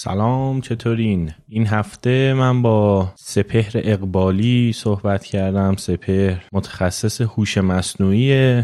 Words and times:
سلام 0.00 0.60
چطورین؟ 0.60 1.30
این 1.48 1.66
هفته 1.66 2.34
من 2.34 2.62
با 2.62 3.12
سپهر 3.16 3.70
اقبالی 3.74 4.72
صحبت 4.72 5.24
کردم 5.24 5.76
سپهر 5.76 6.44
متخصص 6.52 7.20
هوش 7.20 7.58
مصنوعی 7.58 8.62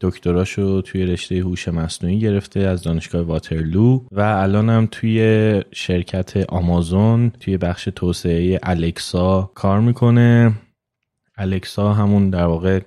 دکتراشو 0.00 0.80
توی 0.80 1.06
رشته 1.06 1.34
هوش 1.34 1.68
مصنوعی 1.68 2.18
گرفته 2.20 2.60
از 2.60 2.82
دانشگاه 2.82 3.22
واترلو 3.22 4.00
و 4.12 4.20
الانم 4.20 4.88
توی 4.90 5.62
شرکت 5.72 6.36
آمازون 6.48 7.30
توی 7.40 7.56
بخش 7.56 7.88
توسعه 7.94 8.58
الکسا 8.62 9.50
کار 9.54 9.80
می‌کنه 9.80 10.52
الکسا 11.36 11.92
همون 11.92 12.30
در 12.30 12.44
واقع 12.44 12.80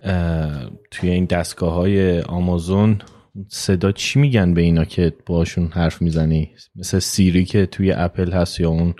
توی 0.92 1.10
این 1.10 1.26
دستگاه 1.26 1.74
های 1.74 2.22
آمازون 2.22 3.02
صدا 3.48 3.92
چی 3.92 4.20
میگن 4.20 4.54
به 4.54 4.62
اینا 4.62 4.86
که 4.86 5.14
باشون 5.26 5.68
حرف 5.68 6.02
می‌زنی؟ 6.02 6.52
مثل 6.76 7.00
سیری 7.00 7.46
که 7.46 7.66
توی 7.66 7.92
اپل 7.92 8.32
هست 8.32 8.60
یا 8.60 8.70
اون 8.70 8.94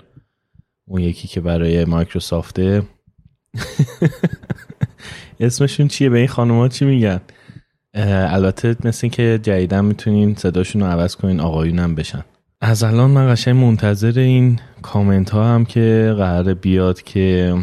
اون 0.88 1.00
یکی 1.00 1.28
که 1.28 1.40
برای 1.40 1.84
مایکروسافته؟ 1.84 2.82
اسمشون 5.40 5.88
چیه؟ 5.88 6.10
به 6.10 6.18
این 6.18 6.28
خانوما 6.28 6.68
چی 6.68 6.84
میگن؟ 6.84 7.20
البته 7.94 8.76
مثل 8.84 9.08
که 9.08 9.40
جدیدن 9.42 9.84
می‌تونین 9.84 10.34
صداشون 10.34 10.82
رو 10.82 10.88
عوض 10.88 11.16
کنین 11.16 11.40
آقایونم 11.40 11.94
بشن. 11.94 12.24
از 12.60 12.82
الان 12.82 13.10
من 13.10 13.32
قشنگ 13.32 13.56
منتظر 13.56 14.18
این 14.18 14.60
کامنت 14.82 15.30
ها 15.30 15.54
هم 15.54 15.64
که 15.64 16.14
قرار 16.18 16.54
بیاد 16.54 17.02
که 17.02 17.54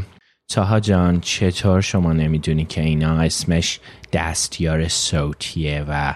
چاها 0.48 0.80
جان 0.80 1.22
چطور 1.22 1.82
شما 1.82 2.14
نمی‌دونی 2.14 2.66
که 2.66 2.82
اینا 2.82 3.20
اسمش 3.20 3.80
دستیار 4.14 4.88
صوتیه 4.88 5.86
و 5.90 6.16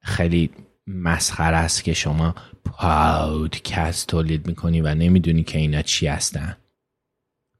خیلی 0.00 0.50
مسخره 0.86 1.56
است 1.56 1.84
که 1.84 1.92
شما 1.92 2.34
پادکست 2.64 4.08
تولید 4.08 4.46
می‌کنی 4.46 4.80
و 4.80 4.94
نمی‌دونی 4.94 5.42
که 5.42 5.58
اینا 5.58 5.82
چی 5.82 6.06
هستن. 6.06 6.56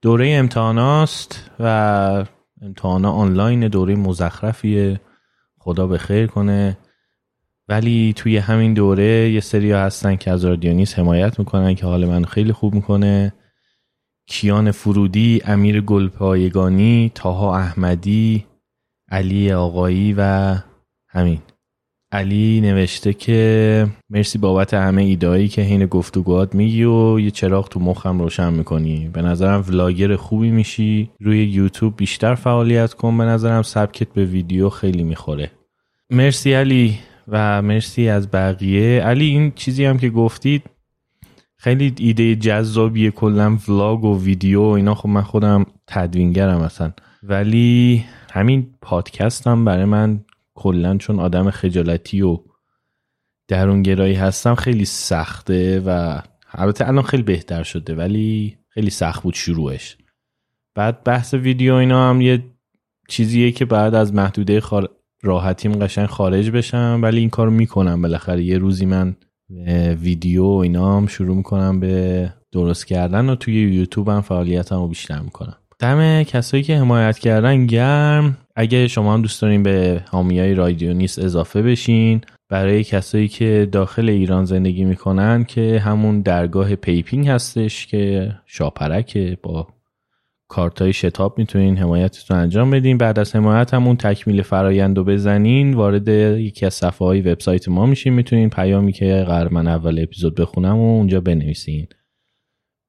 دوره 0.03 0.31
امتحاناست 0.31 1.51
و 1.61 2.25
امتحانا 2.62 3.12
آنلاین 3.12 3.69
دوره 3.69 3.95
مزخرفیه. 3.95 5.01
خدا 5.59 5.87
به 5.87 5.98
خیر 5.98 6.27
کنه. 6.27 6.79
ولی 7.69 8.12
توی 8.17 8.37
همین 8.37 8.75
دوره 8.75 9.31
یه 9.31 9.41
سری 9.41 9.73
هستن 9.73 10.17
که 10.17 10.31
از 10.31 10.45
رادیونیس 10.45 10.98
حمایت 10.98 11.39
می‌کنن 11.39 11.75
که 11.75 11.86
حال 11.86 12.07
من 12.07 12.25
خیلی 12.25 12.53
خوب 12.53 12.75
می‌کنه. 12.75 13.33
کیان 14.27 14.70
فرودی، 14.70 15.42
امیر 15.45 15.81
گلپایگانی، 15.81 17.12
تاها 17.14 17.57
احمدی، 17.57 18.47
علی 19.09 19.53
آقایی 19.53 20.14
و 20.17 20.55
همین. 21.09 21.42
علی 22.12 22.61
نوشته 22.61 23.12
که 23.12 23.86
مرسی 24.11 24.39
بابت 24.39 24.75
همه 24.75 25.03
ایدایی 25.03 25.48
که 25.48 25.62
حین 25.62 25.86
گفتگوات 25.86 26.55
میگی 26.55 26.84
و 26.84 27.20
یه 27.20 27.30
چراغ 27.30 27.69
تو 27.69 27.80
مخم 27.80 28.19
روشن 28.19 28.52
می‌کنی. 28.52 29.11
به 29.12 29.22
نظرم 29.22 29.64
ولاگر 29.69 30.17
خوبی 30.17 30.50
میشی. 30.50 31.11
روی 31.20 31.44
یوتیوب 31.44 31.97
بیشتر 31.97 32.34
فعالیت 32.34 32.94
کن. 32.94 33.19
به 33.19 33.25
نظرم 33.25 33.62
سبکت 33.62 34.12
به 34.12 34.25
ویدیو 34.25 34.69
خیلی 34.69 35.02
می‌خوره. 35.02 35.50
مرسی 36.11 36.52
علی 36.52 36.98
و 37.28 37.62
مرسی 37.62 38.08
از 38.08 38.30
بقیه. 38.30 39.02
علی 39.02 39.27
این 39.27 39.52
چیزی 39.55 39.84
هم 39.84 39.98
که 39.98 40.11
گفتید 40.11 40.62
خیلی 41.56 41.95
ایده 41.98 42.36
جذابیه. 42.36 43.11
کلا 43.11 43.58
ولاگ 43.69 44.05
و 44.05 44.22
ویدیو 44.22 44.61
اینا. 44.61 44.95
خب 44.95 45.08
من 45.08 45.22
خودم 45.22 45.67
تدوینگرم 45.86 46.61
اصلا. 46.61 46.92
ولی 47.22 48.05
همین 48.33 48.67
پادکست 48.83 49.47
هم 49.47 49.64
برای 49.64 49.84
من 49.84 50.20
کلا 50.55 50.97
چون 50.97 51.19
آدم 51.19 51.51
خجالتی 51.51 52.23
و 52.23 52.39
درونگرایی 53.48 54.15
هستم 54.15 54.55
خیلی 54.55 54.84
سخته 54.84 55.83
و 55.87 56.20
البته 56.53 56.89
الان 56.89 57.03
خیلی 57.03 57.23
بهتر 57.23 57.62
شده 57.62 57.95
ولی 57.95 58.59
خیلی 58.69 58.91
سخت 58.91 59.23
بود 59.23 59.34
شروعش. 59.34 59.97
بعد 60.75 61.05
بحث 61.05 61.34
ویدیو 61.34 61.75
اینا 61.75 62.11
هم 62.11 62.20
یه 62.20 62.45
چیزیه 63.09 63.53
که 63.53 63.65
بعد 63.65 63.95
از 63.95 64.15
محدوده 64.15 64.61
خار... 64.61 64.91
راحتیم 65.23 65.73
قشنگ 65.73 66.07
خارج 66.07 66.51
بشم 66.51 67.01
ولی 67.03 67.20
این 67.20 67.30
کارو 67.30 67.51
می‌کنم. 67.51 68.03
بالاخره 68.03 68.42
یه 68.42 68.58
روزی 68.58 68.86
من 68.86 69.17
ویدیو 70.01 70.45
اینا 70.45 70.97
هم 70.97 71.07
شروع 71.07 71.36
می‌کنم 71.36 71.80
به 71.80 72.33
درست 72.53 72.86
کردن 72.86 73.29
و 73.29 73.35
توی 73.35 73.55
یوتیوب 73.55 74.08
هم 74.08 74.20
فعالیتم 74.20 74.77
رو 74.77 74.89
بیشتر 74.89 75.20
می‌کنم. 75.20 75.57
دم 75.80 76.23
کسایی 76.23 76.63
که 76.63 76.77
حمایت 76.77 77.18
کردن 77.18 77.67
گرم. 77.67 78.36
اگه 78.57 78.89
شما 78.89 79.14
هم 79.14 79.23
دوست 79.23 79.42
دارین 79.42 79.63
به 79.63 80.01
حامیای 80.11 80.55
رادیو 80.55 80.92
نیست 80.92 81.18
اضافه 81.18 81.63
بشین. 81.63 82.20
برای 82.48 82.85
کسایی 82.85 83.29
که 83.29 83.68
داخل 83.73 84.08
ایران 84.08 84.45
زندگی 84.45 84.85
می‌کنن 84.85 85.45
که 85.45 85.79
همون 85.85 86.20
درگاه 86.20 86.77
PayPing 86.77 87.29
هستش 87.29 87.86
که 87.86 88.33
شاپرکه 88.46 89.39
با 89.42 89.68
کارتای 90.48 90.92
شتاب 90.92 91.39
می‌تونین 91.39 91.77
حمایتتون 91.77 92.36
انجام 92.36 92.70
بدین. 92.70 92.98
بعد 92.98 93.18
از 93.18 93.36
حمایت 93.36 93.74
همون 93.74 93.97
تکمیل 93.97 94.42
فرایند 94.42 94.98
رو 94.98 95.05
بزنین. 95.05 95.74
وارد 95.74 96.08
یکی 96.08 96.67
از 96.67 96.74
صفحه 96.74 97.08
های 97.08 97.20
وبسایت 97.20 97.68
ما 97.68 97.86
میشین. 97.86 98.12
می‌تونین 98.12 98.51
پیامی 98.51 98.92
که 98.92 99.24
قراره 99.27 99.48
من 99.48 99.68
اول 99.68 99.98
اپیزود 100.02 100.35
بخونم 100.35 100.79
و 100.79 100.97
اونجا 100.97 101.20
بنویسین. 101.20 101.86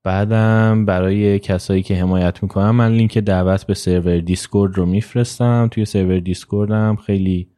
بعدم 0.03 0.85
برای 0.85 1.39
کسایی 1.39 1.84
که 1.84 1.95
حمایت 1.95 2.44
می‌کنن 2.44 2.69
من 2.69 2.91
لینک 2.91 3.17
دعوت 3.17 3.66
به 3.66 3.73
سرور 3.73 4.17
Discord 4.18 4.78
رو 4.78 4.85
میفرستم. 4.85 5.67
توی 5.72 5.85
سرور 5.85 6.19
Discord 6.19 6.86
م 6.86 6.96
خیلی 7.06 7.50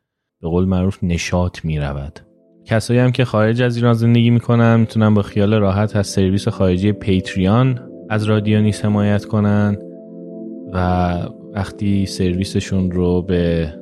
به 0.42 0.50
قول 0.50 0.66
معروف 0.66 1.04
نشاط 1.04 1.66
می‌رود. 1.66 2.20
کسایی 2.66 3.00
هم 3.00 3.12
که 3.12 3.26
خارج 3.26 3.62
از 3.62 3.76
ایران 3.76 3.94
زندگی 3.94 4.30
می‌کنن 4.30 4.80
می‌تونن 4.80 5.14
با 5.14 5.22
خیال 5.22 5.54
راحت 5.54 5.96
از 5.96 6.08
سرویس 6.08 6.48
خارجی 6.48 6.92
Patreon 6.92 7.80
از 8.10 8.24
رادیو 8.24 8.62
نیست 8.62 8.86
حمایت 8.86 9.26
کنن 9.26 9.78
و 10.74 11.18
وقتی 11.54 12.06
سرویسشون 12.06 12.92
رو 12.92 13.22
به 13.22 13.74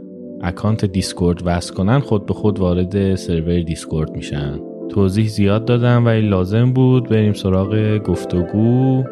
account 0.41 0.85
Discord 0.85 1.41
وصل 1.45 1.73
کنن 1.73 1.99
خود 1.99 2.25
به 2.25 2.33
خود 2.33 2.59
وارد 2.59 3.15
سرور 3.15 3.59
Discord 3.61 4.11
میشن. 4.11 4.70
توضیح 4.91 5.27
زیاد 5.27 5.65
دادم 5.65 6.05
ولی 6.05 6.21
لازم 6.21 6.73
بود 6.73 7.09
بریم 7.09 7.33
سراغ 7.33 7.97
گفتگو. 7.97 9.03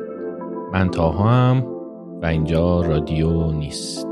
من 0.73 0.89
طاهام 0.89 1.65
و 2.21 2.25
اینجا 2.25 2.81
رادیو 2.81 3.51
نیست. 3.51 4.07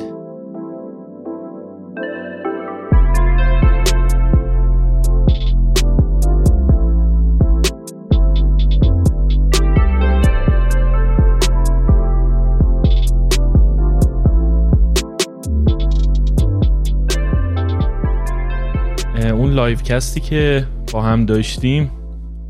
اون 19.33 19.51
livecast 19.51 19.77
ی 19.77 20.19
که 20.19 20.65
با 20.93 21.01
هم 21.01 21.25
داشتیم. 21.25 21.91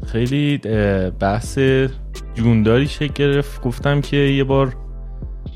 خیلی 0.08 0.58
بحث 1.20 1.60
جونداری 2.36 2.88
شکل 2.88 3.14
گرفت. 3.14 3.62
گفتم 3.62 4.02
که 4.02 4.18
یه 4.18 4.44
بار 4.44 4.76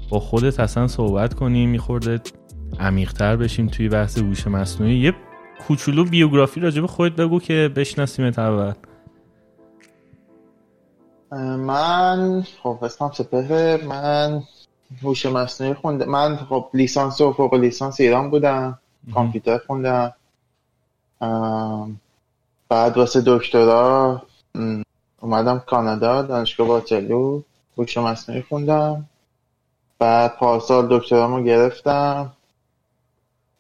با 0.10 0.20
خودت 0.20 0.60
اصلا 0.60 0.88
صحبت 0.88 1.34
کنیم 1.34 1.70
یه 1.70 1.83
خورده 1.83 2.22
عمیقتر 2.80 3.36
بشیم 3.36 3.68
توی 3.68 3.90
بحث 3.90 4.18
هوش 4.18 4.48
مصنوعی. 4.48 4.96
یه 4.96 5.14
کوچولو 5.68 6.06
بیوگرافی 6.06 6.60
راجب 6.60 6.86
خودت 6.86 7.16
بگو 7.16 7.40
که 7.40 7.72
بشناسیم 7.76 8.26
اول. 8.38 8.74
من 11.58 12.44
خب 12.64 12.80
اسمم 12.82 13.12
سپهره. 13.12 13.86
من 13.86 14.44
هوش 15.04 15.26
مصنوعی 15.26 15.74
خونده 15.74 16.06
من 16.06 16.36
خب 16.36 16.70
لیسانس 16.74 17.22
و 17.22 17.34
فوق 17.34 17.54
لیسانس 17.54 18.02
ایران 18.02 18.30
بودم. 18.30 18.80
کامپیوتر 19.14 19.58
خوندم. 19.68 20.14
بعد 22.72 22.98
واسه 22.98 23.22
دکترا 23.26 24.22
اومدم 25.22 25.60
کانادا 25.60 26.22
دانشگاه 26.22 26.68
واترلو 26.68 27.42
هوش 27.78 27.98
مصنوعی 27.98 28.42
خوندم. 28.42 29.06
بعد 30.00 30.36
پارسال 30.36 31.00
دکترامو 31.00 31.44
گرفتم. 31.44 32.32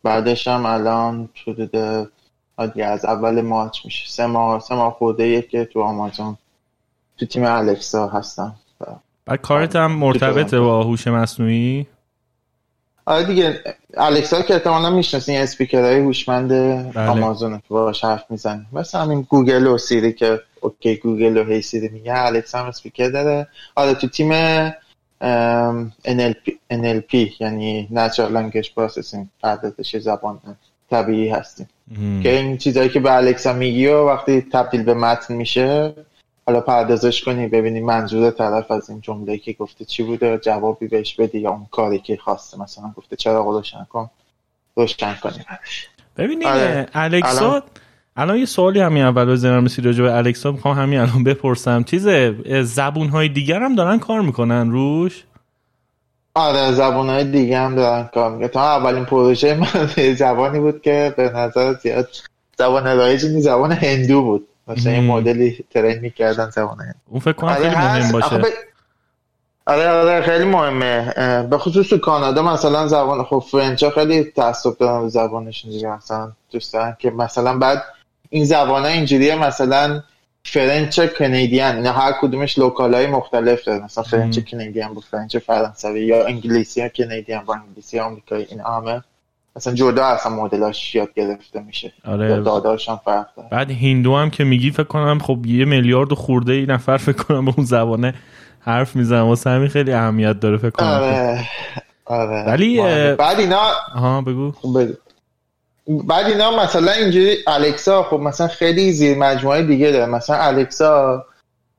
بعدش 0.03 0.47
هم 0.47 0.65
الان 0.65 1.29
حدود 1.47 1.75
از 2.83 3.05
اول 3.05 3.41
مارچ 3.41 3.85
میشه. 3.85 4.09
سه 4.09 4.25
ماه 4.25 4.59
سه 4.59 4.75
ماه 4.75 4.93
خورده 4.93 5.41
که 5.41 5.65
تو 5.65 5.81
آمازون 5.81 6.37
تو 7.17 7.25
تیم 7.25 7.43
الکسا 7.45 8.07
هستم. 8.07 8.55
بعد 9.25 9.41
کارت 9.41 9.75
هم 9.75 9.91
مرتبطه 9.91 10.59
با 10.59 10.83
هوش 10.83 11.07
مصنوعی؟ 11.07 11.87
آره 13.05 13.23
دیگه 13.23 13.59
Alexa 13.97 14.41
که 14.41 14.53
احتمالا 14.53 14.89
می‌شناسین 14.89 15.41
اسپیکرهای 15.41 15.99
هوشمند 15.99 16.49
بله. 16.49 17.07
آمازون 17.09 17.57
که 17.57 17.63
باهاش 17.69 18.03
حرف 18.03 18.23
می‌زنی 18.29 18.65
مثل 18.73 18.99
همین 18.99 19.21
گوگل 19.29 19.67
و 19.67 19.77
Siri 19.77 20.13
که 20.13 20.39
OK 20.61 20.95
Google 20.95 21.37
و 21.37 21.43
Hey 21.43 21.61
Siri 21.61 21.87
میگه 21.89 22.13
Alexa 22.15 22.59
هم 22.59 22.65
اسپیکر 22.65 23.09
داره. 23.09 23.47
آره 23.75 23.93
تو 23.93 24.07
تیم 24.07 24.31
NLP, 26.05 26.51
NLP 26.73 27.13
یعنی 27.39 27.89
Natural 27.93 28.31
Language 28.33 28.67
Processing 28.67 29.25
پردازش 29.43 29.97
زبان 29.97 30.39
طبیعی 30.89 31.29
هستیم. 31.29 31.69
که 32.23 32.29
این 32.37 32.57
چیزایی 32.57 32.89
که 32.89 32.99
به 32.99 33.15
Alexa 33.15 33.53
میگی 33.53 33.87
و 33.87 34.05
وقتی 34.05 34.41
تبدیل 34.41 34.83
به 34.83 34.93
متن 34.93 35.33
میشه 35.33 35.93
حالا 36.45 36.61
پردازش 36.61 37.23
کنی 37.23 37.47
ببینی 37.47 37.79
منظور 37.79 38.31
طرف 38.31 38.71
از 38.71 38.89
این 38.89 39.01
جمله 39.01 39.37
که 39.37 39.53
گفته 39.53 39.85
چی 39.85 40.03
بوده 40.03 40.37
جوابی 40.37 40.87
بهش 40.87 41.15
بدی 41.15 41.39
یا 41.39 41.49
اون 41.49 41.67
کاری 41.71 41.99
که 41.99 42.17
خواسته. 42.17 42.61
مثلا 42.61 42.93
گفته 42.97 43.15
چراغو 43.15 43.43
روشن 43.43 43.87
کن 43.89 44.09
روشن 44.75 45.15
کنی 45.23 45.45
ببینید 46.17 46.47
آره. 46.47 46.87
الکسا 46.93 47.63
الان... 48.15 48.37
یه 48.37 48.45
سوالی 48.45 48.79
همین 48.79 49.03
اول 49.03 49.25
به 49.25 49.35
ذهنم 49.35 49.65
رسید 49.65 49.85
راجع 49.85 50.03
به 50.03 50.15
الکسا. 50.15 50.51
می‌خوام 50.51 50.77
همین 50.77 50.99
الان 50.99 51.23
بپرسم. 51.23 51.83
چیز 51.83 52.07
زبون 52.63 53.09
های 53.09 53.29
دیگر 53.29 53.59
هم 53.59 53.75
دارن 53.75 53.99
کار 53.99 54.21
می‌کنن 54.21 54.71
روش؟ 54.71 55.23
آره 56.35 56.71
زبان 56.71 57.09
های 57.09 57.23
دیگه 57.23 57.59
هم 57.59 57.75
دارن 57.75 58.09
کار 58.13 58.31
می‌کنن. 58.31 58.47
تا 58.47 58.61
اولین 58.61 59.05
پروژه 59.05 59.53
من 59.53 59.89
زبانی 60.23 60.59
بود 60.59 60.81
که 60.81 61.13
به 61.17 61.29
نظر 61.29 61.73
زیاد 61.73 62.09
زبان 62.57 62.97
رایجی 62.97 63.41
زبان 63.41 63.71
هندو 63.71 64.21
بود. 64.21 64.47
مثلا 64.71 64.93
یه 64.93 65.01
مدلی 65.01 65.65
ترین 65.69 65.99
می‌کردن 65.99 66.49
زبان 66.49 66.79
هندو 66.79 66.93
اون 67.09 67.19
فکر 67.19 67.31
کنم 67.31 67.49
آره 67.49 67.69
خیلی 67.69 67.75
مهم 67.75 68.11
باشه. 68.11 68.41
آره 69.65 69.89
آره 69.89 70.21
خیلی 70.21 70.45
مهمه. 70.45 71.13
به 71.43 71.57
خصوص 71.57 71.87
تو 71.87 71.97
کانادا 71.97 72.41
مثلا 72.41 72.87
زبان 72.87 73.23
خب 73.23 73.43
French 73.51 73.85
خیلی 73.85 74.23
تعصب 74.23 74.77
دارن 74.77 75.07
زبانشون 75.07 75.71
دیگه 75.71 75.97
مثلا 75.97 76.31
دوست 76.51 76.73
دارن 76.73 76.97
که 76.99 77.11
مثلا 77.11 77.57
بعد 77.57 77.83
این 78.29 78.45
زبان 78.45 78.81
ها 78.81 78.87
اینجوریه 78.87 79.35
مثلا 79.35 80.03
French 80.45 80.99
Canadian 80.99 81.63
اینا 81.63 81.91
هر 81.91 82.13
کدومش 82.21 82.59
locale 82.59 82.93
های 82.93 83.07
مختلف 83.07 83.63
داره 83.63 83.83
مثلا 83.83 84.03
French 84.03 84.39
Canadian 84.39 84.93
با 84.93 85.01
French 85.11 85.37
فرانسوی 85.37 86.05
یا 86.05 86.25
انگلیسی 86.25 86.81
Canadian 86.81 87.39
با 87.39 87.55
انگلیسی 87.55 87.99
آمریکایی 87.99 88.45
این 88.49 88.59
همه 88.59 89.03
مثلا 89.55 89.73
جدا 89.73 90.05
اصلا 90.05 90.35
مدلاش 90.35 90.95
یاد 90.95 91.13
گرفته 91.13 91.59
میشه. 91.59 91.93
آره. 92.05 92.41
data 92.41 92.73
ش 92.73 92.89
هم 92.89 92.99
فرق 93.05 93.27
داره. 93.37 93.49
بعد 93.51 93.71
هندو 93.71 94.15
هم 94.15 94.29
که 94.29 94.43
میگی 94.43 94.71
فکر 94.71 94.83
کنم 94.83 95.19
خب 95.19 95.45
یه 95.45 95.65
میلیارد 95.65 96.13
خورده 96.13 96.53
ای 96.53 96.65
نفر 96.65 96.97
فکر 96.97 97.23
کنم 97.23 97.45
به 97.45 97.53
اون 97.57 97.65
زبانه 97.65 98.13
حرف 98.59 98.95
می‌زنم 98.95 99.27
واسه 99.27 99.49
همین 99.49 99.67
خیلی 99.67 99.93
اهمیت 99.93 100.39
داره 100.39 100.57
فکر 100.57 100.69
کنم. 100.69 100.87
آره. 100.87 101.47
آره. 102.05 102.43
ولی 102.47 102.77
بعد 103.15 103.39
اینا 103.39 103.61
آها 103.95 104.21
بگو. 104.21 104.51
بگو. 104.51 104.93
بعد 105.87 106.25
اینا 106.25 106.63
مثلا 106.63 106.91
اینجوری 106.91 107.37
الکسا 107.47 108.03
خب 108.03 108.19
مثلا 108.19 108.47
خیلی 108.47 108.91
زیر 108.91 109.17
مجموعه 109.17 109.63
دیگه 109.63 109.91
داره. 109.91 110.05
مثلا 110.05 110.35
الکسا 110.35 111.23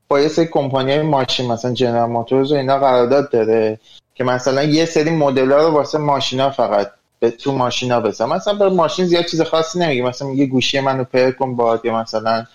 با 0.07 0.19
یه 0.19 0.27
سری 0.27 0.45
کمپانی 0.45 1.01
ماشین 1.01 1.51
مثلا 1.51 1.73
جنرال 1.73 2.09
موتورز 2.09 2.51
و 2.51 2.55
اینا 2.55 2.79
قرارداد 2.79 3.31
داره 3.31 3.79
که 4.15 4.23
مثلا 4.23 4.63
یه 4.63 4.85
سری 4.85 5.09
مدل 5.09 5.51
ها 5.51 5.57
رو 5.57 5.73
واسه 5.73 5.97
ماشینا 5.97 6.49
فقط 6.49 6.91
به 7.23 7.31
تو 7.31 7.51
ماشینا 7.51 7.99
بزن. 7.99 8.25
مثلا 8.25 8.53
به 8.53 8.69
ماشین 8.69 9.05
زیاد 9.05 9.25
چیز 9.25 9.41
خاصی 9.41 9.79
نمیگه. 9.79 10.03
مثلا 10.03 10.27
میگه 10.27 10.45
گوشی 10.45 10.79
منو 10.79 11.03
پر 11.03 11.31
کن 11.31 11.55
باد 11.55 11.85
یا 11.85 12.01
مثلا 12.01 12.45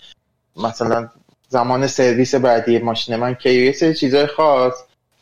مثلا 0.57 1.09
زمان 1.49 1.87
سرویس 1.87 2.35
بعدی 2.35 2.79
ماشین 2.79 3.17
من 3.17 3.35
که 3.35 3.51
یه 3.51 3.73
سری 3.73 3.95
چیزای 3.95 4.27
خاص. 4.27 4.73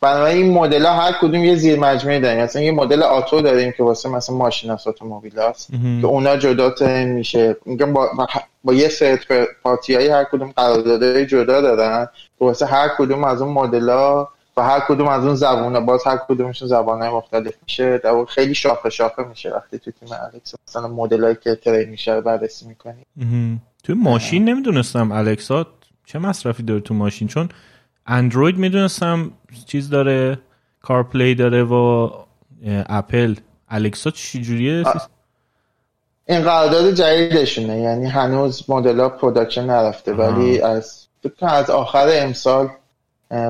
بنابراین 0.01 0.45
این 0.45 0.53
مدل 0.53 0.85
ها 0.85 0.93
هر 0.93 1.11
کدوم 1.21 1.43
یه 1.43 1.55
زیر 1.55 1.79
مجموعه 1.79 2.19
داریم 2.19 2.43
مثلا 2.43 2.61
یه 2.61 2.71
مدل 2.71 3.03
آتو 3.03 3.41
داریم 3.41 3.71
که 3.71 3.83
واسه 3.83 4.09
مثلا 4.09 4.35
ماشین 4.35 4.71
است 4.71 4.87
اتومبیل 4.87 5.39
است 5.39 5.71
که 6.01 6.07
اونا 6.07 6.37
جدا 6.37 6.73
میشه. 7.05 7.57
میگم 7.65 7.93
با, 7.93 8.09
با 8.63 8.73
یه 8.73 8.89
ست 8.89 9.27
پارتی 9.63 9.95
های 9.95 10.07
هر 10.07 10.23
کدوم 10.23 10.53
قراردادهای 10.55 11.25
جدا 11.25 11.61
دارن. 11.61 12.05
که 12.39 12.45
واسه 12.45 12.65
هر 12.65 12.89
کدوم 12.97 13.23
از 13.23 13.41
اون 13.41 13.53
مدل 13.53 13.89
ها 13.89 14.29
و 14.57 14.61
هر 14.61 14.79
کدوم 14.87 15.07
از 15.07 15.25
اون 15.25 15.35
زبونه 15.35 15.79
باز 15.79 16.07
هر 16.07 16.17
کدومشون 16.27 16.67
زبان 16.67 17.01
های 17.01 17.09
مختلف 17.09 17.53
میشه. 17.63 17.97
در 17.97 18.25
خیلی 18.25 18.55
شاخه 18.55 18.89
شاخه 18.89 19.23
میشه 19.23 19.53
وقتی 19.53 19.79
تو 19.79 19.91
تیم 19.91 20.09
الکس 20.33 20.55
مثلا 20.67 20.87
مدل 20.87 21.33
که 21.33 21.55
ترین 21.55 21.89
میشه 21.89 22.13
رو 22.13 22.21
بررسی 22.21 22.67
می‌کنی. 22.67 23.05
تو 23.83 23.95
ماشین 23.95 24.49
نمی‌دونستم 24.49 25.11
Alexa 25.11 25.65
چه 26.05 26.19
مصرفی 26.19 26.63
داره 26.63 26.79
تو 26.79 26.93
ماشین 26.93 27.27
چون 27.27 27.49
اندروید 28.07 28.57
می‌دونستم 28.57 29.31
چیز 29.65 29.89
داره 29.89 30.39
CarPlay 30.81 31.35
داره 31.35 31.63
و 31.63 32.09
Apple. 32.89 33.35
Alexa 33.69 34.11
چی 34.11 34.41
جوریه 34.41 34.83
این 36.25 36.41
قرارداد 36.41 36.93
جدیدشونه 36.93 37.79
یعنی 37.79 38.05
هنوز 38.05 38.69
مدل 38.69 38.99
ها 38.99 39.09
production 39.09 39.65
نرفته 39.65 40.13
ولی 40.13 40.61
از 40.61 41.07
از 41.41 41.69
آخر 41.69 42.07
امسال 42.11 42.69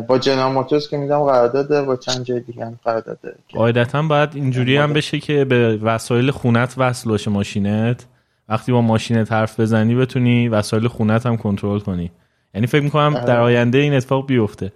با 0.07 0.18
General 0.18 0.51
Motors 0.51 0.89
که 0.89 0.97
میدم 0.97 1.24
قرارداد 1.24 1.85
با 1.85 1.95
چند 1.95 2.24
جای 2.24 2.39
دیگه 2.39 2.65
هم 2.65 2.79
قرارداد 2.83 3.19
قاعدتا 3.53 4.01
باید 4.01 4.29
اینجوری 4.33 4.77
هم 4.77 4.94
بشه 4.94 5.19
که 5.19 5.45
به 5.45 5.77
وسایل 5.77 6.31
خونت 6.31 6.74
وصل 6.77 7.09
باشه 7.09 7.31
ماشینت. 7.31 8.06
وقتی 8.50 8.71
با 8.71 8.81
ماشینت 8.81 9.31
حرف 9.31 9.59
بزنی 9.59 9.95
بتونی 9.95 10.47
وسایل 10.47 10.88
خونت 10.88 11.25
هم 11.25 11.38
کنترل 11.38 11.79
کنی. 11.79 12.12
یعنی 12.53 12.68
فکر 12.68 12.83
می‌کنم. 12.83 13.13
در 13.13 13.39
آینده 13.39 13.77
این 13.77 13.94
اتفاق 13.94 14.27
بیفته. 14.27 14.71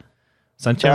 مثلا 0.61 0.73
چه 0.73 0.91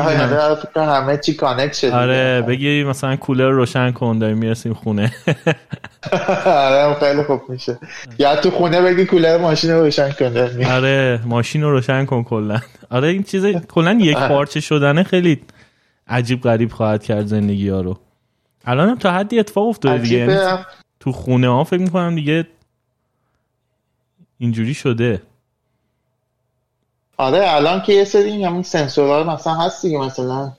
همه 0.77 1.17
چی 1.17 1.35
کانکت 1.35 1.73
شده 1.75 1.95
آره 1.97 2.43
بگی 2.43 2.85
مثلا 2.85 3.17
کولر 3.17 3.49
روشن 3.51 3.91
کن 3.93 4.19
داریم 4.19 4.39
می‌رسیم 4.39 4.75
خونه. 4.75 5.13
آره 6.47 6.95
خیلی 6.95 7.23
خوب 7.23 7.43
میشه. 7.49 7.79
یا 8.19 8.37
تو 8.37 8.51
خونه 8.51 8.83
بگی 8.83 9.07
کولر 9.07 9.39
ماشین 9.39 9.71
رو 9.71 9.81
روشن 9.81 10.11
کن 10.11 10.37
آره 10.71 11.21
ماشین 11.25 11.63
رو 11.63 11.71
روشن 11.71 12.05
کن 12.05 12.23
کلا. 12.23 12.61
آره 12.91 13.09
این 13.09 13.23
چیز 13.23 13.47
کلا 13.47 13.93
یک 13.93 14.17
پارچه 14.17 14.61
شدنه 14.61 15.03
خیلی 15.03 15.41
عجیب 16.09 16.43
غریب 16.43 16.73
خواهد 16.73 17.05
کرد 17.05 17.27
زندگی 17.27 17.69
ها 17.69 17.81
رو. 17.81 17.99
الان 18.65 18.89
هم 18.89 18.99
تا 18.99 19.13
حدی 19.13 19.39
اتفاق 19.39 19.69
افتاده 19.69 19.99
دیگه. 20.03 20.17
یعنی 20.17 20.37
تو 21.01 21.13
خونه 21.13 21.49
ها 21.49 21.65
فکر 21.65 21.81
می‌کنم 21.81 22.15
دیگه 22.15 22.47
اینجوری 24.39 24.75
شده. 24.75 25.23
آره 27.17 27.55
الان 27.55 27.83
که 27.83 27.93
یه 27.93 28.05
سری 28.05 28.45
همین 28.45 28.63
سنسورها 28.63 29.35
مثلا 29.35 29.55
هست 29.55 29.83
دیگه 29.83 29.99
مثلا 29.99 30.53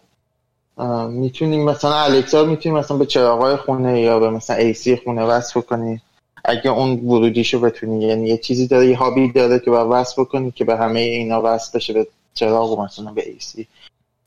می‌تونیم 1.09 1.65
مثلا 1.65 1.95
Alexa 1.95 2.45
می‌تونیم 2.45 2.77
مثلا 2.77 2.97
به 2.97 3.05
چراغای 3.05 3.55
خونه 3.55 4.01
یا 4.01 4.19
به 4.19 4.29
مثلا 4.29 4.55
AC 4.55 4.95
خونه 4.95 5.23
وصل 5.23 5.61
کنی 5.61 6.01
اگه 6.45 6.71
اون 6.71 6.99
ورودیشو 6.99 7.59
بتونی 7.59 8.05
یعنی 8.05 8.27
یه 8.27 8.37
چیزی 8.37 8.67
داره 8.67 8.87
یه 8.87 8.97
hub 8.97 9.23
ی 9.23 9.31
داره 9.31 9.59
که 9.59 9.71
باید 9.71 9.87
وصل 9.91 10.23
کنی 10.23 10.51
که 10.51 10.65
به 10.65 10.77
همه 10.77 10.99
اینا 10.99 11.41
وصل 11.43 11.77
بشه 11.77 11.93
به 11.93 12.07
چراغ 12.33 12.79
و 12.79 12.83
مثلا 12.83 13.11
به 13.11 13.29
AC 13.29 13.67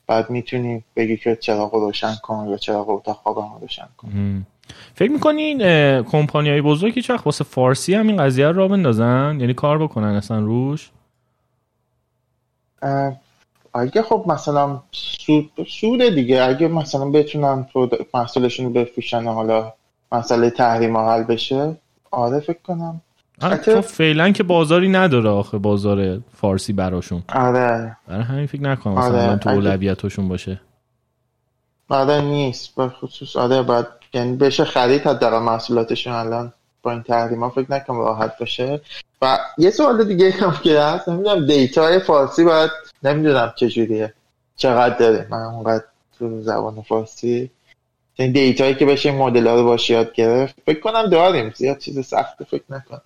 بعد 0.07 0.29
می‌تونی 0.29 0.83
بگی 0.95 1.17
که 1.17 1.35
چراغ 1.35 1.73
روشن 1.75 2.15
کن 2.23 2.47
یا 2.49 2.57
چراغ 2.57 2.89
اتاق 2.89 3.15
خوابم 3.23 3.49
روشن 3.61 3.87
کن. 3.97 4.45
فکر 4.95 5.11
می‌کنین 5.11 5.57
کمپانی 6.03 6.49
های 6.49 6.61
بزرگ 6.61 6.93
هیچ 6.93 7.09
وقت 7.09 7.25
واسه 7.25 7.43
فارسی 7.43 7.93
هم 7.93 8.07
این 8.07 8.17
قضیه 8.17 8.47
رو 8.47 8.67
بندازن؟ 8.67 9.37
یعنی 9.39 9.53
کار 9.53 9.77
بکنن 9.77 10.15
اصلا 10.15 10.39
روش؟ 10.39 10.89
اگه 13.73 14.01
خب 14.01 14.23
مثلا 14.27 14.79
سود 14.91 15.51
سود 15.67 16.01
دیگه. 16.15 16.43
اگه 16.43 16.67
مثلا 16.67 17.05
بتونن 17.05 17.67
محصولشون 18.13 18.65
رو 18.65 18.71
بفروشن 18.71 19.23
حالا 19.23 19.73
مسئله 20.11 20.49
تحریم 20.49 20.97
حل 20.97 21.23
بشه 21.23 21.75
آره 22.11 22.39
فکر 22.39 22.59
کنم. 22.63 23.01
چون 23.65 23.81
فعلا 23.81 24.31
که 24.31 24.43
بازاری 24.43 24.89
نداره 24.89 25.29
آخه 25.29 25.57
بازار 25.57 26.19
فارسی 26.33 26.73
براشون. 26.73 27.23
آره. 27.35 27.97
برای 28.07 28.23
همین 28.23 28.45
فکر 28.45 28.61
نکنم 28.61 28.93
مثلا 28.93 29.29
آره. 29.29 29.35
تو 29.37 29.49
اولویتاشون 29.49 30.27
باشه. 30.27 30.61
آره 31.89 32.21
نیست. 32.21 32.75
به 32.75 32.89
خصوص 32.89 33.35
آره 33.35 33.61
باید 33.61 33.85
یعنی 34.13 34.35
بشه 34.37 34.65
خرید 34.65 35.01
حداقل 35.01 35.39
محصولاتشون 35.39 36.13
الان 36.13 36.53
با 36.83 36.91
این 36.91 37.03
تحریم 37.03 37.43
ها 37.43 37.49
فکر 37.49 37.71
نکنم 37.71 37.97
راحت 37.97 38.37
باشه. 38.39 38.81
و 39.21 39.39
یه 39.57 39.69
سوال 39.69 40.03
دیگه 40.03 40.31
هم 40.31 40.59
که 40.63 40.79
هست 40.79 41.09
نمی‌دونم 41.09 41.45
data 41.45 41.99
فارسی 41.99 42.43
باید 42.43 42.71
نمی‌دونم 43.03 43.53
چجوریه 43.55 44.13
چقدر 44.55 44.97
داره؟ 44.97 45.27
من 45.29 45.41
اونقدر 45.41 45.83
تو 46.19 46.41
زبان 46.41 46.81
فارسی 46.81 47.49
این 48.15 48.31
data 48.31 48.60
یی 48.60 48.75
که 48.75 48.85
بشه 48.85 49.11
مدل 49.11 49.47
ها 49.47 49.55
رو 49.55 49.63
باش 49.63 49.89
یاد 49.89 50.13
گرفت. 50.13 50.55
فکر 50.65 50.79
کنم 50.79 51.09
داریم. 51.09 51.51
زیاد 51.55 51.77
چیز 51.77 52.05
سخت 52.05 52.43
فکر 52.43 52.63
نکنم. 52.69 53.01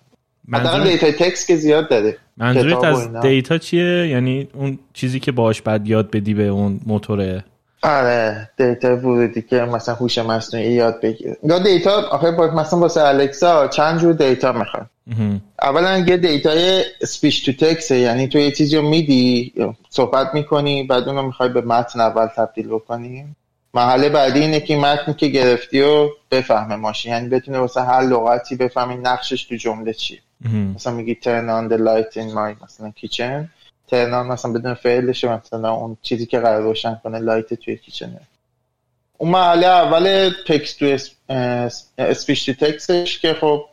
منظور 0.48 0.84
دیتا 0.84 1.10
تکس 1.10 1.46
که 1.46 1.56
زیاد 1.56 1.88
داره. 1.88 2.18
منظورت 2.36 2.84
از 2.84 3.16
data 3.16 3.58
چیه؟ 3.58 4.08
یعنی 4.08 4.48
اون 4.54 4.78
چیزی 4.92 5.20
که 5.20 5.32
باش 5.32 5.62
بعد 5.62 5.88
یاد 5.88 6.10
بدی 6.10 6.34
به 6.34 6.48
اون 6.48 6.80
موتور 6.86 7.42
آره 7.82 8.50
data 8.56 8.96
ورودی 8.96 9.42
که 9.42 9.60
مثلا 9.60 9.94
هوش 9.94 10.18
مصنوعی 10.18 10.72
یاد 10.72 11.00
بگیره. 11.00 11.36
یا 11.42 11.58
data 11.58 12.08
آخه 12.08 12.30
مثلا 12.30 12.78
واسه 12.78 13.04
الکسا 13.04 13.68
چند 13.68 14.00
جور 14.00 14.12
data 14.12 14.52
می‌خواد. 14.52 14.86
اولا 15.62 15.98
یه 15.98 16.16
data 16.16 16.84
ی 17.06 17.11
speech 17.11 17.40
to 17.40 17.52
text 17.52 17.90
یعنی 17.90 18.28
تو 18.28 18.38
یه 18.38 18.50
چیزی 18.50 18.76
رو 18.76 18.82
میدی 18.88 19.52
صحبت 19.90 20.34
می‌کنی 20.34 20.82
بعد 20.82 21.08
اونو 21.08 21.22
می‌خوای 21.22 21.48
به 21.48 21.60
متن 21.60 22.00
اول 22.00 22.26
تبدیل 22.26 22.68
بکنی. 22.68 23.24
محله 23.74 24.08
بعدی 24.08 24.40
اینه 24.40 24.60
که 24.60 24.76
متن 24.76 25.12
که 25.12 25.26
گرفتی 25.26 25.80
و 25.80 26.08
بفهمه 26.30 26.76
ماشین. 26.76 27.12
یعنی 27.12 27.28
بتونه 27.28 27.58
واسه 27.58 27.80
هر 27.80 28.02
لغتی 28.02 28.56
بفهمی 28.56 28.96
نقشش 28.96 29.44
تو 29.44 29.56
جمله 29.56 29.92
چیه. 29.92 30.18
مثلا 30.74 30.92
میگی 30.92 31.18
turn 31.22 31.48
on 31.48 31.72
the 31.72 31.78
light 31.78 32.16
in 32.16 32.34
my 32.34 32.64
مثلا 32.64 32.92
kitchen. 33.00 33.48
On 33.90 33.94
مثلا 33.94 34.52
بدون 34.52 34.74
فعلش 34.74 35.24
مثلا 35.24 35.70
اون 35.70 35.96
چیزی 36.02 36.26
که 36.26 36.40
قرار 36.40 36.62
روشن 36.62 37.00
کنه 37.04 37.18
لایت 37.18 37.54
توی 37.54 37.76
کیچنه 37.76 38.20
اون 39.18 39.30
محله 39.30 39.66
اول 39.66 40.30
تکست 40.48 40.78
تو 40.78 40.96
اسپیش 41.98 42.44
تو 42.44 42.52
تکستش 42.52 43.18
که 43.18 43.34
خب 43.34 43.64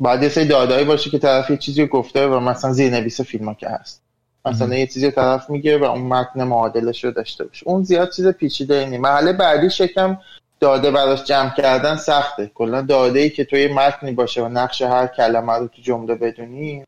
بعد 0.00 0.22
یه 0.22 0.28
سری 0.28 0.44
دادایی 0.44 0.84
باشه 0.84 1.10
که 1.10 1.18
طرف 1.18 1.50
یه 1.50 1.56
چیزی 1.56 1.86
گفته 1.86 2.26
و 2.26 2.40
مثلا 2.40 2.72
زیرنویس 2.72 3.20
فیلم 3.20 3.54
که 3.54 3.68
هست. 3.68 4.02
مثلا 4.44 4.74
یه 4.74 4.86
چیزی 4.86 5.10
طرف 5.10 5.50
میگه 5.50 5.78
و 5.78 5.84
اون 5.84 6.00
متن 6.00 6.44
معادلش 6.44 7.04
رو 7.04 7.10
داشته 7.10 7.44
باشه. 7.44 7.68
اون 7.68 7.82
زیاد 7.82 8.10
چیز 8.10 8.26
پیچیده 8.26 8.86
نیست. 8.86 9.02
محله 9.02 9.32
بعدی 9.32 9.70
شکم 9.70 10.18
داده 10.60 10.90
براش 10.90 11.24
جمع 11.24 11.54
کردن 11.54 11.96
سخته. 11.96 12.50
کلا 12.54 12.82
داده 12.82 13.20
ای 13.20 13.30
که 13.30 13.44
توی 13.44 13.68
متنی 13.68 14.12
باشه 14.12 14.42
و 14.42 14.48
نقش 14.48 14.82
هر 14.82 15.06
کلمه 15.06 15.52
رو 15.52 15.68
تو 15.68 15.82
جمله 15.82 16.14
بدونی 16.14 16.84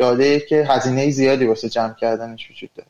داده 0.00 0.40
که 0.40 0.64
هزینه 0.68 1.10
زیادی 1.10 1.46
واسه 1.46 1.68
جمع 1.68 1.94
کردنش 1.94 2.50
وجود 2.50 2.70
داره. 2.74 2.88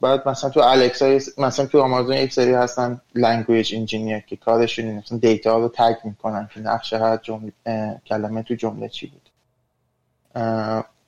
بعد 0.00 0.28
مثلا 0.28 0.50
تو 0.50 0.60
الکسا 0.60 1.18
مثلا 1.38 1.66
تو 1.66 1.80
آمازون 1.80 2.16
یک 2.16 2.32
سری 2.32 2.52
هستن 2.52 3.00
language 3.14 3.74
engineer 3.74 4.18
که 4.18 4.36
کارشون 4.36 4.84
اینه. 4.84 4.98
مثلا 4.98 5.18
data 5.18 5.58
رو 5.58 5.68
tag 5.74 5.94
می‌کنن 6.04 6.48
که 6.54 6.60
نقش 6.60 6.92
هر 6.92 7.16
جمله 7.16 7.52
کلمه 8.06 8.42
تو 8.42 8.54
جمله 8.54 8.88
چی 8.88 9.06
بود. 9.06 9.28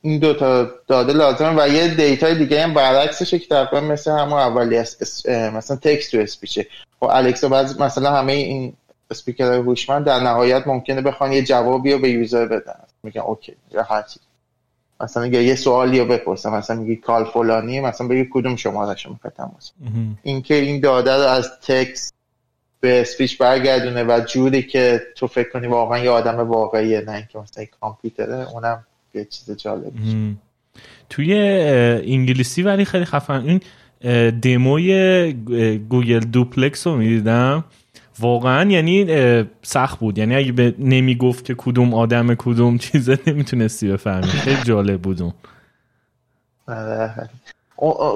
این 0.02 0.18
دو 0.18 0.34
تا 0.34 0.70
داده 0.86 1.12
لازمه 1.12 1.62
و 1.62 1.68
یه 1.68 1.94
data 1.94 2.26
ی 2.26 2.34
دیگه 2.34 2.62
هم 2.62 2.74
برعکسشه 2.74 3.38
که 3.38 3.46
تقریبا 3.46 3.80
مثل 3.86 4.10
همون 4.10 4.38
اولی 4.38 4.76
است 4.76 5.28
مثلا 5.28 5.76
text 5.76 6.12
to 6.12 6.18
speech 6.18 6.59
ه 6.59 6.66
و 7.02 7.06
الکسا 7.06 7.48
بعض 7.48 7.80
مثلا 7.80 8.16
همه 8.16 8.32
این 8.32 8.72
اسپیکر 9.10 9.52
هوشمند 9.52 10.06
در 10.06 10.20
نهایت 10.20 10.66
ممکنه 10.66 11.00
بخوان 11.00 11.32
یه 11.32 11.42
جوابی 11.42 11.92
رو 11.92 11.98
به 11.98 12.10
user 12.10 12.46
بدن. 12.46 12.80
میگن 13.02 13.20
okay 13.20 13.56
یا 13.70 13.82
هر 13.82 14.02
مثلا 15.00 15.22
اگه 15.22 15.42
یه 15.42 15.54
سوالی 15.54 16.00
رو 16.00 16.06
بپرسم 16.06 16.52
مثلا 16.52 16.76
میگی 16.76 16.96
call 16.96 17.24
فلانی 17.24 17.80
مثلا 17.80 18.08
بگی 18.08 18.28
کدوم 18.32 18.56
شماره 18.56 18.96
شما 18.96 19.18
تماس 19.36 19.72
اینکه 20.22 20.54
این 20.54 20.80
داده 20.80 21.12
رو 21.12 21.20
از 21.20 21.50
text 21.60 22.14
به 22.80 23.00
speech 23.00 23.38
برگردونه 23.38 24.04
و 24.04 24.20
جوری 24.26 24.62
که 24.62 25.02
تو 25.16 25.26
فکر 25.26 25.50
کنی 25.50 25.66
واقعا 25.66 25.98
یه 25.98 26.10
آدم 26.10 26.36
واقعیه 26.36 27.00
نه 27.00 27.12
اینکه 27.12 27.38
مثلا 27.38 27.64
کامپیوتره 27.80 28.52
اونم 28.52 28.84
یه 29.14 29.24
چیز 29.24 29.50
جالب 29.56 29.92
توی 31.10 31.34
انگلیسی 32.04 32.62
ولی 32.62 32.84
خیلی 32.84 33.04
خفن. 33.04 33.44
این 33.46 33.60
دموی 34.30 35.32
گوگل 35.88 36.20
دوپلکس 36.20 36.86
رو 36.86 36.96
می‌دیدم. 36.96 37.64
واقعا 38.18 38.70
یعنی 38.70 39.44
سخت 39.62 39.98
بود. 39.98 40.18
یعنی 40.18 40.36
اگه 40.36 40.52
به 40.52 40.74
نمی‌گفت 40.78 41.44
که 41.44 41.54
کدوم 41.58 41.94
آدم 41.94 42.34
کدوم 42.34 42.78
چیزه 42.78 43.18
نمی‌تونستی 43.26 43.88
بفهمی. 43.88 44.26
خیلی 44.26 44.62
جالب 44.62 45.02
بود 45.02 45.22
اون. 45.22 45.32
آره. 46.68 47.30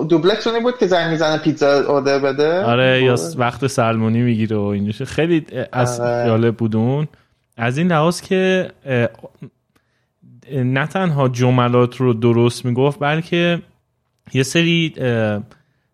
دوبلکس 0.09 0.47
اونی 0.47 0.61
بود 0.61 0.79
که 0.79 0.87
زنگ 0.87 1.11
می‌زنه 1.11 1.39
پیتزا 1.39 1.93
اوردر 1.93 2.19
بده؟ 2.19 2.63
آره 2.63 3.03
یا 3.03 3.17
وقت 3.37 3.67
سلمونی 3.67 4.23
می‌گیره 4.23 4.57
و 4.57 4.61
اینجوری 4.61 5.05
خیلی 5.05 5.47
از 5.73 6.01
آره. 6.01 6.27
جالب 6.27 6.57
بود 6.57 6.77
اون. 6.77 7.09
از 7.57 7.79
این 7.79 7.89
لحاظ 7.89 8.21
که 8.21 8.71
نه 10.53 10.87
تنها 10.87 11.29
جملات 11.29 11.97
رو 11.97 12.13
درست 12.13 12.65
می‌گفت 12.65 12.99
بلکه 13.01 13.63
یه 14.35 14.43
سری 14.43 14.95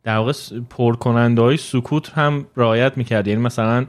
در 0.05 0.17
واقع 0.17 0.33
پر 0.71 0.97
کننده 0.97 1.43
های 1.43 1.57
سکوت 1.57 2.11
هم 2.11 2.47
رعایت 2.57 2.97
می‌کرد. 2.97 3.29
یعنی 3.29 3.41
مثلا 3.41 3.87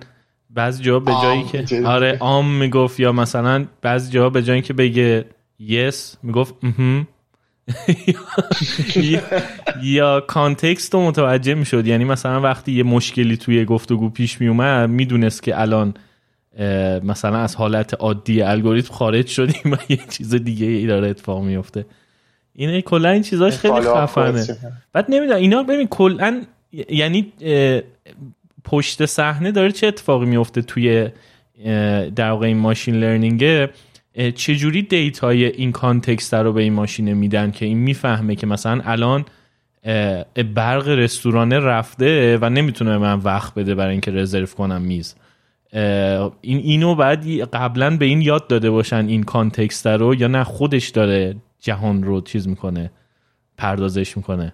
بعضی 0.50 0.84
جا 0.84 1.00
به 1.00 1.12
جایی 1.22 1.43
که 1.43 1.86
آره 1.86 2.17
آم 2.19 2.51
می‌گفت 2.51 3.00
یا 3.00 3.12
مثلا 3.12 3.65
بعضی 3.81 4.12
جا 4.12 4.29
به 4.29 4.43
جایی 4.43 4.62
که 4.62 4.74
بگه 4.74 5.25
یس 5.60 6.17
می‌گفت 6.24 6.55
یا 9.84 10.19
کانتکست 10.19 10.93
رو 10.93 11.07
متوجه 11.07 11.53
می‌شد. 11.53 11.88
یعنی 11.88 12.03
مثلا 12.03 12.41
وقتی 12.41 12.72
یه 12.72 12.84
مشکلی 12.84 13.38
توی 13.38 13.65
گفتگو 13.65 14.10
پیش 14.10 14.41
میومد 14.41 14.89
می‌دونست 14.89 15.43
که 15.43 15.62
الان 15.62 15.93
مثلا 17.03 17.38
از 17.38 17.55
حالت 17.55 17.93
عادی 17.93 18.41
الگوریتم 18.41 18.93
خارج 18.93 19.27
شدیم 19.27 19.72
و 19.72 19.75
یه 19.89 20.00
چیز 20.10 20.36
دیگه 20.36 20.65
ای 20.65 20.88
داره 20.88 21.10
اتفاق 21.10 21.43
میفته 21.43 21.86
این 22.55 22.81
کلا 22.81 23.09
این 23.09 23.21
چیزاش 23.21 23.57
خیلی 23.57 23.81
خفنه. 23.81 24.47
بعد 24.93 25.05
نمی‌دونم 25.09 25.39
اینا 25.39 25.63
ببین 25.63 25.88
کلا 25.88 26.41
یعنی 26.89 27.33
پشت 28.63 29.05
صحنه 29.05 29.51
داره 29.51 29.71
چه 29.71 29.88
اتفاقی 29.88 30.25
میفته 30.25 30.62
توی 30.62 31.09
در 32.15 32.31
واقع 32.31 32.47
این 32.47 32.57
machine 32.58 32.96
learning 32.96 33.70
چجوری 34.35 34.81
data 34.82 35.33
ی 35.33 35.46
این 35.45 35.71
context 35.72 36.34
رو 36.33 36.53
به 36.53 36.62
این 36.62 36.74
ماشینه 36.74 37.13
میدن 37.13 37.51
که 37.51 37.65
این 37.65 37.77
می‌فهمه 37.77 38.35
که 38.35 38.47
مثلا 38.47 38.81
الان 38.85 39.25
برق 40.55 40.88
رستوران 40.88 41.53
رفته 41.53 42.38
و 42.41 42.50
نمی‌تونه 42.50 42.97
من 42.97 43.19
وقت 43.19 43.53
بده 43.53 43.75
برای 43.75 43.91
اینکه 43.91 44.12
رزرو 44.12 44.45
کنم 44.45 44.81
میز. 44.81 45.15
این 46.41 46.57
اینو 46.57 46.95
بعد 46.95 47.27
قبلا 47.41 47.97
به 47.97 48.05
این 48.05 48.21
یاد 48.21 48.47
داده 48.47 48.69
باشن 48.69 49.05
این 49.07 49.24
context 49.24 49.88
رو 49.88 50.15
یا 50.15 50.27
نه 50.27 50.43
خودش 50.43 50.89
داره 50.89 51.35
جهان 51.65 52.03
رو 52.03 52.22
چیز 52.22 52.48
می‌کنه 52.48 52.91
پردازش 53.57 54.17
می‌کنه. 54.17 54.53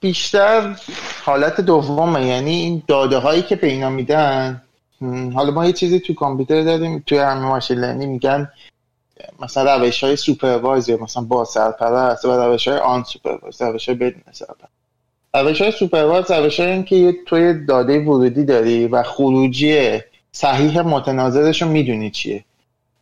بیشتر 0.00 0.76
حالت 1.24 1.60
دومه 1.60 2.26
یعنی 2.26 2.50
این 2.50 2.82
داده 2.88 3.18
هایی 3.18 3.42
که 3.42 3.56
به 3.56 3.66
اینا 3.66 3.90
میدن 3.90 4.62
حالا 5.34 5.50
ما 5.50 5.66
یه 5.66 5.72
چیزی 5.72 6.00
تو 6.00 6.14
کامپیوتر 6.14 6.62
داریم 6.62 7.02
توی 7.06 7.18
همه 7.18 7.46
machine 7.46 7.78
learning 7.78 8.12
میگن 8.12 8.50
مثلا 9.40 9.76
روش 9.76 10.04
های 10.04 10.16
supervised 10.16 10.90
مثلا 10.90 11.22
با 11.22 11.44
سرپرست 11.44 12.24
و 12.24 12.32
روش 12.32 12.68
های 12.68 12.78
unsupervised 12.78 13.62
روش 13.62 13.88
های 13.88 13.98
بدون 13.98 14.22
سرپرست. 14.32 14.72
روش 15.34 15.60
های 15.60 15.70
supervised 15.70 16.30
روش 16.30 16.60
های 16.60 16.84
که 16.84 17.14
توی 17.26 17.66
داده 17.66 17.98
ورودی 17.98 18.44
داری 18.44 18.86
و 18.86 19.02
خروجی 19.02 20.00
صحیح 20.32 20.80
متناظرش 20.80 21.62
رو 21.62 21.68
می‌دونی 21.68 22.10
چیه. 22.10 22.44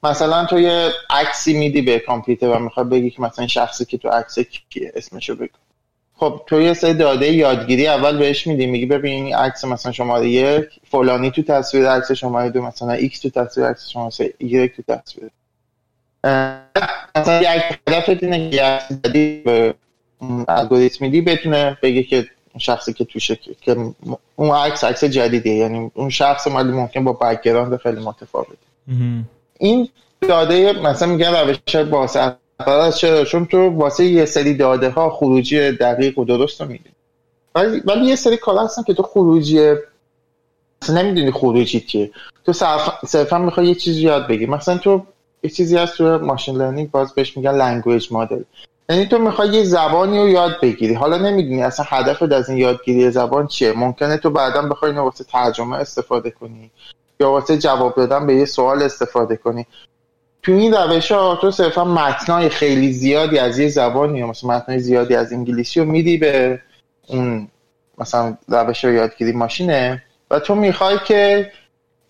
مثلا 0.03 0.45
تو 0.45 0.59
یه 0.59 0.91
عکسی 1.11 1.59
میدی 1.59 1.83
به 1.83 1.99
کامپیوتر 1.99 2.49
و 2.49 2.59
می‌خواد 2.59 2.89
بگی 2.89 3.11
که 3.11 3.23
مثلا 3.23 3.47
شخصی 3.47 3.85
که 3.85 3.99
تو 3.99 4.09
عکس 4.09 4.39
کیه 4.71 4.93
اسمشو 4.95 5.35
بگو. 5.35 5.49
خب 6.17 6.43
تو 6.47 6.61
یه 6.61 6.75
سری 6.75 6.95
داده 6.95 7.33
یادگیری 7.33 7.87
اول 7.87 8.19
بهش 8.19 8.47
میدی 8.47 8.67
میگی 8.67 8.87
ببین 8.87 9.35
عکس 9.35 9.65
مثلا 9.65 9.93
شماره 9.93 10.29
یک 10.29 10.65
فلانی 10.91 11.31
تو 11.31 11.43
تصویر 11.43 11.89
عکس 11.89 12.13
شماره 12.13 12.51
دو 12.51 12.63
مثلا 12.63 12.93
ایکس 12.93 13.21
تو 13.21 13.31
تصویر 13.31 13.67
عکس 13.67 13.89
شماره 13.89 14.11
سه 14.11 14.35
تو 14.69 14.83
تصویر. 14.89 15.31
مثلا 17.17 17.41
یک 17.41 17.63
هدف 17.89 18.09
اینه 18.09 18.51
که 18.51 18.81
یک 19.05 19.45
به 19.45 19.75
الگوریتم 20.49 21.05
میدی 21.05 21.21
بتونه 21.21 21.79
بگه 21.83 22.03
که 22.03 22.27
شخصی 22.59 22.93
که 22.93 23.05
توشه 23.05 23.39
که 23.61 23.77
اون 24.37 24.51
عکس 24.51 24.85
عکس 24.85 25.05
جدیدیه. 25.05 25.55
یعنی 25.55 25.91
اون 25.95 26.11
شخص 26.11 26.47
مالی 26.47 26.73
ممکن 26.73 27.05
با 27.05 27.13
بکگراند 27.13 27.77
خیلی 27.77 28.01
متفاوته. 28.01 28.57
این 29.63 29.89
داده 30.21 30.73
مثلا 30.73 31.09
میگن 31.09 31.35
روش 31.35 31.77
با 31.77 32.07
چرا؟ 32.91 33.25
چون 33.25 33.47
تو 33.47 33.69
واسه 33.69 34.05
یه 34.05 34.25
سری 34.25 34.55
داده 34.55 34.91
ها 34.91 35.11
خروجی 35.11 35.73
دقیق 35.73 36.19
و 36.19 36.25
درست 36.25 36.61
رو 36.61 36.67
می‌دونی. 36.67 36.95
ولی, 37.55 37.83
ولی 37.85 38.07
یه 38.07 38.17
سری 38.17 38.37
کار 38.37 38.59
هستن 38.59 38.83
که 38.83 38.95
تو 38.95 39.03
خروجی 39.03 39.75
نمی‌دونی 40.89 41.31
خروجی 41.31 41.81
چیه. 41.81 42.11
تو 42.47 42.53
صرفا 43.07 43.39
می‌خوای 43.39 43.67
یه 43.67 43.75
چیزی 43.75 44.03
یاد 44.03 44.27
بگیری. 44.27 44.47
مثلا 44.47 44.79
تو 44.79 45.03
یه 45.43 45.51
چیزی 45.51 45.77
هست 45.77 45.99
تو 45.99 46.19
machine 46.19 46.57
learning 46.57 46.91
باز 46.91 47.15
بهش 47.15 47.37
میگن 47.37 47.55
language 47.55 48.13
model 48.13 48.43
یعنی 48.89 49.07
تو 49.07 49.19
می‌خوای 49.19 49.49
یه 49.49 49.65
زبانی 49.65 50.19
رو 50.19 50.29
یاد 50.29 50.61
بگیری. 50.61 50.95
حالا 50.95 51.19
نمی‌دونی 51.19 51.63
اصلا 51.63 51.87
هدفت 51.89 52.33
از 52.33 52.49
این 52.49 52.59
یادگیری 52.59 53.11
زبان 53.11 53.47
چیه. 53.47 53.73
ممکنه 53.73 54.17
تو 54.17 54.31
بعدا 54.31 54.63
بخوای 54.63 54.91
اینو 54.91 55.05
واسه 55.05 55.25
ترجمه 55.25 55.77
استفاده 55.77 56.31
کنی. 56.31 56.71
یا 57.23 57.31
واسه 57.31 57.59
جواب 57.59 57.95
دادن 57.95 58.27
به 58.27 58.35
یه 58.35 58.45
سوال 58.45 58.83
استفاده 58.83 59.37
کنی. 59.37 59.67
تو 60.43 60.53
این 60.53 60.75
روش 60.75 61.13
ها 61.13 61.39
تو 61.41 61.51
صرفا 61.51 61.85
متنای 61.85 62.49
خیلی 62.49 62.93
زیادی 62.93 63.39
از 63.39 63.59
یه 63.59 63.69
زبانی 63.69 64.19
یا 64.19 64.27
مثلا 64.27 64.51
متنای 64.51 64.79
زیادی 64.79 65.15
از 65.15 65.33
انگلیسی 65.33 65.81
رو 65.81 65.87
میدی 65.87 66.17
به 66.19 66.61
اون 67.09 67.49
مثلا 67.99 68.37
روش 68.49 68.85
یادگیری 68.85 69.33
ماشینه 69.33 70.03
و 70.31 70.39
تو 70.39 70.55
می‌خوای 70.55 70.99
که 71.07 71.53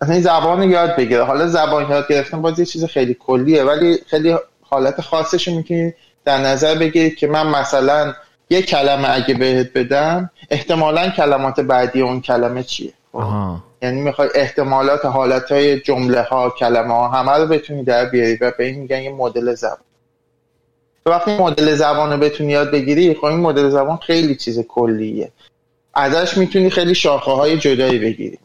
مثلا 0.01 0.19
زبان 0.19 0.57
رو 0.57 0.69
یاد 0.69 0.95
بگیره 0.95 1.23
حالا 1.23 1.47
زبان 1.47 1.89
یاد 1.89 2.07
گرفتن 2.07 2.41
باز 2.41 2.59
یه 2.59 2.65
چیز 2.65 2.85
خیلی 2.85 3.13
کلیه 3.13 3.63
ولی 3.63 3.97
خیلی 4.07 4.35
حالت 4.61 5.01
خاصش 5.01 5.47
می‌تونی 5.47 5.93
در 6.25 6.37
نظر 6.37 6.75
بگیرید 6.75 7.15
که 7.15 7.27
من 7.27 7.47
مثلا 7.47 8.13
یه 8.49 8.61
کلمه 8.61 9.09
اگه 9.09 9.33
بهت 9.33 9.73
بدم 9.73 10.29
احتمالا 10.49 11.09
کلمات 11.09 11.59
بعدی 11.59 12.01
اون 12.01 12.21
کلمه 12.21 12.63
چیه. 12.63 12.93
یعنی 13.83 14.01
می‌خوای 14.01 14.29
احتمالات 14.35 15.05
حالت 15.05 15.51
های 15.51 15.79
جمله 15.79 16.21
ها 16.21 16.49
کلمه 16.49 16.93
ها 16.93 17.07
همه 17.07 17.31
رو 17.31 17.47
بتونی 17.47 17.83
در 17.83 18.05
بیاری 18.05 18.37
و 18.41 18.51
به 18.57 18.65
این 18.65 18.79
میگن 18.79 19.01
یه 19.01 19.11
مدل 19.11 19.55
زبان. 19.55 19.77
وقتی 21.05 21.37
مدل 21.37 21.75
زبان 21.75 22.11
رو 22.13 22.17
بتونی 22.17 22.51
یاد 22.51 22.71
بگیری 22.71 23.13
خب 23.13 23.25
این 23.25 23.39
مدل 23.39 23.69
زبان 23.69 23.97
خیلی 23.97 24.35
چیز 24.35 24.59
کلیه. 24.59 25.31
ازش 25.93 26.37
می‌تونی 26.37 26.69
خیلی 26.69 26.95
شاخه 26.95 27.31
های 27.31 27.57
جدایی 27.57 27.99
بگیری. 27.99 28.39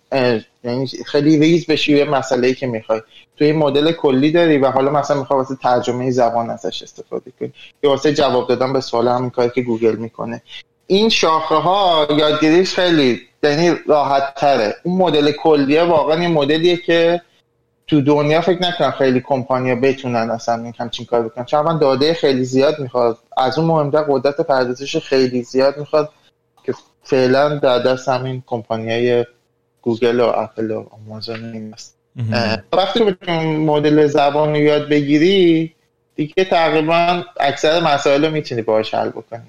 یعنی 0.64 0.86
خیلی 1.06 1.38
ریز 1.38 1.66
بشی 1.66 1.96
یه 1.96 2.04
مسئله 2.04 2.46
ای 2.46 2.54
که 2.54 2.66
می‌خوای. 2.66 3.00
تو 3.36 3.44
این 3.44 3.56
مدل 3.56 3.92
کلی 3.92 4.32
داری 4.32 4.58
و 4.58 4.70
حالا 4.70 4.90
مثلا 4.90 5.18
می‌خوای 5.18 5.38
واسه 5.38 5.54
ترجمه 5.62 6.10
زبان 6.10 6.50
ازش 6.50 6.82
استفاده 6.82 7.32
کنی. 7.40 7.52
یا 7.82 7.90
واسه 7.90 8.14
جواب 8.14 8.48
دادن 8.48 8.72
به 8.72 8.80
سوال 8.80 9.08
همین 9.08 9.30
کاری 9.30 9.50
که 9.54 9.62
گوگل 9.62 9.96
می‌کنه. 9.96 10.42
این 10.90 11.08
شاخه 11.08 11.54
ها 11.54 12.06
یادگیریش 12.18 12.74
خیلی 12.74 13.20
یعنی 13.42 13.76
راحت 13.86 14.34
تره 14.34 14.74
اون 14.82 14.96
مدل 14.96 15.30
کلیه 15.30 15.82
واقعا 15.82 16.20
این 16.20 16.32
مدلیه 16.32 16.76
که 16.76 17.22
تو 17.86 18.00
دنیا 18.00 18.40
فکر 18.40 18.62
نکنم 18.62 18.90
خیلی 18.90 19.20
کمپانیا 19.20 19.74
بتونن 19.74 20.30
اصلا 20.30 20.64
این 20.64 20.74
همچین 20.78 21.06
کار 21.06 21.22
بکنن. 21.22 21.44
چون 21.44 21.60
من 21.60 21.78
داده 21.78 22.14
خیلی 22.14 22.44
زیاد 22.44 22.78
می‌خواد. 22.78 23.18
از 23.36 23.58
اون 23.58 23.68
مهمتر 23.68 24.02
قدرت 24.08 24.40
پردازش 24.40 24.96
خیلی 24.96 25.42
زیاد 25.42 25.78
می‌خواد 25.78 26.10
که 26.64 26.74
فعلا 27.02 27.58
در 27.58 27.78
دست 27.78 28.08
همین 28.08 28.42
کمپانیای 28.46 29.24
گوگل 29.82 30.20
و 30.20 30.32
اپل 30.36 30.70
و 30.70 30.84
آمازون 30.90 31.52
این 31.52 31.72
است. 31.72 31.96
وقتی 32.72 33.00
مدل 33.44 34.06
زبان 34.06 34.48
رو 34.50 34.56
یاد 34.56 34.88
بگیری 34.88 35.74
دیگه 36.14 36.44
تقریبا 36.44 37.22
اکثر 37.40 37.80
مسائل 37.80 38.24
رو 38.24 38.30
می‌تونی 38.30 38.62
باهاش 38.62 38.94
حل 38.94 39.08
بکنی. 39.08 39.42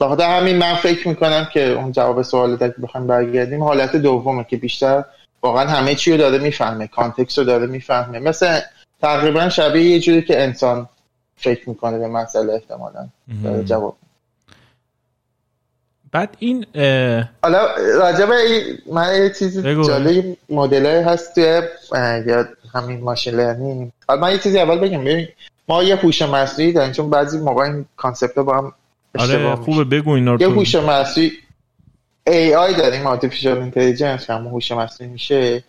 بخاطر 0.00 0.40
همین 0.40 0.56
من 0.56 0.74
فکر 0.74 1.08
می‌کنم 1.08 1.48
که 1.52 1.70
اون 1.70 1.92
جواب 1.92 2.22
سوال 2.22 2.56
که 2.56 2.74
بخوایم 2.82 3.06
برگردیم 3.06 3.62
حالت 3.62 3.96
دومه 3.96 4.46
که 4.50 4.56
بیشتر 4.56 5.04
واقعا 5.42 5.66
همه 5.66 5.94
چی 5.94 6.12
رو 6.12 6.18
داره 6.18 6.38
می‌فهمه 6.38 6.86
context 6.86 7.38
رو 7.38 7.44
داره 7.44 7.66
می‌فهمه. 7.66 8.18
مثل 8.18 8.60
تقریبا 9.02 9.48
شبیه 9.48 9.82
یه 9.82 10.00
جوری 10.00 10.22
که 10.22 10.42
انسان 10.42 10.88
فکر 11.36 11.68
می‌کنه 11.68 11.98
به 11.98 12.08
مسئله 12.08 12.52
احتمالا. 12.52 13.08
جواب 13.64 13.96
بعد 16.12 16.36
این 16.38 16.66
حالا 17.42 17.66
راجب 17.98 18.28
من 18.92 19.22
یه 19.22 19.30
چیزی 19.38 19.62
جالب 19.62 20.36
مدل 20.50 20.86
هست 20.86 21.34
توی 21.34 21.62
یا 22.26 22.48
همین 22.74 23.00
machine 23.00 23.34
learning 23.34 23.92
من 24.08 24.30
یه 24.30 24.38
چیزی 24.38 24.58
اول 24.58 24.78
بگم. 24.78 25.04
ببین 25.04 25.28
ما 25.68 25.82
یه 25.82 25.96
هوش 25.96 26.22
مصنوعی 26.22 26.72
داریم 26.72 26.92
چون 26.92 27.10
بعضی 27.10 27.38
موقع 27.38 27.62
این 27.62 27.86
concept 27.96 28.34
با 28.34 28.56
هم 28.56 28.72
آره 29.20 29.56
خوبه 29.56 29.84
بگو 29.84 30.10
اینا 30.10 30.36
یه 30.40 30.48
هوش 30.48 30.74
مصنوعی 30.74 31.32
AI 32.28 32.78
داریم 32.78 33.16
artificial 33.16 33.72
intelligence 33.72 34.30
هم 34.30 34.46
هوش 34.46 34.72
مصنوعی 34.72 35.12
میشه. 35.12 35.64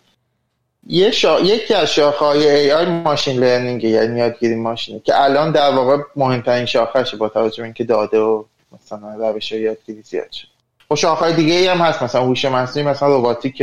یه 0.86 1.10
شا... 1.10 1.40
یکی 1.40 1.74
از 1.74 1.92
شاخه‌های 1.92 2.70
AI 2.70 2.88
ماشین 2.88 3.40
لرنینگ 3.40 3.84
یعنی 3.84 4.18
یادگیری 4.18 4.54
ماشینه 4.54 5.00
که 5.00 5.22
الان 5.22 5.52
در 5.52 5.70
واقع 5.70 6.02
مهمترین 6.16 6.66
شاخهشه 6.66 7.16
با 7.16 7.28
توجه 7.28 7.56
به 7.56 7.64
اینکه 7.64 7.84
داده 7.84 8.18
و 8.18 8.44
مثلا 8.72 9.30
روش 9.30 9.52
یادگیری 9.52 10.02
زیاد 10.02 10.32
شد 10.32 10.48
و 10.90 10.96
شاخه‌های 10.96 11.34
دیگه 11.34 11.54
ای 11.54 11.66
هم 11.66 11.78
هست 11.78 12.02
مثلا 12.02 12.24
هوش 12.24 12.44
مصنوعی 12.44 12.88
مثلا 12.88 13.18
رباتیک 13.18 13.62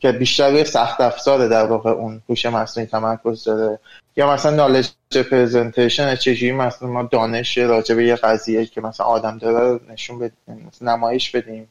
که 0.00 0.12
بیشتر 0.12 0.50
روی 0.50 0.64
سخت 0.64 1.00
افزاره 1.00 1.48
در 1.48 1.66
واقع 1.66 1.90
اون 1.90 2.22
هوش 2.28 2.46
مصنوعی 2.46 2.86
تمرکز 2.86 3.44
داره. 3.44 3.78
یا 4.16 4.32
مثلا 4.32 4.56
نالج 4.56 4.88
پرزنتیشن 5.30 6.16
چجوری 6.16 6.52
مثلا 6.52 6.88
ما 6.88 7.02
دانش 7.02 7.58
راجع 7.58 7.94
به 7.94 8.06
یه 8.06 8.16
قضیه 8.16 8.66
که 8.66 8.80
مثلا 8.80 9.06
آدم 9.06 9.38
داره 9.38 9.80
نشون 9.88 10.18
بدیم 10.18 10.70
نمایش 10.80 11.30
بدیم. 11.30 11.68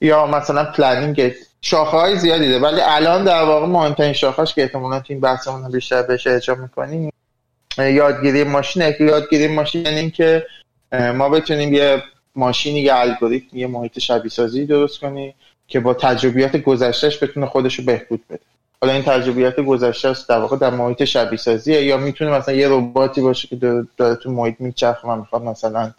یا 0.00 0.26
مثلا 0.26 0.64
پلنینگ 0.64 1.34
شاخه 1.60 1.96
های 1.96 2.18
زیادی 2.18 2.48
ده 2.48 2.58
ولی 2.58 2.80
الان 2.80 3.24
در 3.24 3.42
واقع 3.42 3.66
مهمترین 3.66 4.12
شاخهش 4.12 4.54
که 4.54 4.62
احتمالا 4.62 5.00
تو 5.00 5.06
این 5.08 5.20
بحثمون 5.20 5.72
بیشتر 5.72 6.02
بهش 6.02 6.26
ارجاع 6.26 6.56
می‌کنیم 6.56 7.12
یادگیری 7.78 8.44
ماشینه 8.44 8.92
که 8.92 9.04
یادگیری 9.04 9.48
ماشین 9.48 9.86
یعنی 9.86 10.10
که 10.10 10.46
ما 10.92 11.28
بتونیم 11.28 11.74
یه 11.74 12.02
ماشینی 12.36 12.80
یه 12.80 12.94
الگوریتم 12.94 13.56
یه 13.56 13.66
محیط 13.66 13.98
شبیه 13.98 14.30
سازی 14.30 14.66
درست 14.66 15.00
کنیم. 15.00 15.34
که 15.68 15.80
با 15.80 15.94
تجربیات 15.94 16.56
گذشتهش 16.56 17.22
بتونه 17.22 17.46
خودش 17.46 17.78
رو 17.78 17.84
بهبود 17.84 18.20
بده. 18.30 18.40
حالا 18.80 18.94
این 18.94 19.02
تجربیات 19.02 19.60
گذشته 19.60 20.14
در 20.28 20.38
واقع 20.38 20.56
در 20.56 20.70
محیط 20.70 21.04
شبیه 21.04 21.38
سازیه 21.38 21.82
یا 21.82 21.96
می‌تونه 21.96 22.30
مثلا 22.30 22.54
یه 22.54 22.68
رباتی 22.68 23.20
باشه 23.20 23.48
که 23.48 23.56
داره 23.96 24.14
تو 24.14 24.30
محیط 24.30 24.54
میچرخه 24.58 25.08
و 25.08 25.16
می‌خواد 25.16 25.42
مثلا 25.42 25.92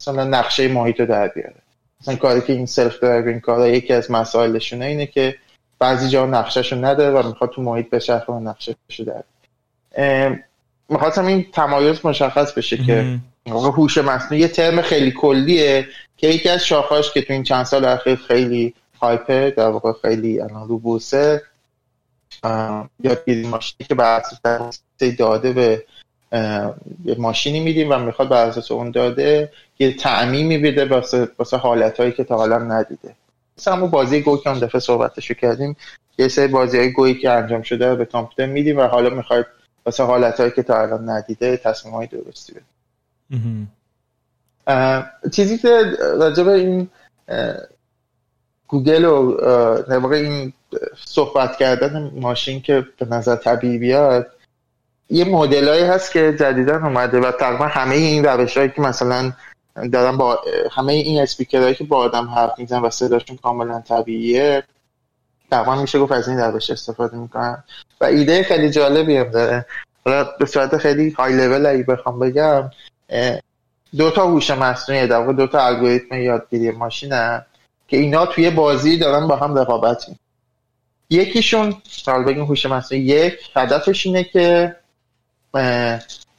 مثلا 0.00 0.24
نقشه 0.24 0.68
محیط 0.68 1.00
رو 1.00 1.06
در 1.06 1.28
بیاره. 1.28 1.54
مثلا 2.00 2.16
کاری 2.16 2.40
که 2.40 2.52
این 2.52 2.66
self-driving 2.66 2.98
car 3.00 3.40
ا 3.40 3.68
یکی 3.68 3.92
از 3.92 4.10
مسائلشونه 4.10 4.84
اینه 4.84 5.06
که 5.06 5.34
بعضی 5.78 6.08
جا 6.08 6.26
نقشهشو 6.26 6.84
نداره 6.84 7.20
و 7.20 7.26
می‌خواد 7.26 7.50
تو 7.50 7.62
محیط 7.62 7.90
بچرخه 7.90 8.32
و 8.32 8.40
نقشهشو 8.40 9.04
در 9.06 9.22
می‌خواستم 10.88 11.26
این 11.26 11.46
تمایز 11.52 12.06
مشخص 12.06 12.52
بشه 12.52 12.76
که 12.76 13.18
هوش 13.46 13.98
مصنوعی 13.98 14.40
یه 14.40 14.48
ترم 14.48 14.82
خیلی 14.82 15.10
کلیه 15.10 15.86
که 16.16 16.28
یکی 16.28 16.48
از 16.48 16.66
شاخهاش 16.66 17.12
که 17.12 17.22
تو 17.22 17.32
این 17.32 17.42
چند 17.42 17.64
سال 17.64 17.84
اخیر 17.84 18.14
خیلی 18.14 18.74
hype 19.02 19.40
ه 19.40 19.50
در 19.50 19.68
واقع 19.68 19.92
خیلی 20.02 20.40
الان 20.40 20.68
رو 20.68 20.78
بورسه 20.78 21.42
یادگیری 23.00 23.46
ماشینی 23.46 23.88
که 23.88 23.94
بر 23.94 24.20
اساس 24.20 24.80
داده 25.18 25.52
به 25.52 25.84
یه 27.04 27.14
ماشینی 27.18 27.60
میدیم 27.60 27.90
و 27.90 27.98
می‌خواد 27.98 28.28
بر 28.28 28.46
اساس 28.46 28.70
اون 28.70 28.90
داده 28.90 29.52
یه 29.78 29.96
تعمیمی 29.96 30.58
بده 30.58 30.84
واسه 31.38 31.56
حالت 31.56 32.00
هایی 32.00 32.12
که 32.12 32.24
تا 32.24 32.36
حالا 32.36 32.58
ندیده. 32.58 33.14
مثلا 33.58 33.74
همون 33.74 33.90
بازی 33.90 34.22
گوی 34.22 34.38
که 34.38 34.50
اون 34.50 34.58
دفعه 34.58 34.80
صحبتشو 34.80 35.34
کردیم 35.34 35.76
یه 36.18 36.28
سری 36.28 36.48
بازی 36.48 36.78
های 36.78 36.92
گویی 36.92 37.14
که 37.14 37.30
انجام 37.30 37.62
شده 37.62 37.94
به 37.94 38.04
کامپیوتر 38.04 38.52
میدیم 38.52 38.78
و 38.78 38.82
حالا 38.82 39.10
می‌خواید 39.10 39.46
واسه 39.86 40.04
حالت 40.04 40.40
هایی 40.40 40.52
که 40.52 40.62
تا 40.62 40.82
الان 40.82 41.10
ندیده 41.10 41.56
تصمیم 41.56 41.94
های 41.94 42.06
درستی 42.06 42.52
بده 42.52 42.64
چیزی 45.32 45.58
که 45.58 45.82
راجب 46.00 46.48
این 46.48 46.88
گوگل 48.72 49.04
و 49.04 49.36
نواقع 49.88 50.16
این 50.16 50.52
صحبت 51.04 51.56
کردن 51.56 52.12
ماشین 52.14 52.62
که 52.62 52.86
به 52.98 53.06
نظر 53.06 53.36
طبیعی 53.36 53.78
بیاد 53.78 54.26
یه 55.10 55.24
مدلایی 55.24 55.84
هست 55.84 56.12
که 56.12 56.36
جدیدا 56.40 56.76
اومده 56.76 57.20
و 57.20 57.32
تقریبا 57.32 57.66
همه 57.66 57.94
این 57.94 58.24
روش 58.24 58.56
هایی 58.56 58.68
که 58.68 58.80
مثلا 58.80 59.32
دارن 59.92 60.16
با 60.16 60.38
همه 60.70 60.92
این 60.92 61.22
اسپیکرهایی 61.22 61.74
که 61.74 61.84
با 61.84 61.96
آدم 61.96 62.26
حرف 62.26 62.58
میزن 62.58 62.80
و 62.80 62.90
صداشون 62.90 63.36
کاملا 63.36 63.80
طبیعیه 63.80 64.62
تقریبا 65.50 65.74
میشه 65.74 65.98
گفت 65.98 66.12
از 66.12 66.28
این 66.28 66.38
روش 66.38 66.70
استفاده 66.70 67.16
می‌کنن. 67.16 67.64
و 68.00 68.04
ایده 68.04 68.42
خیلی 68.42 68.70
جالبی 68.70 69.16
هم 69.16 69.28
داره. 69.28 69.66
حالا 70.04 70.24
به 70.24 70.46
صورت 70.46 70.76
خیلی 70.76 71.10
های 71.10 71.36
لول 71.36 71.66
اگه 71.66 71.82
بخوام 71.82 72.18
بگم 72.18 72.70
دو 73.96 74.10
تا 74.10 74.26
هوش 74.26 74.50
مصنوعی 74.50 75.06
در 75.06 75.16
واقع 75.16 75.32
دو 75.32 75.46
تا 75.46 75.66
الگوریتم 75.66 76.14
یادگیری 76.14 76.70
ماشینه 76.70 77.46
که 77.92 77.98
اینا 77.98 78.26
توی 78.26 78.50
بازی 78.50 78.96
دارن 78.96 79.28
با 79.28 79.36
هم 79.36 79.58
رقابت 79.58 80.06
یکیشون 81.10 81.74
حالا 82.06 82.24
بگیم 82.24 82.44
هوش 82.44 82.66
مصنوعی 82.66 83.04
یک 83.04 83.34
هدفش 83.56 84.06
اینه 84.06 84.24
که 84.24 84.76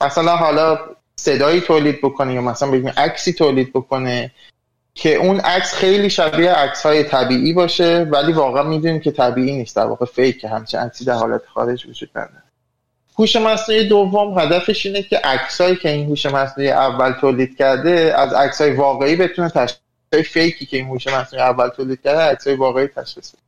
مثلا 0.02 0.36
حالا 0.36 0.80
صدایی 1.16 1.62
تولید 1.62 2.02
بکنه 2.02 2.34
یا 2.34 2.42
مثلا 2.42 2.72
بگیم 2.72 2.94
عکسی 2.98 3.34
تولید 3.34 3.74
بکنه 3.74 4.32
که 4.96 5.16
اون 5.16 5.40
عکس 5.40 5.74
خیلی 5.74 6.10
شبیه 6.10 6.52
عکس 6.52 6.86
های 6.86 7.04
طبیعی 7.04 7.54
باشه 7.54 8.08
ولی 8.12 8.32
واقعا 8.32 8.64
می‌دونیم 8.64 9.00
که 9.00 9.12
طبیعی 9.12 9.56
نیست. 9.58 9.76
در 9.76 9.86
واقع 9.86 10.06
فیک 10.06 10.44
همچه 10.44 10.78
عکسی 10.78 11.06
در 11.06 11.14
حالت 11.14 11.42
خارج 11.54 11.86
وجود 11.86 12.10
نداره. 12.16 12.44
هوش 13.20 13.36
مصنوعی 13.36 13.88
دوم 13.88 14.40
هدفش 14.40 14.86
اینه 14.86 15.04
که 15.04 15.18
عکسایی 15.18 15.76
که 15.76 15.90
این 15.90 16.08
هوش 16.08 16.26
مصنوعی 16.26 16.72
اول 16.72 17.12
تولید 17.12 17.58
کرده 17.58 18.14
از 18.18 18.34
عکسای 18.34 18.72
واقعی 18.72 19.16
بتونه 19.16 19.50
تشخیص 19.50 19.83
فیکی 20.22 20.66
که 20.66 20.78
این 20.78 20.88
هوش 20.88 21.08
مصنوعی 21.08 21.46
اول 21.46 21.68
تولید 21.68 22.02
کرده 22.02 22.22
عکسای 22.22 22.56
واقعی 22.56 22.88
تشخیص 22.88 23.30
بده 23.30 23.42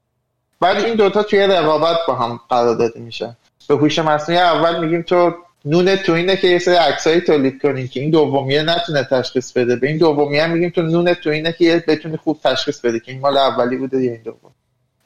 بعد 0.59 0.83
این 0.85 0.95
دوتا 0.95 1.23
توی 1.23 1.39
رقابت 1.39 1.97
با 2.07 2.15
هم 2.15 2.39
قرار 2.49 2.75
داده 2.75 2.99
میشه 2.99 3.37
به 3.67 3.75
هوش 3.75 3.99
مصنوعی 3.99 4.41
اول 4.41 4.79
میگیم 4.79 5.01
تو 5.01 5.33
نون 5.65 5.95
تو 5.95 6.13
اینه 6.13 6.35
که 6.35 6.47
یه 6.47 6.59
سری 6.59 6.75
عکسایی 6.75 7.21
تولید 7.21 7.61
کنی 7.61 7.87
که 7.87 7.99
این 7.99 8.09
دومیه 8.09 8.63
نتونه 8.63 9.03
تشخیص 9.03 9.51
بده. 9.51 9.75
به 9.75 9.87
این 9.87 9.97
دومیه 9.97 10.47
میگیم 10.47 10.69
تو 10.69 10.81
نون 10.81 11.13
تو 11.13 11.29
اینه 11.29 11.51
که 11.51 11.83
بتونی 11.87 12.17
خوب 12.17 12.39
تشخیص 12.43 12.79
بده 12.79 12.99
که 12.99 13.11
این 13.11 13.21
مال 13.21 13.37
اولی 13.37 13.77
بوده 13.77 14.03
یا 14.03 14.11
این 14.11 14.21
دوم. 14.21 14.51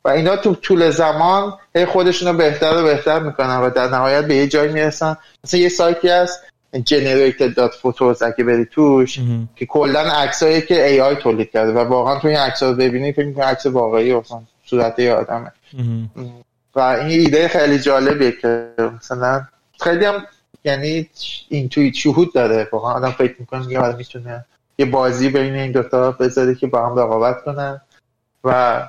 و 0.05 0.09
اینا 0.09 0.35
تو 0.35 0.55
طول 0.55 0.89
زمان 0.89 1.57
هی 1.75 1.85
خودشون 1.85 2.37
بهتر 2.37 2.77
و 2.77 2.83
بهتر 2.83 3.19
می‌کنن 3.19 3.57
و 3.57 3.69
در 3.69 3.87
نهایت 3.87 4.25
به 4.25 4.35
یه 4.35 4.47
جایی 4.47 4.73
می‌رسن. 4.73 5.17
مثلا 5.43 5.59
یه 5.59 5.69
سایتی 5.69 6.09
هست 6.09 6.43
generated.photos 6.75 8.21
اگه 8.21 8.43
بری 8.43 8.65
توش 8.65 9.19
که 9.55 9.65
کلا 9.65 9.99
عکسایی 9.99 10.61
که 10.61 10.99
AI 10.99 11.21
تولید 11.23 11.51
کرده 11.51 11.73
و 11.73 11.77
واقعا 11.77 12.19
تو 12.19 12.27
این 12.27 12.37
عکس‌ها 12.37 12.69
رو 12.69 12.75
ببینی 12.75 13.11
فکر 13.11 13.25
می‌کنی 13.25 13.43
عکس 13.43 13.65
واقعی 13.65 14.11
اصلا 14.11 14.41
صورت 14.65 14.99
یه 14.99 15.13
آدمه. 15.13 15.51
و 16.75 16.79
این 16.79 17.19
ایده 17.19 17.47
خیلی 17.47 17.79
جالبیه 17.79 18.31
که 18.31 18.69
مثلا 18.97 19.41
خیلی 19.81 20.05
هم 20.05 20.25
یعنی 20.63 21.09
intuit 21.49 21.93
شهود 21.93 22.33
داره. 22.33 22.67
واقعا 22.71 22.93
آدم 22.93 23.11
فکر 23.11 23.35
می‌کنه 23.39 23.71
یه 23.71 23.95
می‌تونه 23.95 24.45
یه 24.77 24.85
بازی 24.85 25.29
بین 25.29 25.53
این 25.53 25.71
دوتا 25.71 26.11
بذاره 26.11 26.55
که 26.55 26.67
با 26.67 26.87
هم 26.87 26.99
رقابت 26.99 27.43
کنن. 27.43 27.81
و 28.43 28.81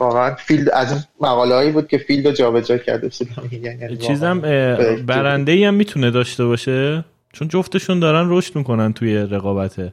واقعا 0.00 0.34
field 0.34 0.70
از 0.70 0.92
این 0.92 1.02
مقاله 1.20 1.54
هایی 1.54 1.70
بود 1.70 1.88
که 1.88 1.98
field 1.98 2.26
رو 2.26 2.32
جابجا 2.32 2.78
کرده 2.78 3.10
یعنی 3.62 3.96
چیزم 3.96 4.40
برنده 5.06 5.52
ای 5.52 5.64
هم 5.64 5.74
می‌تونه 5.74 6.10
داشته 6.10 6.44
باشه؟ 6.44 7.04
چون 7.32 7.48
جفتشون 7.48 8.00
دارن 8.00 8.26
رشد 8.30 8.56
می‌کنن 8.56 8.92
توی 8.92 9.16
رقابته 9.16 9.92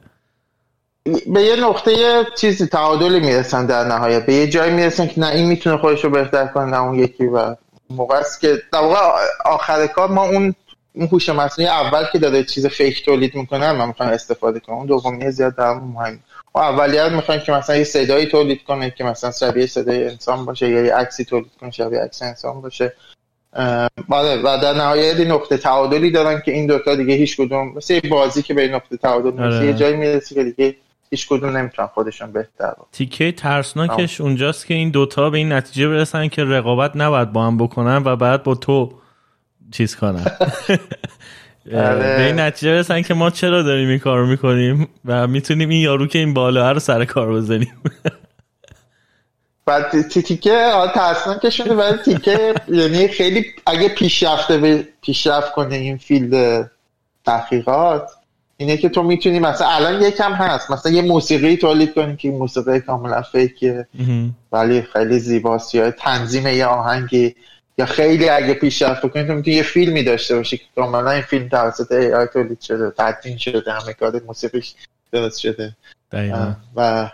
به 1.26 1.42
یه 1.42 1.56
نقطه 1.56 2.24
چیزی 2.36 2.66
تعادلی 2.66 3.20
می‌رسن 3.20 3.66
در 3.66 3.84
نهایت. 3.84 4.26
به 4.26 4.34
یه 4.34 4.48
جایی 4.48 4.72
می‌رسن 4.72 5.06
که 5.06 5.20
نه 5.20 5.26
این 5.26 5.48
می‌تونه 5.48 5.76
خودش 5.76 6.04
رو 6.04 6.10
بهتر 6.10 6.46
کنه 6.46 6.64
نه 6.64 6.82
اون 6.82 6.98
یکی 6.98 7.26
و 7.26 7.56
موقع 7.90 8.16
است 8.16 8.40
که 8.40 8.62
در 8.72 8.78
واقع 8.78 8.96
آخر 9.44 9.86
کار 9.86 10.08
ما 10.08 10.24
اون 10.24 10.54
اون 10.92 11.08
هوش 11.12 11.28
مصنوعی 11.28 11.70
اول 11.70 12.04
که 12.12 12.18
داره 12.18 12.44
چیز 12.44 12.66
فیک 12.66 13.04
تولید 13.04 13.34
می‌کنه 13.34 13.72
ما 13.72 13.86
می‌خوایم 13.86 14.12
استفاده 14.12 14.60
کنیم 14.60 14.78
اون 14.78 14.86
دومی 14.86 15.30
زیاد 15.30 15.56
در 15.56 15.72
مهم. 15.74 16.20
و 16.54 16.58
اولیت 16.58 17.12
می‌خوایم 17.12 17.40
که 17.40 17.52
مثلا 17.52 17.76
یه 17.76 17.84
صدایی 17.84 18.26
تولید 18.26 18.64
کنه 18.64 18.90
که 18.90 19.04
مثلا 19.04 19.30
شبیه 19.30 19.66
صدای 19.66 20.08
انسان 20.08 20.44
باشه 20.44 20.70
یا 20.70 20.84
یه 20.84 20.94
عکسی 20.94 21.24
تولید 21.24 21.50
کنه 21.60 21.70
شبیه 21.70 22.00
عکس 22.00 22.22
انسان 22.22 22.60
باشه. 22.60 22.92
بله 24.08 24.42
و 24.44 24.58
در 24.62 24.72
نهایت 24.72 25.20
نقطه 25.20 25.56
تعادلی 25.56 26.10
دارن 26.10 26.42
که 26.44 26.52
این 26.52 26.66
دوتا 26.66 26.94
دیگه 26.94 27.14
هیچ 27.14 27.36
کدوم 27.36 27.72
مثل 27.76 28.00
بازی 28.08 28.42
که 28.42 28.54
به 28.54 28.68
نقطه 28.68 28.96
تعادل 28.96 29.30
می‌رسه 29.30 29.56
آره. 29.56 29.66
یه 29.66 29.74
جایی 29.74 29.96
می‌رسه 29.96 30.34
که 30.34 30.44
دیگه 30.44 30.76
هیچ 31.10 31.28
کدوم 31.28 31.56
نمی‌تونن 31.56 31.88
خودشون 31.88 32.32
بهتر 32.32 32.72
تیکه 32.92 33.32
ترسناکش 33.32 34.20
اونجاست 34.20 34.66
که 34.66 34.74
این 34.74 34.90
دوتا 34.90 35.30
به 35.30 35.38
این 35.38 35.52
نتیجه 35.52 35.88
برسن 35.88 36.28
که 36.28 36.44
رقابت 36.44 36.92
نباید 36.94 37.32
با 37.32 37.46
هم 37.46 37.56
بکنن 37.56 38.02
و 38.04 38.16
بعد 38.16 38.42
با 38.42 38.54
تو 38.54 38.92
چیز 39.70 39.96
کنن 39.96 40.26
آره. 41.74 42.16
به 42.16 42.26
این 42.26 42.40
نتیجه 42.40 42.72
برسن 42.72 43.02
که 43.02 43.14
ما 43.14 43.30
چرا 43.30 43.62
داریم 43.62 43.88
این 43.88 43.98
کارو 43.98 44.26
می‌کنیم 44.26 44.88
و 45.04 45.26
می‌تونیم 45.26 45.68
این 45.68 45.80
یارو 45.80 46.06
که 46.06 46.18
این 46.18 46.34
بالا 46.34 46.72
رو 46.72 46.78
سر 46.78 47.04
کار 47.04 47.32
بزنیم 47.32 47.72
بعد 49.68 50.08
تی- 50.08 50.22
تیکه 50.22 50.54
آره 50.56 50.92
ترسناکشونه 50.92 51.74
ولی 51.74 51.98
تیکه 52.04 52.54
یعنی 52.68 53.08
خیلی 53.08 53.44
اگه 53.66 53.88
پیشرفته 53.88 54.58
به 54.58 54.88
پیشرفت 55.02 55.52
کنه 55.52 55.74
این 55.76 55.96
field 55.96 56.70
تحقیقات 57.26 58.10
اینه 58.56 58.76
که 58.76 58.88
تو 58.88 59.02
می‌تونی 59.02 59.38
مثلا 59.38 59.68
الان 59.68 60.02
یکم 60.02 60.32
هست. 60.32 60.70
مثلا 60.70 60.92
یه 60.92 61.02
موسیقی 61.02 61.56
تولید 61.56 61.94
کنی 61.94 62.16
که 62.16 62.30
موسیقی 62.30 62.80
کاملا 62.80 63.22
fake 63.22 63.65
ه. 63.65 63.86
ولی 64.52 64.82
خیلی 64.82 65.18
زیباست. 65.18 65.74
یا 65.74 65.90
تنظیم 65.90 66.46
یه 66.46 66.66
آهنگی. 66.66 67.34
یا 67.78 67.86
خیلی 67.86 68.28
اگه 68.28 68.54
پیشرفت 68.54 69.06
بکنی 69.06 69.26
تو 69.26 69.32
می‌تونی 69.32 69.56
یه 69.56 69.62
فیلمی 69.62 70.04
داشته 70.04 70.36
باشی 70.36 70.56
که 70.56 70.64
کاملا 70.76 71.10
این 71.10 71.22
فیلم 71.22 71.48
توسط 71.48 71.92
AI 71.92 72.26
تولید 72.26 72.60
شده 72.60 72.90
تدوین 72.98 73.36
شده 73.38 73.72
همه 73.72 73.92
کار 73.92 74.20
موسیقیش 74.26 74.74
درست 75.12 75.38
شده. 75.38 75.76
دقیقا. 76.12 76.52
و 76.76 77.10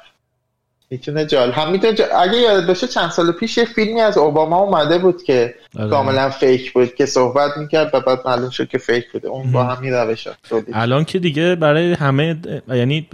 می‌تونه 0.90 1.27
جال 1.27 1.53
هم 1.53 1.73
می‌تونه 1.73 1.92
جال... 1.92 2.09
اگه 2.18 2.37
یاد 2.37 2.66
باشه 2.66 2.87
چند 2.87 3.11
سال 3.11 3.33
پیش 3.33 3.59
یه 3.59 3.64
فیلمی 3.64 4.01
از 4.01 4.18
اوباما 4.18 4.59
اومده 4.59 4.99
بود 4.99 5.23
که 5.23 5.55
آره. 5.79 5.90
کاملا 5.90 6.31
fake 6.31 6.72
بود 6.73 6.94
که 6.94 7.07
صحبت 7.07 7.57
می‌کرد 7.57 7.90
و 7.94 8.01
بعد 8.01 8.20
معلوم 8.27 8.51
شد 8.51 8.68
که 8.68 8.79
fake 8.79 9.12
بوده. 9.12 9.29
اون 9.29 9.53
با 9.53 9.64
همین 9.64 9.92
روش 9.92 10.29
الان 10.73 11.05
که 11.05 11.18
دیگه 11.18 11.55
برای 11.55 11.92
همه 11.92 12.40
یعنی 12.68 13.09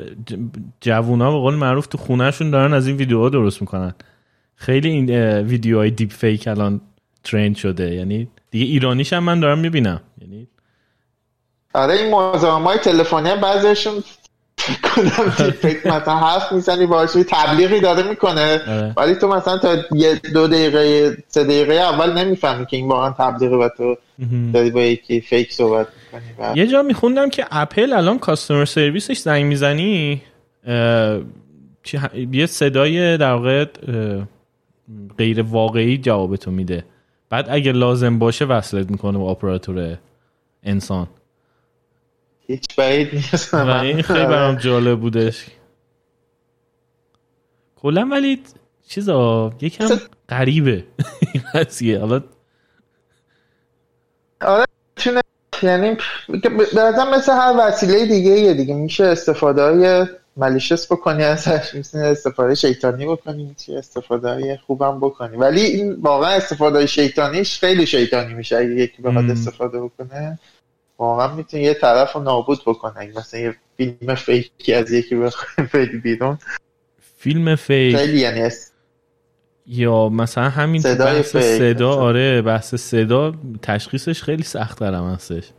جوونا 0.80 1.30
به 1.32 1.38
قول 1.38 1.54
معروف 1.54 1.86
تو 1.86 1.98
خونهشون 1.98 2.50
دارن 2.50 2.72
از 2.72 2.86
این 2.86 2.96
ویدیوها 2.96 3.28
درست 3.28 3.60
می‌کنن. 3.60 3.94
خیلی 4.54 4.88
این 4.88 5.10
ویدیوهای 5.40 5.90
دیپ 5.90 6.10
فیک 6.10 6.48
الان 6.48 6.80
trend 7.24 7.56
شده. 7.56 7.94
یعنی 7.94 8.28
دیگه 8.50 8.64
ایرانیش 8.64 9.12
هم 9.12 9.24
من 9.24 9.40
دارم 9.40 9.58
می‌بینم. 9.58 10.00
یعنی 10.20 10.46
آره 11.74 11.94
این 11.94 12.14
مزاحم 12.14 12.62
های 12.62 12.78
تلفنی 12.78 13.28
هم 13.28 13.40
بعضیشون 13.40 14.02
کنم 14.82 15.30
فکر 15.50 15.88
مثلا 15.88 16.14
حرف 16.14 16.52
می‌زنی 16.52 16.86
باهاش 16.86 17.10
تبلیغی 17.28 17.80
داره 17.80 18.08
می‌کنه. 18.08 18.60
آره. 18.68 18.92
ولی 18.96 19.14
تو 19.14 19.28
مثلا 19.28 19.58
تا 19.58 19.76
یه 19.92 20.14
دو 20.34 20.46
دقیقه 20.46 21.16
سه 21.28 21.44
دقیقه 21.44 21.74
اول 21.74 22.12
نمی‌فهمی 22.12 22.66
که 22.66 22.76
این 22.76 22.88
واقعا 22.88 23.10
تبلیغه 23.18 23.56
و 23.56 23.68
تو 23.76 23.96
داری 24.52 24.70
با 24.70 24.80
یکی 24.80 25.20
فیک 25.20 25.52
صحبت 25.52 25.86
می‌کنی 26.10 26.60
یه 26.60 26.66
جا 26.66 26.82
میخوندم 26.82 27.30
که 27.30 27.46
اپل 27.50 27.92
الان 27.92 28.18
کاستومر 28.18 28.64
سرویسش 28.64 29.18
زنگ 29.18 29.44
می‌زنی 29.44 30.22
یه 32.32 32.46
صدای 32.46 33.16
در 33.16 33.32
واقع 33.32 33.66
غیر 35.18 35.42
واقعی 35.42 35.98
جوابتو 35.98 36.50
میده. 36.50 36.84
بعد 37.30 37.46
اگه 37.50 37.72
لازم 37.72 38.18
باشه 38.18 38.44
وصلت 38.44 38.90
می‌کنه 38.90 39.18
با 39.18 39.30
اپراتور 39.30 39.96
انسان. 40.62 41.06
هیچ 42.50 42.76
بعید 42.76 43.14
نیست. 43.14 43.54
و 43.54 43.68
این 43.68 44.02
خیلی 44.02 44.26
برام 44.26 44.54
جالب 44.54 45.00
بودش. 45.00 45.46
کلا 47.76 48.08
ولی 48.12 48.42
چیزا 48.88 49.52
یکم 49.60 49.88
غریبه 50.28 50.84
این 51.34 51.42
قضیه. 51.54 51.98
حالا 51.98 52.22
آره 54.40 54.64
می‌تونه 54.96 55.20
یعنی 55.62 55.96
به 56.74 57.04
مثل 57.14 57.32
هر 57.32 57.54
وسیله 57.58 58.06
دیگه 58.06 58.30
یه 58.30 58.54
دیگه. 58.54 58.74
میشه 58.74 59.04
استفاده 59.04 59.62
های 59.62 60.06
ملیشس 60.36 60.92
بکنی 60.92 61.22
ازش 61.22 61.74
می‌تونه 61.74 62.04
استفاده 62.04 62.54
شیطانی 62.54 63.06
بکنی 63.06 63.44
می‌تونه 63.44 63.78
استفاده 63.78 64.28
های 64.28 64.56
خوبم 64.56 65.00
بکنی. 65.00 65.36
ولی 65.36 65.60
این 65.60 65.92
واقعا 65.92 66.30
استفاده 66.30 66.86
شیطانیش 66.86 67.58
خیلی 67.58 67.86
شیطانی 67.86 68.34
میشه 68.34 68.56
اگه 68.56 68.70
یکی 68.70 69.02
بخواد. 69.02 69.30
استفاده 69.30 69.80
بکنه. 69.80 70.38
واقعا 71.00 71.34
می‌تونه 71.34 71.62
یه 71.62 71.74
طرف 71.74 72.12
رو 72.12 72.22
نابود 72.22 72.58
بکنه 72.66 72.92
اگه 72.96 73.18
مثلا 73.18 73.40
یه 73.40 73.54
فیلم 73.76 74.14
fakeی 74.14 74.74
از 74.74 74.92
یکی 74.92 75.16
بری 75.74 75.98
بیرون 75.98 76.38
فیلم 77.16 77.54
fake. 77.54 77.96
خیلی 77.96 78.18
یعنی 78.18 78.40
اس- 78.40 78.70
یا 79.66 80.08
مثلا 80.08 80.48
همین 80.48 80.82
بحث 80.82 81.36
fake. 81.36 81.42
صدا 81.42 81.90
مثلا. 81.90 82.02
آره 82.02 82.42
بحث 82.42 82.74
صدا 82.74 83.34
تشخیصش 83.62 84.22
خیلی 84.22 84.42
سخت 84.42 84.78
ترم 84.78 85.04
هستش. 85.04 85.50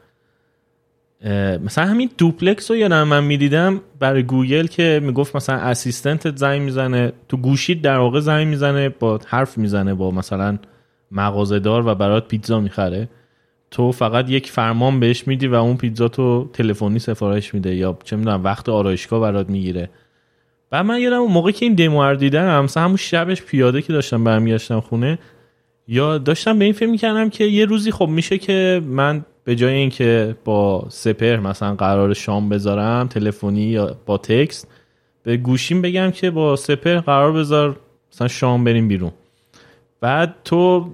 مثلا 1.63 1.85
همین 1.85 2.09
دوپلکس 2.17 2.71
رو 2.71 2.77
یادم 2.77 3.03
من 3.03 3.23
می‌دیدم 3.23 3.81
برای 3.99 4.23
گوگل 4.23 4.67
که 4.67 4.99
می‌گفت 5.03 5.35
مثلا 5.35 5.55
assistantت 5.55 6.37
زنگ 6.37 6.61
می‌زنه 6.61 7.13
تو 7.29 7.37
گوشیت 7.37 7.81
در 7.81 7.97
واقع 7.97 8.19
زنگ 8.19 8.47
می‌زنه 8.47 8.89
با 8.89 9.19
حرف 9.27 9.57
می‌زنه 9.57 9.93
با 9.93 10.11
مثلا 10.11 10.57
مغازهدار 11.11 11.87
و 11.87 11.95
برات 11.95 12.27
پیتزا 12.27 12.59
می‌خره. 12.59 13.09
تو 13.71 13.91
فقط 13.91 14.29
یک 14.29 14.51
فرمان 14.51 14.99
بهش 14.99 15.27
میدی 15.27 15.47
و 15.47 15.55
اون 15.55 15.77
پیتزا 15.77 16.07
تو 16.07 16.49
تلفنی 16.53 16.99
سفارش 16.99 17.53
میده 17.53 17.75
یا 17.75 17.97
چه 18.03 18.15
می‌دونم 18.15 18.43
وقت 18.43 18.69
آرایشگاه 18.69 19.21
برات 19.21 19.49
می‌گیره. 19.49 19.89
بعد 20.69 20.85
من 20.85 20.99
یادم 20.99 21.19
اون 21.19 21.31
موقع 21.31 21.51
که 21.51 21.65
این 21.65 21.75
دمو 21.75 22.03
رو 22.03 22.15
دیدم 22.15 22.67
همون 22.75 22.97
شبش 22.97 23.41
پیاده 23.41 23.81
که 23.81 23.93
داشتم 23.93 24.23
برمیگشتم 24.23 24.79
خونه 24.79 25.19
یا 25.87 26.17
داشتم 26.17 26.59
به 26.59 26.65
این 26.65 26.73
فکر 26.73 26.89
می‌کردم 26.89 27.29
که 27.29 27.43
یه 27.43 27.65
روزی 27.65 27.91
خب 27.91 28.07
میشه 28.07 28.37
که 28.37 28.81
من 28.85 29.25
به 29.43 29.55
جای 29.55 29.73
اینکه 29.73 30.35
با 30.45 30.85
سپر 30.89 31.37
مثلا 31.37 31.75
قرار 31.75 32.13
شام 32.13 32.49
بذارم 32.49 33.07
تلفنی 33.07 33.61
یا 33.61 33.97
با 34.05 34.17
تکست 34.17 34.67
به 35.23 35.37
گوشیم 35.37 35.81
بگم 35.81 36.11
که 36.11 36.31
با 36.31 36.55
سپر 36.55 36.99
قرار 36.99 37.33
بذار 37.33 37.79
مثلا 38.13 38.27
شام 38.27 38.63
بریم 38.63 38.87
بیرون. 38.87 39.11
بعد 40.01 40.35
تو 40.43 40.89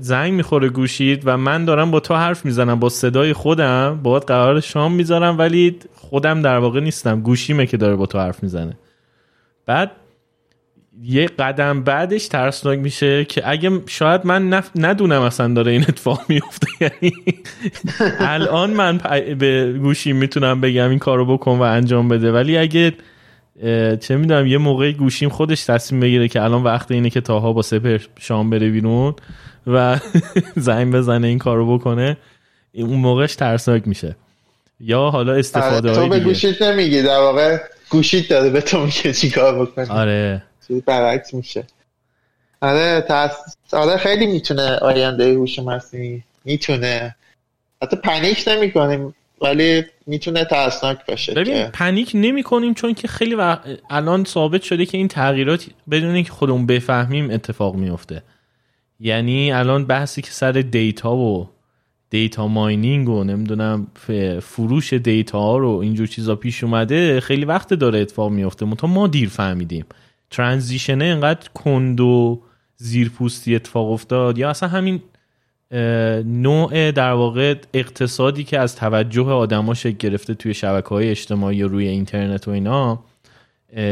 زنگ 0.00 0.32
می‌خوره 0.32 0.68
گوشید 0.68 1.22
و 1.24 1.36
من 1.36 1.64
دارم 1.64 1.90
با 1.90 2.00
تو 2.00 2.14
حرف 2.14 2.44
می‌زنم 2.44 2.80
با 2.80 2.88
صدای 2.88 3.32
خودم 3.32 4.00
باید 4.02 4.22
قرار 4.22 4.60
شام 4.60 4.92
می‌ذارم 4.92 5.38
ولی 5.38 5.76
خودم 5.94 6.42
در 6.42 6.58
واقع 6.58 6.80
نیستم. 6.80 7.20
گوشیمه 7.20 7.66
که 7.66 7.76
داره 7.76 7.96
با 7.96 8.06
تو 8.06 8.18
حرف 8.18 8.42
می‌زنه. 8.42 8.76
بعد 9.66 9.90
یه 11.02 11.26
قدم 11.26 11.82
بعدش 11.82 12.28
ترسناک 12.28 12.78
میشه 12.78 13.24
که 13.24 13.50
اگه 13.50 13.70
شاید 13.86 14.26
من 14.26 14.48
نف... 14.48 14.70
ندونم 14.76 15.22
اصلا 15.22 15.54
داره 15.54 15.72
این 15.72 15.82
اتفاق 15.82 16.20
میفته 16.28 16.66
یعنی 16.80 17.12
الان 18.18 18.70
من 18.70 19.00
به 19.38 19.78
گوشی 19.82 20.12
می‌تونم 20.12 20.60
بگم 20.60 20.90
این 20.90 20.98
کارو 20.98 21.36
بکن 21.36 21.58
و 21.58 21.62
انجام 21.62 22.08
بده. 22.08 22.32
ولی 22.32 22.58
اگه 22.58 22.92
چه 24.00 24.16
می‌دونم 24.16 24.46
یه 24.46 24.58
موقع 24.58 24.92
گوشیم 24.92 25.28
خودش 25.28 25.64
تصمیم 25.64 26.00
بگیره 26.00 26.28
که 26.28 26.42
الان 26.42 26.62
وقت 26.62 26.90
اینه 26.90 27.10
که 27.10 27.20
تاها 27.20 27.52
با 27.52 27.62
سپر 27.62 27.98
شام 28.18 28.50
بره 28.50 28.70
بیرون 28.70 29.14
و 29.68 29.98
زنگ 30.56 30.94
بزنه 30.94 31.26
این 31.26 31.38
کارو 31.38 31.78
بکنه 31.78 32.16
اون 32.74 33.00
موقعش 33.00 33.34
ترسناک 33.34 33.88
میشه. 33.88 34.16
یا 34.80 35.10
حالا 35.10 35.34
استفاده 35.34 35.90
آره، 35.90 36.00
تو 36.00 36.08
به 36.08 36.20
گوشیت 36.20 36.62
نمیگی 36.62 37.02
در 37.02 37.18
واقع 37.18 37.58
گوشیت 37.90 38.28
داره 38.28 38.50
به 38.50 38.60
تو 38.60 38.80
میگه 38.84 39.12
چی 39.12 39.30
کار 39.30 39.66
بکنی. 39.66 39.86
آره. 39.88 40.42
برعکس 40.86 41.34
میشه. 41.34 41.64
آره 42.60 43.04
ترس... 43.08 43.56
آره 43.72 43.96
خیلی 43.96 44.26
می‌تونه 44.26 44.76
آینده 44.76 45.34
هوش 45.34 45.58
مصنوعی 45.58 46.22
می‌تونه. 46.44 47.16
حتی 47.82 47.96
پنیک 47.96 48.44
نمی‌کنیم 48.46 49.14
ولی 49.40 49.84
می‌تونه 50.06 50.44
ترسناک 50.44 50.98
باشه 51.08 51.34
ببین 51.34 51.64
که. 51.64 51.70
panic 51.72 52.10
نمی 52.14 52.42
کنیم 52.42 52.74
چون 52.74 52.94
که 52.94 53.08
خیلی 53.08 53.34
وقت 53.34 53.60
الان 53.90 54.24
ثابت 54.24 54.62
شده 54.62 54.86
که 54.86 54.98
این 54.98 55.08
تغییرات 55.08 55.66
بدون 55.90 56.14
اینکه 56.14 56.32
خودمون 56.32 56.66
بفهمیم 56.66 57.30
اتفاق 57.30 57.74
میفته 57.74 58.22
یعنی 59.00 59.52
الان 59.52 59.84
بحثی 59.84 60.22
که 60.22 60.30
سر 60.30 60.52
data 60.52 61.16
و 61.16 61.48
data 62.10 62.48
mining 62.48 63.08
و 63.08 63.24
نمی‌دونم 63.24 63.86
فروش 64.42 64.92
data 64.92 65.40
ها 65.40 65.58
رو 65.58 65.68
اینجور 65.68 66.06
چیزا 66.06 66.36
پیش 66.36 66.64
اومده 66.64 67.20
خیلی 67.20 67.44
وقت 67.44 67.74
داره 67.74 67.98
اتفاق 67.98 68.30
میفته 68.30 68.66
منتها 68.66 68.86
ما 68.86 69.06
دیر 69.06 69.28
فهمیدیم. 69.28 69.84
transitionه 70.30 71.04
انقدر 71.04 71.48
کند 71.48 72.00
و 72.00 72.42
زیرپوستی 72.76 73.54
اتفاق 73.54 73.90
افتاد 73.90 74.38
یا 74.38 74.50
اصلا 74.50 74.68
همین 74.68 75.00
نوع 76.24 76.92
در 76.92 77.12
واقع 77.12 77.54
اقتصادی 77.74 78.44
که 78.44 78.58
از 78.58 78.76
توجه 78.76 79.24
آدما 79.24 79.74
شکل 79.74 79.96
گرفته 79.96 80.34
توی 80.34 80.54
شبکه 80.54 80.88
های 80.88 81.10
اجتماعی 81.10 81.62
و 81.62 81.68
روی 81.68 81.88
اینترنت 81.88 82.48
و 82.48 82.50
اینا 82.50 83.04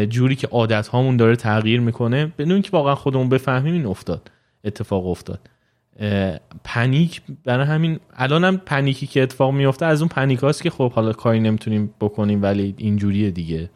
جوری 0.09 0.37
که 0.37 0.47
عادت 0.47 0.89
هامون 0.89 1.17
داره 1.17 1.37
تغییر 1.37 1.81
می‌کنه 1.81 2.33
بدون 2.39 2.63
که 2.63 2.71
واقعا 2.73 2.95
خودمون 2.95 3.29
بفهمیم 3.29 3.75
این 3.75 3.87
افتاد. 3.87 4.31
اتفاق 4.67 5.07
افتاد. 5.07 5.41
پنیک 6.65 7.23
برای 7.45 7.67
همین 7.67 8.01
الان 8.17 8.45
هم 8.45 8.57
پنیکی 8.57 9.07
که 9.07 9.23
اتفاق 9.23 9.55
میفته 9.55 9.87
از 9.87 10.03
اون 10.03 10.09
پنیک 10.09 10.39
هاست 10.39 10.63
که 10.63 10.71
خب 10.71 10.93
حالا 10.93 11.13
کاری 11.13 11.41
نمی‌تونیم 11.41 11.95
بکنیم 12.01 12.43
ولی 12.43 12.75
اینجوریه 12.79 13.31
دیگه. 13.31 13.71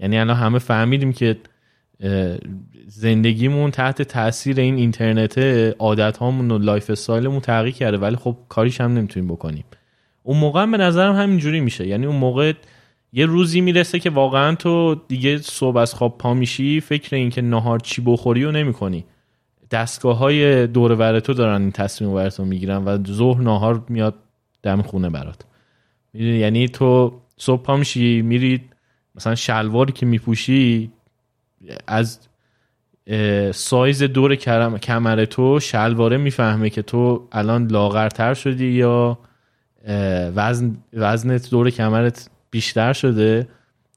یعنی 0.00 0.18
الان 0.18 0.36
همه 0.36 0.58
فهمیدیم 0.58 1.12
که 1.12 1.36
زندگیمون 2.86 3.70
تحت 3.70 4.02
تاثیر 4.02 4.60
این 4.60 4.74
اینترنت 4.74 5.38
عادت 5.78 6.16
هامون 6.16 6.50
و 6.50 6.58
lifestyleمون 6.58 7.40
تغییر 7.40 7.74
کرده 7.74 7.98
ولی 7.98 8.16
خب 8.16 8.36
کاریش 8.48 8.80
هم 8.80 8.94
نمی‌تونیم 8.94 9.28
بکنیم. 9.28 9.64
اون 10.22 10.38
موقع 10.38 10.66
به 10.66 10.76
نظرم 10.76 11.16
همینجوری 11.16 11.60
میشه. 11.60 11.86
یعنی 11.86 12.06
اون 12.06 12.16
موقع 12.16 12.52
یه 13.12 13.26
روزی 13.26 13.60
می‌رسه 13.60 13.98
که 13.98 14.10
واقعا 14.10 14.54
تو 14.54 14.94
دیگه 15.08 15.38
صبح 15.38 15.76
از 15.76 15.94
خواب 15.94 16.18
پا 16.18 16.34
میشی 16.34 16.80
فکر 16.80 17.16
این 17.16 17.30
که 17.30 17.42
نهار 17.42 17.78
چی 17.78 18.02
بخوری 18.06 18.44
و 18.44 18.52
نمی‌کنی. 18.52 19.04
دستگاه 19.70 20.16
های 20.16 20.66
دور 20.66 21.20
تو 21.20 21.34
دارن 21.34 21.60
این 21.60 21.72
تصمیم 21.72 22.14
براتون 22.14 22.48
می‌گیرن 22.48 22.84
و 22.84 23.04
ظهر 23.04 23.40
نهار 23.40 23.84
میاد 23.88 24.14
دم 24.62 24.82
خونه 24.82 25.10
برات. 25.10 25.44
می‌دونی؟ 26.12 26.38
یعنی 26.38 26.68
تو 26.68 27.20
صبح 27.36 27.62
پا 27.62 27.76
میشی 27.76 28.22
میری 28.22 28.60
مثلا 29.14 29.34
شلواری 29.34 29.92
که 29.92 30.06
میپوشی 30.06 30.90
از 31.86 32.18
سایز 33.54 34.02
دور 34.02 34.34
کمر 34.34 35.24
تو 35.24 35.60
شلواره 35.60 36.16
می‌فهمه 36.16 36.70
که 36.70 36.82
تو 36.82 37.28
الان 37.32 37.66
لاغرتر 37.66 38.34
شدی 38.34 38.66
یا 38.66 39.18
وزن 40.34 40.76
وزنت 40.92 41.50
دور 41.50 41.70
کمرت 41.70 42.30
بیشتر 42.50 42.92
شده. 42.92 43.48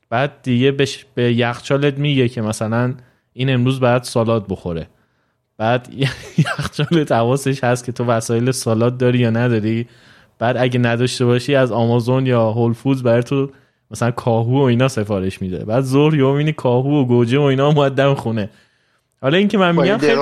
بعد 0.10 0.42
دیگه 0.44 0.72
به 1.16 1.34
یخچالت 1.34 1.98
میگه 1.98 2.30
که 2.30 2.42
مثلا 2.42 2.94
این 3.34 3.50
امروز 3.54 3.80
باید 3.80 4.04
سالاد 4.04 4.46
بخوره. 4.50 4.88
بعد 5.64 5.88
یخچالت 6.46 7.12
حواسش 7.12 7.64
هست 7.64 7.86
که 7.86 7.92
تو 7.92 8.06
وسایل 8.06 8.52
سالاد 8.52 8.98
داری 8.98 9.20
یا 9.20 9.30
نداری؟ 9.30 9.88
بعد 10.40 10.58
اگه 10.58 10.80
نداشته 10.80 11.26
باشی 11.26 11.56
از 11.56 11.72
آمازون 11.72 12.26
یا 12.26 12.52
هول 12.52 12.74
فودز 12.74 13.04
برای 13.04 13.24
تو 13.24 13.50
مثلا 13.92 14.12
کاهو 14.12 14.60
و 14.60 14.62
اینا 14.62 14.88
سفارش 14.88 15.42
میده. 15.42 15.66
بعد 15.66 15.84
ظهر 15.84 16.14
یا 16.14 16.32
می‌بینی 16.32 16.54
کاهو 16.54 17.02
و 17.02 17.06
گوجه 17.06 17.40
و 17.40 17.42
اینا 17.42 17.72
مقدم 17.72 18.14
خونه. 18.14 18.50
حالا 19.22 19.38
اینکه 19.38 19.58
من 19.58 19.76
میگم 19.76 19.98
خیلی 19.98 20.22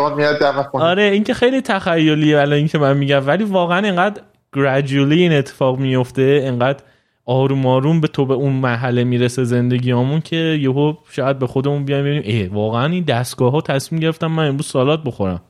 آره 0.74 1.04
اینکه 1.04 1.34
خیلی 1.34 1.62
تخیلیه 1.62 2.38
حالا 2.38 2.56
اینکه 2.56 2.78
من 2.78 2.98
میگم 2.98 3.28
ولی 3.28 3.44
واقعا 3.44 3.86
اینقدر 3.86 4.22
گریجولی 4.56 5.22
این 5.22 5.34
اتفاق 5.34 5.80
میفته 5.80 6.22
اینقدر 6.22 6.84
آروم 7.26 7.66
آروم 7.66 8.02
به 8.02 8.08
تو 8.08 8.26
به 8.26 8.34
اون 8.34 8.54
محله 8.54 9.04
می‌رسه 9.04 9.44
زندگیامون 9.44 10.22
که 10.22 10.36
یهو 10.36 10.94
شاید 11.10 11.40
به 11.40 11.48
خودمون 11.48 11.86
بیایم 11.86 12.04
ببینیم 12.04 12.24
ای 12.26 12.48
واقعا 12.48 12.86
این 12.86 13.04
دستگاه 13.04 13.52
ها 13.52 13.62
تصمیم 13.62 14.02
گرفتم 14.02 14.28
من 14.28 14.48
امروز 14.48 14.68
سالات 14.68 15.04
بخورم 15.04 15.42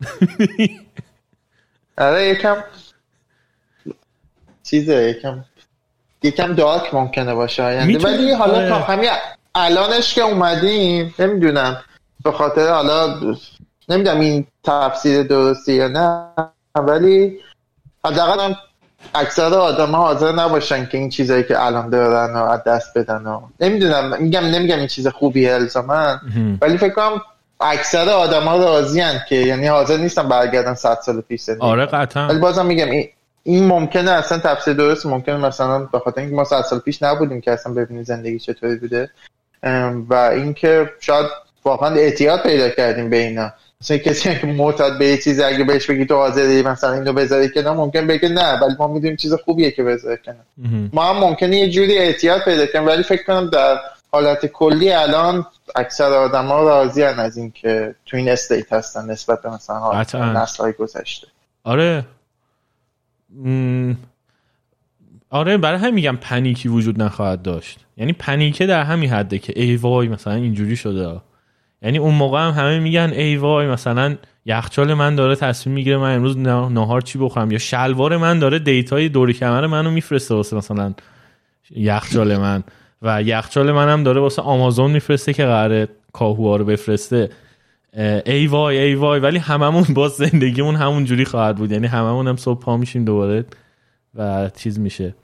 آره 1.98 2.28
یکم 2.28 2.56
چیزه 4.62 4.94
یکم 4.94 5.44
یکم 6.22 6.54
دارک 6.54 6.94
ممکنه 6.94 7.34
باشه 7.34 7.62
یعنی 7.62 7.96
ولی 7.96 8.32
حالا 8.32 8.54
آره. 8.54 8.68
تا 8.68 8.78
همین 8.78 9.10
الانش 9.54 10.14
که 10.14 10.22
اومدیم 10.22 11.14
نمی‌دونم 11.18 11.82
به 12.24 12.32
خاطر 12.32 12.72
حالا 12.72 13.20
نمی‌دونم 13.88 14.20
این 14.20 14.46
تفسیر 14.64 15.22
درستی 15.22 15.72
یا 15.72 15.88
نه 15.88 16.28
ولی 16.74 17.38
حداقل 18.04 18.54
اکثر 19.14 19.54
آدم 19.54 19.90
ها 19.90 19.98
حاضر 19.98 20.32
نباشن 20.32 20.86
که 20.86 20.98
این 20.98 21.08
چیزایی 21.08 21.42
که 21.42 21.64
الان 21.64 21.90
دارن 21.90 22.36
و 22.36 22.42
از 22.44 22.64
دست 22.64 22.98
بدن 22.98 23.26
و 23.26 23.40
نمی‌دونم 23.60 24.22
میگم 24.22 24.44
نمیگم 24.44 24.78
این 24.78 24.86
چیز 24.86 25.06
خوبی 25.06 25.48
الزامن 25.48 26.20
ولی 26.60 26.78
فکر 26.78 26.94
کنم 26.94 27.20
اکثر 27.60 28.08
آدم 28.08 28.42
ها 28.42 28.56
راضی 28.56 29.02
که 29.28 29.36
یعنی 29.36 29.66
حاضر 29.66 29.96
نیستن 29.96 30.28
برگردن 30.28 30.74
100 30.74 30.98
سال 31.02 31.20
پیش 31.20 31.48
آره 31.60 31.86
قطعا. 31.86 32.28
ولی 32.28 32.38
بازم 32.38 32.66
میگم 32.66 32.90
این 32.90 33.08
این 33.42 33.66
ممکنه 33.66 34.10
اصلا 34.10 34.38
تفسیر 34.38 34.74
درست 34.74 35.06
ممکنه 35.06 35.36
مثلا 35.36 35.78
به 35.78 35.98
خاطر 35.98 36.20
اینکه 36.20 36.36
ما 36.36 36.44
100 36.44 36.62
سال 36.62 36.78
پیش 36.78 37.02
نبودیم 37.02 37.40
که 37.40 37.52
اصلا 37.52 37.72
ببینیم 37.72 38.02
زندگی 38.02 38.38
چطوری 38.38 38.76
بوده 38.76 39.10
و 40.08 40.14
اینکه 40.14 40.90
شاید 41.00 41.26
واقعا 41.64 41.94
اعتیاد 41.94 42.42
پیدا 42.42 42.68
کردیم 42.68 43.10
به 43.10 43.16
اینا. 43.16 43.52
مثلا 43.80 43.96
کسی 43.98 44.38
که 44.38 44.46
معتاد 44.46 44.98
به 44.98 45.06
یه 45.06 45.18
چیزی 45.18 45.42
اگه 45.42 45.64
بهش 45.64 45.90
بگی 45.90 46.06
تو 46.06 46.14
حاضری 46.14 46.62
مثلا 46.62 46.92
اینو 46.92 47.12
بذاری 47.12 47.48
کنار 47.48 47.76
ممکن 47.76 48.06
بگه 48.06 48.28
نه 48.28 48.60
ولی 48.60 48.74
ما 48.78 48.88
می‌دونیم 48.88 49.16
چیز 49.16 49.34
خوبیه 49.34 49.70
که 49.70 49.82
بذاری 49.82 50.18
کنار. 50.24 50.44
ما 50.92 51.04
هم 51.04 51.16
ممکنه 51.16 51.56
یه 51.56 51.70
جوری 51.70 51.98
احتیاط 51.98 52.44
پیدا 52.44 52.66
کنیم 52.66 52.86
ولی 52.86 53.02
فکر 53.02 53.24
کنم 53.24 53.50
در 53.50 53.78
حالت 54.12 54.46
کلی 54.46 54.92
الان 54.92 55.46
اکثر 55.76 56.12
آدم 56.12 56.46
ها 56.46 56.62
راضی 56.62 57.02
از 57.02 57.36
این 57.36 57.50
که 57.50 57.94
تو 58.06 58.16
این 58.16 58.28
استیت 58.28 58.72
هستن 58.72 59.10
نسبت 59.10 59.42
به 59.42 59.50
مثلا 59.50 60.02
نسل 60.32 60.62
های 60.62 60.72
گذشته. 60.72 61.26
آره. 61.64 62.04
آره 65.30 65.58
برای 65.58 65.78
هم 65.78 65.94
میگم 65.94 66.18
پنیکی 66.20 66.68
وجود 66.68 67.02
نخواهد 67.02 67.42
داشت. 67.42 67.78
یعنی 67.96 68.12
پنیکه 68.12 68.66
در 68.66 68.82
همین 68.82 69.10
حده 69.10 69.38
که 69.38 69.52
ای 69.56 69.76
وای 69.76 70.08
مثلا 70.08 70.34
اینجوری 70.34 70.76
شده. 70.76 71.20
یعنی 71.82 71.98
اون 71.98 72.14
موقع 72.14 72.40
هم 72.40 72.50
همه 72.50 72.78
میگن 72.78 73.12
ای 73.16 73.36
وای 73.36 73.66
مثلا 73.66 74.16
یخچال 74.46 74.94
من 74.94 75.14
داره 75.14 75.36
تصمیم 75.36 75.74
می‌گیره 75.74 75.96
من 75.96 76.14
امروز 76.14 76.38
نهار 76.38 77.00
چی 77.00 77.18
بخورم. 77.18 77.50
یا 77.50 77.58
شلوار 77.58 78.16
من 78.16 78.38
داره 78.38 78.58
دیتای 78.58 79.08
دور 79.08 79.32
کمر 79.32 79.66
منو 79.66 79.90
میفرسته 79.90 80.34
واسه 80.34 80.56
مثلا 80.56 80.94
یخچال 81.70 82.36
من. 82.36 82.64
و 83.02 83.22
یخچال 83.22 83.72
منم 83.72 84.02
داره 84.02 84.20
واسه 84.20 84.42
آمازون 84.42 84.90
میفرسته 84.90 85.32
که 85.32 85.44
قراره 85.44 85.88
کاهوها 86.12 86.56
رو 86.56 86.64
بفرسته. 86.64 87.30
ای 88.26 88.46
وای 88.46 88.78
ای 88.78 88.94
وای. 88.94 89.20
ولی 89.20 89.38
هممون 89.38 89.84
باز 89.94 90.12
زندگیمون 90.12 90.76
همون 90.76 91.04
جوری 91.04 91.24
خواهد 91.24 91.56
بود. 91.56 91.72
یعنی 91.72 91.86
هممون 91.86 92.28
هم 92.28 92.36
صبح 92.36 92.60
پا 92.60 92.76
میشیم 92.76 93.04
دوباره 93.04 93.44
و 94.14 94.50
چیز 94.56 94.78
میشه. 94.78 95.14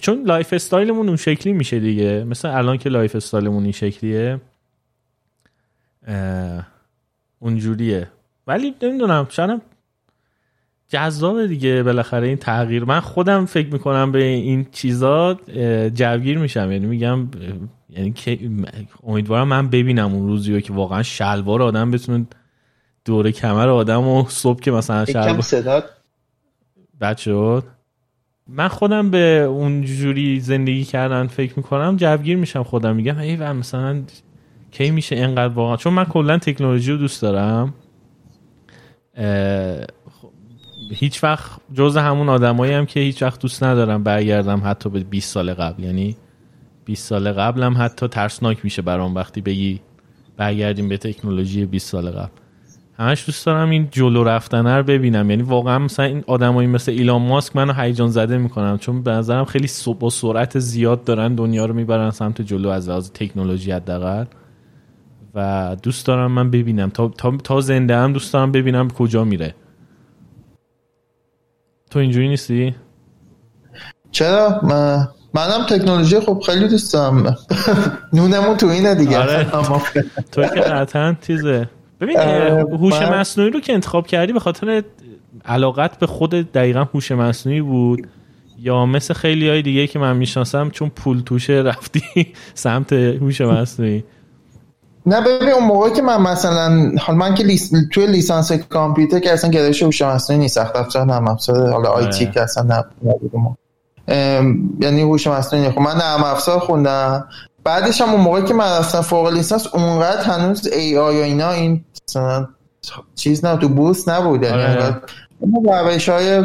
چون 0.00 0.24
lifestyleمون 0.26 1.08
اون 1.08 1.16
شکلی 1.16 1.52
میشه 1.52 1.80
دیگه. 1.80 2.24
مثل 2.24 2.48
الان 2.48 2.78
که 2.78 2.88
lifestyleمون 2.88 3.62
این 3.62 3.72
شکلیه. 3.72 4.40
اونجوریه. 7.38 8.08
ولی 8.46 8.74
نمی‌دونم 8.82 9.26
شاید 9.30 9.62
جذاب 10.88 11.46
دیگه 11.46 11.82
بالاخره 11.82 12.26
این 12.26 12.36
تغییر. 12.36 12.84
من 12.84 13.00
خودم 13.00 13.46
فکر 13.46 13.72
می‌کنم 13.72 14.12
به 14.12 14.22
این 14.22 14.66
چیزا 14.72 15.34
جوگیر 15.94 16.38
میشم. 16.38 16.72
یعنی 16.72 16.86
میگم 16.86 17.28
یعنی 17.88 18.12
که 18.12 18.38
امیدوارم 19.06 19.48
من 19.48 19.68
ببینم 19.68 20.14
اون 20.14 20.26
روزی 20.26 20.62
که 20.62 20.72
واقعا 20.72 21.02
شلوار 21.02 21.62
آدم 21.62 21.90
بتونه 21.90 22.26
دور 23.04 23.30
کمر 23.30 23.68
آدم 23.68 24.08
و 24.08 24.24
صبح 24.28 24.60
که 24.60 24.70
مثلا 24.70 25.04
شلوار 25.04 25.84
بد 27.00 27.16
شد. 27.16 27.64
من 28.48 28.68
خودم 28.68 29.10
به 29.10 29.46
اون 29.48 29.82
جوری 29.82 30.40
زندگی 30.40 30.84
کردن 30.84 31.26
فکر 31.26 31.52
می‌کنم 31.56 31.96
جوگیر 31.96 32.36
میشم 32.36 32.62
خودم. 32.62 32.96
میگم 32.96 33.18
ای 33.18 33.36
مثلا 33.36 34.02
کی 34.70 34.90
میشه 34.90 35.16
اینقدر 35.16 35.54
واقعا؟ 35.54 35.76
چون 35.76 35.92
من 35.92 36.04
کلا 36.04 36.38
تکنولوژی 36.38 36.92
رو 36.92 36.98
دوست 36.98 37.22
دارم. 37.22 37.74
هیچ 40.92 41.24
وقت 41.24 41.50
جز 41.74 41.96
همون 41.96 42.28
آدمایی 42.28 42.72
هم 42.72 42.86
که 42.86 43.00
هیچ 43.00 43.22
وقت 43.22 43.40
دوست 43.40 43.64
ندارم 43.64 44.02
برگردم 44.02 44.62
حتی 44.64 44.90
به 44.90 45.00
20 45.00 45.32
سال 45.32 45.54
قبل. 45.54 45.82
یعنی 45.84 46.16
20 46.84 47.06
سال 47.06 47.32
قبلم 47.32 47.74
حتی 47.78 48.08
ترسناک 48.08 48.64
میشه 48.64 48.82
برام 48.82 49.14
وقتی 49.14 49.40
بگی 49.40 49.80
برگردیم 50.36 50.88
به 50.88 50.96
تکنولوژی 50.96 51.66
20 51.66 51.88
سال 51.90 52.10
قبل. 52.10 52.30
همش 52.98 53.26
دوست 53.26 53.46
دارم 53.46 53.70
این 53.70 53.88
جلو 53.90 54.24
رفتن 54.24 54.66
رو 54.66 54.82
ببینم. 54.82 55.30
یعنی 55.30 55.42
واقعا 55.42 55.78
مثلا 55.78 56.06
این 56.06 56.24
آدمایی 56.26 56.68
مثل 56.68 56.92
ایلان 56.92 57.22
ماسک 57.22 57.56
منو 57.56 57.72
هیجان 57.72 58.08
زده 58.08 58.38
می‌کنم 58.38 58.78
چون 58.78 59.02
به 59.02 59.10
نظرم 59.10 59.44
خیلی 59.44 59.68
با 60.00 60.10
سرعت 60.10 60.58
زیاد 60.58 61.04
دارن 61.04 61.34
دنیا 61.34 61.66
رو 61.66 61.74
می‌برن 61.74 62.10
سمت 62.10 62.42
جلو 62.42 62.68
از 62.68 62.88
لحاظ 62.88 63.10
تکنولوژی 63.10 63.72
حداقل. 63.72 64.24
و 65.34 65.76
دوست 65.82 66.06
دارم 66.06 66.32
من 66.32 66.50
ببینم. 66.50 66.90
تا, 66.90 67.08
تا, 67.08 67.36
تا 67.36 67.60
زنده 67.60 67.96
هم 67.96 68.12
دوست 68.12 68.32
دارم 68.32 68.52
ببینم 68.52 68.90
کجا 68.90 69.24
میره. 69.24 69.54
تو 71.90 71.98
اینجوری 71.98 72.28
نیستی؟ 72.28 72.74
چرا؟ 74.10 74.60
من 74.62 75.08
منم 75.34 75.66
تکنولوژی 75.68 76.20
خب 76.20 76.42
خیلی 76.46 76.68
دوست 76.68 76.92
دارم. 76.92 77.36
نونمون 78.12 78.56
تو 78.56 78.66
اینه 78.66 78.94
دیگه. 78.94 79.18
آره. 79.18 79.46
تو 80.32 80.42
که 80.42 80.60
قطعا 80.60 81.16
تیزه 81.20 81.68
ببین 82.00 82.18
هوش 82.18 82.94
مصنوعی 82.94 83.50
رو 83.50 83.60
که 83.60 83.72
انتخاب 83.72 84.06
کردی 84.06 84.32
به 84.32 84.40
خاطر 84.40 84.82
علاقت 85.44 85.98
به 85.98 86.06
خود 86.06 86.30
دقیقا 86.30 86.84
هوش 86.94 87.12
مصنوعی 87.12 87.60
بود؟ 87.60 88.08
یا 88.58 88.86
مثل 88.86 89.14
خیلی 89.14 89.48
های 89.48 89.62
دیگه 89.62 89.86
که 89.86 89.98
من 89.98 90.16
می‌شناسم 90.16 90.70
چون 90.70 90.88
پول 90.88 91.20
توشه 91.20 91.52
رفتی 91.52 92.32
سمت 92.54 92.92
هوش 92.92 93.40
مصنوعی؟ 93.40 94.04
نه 95.06 95.20
ببین 95.20 95.48
اون 95.48 95.64
موقع 95.64 95.90
که 95.90 96.02
من 96.02 96.22
مثلا 96.22 96.92
حال 97.00 97.16
من 97.16 97.34
که 97.34 97.44
لیس... 97.44 97.72
توی 97.92 98.06
لیسانس 98.06 98.52
کامپیوتر 98.52 99.18
که 99.18 99.32
اصلا 99.32 99.50
گرایش 99.50 99.82
هوش 99.82 100.02
مصنوعی 100.02 100.40
نیست 100.40 100.54
سخت 100.54 100.76
افزار 100.76 101.06
نرم 101.06 101.28
افزار 101.28 101.72
حالا 101.72 101.88
آی 101.88 102.06
تی 102.06 102.26
که 102.26 102.42
اصلا 102.42 102.62
نبود 102.62 103.30
ما 103.34 103.56
یعنی 104.80 105.02
هوش 105.02 105.26
مصنوعی 105.26 105.70
خب 105.70 105.80
من 105.80 105.96
نرم 105.96 106.24
افزار 106.24 106.58
خوندم. 106.58 107.28
بعدش 107.64 108.00
هم 108.00 108.10
اون 108.10 108.20
موقع 108.20 108.40
که 108.40 108.54
من 108.54 108.78
رفتم 108.78 109.00
فوق 109.00 109.28
لیسانس 109.28 109.66
اونقدر 109.74 110.22
هنوز 110.22 110.66
AI 110.66 111.20
و 111.20 111.22
اینا 111.22 111.50
این 111.50 111.84
مثلا 112.08 112.48
چیز 113.14 113.44
نه 113.44 113.56
تو 113.56 113.68
boost 113.68 114.08
نبود. 114.08 114.42
یعنی 114.42 114.62
آره. 114.62 114.96
روش 115.64 116.08
های 116.08 116.44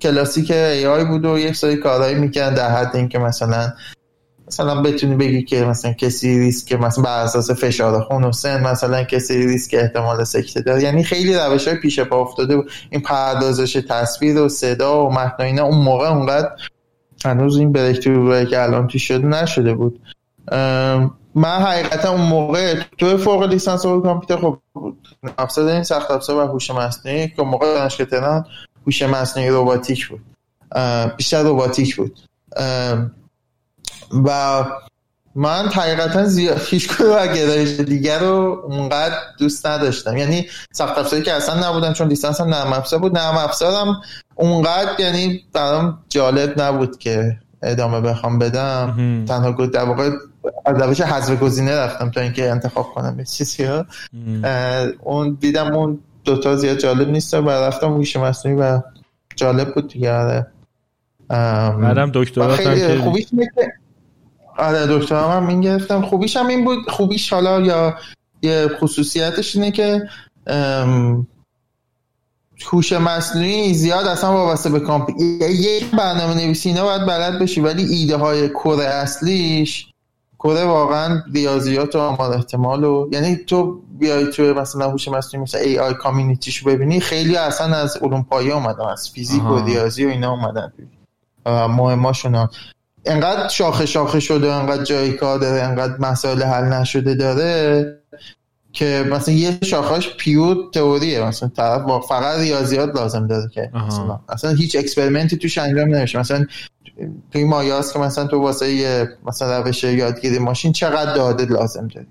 کلاسیک 0.00 0.50
AI 0.50 1.04
بود 1.04 1.24
و 1.24 1.38
یک 1.38 1.56
سری 1.56 1.76
کارهایی 1.76 2.14
می‌کردن 2.14 2.54
در 2.54 2.68
حد 2.68 2.96
اینکه 2.96 3.18
مثلا 3.18 3.72
مثلا 4.48 4.82
بتونی 4.82 5.14
بگی 5.14 5.42
که 5.42 5.64
مثلا 5.64 5.92
کسی 5.92 6.38
ریسک 6.38 6.72
مثلا 6.72 7.04
بر 7.04 7.24
اساس 7.24 7.50
فشار 7.50 8.00
خون 8.00 8.24
و 8.24 8.32
سن 8.32 8.62
مثلا 8.62 9.04
کسی 9.04 9.46
ریسک 9.46 9.74
احتمال 9.74 10.24
سکته 10.24 10.60
داره. 10.60 10.82
یعنی 10.82 11.04
خیلی 11.04 11.34
روش 11.34 11.68
های 11.68 11.76
پیش 11.76 12.00
پا 12.00 12.20
افتاده 12.22 12.62
این 12.90 13.00
پردازش 13.00 13.72
تصویر 13.72 14.40
و 14.40 14.48
صدا 14.48 15.06
و 15.06 15.12
متن 15.12 15.42
اینا 15.42 15.64
اون 15.64 15.78
موقع 15.78 16.08
اونقدر 16.08 16.50
هنوز 17.24 17.58
این 17.58 17.72
بریکتوری 17.72 18.46
که 18.46 18.62
الان 18.62 18.86
توی 18.86 19.00
شده 19.00 19.26
نشده 19.26 19.74
بود. 19.74 20.00
من 21.34 21.58
حقیقتا 21.62 22.12
اون 22.12 22.20
موقع 22.20 22.74
تو 22.98 23.18
فوق 23.18 23.42
لیسانس 23.42 23.84
و 23.84 24.00
کامپیوتر 24.00 24.36
خب 24.42 24.58
افزار 25.38 25.64
داریم 25.64 25.82
سخت 25.82 26.10
افزار 26.10 26.44
و 26.44 26.46
هوش 26.46 26.70
مصنوعی 26.70 27.28
که 27.28 27.42
موقع 27.42 27.74
دانشگاه 27.74 28.06
تهران 28.06 28.44
هوش 28.86 29.02
مصنوعی 29.02 29.50
رباتیک 29.50 30.08
بود. 30.08 30.20
بیشتر 31.16 31.42
رباتیک 31.42 31.96
بود. 31.96 32.18
و 34.24 34.64
من 35.34 35.68
حقیقتا 35.68 36.24
زیاد 36.24 36.60
هیچ 36.66 37.00
و 37.00 37.26
گرایش 37.26 37.80
دیگر 37.80 38.18
رو 38.18 38.62
اونقدر 38.64 39.14
دوست 39.38 39.66
نداشتم. 39.66 40.16
یعنی 40.16 40.46
سخت 40.72 40.98
افزاری 40.98 41.22
که 41.22 41.32
اصلا 41.32 41.68
نبودن 41.68 41.92
چون 41.92 42.08
لیسانس 42.08 42.40
هم 42.40 42.48
نرم 42.48 42.72
افزار 42.72 43.00
بود. 43.00 43.18
نرم 43.18 43.36
افزارم 43.36 44.00
اونقدر 44.34 44.90
یعنی 44.98 45.44
برام 45.52 45.98
جالب 46.08 46.60
نبود 46.60 46.98
که 46.98 47.36
ادامه 47.62 48.00
بخوام 48.00 48.38
بدم. 48.38 49.24
تنها 49.28 49.52
گفت 49.52 49.70
در 49.70 49.84
واقع 49.84 50.10
از 50.66 50.82
روش 50.82 51.00
حذف 51.00 51.40
گزینه 51.42 51.76
رفتم 51.76 52.10
تا 52.10 52.20
اینکه 52.20 52.50
انتخاب 52.50 52.86
کنم 52.94 53.24
چیزی 53.24 53.64
ها 53.64 53.86
اون 55.02 55.38
دیدم 55.40 55.74
اون 55.74 55.98
دوتا 56.24 56.56
زیاد 56.56 56.78
جالب 56.78 57.08
نیست 57.08 57.34
و 57.34 57.50
رفتم 57.50 57.86
هوش 57.86 58.16
مصنوعی 58.16 58.58
و 58.60 58.80
جالب 59.36 59.74
بود 59.74 59.88
دیگه. 59.88 60.12
آره. 60.12 60.46
بعدم 61.28 62.10
دکترا 62.14 62.56
خیلی 62.56 62.98
خوبیش 62.98 63.26
آره 64.58 64.86
دکترا 64.86 65.30
هم 65.30 65.46
این 65.46 65.60
گرفتم. 65.60 66.02
خوبیش 66.02 66.36
هم 66.36 66.46
این 66.46 66.64
بود. 66.64 66.90
خوبیش 66.90 67.32
حالا 67.32 67.60
یا 67.60 67.94
یه 68.42 68.68
خصوصیتش 68.80 69.56
اینه 69.56 69.70
که 69.70 70.08
هوش 72.64 72.92
مصنوعی 72.92 73.74
زیاد 73.74 74.06
اصلا 74.06 74.32
وابسته 74.32 74.70
به 74.70 74.80
کامپی 74.80 75.12
یک 75.40 75.90
برنامه 75.90 76.34
نویسی 76.34 76.68
اینا 76.68 76.84
باید 76.84 77.06
بلد 77.06 77.38
بشی 77.38 77.60
ولی 77.60 77.84
ایده 77.84 78.16
های 78.16 78.48
core 78.48 78.84
اصلیش 78.84 79.86
core 80.38 80.64
واقعا 80.64 81.22
ریاضیات 81.32 81.96
و 81.96 81.98
آمار 81.98 82.32
احتمال 82.32 82.84
و 82.84 83.08
یعنی 83.12 83.36
تو 83.36 83.80
بیای 83.98 84.30
تو 84.30 84.42
مثلا 84.42 84.90
هوش 84.90 85.08
مصنوعی 85.08 85.42
مثل 85.42 85.58
AI 85.58 85.78
communityشو 85.78 86.66
ببینی 86.66 87.00
خیلی 87.00 87.36
اصلا 87.36 87.76
از 87.76 87.96
علوم 87.96 88.22
پایه 88.22 88.54
اومدن 88.54 88.84
از 88.84 89.10
فیزیک 89.10 89.44
و 89.44 89.64
ریاضی 89.64 90.06
و 90.06 90.08
اینا 90.08 90.30
اومدن. 90.30 90.72
مهماشون 91.68 92.48
انقدر 93.06 93.48
شاخه 93.48 93.86
شاخه 93.86 94.20
شده 94.20 94.52
انقدر 94.52 94.84
جایی 94.84 95.12
کار 95.12 95.38
داره 95.38 95.62
انقدر 95.62 95.96
مسائل 96.00 96.42
حل 96.42 96.64
نشده 96.64 97.14
داره 97.14 97.92
که 98.72 99.06
مثلا 99.10 99.34
یه 99.34 99.58
شاخهش 99.64 100.08
pure 100.18 100.56
theoryه. 100.74 101.24
مثلا 101.24 101.48
طرف 101.56 101.82
فقط 102.08 102.38
ریاضیات 102.38 102.94
لازم 102.96 103.26
داره 103.26 103.50
که 103.54 103.70
مثلا. 103.86 104.20
اصلا 104.28 104.50
هیچ 104.50 104.76
experimentی 104.76 105.36
توش 105.36 105.58
انجام 105.58 105.94
نمیشه. 105.94 106.18
مثلا 106.18 106.46
توی 107.32 107.44
مایاس 107.44 107.92
که 107.92 107.98
مثلا 107.98 108.26
تو 108.26 108.40
واسه 108.40 109.08
مثلا 109.26 109.62
روش 109.62 109.84
یادگیری 109.84 110.38
ماشین 110.38 110.72
چقدر 110.72 111.14
داده 111.14 111.44
لازم 111.44 111.88
داری؟ 111.94 112.06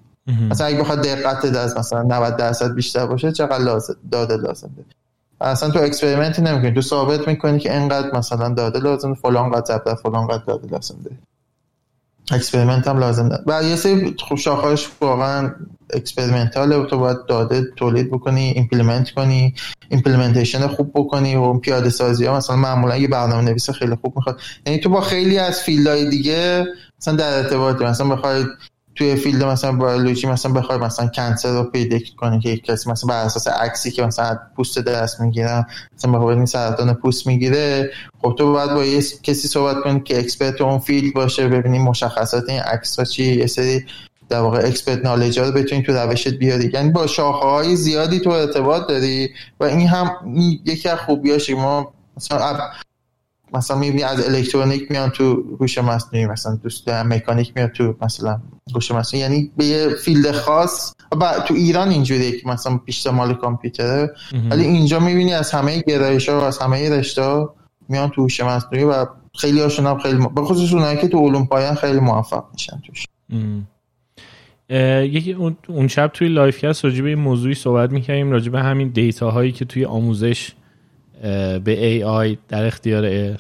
مثلا 0.50 0.68
اگه 0.68 0.80
بخواد 0.80 1.02
دقت 1.02 1.46
از 1.46 1.78
مثلا 1.78 2.02
90 2.02 2.38
درصد 2.38 2.74
بیشتر 2.74 3.06
باشه 3.06 3.32
چقدر 3.32 3.64
لازم 3.64 3.96
داده 4.12 4.38
لازم 4.38 4.70
داری؟ 4.78 4.88
اصلا 5.42 5.70
تو 5.70 5.80
experimentی 5.80 6.42
نمی‌کنی. 6.42 6.74
تو 6.74 6.82
ثابت 6.82 7.28
می‌کنی 7.28 7.60
که 7.60 7.78
اینقدر 7.78 8.18
مثلا 8.18 8.50
داده 8.50 8.80
لازم 8.80 9.14
فلان 9.14 9.52
قد 9.52 9.66
ضبط 9.66 10.00
فلان 10.04 10.28
قد 10.28 10.46
داده 10.46 10.68
لازم 10.68 10.96
داری 11.04 11.18
experiment 12.32 12.88
هم 12.88 12.98
لازم 12.98 13.30
داره 13.30 13.44
و 13.48 13.64
یه 13.64 13.76
سری 13.76 14.16
خوب 14.20 14.38
شاخهاش 14.38 14.90
واقعا 15.02 15.52
experimentalه 15.94 16.86
تو 16.86 16.98
باید 16.98 17.18
داده 17.28 17.64
تولید 17.76 18.12
بکنی 18.12 18.54
implement 18.56 19.12
کنی 19.12 19.56
implementation 19.90 20.68
خوب 20.68 20.92
بکنی 20.96 21.36
و 21.36 21.54
پیاده 21.54 21.90
سازی 21.90 22.26
ها. 22.26 22.38
مثلا 22.38 22.56
معمولا 22.56 22.98
یه 22.98 23.08
برنامه 23.08 23.42
نویس 23.42 23.70
خیلی 23.70 23.96
خوب 23.96 24.14
می‌خواد. 24.16 24.40
یعنی 24.66 24.80
تو 24.80 24.90
با 24.90 25.02
خیلی 25.02 25.38
از 25.38 25.60
fieldهای 25.60 26.10
دیگه 26.10 26.66
مثلا 27.02 27.16
در 27.16 27.38
ارتباط 27.38 27.82
مثلا 27.82 28.08
بخوای 28.08 28.46
توی 28.96 29.16
field 29.16 29.44
مثلا 29.44 29.72
بیولوژی 29.72 30.28
مثلا 30.28 30.54
بخوای 30.54 30.78
مثلا 30.78 31.08
cancer 31.08 31.54
رو 31.54 31.64
predict 31.64 32.16
کنی 32.16 32.40
که 32.40 32.50
یک 32.50 32.64
کسی 32.64 32.90
مثلا 32.90 33.08
بر 33.08 33.24
اساس 33.24 33.48
عکسی 33.48 33.92
که 33.92 34.06
مثلا 34.06 34.40
پوست 34.56 34.80
دست 34.80 35.22
می‌گیرن 35.22 35.66
مثلا 35.98 36.12
بخوای 36.12 36.46
سرطان 36.46 36.94
پوست 36.94 37.28
می‌گیره 37.28 37.92
خب 38.22 38.36
تو 38.38 38.54
باید 38.54 38.72
با 38.72 38.86
یه 38.86 39.02
کسی 39.24 39.48
صحبت 39.48 39.84
کنی 39.84 40.00
که 40.00 40.20
expert 40.20 40.62
اون 40.62 40.80
field 40.80 41.14
باشه 41.14 41.48
ببینی 41.48 41.80
مشخصات 41.80 42.50
این 42.50 42.60
عکس 42.60 43.00
ها 43.00 43.06
چی 43.06 43.36
یه 43.36 43.48
سری 43.48 43.86
در 44.30 44.40
واقع 44.40 44.68
expert 44.68 45.06
knowledge 45.06 45.40
رو 45.40 45.52
بتونی 45.52 45.84
تو 45.84 45.94
روشت 45.94 46.34
بیاری. 46.34 46.72
یعنی 46.74 46.90
با 46.90 47.08
شاخه 47.08 47.48
های 47.48 47.76
زیادی 47.76 48.20
تو 48.20 48.30
ارتباط 48.30 48.88
داری 48.88 49.30
و 49.60 49.64
این 49.64 49.88
هم 49.88 50.12
یکی 50.66 50.90
از 50.90 51.00
خوبیاش 51.00 51.50
ما 51.50 51.94
مثلا 52.18 52.58
مثلا 53.56 53.78
می‌بینی 53.78 54.04
از 54.04 54.30
الکترونیک 54.30 54.92
میان 54.92 55.10
تو 55.10 55.44
هوش 55.60 55.78
مصنوعی 55.78 56.26
مثلا 56.26 56.56
دوست 56.56 56.90
مکانیک 56.90 57.52
میاد 57.56 57.72
تو 57.72 57.96
مثلا 58.02 58.42
هوش 58.76 58.92
مصنوعی 58.92 59.24
یعنی 59.24 59.52
به 59.58 59.66
یه 59.66 59.90
field 59.90 60.32
خاص. 60.32 60.94
و 61.22 61.34
تو 61.48 61.54
ایران 61.54 61.90
اینجوریه 61.90 62.32
که 62.32 62.48
مثلا 62.48 62.80
بیشتر 62.86 63.12
مال 63.12 63.34
کامپیوتره. 63.34 64.14
ولی 64.52 64.64
اینجا 64.64 65.00
می‌بینی 65.00 65.34
از 65.34 65.52
همه 65.52 65.84
گرایش 65.88 66.30
ها 66.30 66.40
و 66.40 66.44
از 66.44 66.58
همه 66.58 66.90
رشته 66.90 67.46
میان 67.90 68.10
تو 68.10 68.22
هوش 68.22 68.40
مصنوعی 68.40 68.84
و 68.84 69.06
خیلی 69.38 69.62
هاشون 69.62 69.86
هم 69.86 70.00
خیلی 70.00 70.18
به 70.36 70.42
خصوص 70.42 70.74
اونایی 70.74 70.98
که 70.98 71.08
تو 71.08 71.28
علوم 71.28 71.46
پایه‌ان 71.46 71.76
خیلی 71.76 72.00
موفق 72.00 72.44
میشن 72.54 72.82
توش. 72.88 73.06
یکی 75.14 75.34
اون 75.68 75.88
شب 75.88 76.08
توی 76.08 76.28
LifeCast 76.28 76.86
راجع 76.86 77.04
به 77.04 77.10
این 77.10 77.20
موضوعی 77.20 77.54
صحبت 77.54 77.92
می‌کنیم 77.92 78.32
راجع 78.32 78.52
به 78.52 78.62
همین 78.62 78.88
data 78.88 79.32
هایی 79.32 79.52
که 79.52 79.66
توی 79.66 79.86
آموزش 79.86 80.52
به 81.64 82.04
AI 82.06 82.38
در 82.48 82.66
اختیار 82.66 83.36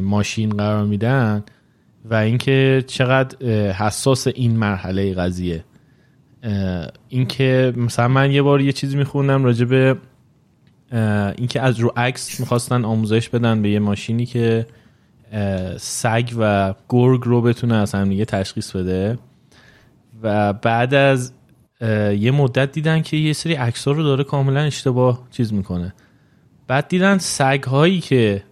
ماشین 0.00 0.50
قرار 0.50 0.84
میدن 0.84 1.44
و 2.04 2.14
اینکه 2.14 2.84
چقدر 2.86 3.46
حساس 3.72 4.26
این 4.26 4.56
مرحله 4.56 5.14
قضیه. 5.14 5.64
اینکه 7.08 7.72
مثلا 7.76 8.08
من 8.08 8.30
یه 8.30 8.42
بار 8.42 8.60
یه 8.60 8.72
چیزی 8.72 8.96
میخوندم 8.96 9.44
راجع 9.44 9.64
به 9.64 9.96
اینکه 11.38 11.60
از 11.60 11.78
رو 11.80 11.92
عکس 11.96 12.40
می‌خواستن 12.40 12.84
آموزش 12.84 13.28
بدن 13.28 13.62
به 13.62 13.70
یه 13.70 13.78
ماشینی 13.78 14.26
که 14.26 14.66
سگ 15.76 16.30
و 16.38 16.74
گرگ 16.88 17.20
رو 17.24 17.42
بتونه 17.42 17.74
از 17.74 17.94
هم 17.94 18.08
دیگه 18.08 18.24
تشخیص 18.24 18.76
بده. 18.76 19.18
و 20.22 20.52
بعد 20.52 20.94
از 20.94 21.32
یه 22.18 22.30
مدت 22.30 22.72
دیدن 22.72 23.02
که 23.02 23.16
یه 23.16 23.32
سری 23.32 23.54
عکس 23.54 23.88
رو 23.88 24.02
داره 24.02 24.24
کاملا 24.24 24.60
اشتباه 24.60 25.26
چیز 25.30 25.52
می‌کنه. 25.52 25.94
بعد 26.70 26.88
دیدن 26.88 27.18
سگ 27.18 27.62
هایی 27.62 28.00
که 28.00 28.42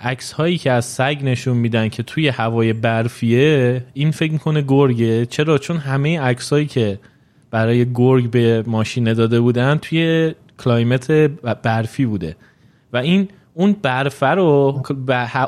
عکس 0.00 0.32
هایی 0.32 0.58
که 0.58 0.72
از 0.72 0.84
سگ 0.84 1.18
نشون 1.22 1.56
میدن 1.56 1.88
که 1.88 2.02
توی 2.02 2.28
هوای 2.28 2.72
برفیه 2.72 3.84
این 3.94 4.10
فکر 4.10 4.32
می‌کنه 4.32 4.64
گرگه. 4.68 5.26
چرا؟ 5.26 5.58
چون 5.58 5.76
همه 5.76 6.20
عکس 6.20 6.50
هایی 6.52 6.66
که 6.66 6.98
برای 7.50 7.92
گرگ 7.92 8.30
به 8.30 8.64
ماشین 8.66 9.12
داده 9.12 9.40
بودن 9.40 9.78
توی 9.82 10.34
کلایمت 10.58 11.10
برفی 11.62 12.06
بوده. 12.06 12.36
و 12.92 12.96
این 12.96 13.28
اون 13.54 13.76
برفه 13.82 14.26
رو 14.26 14.82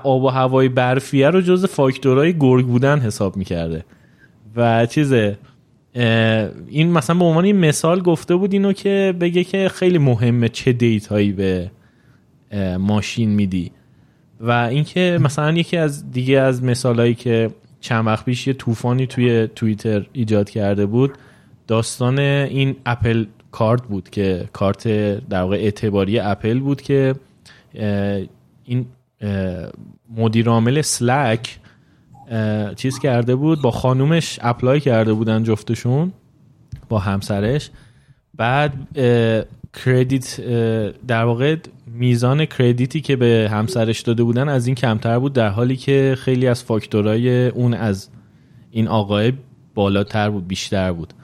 آب 0.05 0.23
و 0.25 0.29
هوای 0.29 0.69
برفیه 0.69 1.31
رو 1.31 1.41
جز 1.41 1.65
فاکتورهای 1.65 2.39
گرگ 2.39 2.67
بودن 2.67 2.99
حساب 2.99 3.37
می‌کرده. 3.37 3.85
و 4.57 4.87
چیزه 4.87 5.39
این 6.69 6.93
مثلا 6.93 7.17
به 7.17 7.25
عنوان 7.25 7.53
مثال 7.53 8.01
گفته 8.01 8.37
بود 8.37 8.53
اینو 8.53 8.73
که 8.73 9.15
بگه 9.21 9.45
که 9.45 9.69
خیلی 9.69 9.99
مهمه 9.99 10.49
چه 10.49 10.73
دیتایی 10.73 11.33
به 11.33 11.71
ماشین 12.79 13.31
میدی. 13.31 13.73
و 14.41 14.51
اینکه 14.51 15.19
مثلا 15.23 15.53
یکی 15.53 15.77
از 15.77 16.11
دیگه 16.11 16.41
از 16.41 16.63
مثالهایی 16.65 17.15
که 17.15 17.51
چند 17.81 18.07
وقت 18.07 18.25
پیش 18.25 18.47
یه 18.47 18.53
طوفانی 18.53 19.07
توی 19.07 19.49
توییتر 19.57 20.07
ایجاد 20.13 20.51
کرده 20.51 20.87
بود 20.87 21.13
داستان 21.67 22.19
این 22.19 22.77
Apple 22.87 23.25
Card 23.51 23.83
بود 23.83 24.11
که 24.11 24.49
کارت 24.53 24.89
در 25.29 25.43
واقع 25.43 25.57
اعتباری 25.57 26.19
اپل 26.19 26.59
بود 26.59 26.83
که 26.83 27.15
این 28.65 28.87
مدیر 30.17 30.49
عامل 30.49 30.83
سلک 30.83 31.59
چیز 32.77 32.99
کرده 32.99 33.35
بود 33.35 33.63
با 33.63 33.71
خانومش 33.71 34.39
apply 34.43 34.81
کرده 34.81 35.13
بودن 35.13 35.43
جفتشون 35.43 36.13
با 36.89 36.99
همسرش. 36.99 37.71
بعد 38.35 38.73
credit 39.85 40.41
در 41.07 41.25
واقع 41.25 41.57
میزان 41.93 42.45
creditی 42.45 43.01
که 43.01 43.17
به 43.17 43.49
همسرش 43.53 44.01
داده 44.01 44.23
بودن 44.23 44.49
از 44.49 44.67
این 44.67 44.75
کمتر 44.75 45.19
بود 45.19 45.33
در 45.33 45.49
حالی 45.49 45.77
که 45.77 46.17
خیلی 46.19 46.47
از 46.47 46.65
factorهای 46.65 47.49
اون 47.49 47.75
از 47.75 48.09
این 48.71 48.89
آقای 48.89 49.33
بالاتر 49.75 50.31
بود 50.31 50.49
بیشتر 50.49 50.93
بود. 50.93 51.15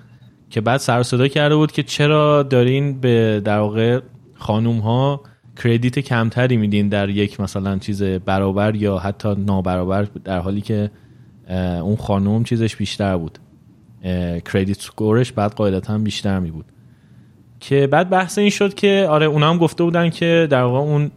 که 0.51 0.61
بعد 0.61 0.81
سر 0.81 1.03
صدا 1.03 1.29
کرده 1.29 1.57
بود 1.57 1.73
که 1.73 1.83
چرا 1.83 2.43
دارین 2.43 3.01
به 3.01 3.43
در 3.45 3.59
واقع 3.59 4.01
خانوم 4.35 4.79
ها 4.79 5.23
کردیت 5.65 5.99
کمتری 5.99 6.57
میدین 6.57 6.89
در 6.89 7.09
یک 7.09 7.41
مثلا 7.41 7.79
چیز 7.79 8.03
برابر 8.03 8.75
یا 8.75 8.99
حتی 8.99 9.35
نابرابر 9.35 10.03
در 10.25 10.39
حالی 10.39 10.61
که 10.61 10.91
اون 11.83 11.97
خانم 11.97 12.45
چیزش 12.45 12.77
بیشتر 12.77 13.17
بود. 13.17 13.39
کردیت 14.53 14.81
سکورش 14.81 15.33
بعد 15.33 15.55
قاعدتا 15.55 15.99
بیشتر 15.99 16.39
می 16.39 16.51
بود 16.51 16.65
که 17.61 17.87
بعد 17.87 18.11
بحث 18.11 18.39
این 18.39 18.51
شد 18.51 18.75
که 18.75 19.07
آره 19.11 19.27
اونا 19.27 19.51
هم 19.51 19.59
گفته 19.59 19.85
بودن 19.85 20.11
که 20.11 20.47
در 20.51 20.63
واقع 20.63 20.79
اون 20.79 21.11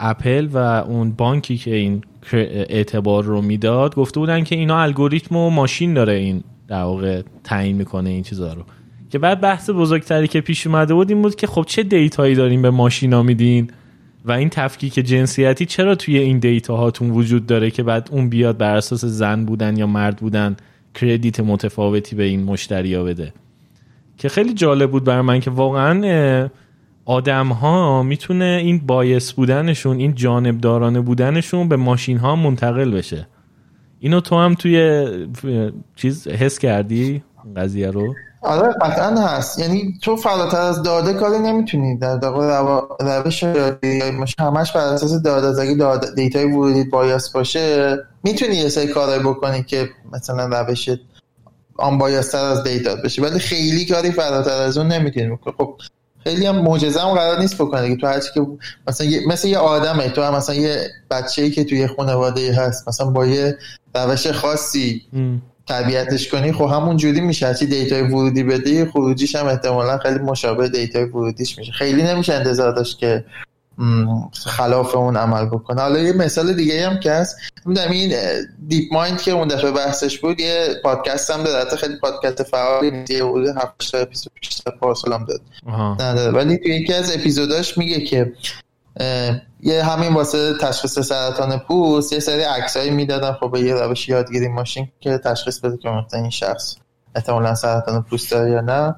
اپل 0.00 0.48
و 0.52 0.56
اون 0.56 1.12
بانکی 1.12 1.56
که 1.56 1.74
این 1.74 2.02
اعتبار 2.32 3.24
رو 3.24 3.42
می‌داد 3.42 3.94
گفته 3.94 4.20
بودن 4.20 4.44
که 4.44 4.56
اینا 4.56 4.82
الگوریتم 4.82 5.36
و 5.36 5.50
ماشین 5.50 5.94
داره 5.94 6.12
این 6.12 6.44
در 6.68 6.82
واقع 6.82 7.22
تعیین 7.44 7.76
می‌کنه 7.76 8.10
این 8.10 8.22
چیزا 8.22 8.52
رو. 8.52 8.62
که 9.10 9.18
بعد 9.18 9.40
بحث 9.40 9.70
بزرگتری 9.70 10.28
که 10.28 10.40
پیش 10.40 10.66
اومده 10.66 10.94
بود 10.94 11.10
این 11.10 11.22
بود 11.22 11.34
که 11.34 11.46
خب 11.46 11.64
چه 11.68 11.82
dataیی 11.82 12.34
داریم 12.34 12.62
به 12.62 12.70
ماشینا 12.70 13.22
میدین 13.22 13.70
و 14.24 14.32
این 14.32 14.48
تفکیک 14.48 14.94
جنسیتی 14.94 15.66
چرا 15.66 15.94
توی 15.94 16.18
این 16.18 16.38
data 16.38 16.76
هاتون 16.76 17.10
وجود 17.10 17.46
داره 17.46 17.70
که 17.70 17.82
بعد 17.82 18.08
اون 18.12 18.28
بیاد 18.28 18.58
بر 18.58 18.76
اساس 18.76 19.04
زن 19.04 19.44
بودن 19.44 19.76
یا 19.76 19.86
مرد 19.86 20.16
بودن 20.16 20.56
credit 20.94 21.40
متفاوتی 21.40 22.16
به 22.16 22.22
این 22.22 22.42
مشتریا 22.44 23.04
بده؟ 23.04 23.32
که 24.18 24.28
خیلی 24.28 24.54
جالب 24.54 24.90
بود 24.90 25.04
برای 25.04 25.20
من 25.20 25.40
که 25.40 25.50
واقعا 25.50 26.48
آدم 27.04 27.48
ها 27.48 28.02
می‌تونه 28.02 28.60
این 28.64 28.86
bias 28.86 29.32
بودنشون 29.32 29.98
این 29.98 30.14
جانبدارانه 30.14 31.00
بودنشون 31.00 31.68
به 31.68 31.76
ماشین 31.76 32.18
ها 32.18 32.36
منتقل 32.36 32.90
بشه. 32.90 33.28
اینو 34.00 34.20
تو 34.20 34.36
هم 34.36 34.54
توی 34.54 35.06
چیز 35.96 36.28
حس 36.28 36.58
کردی؟ 36.58 37.22
قضیه 37.56 37.90
رو؟ 37.90 38.14
آره 38.42 38.72
قطعا 38.82 39.10
هست. 39.10 39.58
یعنی 39.58 39.94
تو 40.02 40.16
فراتر 40.16 40.60
از 40.60 40.82
داده 40.82 41.12
کاری 41.12 41.38
نمی‌تونی. 41.38 41.98
در 41.98 42.20
روش 43.24 43.44
همش 44.38 44.72
بر 44.72 44.80
اساس 44.80 45.22
داده 45.22 45.46
از 45.46 46.14
دیتای 46.14 46.44
ورودی 46.44 46.84
bias 46.84 47.32
باشه 47.32 47.96
می‌تونی 48.24 48.54
یه 48.54 48.68
سری 48.68 48.86
کارایی 48.86 49.22
بکنی 49.22 49.62
که 49.62 49.88
مثلا 50.12 50.60
روش 50.60 50.88
unbiased 51.78 51.98
تر 51.98 52.44
از 52.44 52.62
دیتا 52.62 52.96
بشه. 52.96 53.22
ولی 53.22 53.38
خیلی 53.38 53.86
کاری 53.86 54.10
فراتر 54.10 54.62
از 54.62 54.78
اون 54.78 54.86
نمی‌تونی 54.86 55.28
بکنی. 55.28 55.54
خب 55.58 55.74
خیلی 56.24 56.46
هم 56.46 56.56
معجزه 56.56 57.00
هم 57.00 57.08
قرار 57.08 57.38
نیست 57.38 57.54
بکنه 57.54 57.88
که 57.88 57.96
تو 57.96 58.06
هرچی 58.06 58.28
که 58.34 58.46
مثلا 58.88 59.06
یه 59.06 59.20
مثل 59.28 59.48
یه 59.48 59.58
آدمه. 59.58 60.08
تو 60.08 60.22
هم 60.22 60.34
مثلا 60.34 60.54
یه 60.54 60.90
بچه‌ای 61.10 61.50
که 61.50 61.64
توی 61.64 61.86
خانواده 61.86 62.54
هست 62.54 62.88
مثلا 62.88 63.10
با 63.10 63.26
یه 63.26 63.58
روش 63.94 64.26
خاصی 64.26 65.02
تربیتش 65.68 66.28
کنی 66.28 66.52
خب 66.52 66.64
همون 66.64 66.96
جوری 66.96 67.20
میشه. 67.20 67.46
هرچی 67.46 67.66
دیتای 67.66 68.02
ورودی 68.02 68.42
بدی 68.42 68.84
خروجیش 68.84 69.36
هم 69.36 69.46
احتمالا 69.46 69.98
خیلی 69.98 70.18
مشابه 70.18 70.68
دیتای 70.68 71.04
ورودیش 71.04 71.58
میشه. 71.58 71.72
خیلی 71.72 72.02
نمیشه 72.02 72.34
انتظار 72.34 72.72
داشت 72.72 72.98
که 72.98 73.24
خلاف 74.46 74.96
اون 74.96 75.16
عمل 75.16 75.46
بکنه. 75.46 75.80
حالا 75.80 75.98
یه 75.98 76.12
مثال 76.12 76.52
دیگه 76.52 76.88
هم 76.90 77.00
که 77.00 77.12
هست. 77.12 77.36
می‌دونم 77.66 77.90
این 77.90 78.14
DeepMind 78.68 79.20
که 79.20 79.30
اون 79.30 79.48
دفعه 79.48 79.70
بحثش 79.70 80.18
بود 80.18 80.40
یه 80.40 80.68
پادکست 80.82 81.30
هم 81.30 81.42
داد 81.42 81.74
خیلی 81.74 81.96
پادکست 81.96 82.42
فعالی 82.42 83.04
یه 83.08 83.24
حدود 83.24 83.56
7 83.56 83.92
تا 83.92 83.98
اپیزود 83.98 84.32
پیش 84.40 84.62
پارسال 84.80 85.12
هم 85.12 85.24
داد. 85.24 85.40
ولی 86.34 86.58
توی 86.58 86.76
یکی 86.76 86.92
از 86.92 87.16
اپیزوداش 87.16 87.78
میگه 87.78 88.00
که 88.00 88.32
یه 89.60 89.84
همین 89.84 90.14
واسه 90.14 90.54
تشخیص 90.60 90.98
سرطان 90.98 91.58
پوست 91.58 92.12
یه 92.12 92.20
سری 92.20 92.42
عکسایی 92.42 92.90
می‌دادن. 92.90 93.32
خب 93.32 93.50
به 93.52 93.60
یه 93.60 93.74
روش 93.74 94.08
یادگیری 94.08 94.48
ماشین 94.48 94.88
که 95.00 95.18
تشخیص 95.18 95.60
بده 95.60 95.76
که 95.76 95.88
مثلا 95.88 96.20
این 96.20 96.30
شخص 96.30 96.76
احتمالا 97.14 97.54
سرطان 97.54 98.02
پوست 98.02 98.30
داره 98.30 98.50
یا 98.50 98.60
نه. 98.60 98.94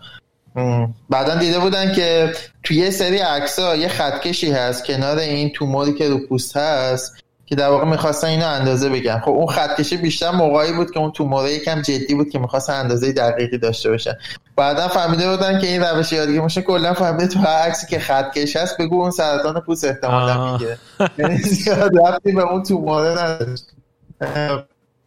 بعدا 1.10 1.34
دیده 1.34 1.58
بودن 1.58 1.92
که 1.92 2.32
توی 2.62 2.76
یه 2.76 2.90
سری 2.90 3.18
عکس 3.18 3.58
یه 3.58 3.88
خطکشی 3.88 4.52
هست 4.52 4.84
کنار 4.84 5.18
این 5.18 5.50
توموری 5.50 5.94
که 5.94 6.08
رو 6.08 6.18
پوست 6.26 6.56
هست 6.56 7.14
که 7.46 7.56
در 7.56 7.68
واقع 7.68 7.84
می‌خواستن 7.84 8.28
اینو 8.28 8.46
اندازه 8.46 8.88
بگن. 8.88 9.18
خب 9.18 9.30
اون 9.30 9.46
خطکشی 9.46 9.96
بیشتر 9.96 10.30
موقعی 10.30 10.72
بود 10.72 10.90
که 10.90 11.00
اون 11.00 11.12
توموره 11.12 11.52
یکم 11.52 11.82
جدی 11.82 12.14
بود 12.14 12.30
که 12.30 12.38
می‌خواستن 12.38 12.72
اندازه 12.72 13.12
دقیقی 13.12 13.58
داشته 13.58 13.90
باشن 13.90 14.12
بعدا 14.56 14.88
فهمیده 14.88 15.30
بودن 15.30 15.60
که 15.60 15.66
این 15.66 15.82
روش 15.82 16.12
یادگیری 16.12 16.40
میشه 16.40 16.62
کلا 16.62 16.94
فهمیده 16.94 17.26
تو 17.26 17.38
هر 17.38 17.46
عکسی 17.46 17.86
که 17.86 17.98
خطکش 17.98 18.56
هست 18.56 18.78
بگو 18.78 19.02
اون 19.02 19.10
سرطان 19.10 19.60
پوست 19.60 19.84
احتمالا 19.84 20.52
میگه 20.52 20.78
یعنی 21.18 21.36
زیاد 21.36 21.92
رفتی 22.06 22.32
به 22.32 22.42
اون 22.42 22.62
توموره 22.62 23.10
نداشت. 23.10 23.64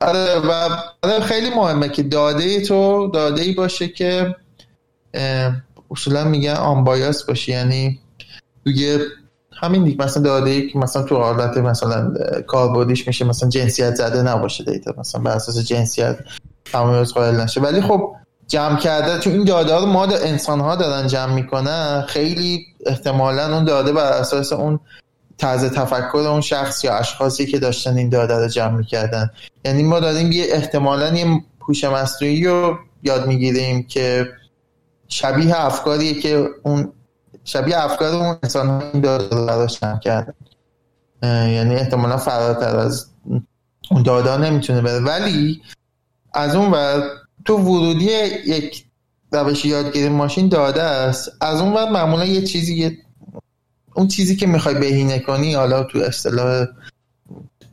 آره 0.02 0.40
و 0.40 0.70
آره، 1.02 1.20
خیلی 1.20 1.50
مهمه 1.50 1.90
که 1.90 2.04
داده 2.04 2.62
تو 2.62 3.08
داده 3.08 3.42
ای 3.42 3.54
باشه 3.54 3.88
که 3.88 4.36
اصولا 5.92 6.24
میگن 6.24 6.54
آنبایاس 6.54 7.24
باشه 7.24 7.52
یعنی 7.52 8.00
توی 8.64 9.00
همین 9.62 9.84
دیگه 9.84 10.04
مثلا 10.04 10.24
داده 10.24 10.50
ای 10.50 10.70
که 10.70 10.80
مثلا 10.80 11.04
تو 11.04 11.16
حالت 11.16 11.58
مثلا 11.58 12.14
کاربردیش 12.48 13.08
میشه 13.08 13.26
مثلا 13.26 13.50
جنسیت 13.50 13.96
زده 13.96 14.22
نباشه 14.22 14.64
دیتا 14.64 14.94
مثلا 14.98 15.22
بر 15.22 15.32
اساس 15.32 15.58
جنسیت 15.58 16.18
تمایز 16.66 17.12
قائل 17.12 17.36
نشه. 17.36 17.62
ولی 17.62 17.82
خب 17.82 18.16
جمع 18.48 18.80
کرده 18.80 19.20
چون 19.20 19.34
این 19.34 19.44
داده 19.44 19.74
ها 19.74 19.80
رو 19.80 19.86
ما 19.86 20.06
انسان 20.06 20.60
ها 20.60 20.76
دارن 20.76 21.08
جمع 21.08 21.34
می‌کنن 21.34 22.06
خیلی 22.08 22.66
احتمالا 22.86 23.56
اون 23.56 23.66
داده 23.66 23.92
بر 23.92 24.12
اساس 24.12 24.54
اون 24.54 24.80
طرز 25.38 25.66
تفکر 25.66 26.18
اون 26.18 26.42
شخص 26.42 26.84
یا 26.84 26.94
اشخاصی 26.96 27.46
که 27.46 27.60
داشتن 27.60 27.98
این 27.98 28.10
داده 28.10 28.36
رو 28.36 28.48
جمع 28.48 28.78
می‌کردن. 28.78 29.30
یعنی 29.66 29.84
ما 29.84 30.00
داریم 30.00 30.32
یه 30.32 30.46
احتمالا 30.50 31.14
یه 31.14 31.42
هوش 31.60 31.84
مصنوعی 31.84 32.46
رو 32.46 32.78
یاد 33.04 33.28
می‌گیریم 33.28 33.84
که 33.84 34.28
شبیه 35.12 35.66
افکاریه 35.66 36.22
که 36.22 36.50
اون 36.64 36.94
شبیه 37.44 37.84
افکار 37.84 38.16
اون 38.16 38.38
انسان 38.44 38.84
این 38.94 39.02
داده 39.02 39.68
کرده 40.04 40.34
یعنی 41.24 41.76
احتمالا 41.76 42.18
فراتر 42.18 42.78
از 42.78 43.06
اون 43.92 44.04
data 44.04 44.38
نمی‌تونه 44.38 44.82
بره. 44.82 45.00
ولی 45.00 45.62
از 46.34 46.56
اون 46.56 46.72
ور 46.72 47.04
تو 47.46 47.58
ورودی 47.58 48.12
یک 48.46 48.86
روش 49.32 49.66
یادگیری 49.66 50.10
ماشین 50.10 50.50
داده 50.50 50.84
است 50.84 51.32
از 51.42 51.62
اون 51.62 51.74
ور 51.74 51.90
معمولا 51.90 52.26
یه 52.26 52.42
چیزی 52.42 52.98
اون 53.94 54.08
چیزی 54.08 54.36
که 54.36 54.48
می‌خوای 54.48 54.76
بهینه 54.76 55.20
کنی 55.20 55.54
حالا 55.54 55.84
تو 55.84 56.00
اصطلاح 56.00 56.66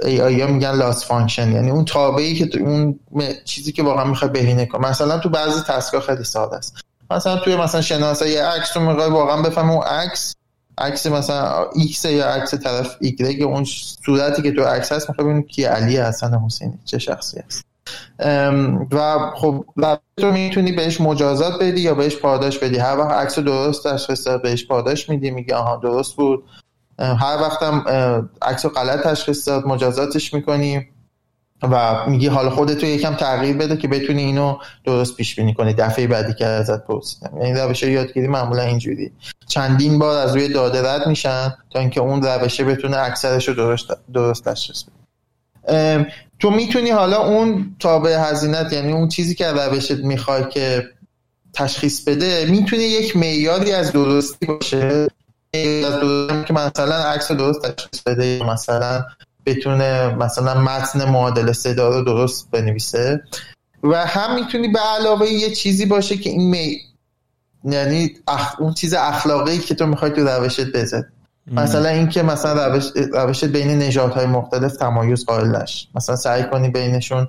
AI 0.04 0.20
ها 0.20 0.46
میگن 0.46 0.72
loss 0.72 1.06
function 1.06 1.52
یعنی 1.52 1.70
اون 1.70 1.84
تابعی 1.84 2.34
که 2.34 2.46
تو 2.46 2.58
اون 2.58 2.98
چیزی 3.44 3.72
که 3.72 3.82
واقعا 3.82 4.04
می‌خوای 4.04 4.30
بهینه 4.30 4.66
کنی. 4.66 4.86
مثلا 4.86 5.18
تو 5.18 5.28
بعضی 5.28 5.60
task 5.60 5.92
ا 5.92 6.00
خیلی 6.00 6.24
ساده 6.24 6.56
است. 6.56 6.74
مثلا 7.10 7.36
توی 7.36 7.56
مثلا 7.56 7.80
شناسایی 7.80 8.36
عکس 8.36 8.76
رو 8.76 8.82
می‌خوای 8.82 9.10
واقعا 9.10 9.42
بفهمی 9.42 9.72
اون 9.72 9.82
عکس 9.82 10.34
عکس 10.78 11.06
مثلا 11.06 11.66
x 11.74 12.04
یا 12.04 12.26
عکس 12.26 12.54
طرف 12.54 12.96
ایگرگ 13.00 13.42
اون 13.42 13.64
صورتی 14.04 14.42
که 14.42 14.52
تو 14.52 14.64
عکس 14.64 14.92
هست 14.92 15.08
می‌خوای 15.08 15.28
ببینی 15.28 15.42
کی 15.42 15.64
علی 15.64 15.96
حسن 15.96 16.34
حسینی 16.34 16.78
چه 16.84 16.98
شخصی 16.98 17.40
هست. 17.46 17.64
و 18.92 19.30
خب 19.34 19.64
تو 20.16 20.32
می‌تونی 20.32 20.72
بهش 20.72 21.00
مجازات 21.00 21.62
بدی 21.62 21.80
یا 21.80 21.94
بهش 21.94 22.16
پاداش 22.16 22.58
بدی. 22.58 22.78
هر 22.78 22.98
وقت 22.98 23.10
عکس 23.10 23.38
درست 23.38 23.88
تشخیص 23.88 24.28
بهش 24.28 24.66
پاداش 24.66 25.08
میدی 25.08 25.30
میگه 25.30 25.54
آها 25.54 25.76
درست 25.76 26.16
بود. 26.16 26.44
هر 26.98 27.38
وقتم 27.42 27.84
عکس 28.42 28.66
غلط 28.66 29.02
تشخیص 29.02 29.48
داد 29.48 29.66
مجازاتش 29.66 30.34
می‌کنی. 30.34 30.88
و 31.62 32.06
میگی 32.08 32.26
حالا 32.26 32.50
خودتو 32.50 32.86
یکم 32.86 33.14
تغییر 33.14 33.56
بده 33.56 33.76
که 33.76 33.88
بتونی 33.88 34.22
اینو 34.22 34.58
درست 34.84 35.16
پیش 35.16 35.36
بینی 35.36 35.54
کنی. 35.54 35.72
دفعه 35.72 36.06
بعدی 36.06 36.34
که 36.34 36.46
ازت 36.46 36.86
پرسیدم. 36.86 37.38
یعنی 37.42 37.60
روش 37.60 37.82
یادگیری 37.82 38.28
معمولا 38.28 38.62
اینجوری. 38.62 39.12
چندین 39.48 39.98
بار 39.98 40.18
از 40.18 40.36
روی 40.36 40.48
داده 40.48 40.92
رد 40.92 41.06
میشن 41.06 41.54
تا 41.70 41.78
اینکه 41.78 42.00
اون 42.00 42.22
روشه 42.22 42.64
بتونه 42.64 42.96
اکثرش 42.96 43.48
رو 43.48 43.54
درست 43.54 43.86
درست 44.14 44.48
تشخیص 44.48 44.82
بده. 44.82 46.06
تو 46.38 46.50
می‌تونی 46.50 46.90
حالا 46.90 47.26
اون 47.26 47.76
تابع 47.80 48.16
هزینت 48.30 48.72
یعنی 48.72 48.92
اون 48.92 49.08
چیزی 49.08 49.34
که 49.34 49.46
روشت 49.46 49.92
می‌خوای 49.92 50.44
که 50.50 50.88
تشخیص 51.52 52.08
بده 52.08 52.46
می‌تونه 52.46 52.82
یک 52.82 53.16
معیاری 53.16 53.72
از 53.72 53.92
درستی 53.92 54.46
باشه. 54.46 55.08
که 55.52 56.52
مثلا 56.52 56.94
عکس 56.94 57.32
درست 57.32 57.62
تشخیص 57.62 58.02
بده 58.02 58.44
مثلا 58.44 59.04
بتونه 59.48 60.14
مثلا 60.14 60.60
متن 60.60 61.10
معادل 61.10 61.52
صدا 61.52 61.88
رو 61.88 62.04
درست 62.04 62.50
بنویسه. 62.50 63.22
و 63.82 64.06
هم 64.06 64.34
می‌تونی 64.34 64.68
به 64.68 64.78
علاوه 64.78 65.26
یه 65.26 65.50
چیزی 65.50 65.86
باشه 65.86 66.16
که 66.16 66.30
این 66.30 66.50
می... 66.50 66.78
یعنی 67.64 68.10
اون 68.58 68.74
چیز 68.74 68.94
اخلاقی 68.94 69.58
که 69.58 69.74
تو 69.74 69.86
می‌خوای 69.86 70.10
تو 70.10 70.24
روشت 70.24 70.72
بزن 70.72 71.04
مثلا 71.52 71.88
اینکه 71.88 72.22
مثلا 72.22 72.74
روش... 72.74 72.84
روشت 73.12 73.44
بین 73.44 73.68
نژادهای 73.68 74.26
مختلف 74.26 74.76
تمایز 74.76 75.24
قائل 75.24 75.56
نش. 75.56 75.88
مثلا 75.94 76.16
سعی 76.16 76.42
کنی 76.42 76.68
بینشون 76.68 77.28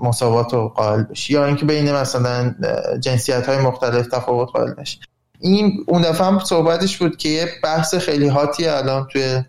مساوات 0.00 0.54
رو 0.54 0.68
قائل 0.68 1.02
بشی. 1.02 1.32
یا 1.32 1.46
اینکه 1.46 1.64
بین 1.64 1.92
مثلا 1.92 2.54
جنسیت 3.00 3.48
های 3.48 3.58
مختلف 3.58 4.06
تفاوت 4.06 4.48
قائل 4.52 4.72
نشی 4.78 4.98
این 5.40 5.84
اون 5.86 6.02
دفعه 6.02 6.26
هم 6.26 6.38
صحبتش 6.38 6.98
بود 6.98 7.16
که 7.16 7.28
یه 7.28 7.48
بحث 7.62 7.94
خیلی 7.94 8.28
hot 8.28 8.57
ی 8.57 8.66
الان 8.66 9.06
توی 9.12 9.42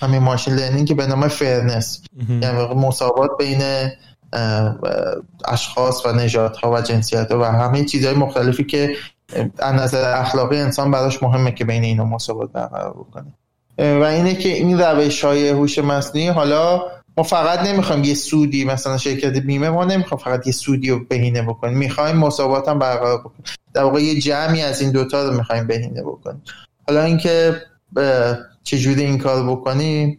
همین 0.00 0.22
machine 0.22 0.54
learning 0.54 0.88
که 0.88 0.94
به 0.94 1.06
نام 1.06 1.28
fairness 1.28 2.02
یعنی 2.28 2.74
مساوات 2.74 3.30
بین 3.38 3.62
اشخاص 5.44 6.06
و 6.06 6.12
نژادها 6.12 6.72
و 6.72 6.80
جنسیت 6.80 7.30
و 7.30 7.44
همه 7.44 7.84
چیزهای 7.84 8.14
مختلفی 8.14 8.64
که 8.64 8.96
از 9.58 9.74
نظر 9.74 10.20
اخلاقی 10.20 10.56
انسان 10.56 10.90
براش 10.90 11.22
مهمه 11.22 11.52
که 11.52 11.64
بین 11.64 11.84
اینا 11.84 12.04
مساوات 12.04 12.52
برقرار 12.52 12.92
بکنه. 12.92 13.34
و 13.78 14.04
اینه 14.04 14.34
که 14.34 14.48
این 14.48 14.78
روش 14.78 15.24
های 15.24 15.48
هوش 15.48 15.78
مصنوعی 15.78 16.28
حالا 16.28 16.82
ما 17.16 17.24
فقط 17.24 17.58
نمی‌خوایم 17.66 18.04
یه 18.04 18.14
سودی 18.14 18.64
مثلا 18.64 18.98
شرکت 18.98 19.36
بیمه 19.36 19.70
ما 19.70 19.84
نمی‌خوایم 19.84 20.24
فقط 20.24 20.46
یه 20.46 20.52
سودی 20.52 20.90
رو 20.90 21.04
بهینه 21.08 21.42
بکنیم. 21.42 21.78
می‌خوایم 21.78 22.16
مساوات 22.16 22.68
هم 22.68 22.78
برقرار 22.78 23.18
بکنیم. 23.18 23.44
در 23.74 23.82
واقع 23.82 24.00
یه 24.00 24.20
جمعی 24.20 24.62
از 24.62 24.80
این 24.80 24.92
دوتا 24.92 25.28
رو 25.28 25.36
می‌خوایم 25.36 25.66
بهینه 25.66 26.02
بکنیم. 26.02 26.42
حالا 26.86 27.02
اینکه 27.02 27.62
چجوری 28.62 29.04
این 29.04 29.18
کار 29.18 29.50
بکنیم؟ 29.50 30.18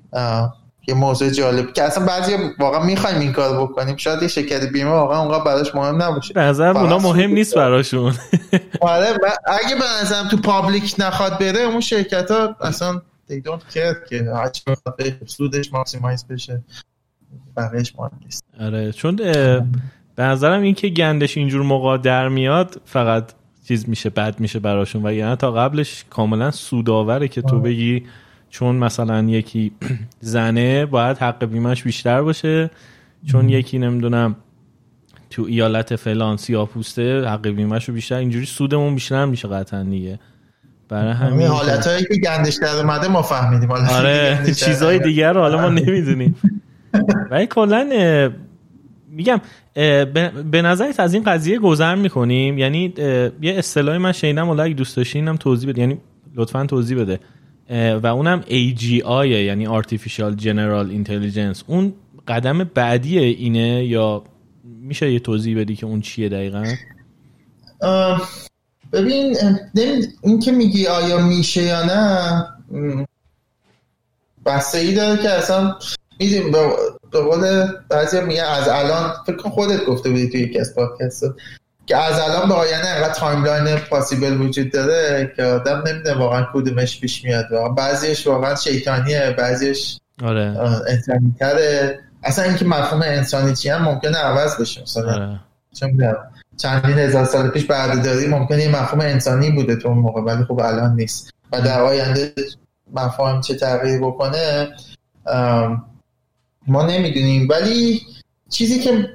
یه 0.88 0.96
موضوع 0.96 1.30
جالب. 1.30 1.74
که 1.74 1.84
اصلا 1.84 2.06
بعضی 2.06 2.36
واقعا 2.60 2.84
می‌خوایم 2.84 3.20
این 3.20 3.34
کار 3.34 3.62
بکنیم. 3.62 3.96
شاید 3.96 4.22
یه 4.22 4.28
شرکت 4.28 4.66
بیمه 4.66 4.90
واقعا 4.90 5.20
اونقدر 5.20 5.44
براش 5.44 5.76
مهم 5.76 6.02
نباشه. 6.02 6.34
به 6.34 6.42
نظر 6.42 6.78
اونا 6.78 6.98
مهم 6.98 7.32
نیست 7.32 7.56
براشون. 7.56 8.14
آره 8.82 9.08
اگه 9.46 9.76
به 9.76 9.86
نظرم 10.02 10.28
تو 10.28 10.38
public 10.38 10.96
نخواد 11.00 11.40
بره 11.40 11.60
اون 11.60 11.80
شرکت 11.80 12.32
ها 12.32 12.56
اصلا 12.62 13.02
they 13.30 13.36
don't 13.36 13.74
care 13.74 14.10
که 14.10 14.26
سودش 15.26 15.74
maximize 15.74 16.28
بشه. 16.28 16.64
بقیهش 17.58 17.94
مهم 17.98 18.12
نیست. 18.26 18.44
آره 18.60 18.92
چون 18.92 19.16
به 20.16 20.24
نظرم 20.26 20.62
این 20.62 20.76
که 20.76 20.88
گندش 20.88 21.38
اینجور 21.38 21.62
موقع 21.62 21.98
در 21.98 22.30
میاد 22.30 22.82
فقط 22.86 23.32
چیز 23.70 23.90
میشه 23.90 24.10
بد 24.10 24.40
میشه 24.40 24.60
براشون. 24.60 25.06
و 25.06 25.14
یعنی 25.14 25.36
تا 25.36 25.52
قبلش 25.52 26.06
کاملا 26.10 26.52
سوداوره 26.52 27.28
که 27.28 27.42
تو 27.42 27.60
بگی 27.60 28.04
چون 28.50 28.76
مثلا 28.76 29.24
یکی 29.24 29.72
زنه 30.20 30.86
باید 30.86 31.18
حق 31.18 31.46
بیمهش 31.46 31.84
بیشتر 31.84 32.22
باشه. 32.22 32.72
چون 33.26 33.50
یکی 33.50 33.80
نمی‌دونم 33.80 34.36
تو 35.30 35.44
ایالت 35.44 35.96
فلان 35.96 36.38
سیاه 36.38 36.68
پوسته 36.68 37.28
حق 37.28 37.48
بیمهش 37.48 37.90
رو 37.90 37.94
بیشتر. 37.94 38.16
اینجوری 38.16 38.46
سودمون 38.46 38.96
بیشتر 38.96 39.26
میشه 39.26 39.48
قطعا 39.48 39.84
دیگه. 39.84 40.20
برای 40.90 41.14
همین 41.14 41.48
حالتهایی 41.48 42.06
که 42.06 42.16
گندش 42.24 42.58
در 42.62 42.76
اومده 42.76 43.08
ما 43.08 43.22
فهمیدیم. 43.22 43.72
آره 43.72 44.40
چیزهای 44.46 45.00
دیگر 45.00 45.34
رو 45.34 45.42
حالا 45.42 45.62
ما 45.62 45.70
نمی‌دونیم. 45.70 46.36
ولی 47.32 47.48
کلا 47.48 47.90
میگم 49.20 49.42
به 50.52 50.62
نظرت 50.62 51.00
از 51.00 51.14
این 51.14 51.24
قضیه 51.24 51.60
گذر 51.60 51.96
می‌کنیم؟ 51.96 52.58
یعنی 52.58 52.94
یه 53.42 53.54
اصطلاحی 53.54 53.98
من 53.98 54.12
شنیدم 54.12 54.46
حالا 54.46 54.64
اگه 54.64 54.74
دوست 54.74 54.98
داشتی 54.98 55.20
اینم 55.20 55.38
توضیح 55.38 55.70
بده. 55.70 55.82
یعنی 55.82 55.98
لطفا 56.36 56.66
توضیح 56.66 56.98
بده. 56.98 57.20
و 58.00 58.08
اونم 58.08 58.42
AGI 58.42 59.26
یعنی 59.26 59.68
Artificial 59.68 60.42
General 60.42 61.08
Intelligence. 61.08 61.64
اون 61.68 61.94
قدم 62.28 62.64
بعدی 62.64 63.20
اینه 63.20 63.86
یا 63.86 64.24
میشه 64.82 65.12
یه 65.12 65.20
توضیح 65.20 65.60
بدی 65.60 65.76
که 65.76 65.86
اون 65.86 66.02
چیه 66.02 66.30
دقیقا؟ 66.30 66.64
ببین 68.94 69.36
این 70.22 70.40
که 70.40 70.52
میگی 70.52 70.88
آیا 70.88 71.18
میشه 71.28 71.64
یا 71.64 71.86
نه 71.86 72.46
بسته 74.46 74.78
ای 74.78 74.94
داره 74.94 75.22
که 75.22 75.30
اصلا 75.30 75.76
به 77.12 77.22
قول 77.22 77.68
بعضی 77.90 78.22
میگه 78.22 78.44
از 78.44 78.68
الان 78.68 79.14
فکر 79.26 79.50
خودت 79.50 79.86
گفته 79.86 80.10
بودی 80.10 80.30
توی 80.30 80.40
یکی 80.40 80.60
از 80.60 80.76
پادکست 80.76 81.26
که 81.86 81.98
از 81.98 82.20
الان 82.20 82.50
به 82.50 82.54
آینه 82.54 82.88
انقدر 82.88 83.14
timeline 83.14 83.76
possible 83.76 84.42
وجود 84.42 84.72
داره 84.72 85.34
که 85.36 85.44
آدم 85.44 85.84
نمی‌دونه 85.88 86.16
واقعا 86.16 86.48
کدومش 86.54 87.00
پیش 87.00 87.24
میاد 87.24 87.46
واقعا 87.52 87.70
بعضیش 87.70 88.28
واقعا 88.28 88.56
شیطانیه 88.56 89.36
بعضیش 89.38 90.00
آره. 90.24 90.58
انسانی 90.88 91.36
تره 91.40 92.00
اصلا 92.24 92.46
اینکه 92.46 92.66
مفهوم 92.66 93.02
انسانی 93.02 93.56
چی 93.56 93.70
هم 93.70 93.82
ممکنه 93.82 94.18
عوض 94.18 94.58
بشه 94.58 94.82
مثلا 94.82 95.14
آره. 95.14 95.40
چندین 96.58 97.00
هزار 97.00 97.26
سال 97.26 97.50
پیش 97.50 97.66
بردهداری 97.66 98.28
ممکنه 98.28 98.64
یه 98.64 98.70
مفهوم 98.70 99.02
انسانی 99.02 99.52
بوده 99.52 99.76
تو 99.76 99.88
اون 99.88 99.98
موقع 99.98 100.22
ولی 100.22 100.44
خب 100.44 100.60
الان 100.60 100.96
نیست 100.96 101.34
و 101.52 101.62
در 101.62 101.82
آینده 101.82 102.34
مفهوم 102.94 103.42
چه 103.42 103.56
تغییر 103.56 104.00
بکنه 104.00 104.70
ما 106.70 106.86
نمی‌دونیم. 106.86 107.48
ولی 107.50 108.02
چیزی 108.50 108.80
که 108.80 109.10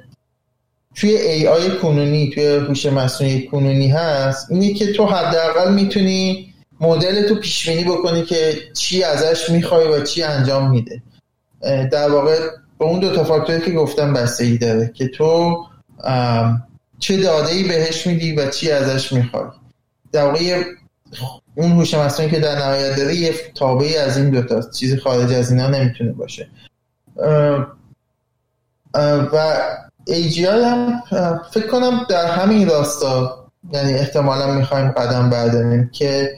توی 0.95 1.17
ای 1.17 1.47
آی 1.47 1.77
کنونی 1.77 2.29
توی 2.29 2.47
هوش 2.47 2.85
مصنوعی 2.85 3.47
کنونی 3.47 3.87
هست 3.87 4.51
اینه 4.51 4.73
که 4.73 4.93
تو 4.93 5.05
حداقل 5.05 5.73
می‌تونی 5.73 6.53
مدل 6.79 7.27
تو 7.27 7.35
پیش 7.35 7.69
بینی 7.69 7.83
بکنی 7.83 8.23
که 8.23 8.53
چی 8.73 9.03
ازش 9.03 9.49
می‌خوای 9.49 9.87
و 9.87 10.03
چی 10.03 10.23
انجام 10.23 10.71
میده. 10.71 11.01
در 11.91 12.09
واقع 12.09 12.39
به 12.79 12.85
اون 12.85 12.99
دو 12.99 13.15
تا 13.15 13.23
فاکتوری 13.23 13.61
که 13.61 13.71
گفتم 13.71 14.13
بستگی 14.13 14.57
داره 14.57 14.91
که 14.95 15.07
تو 15.07 15.57
چه 16.99 17.17
داده 17.17 17.51
ای 17.51 17.63
بهش 17.63 18.07
میدی 18.07 18.35
و 18.35 18.49
چی 18.49 18.71
ازش 18.71 19.13
می‌خوای. 19.13 19.43
در 20.11 20.25
واقع 20.25 20.63
اون 21.55 21.71
هوش 21.71 21.93
مصنوعی 21.93 22.31
که 22.31 22.39
در 22.39 22.55
نهایت 22.55 22.95
داره 22.95 23.15
یه 23.15 23.33
تابعی 23.55 23.97
از 23.97 24.17
این 24.17 24.29
دوتا 24.29 24.69
چیزی 24.69 24.97
خارج 24.97 25.33
از 25.33 25.51
اینا 25.51 25.67
نمی‌تونه 25.67 26.11
باشه. 26.11 26.47
و 29.33 29.57
AGI 30.09 30.45
هم 30.45 31.03
فکر 31.51 31.67
کنم 31.67 32.05
در 32.09 32.25
همین 32.25 32.69
راستا 32.69 33.45
یعنی 33.73 33.93
احتمالا 33.93 34.53
می‌خوایم 34.53 34.91
قدم 34.91 35.29
برداریم 35.29 35.89
که 35.93 36.37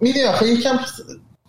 می‌دونی 0.00 0.24
آخه 0.24 0.46
یکم 0.46 0.78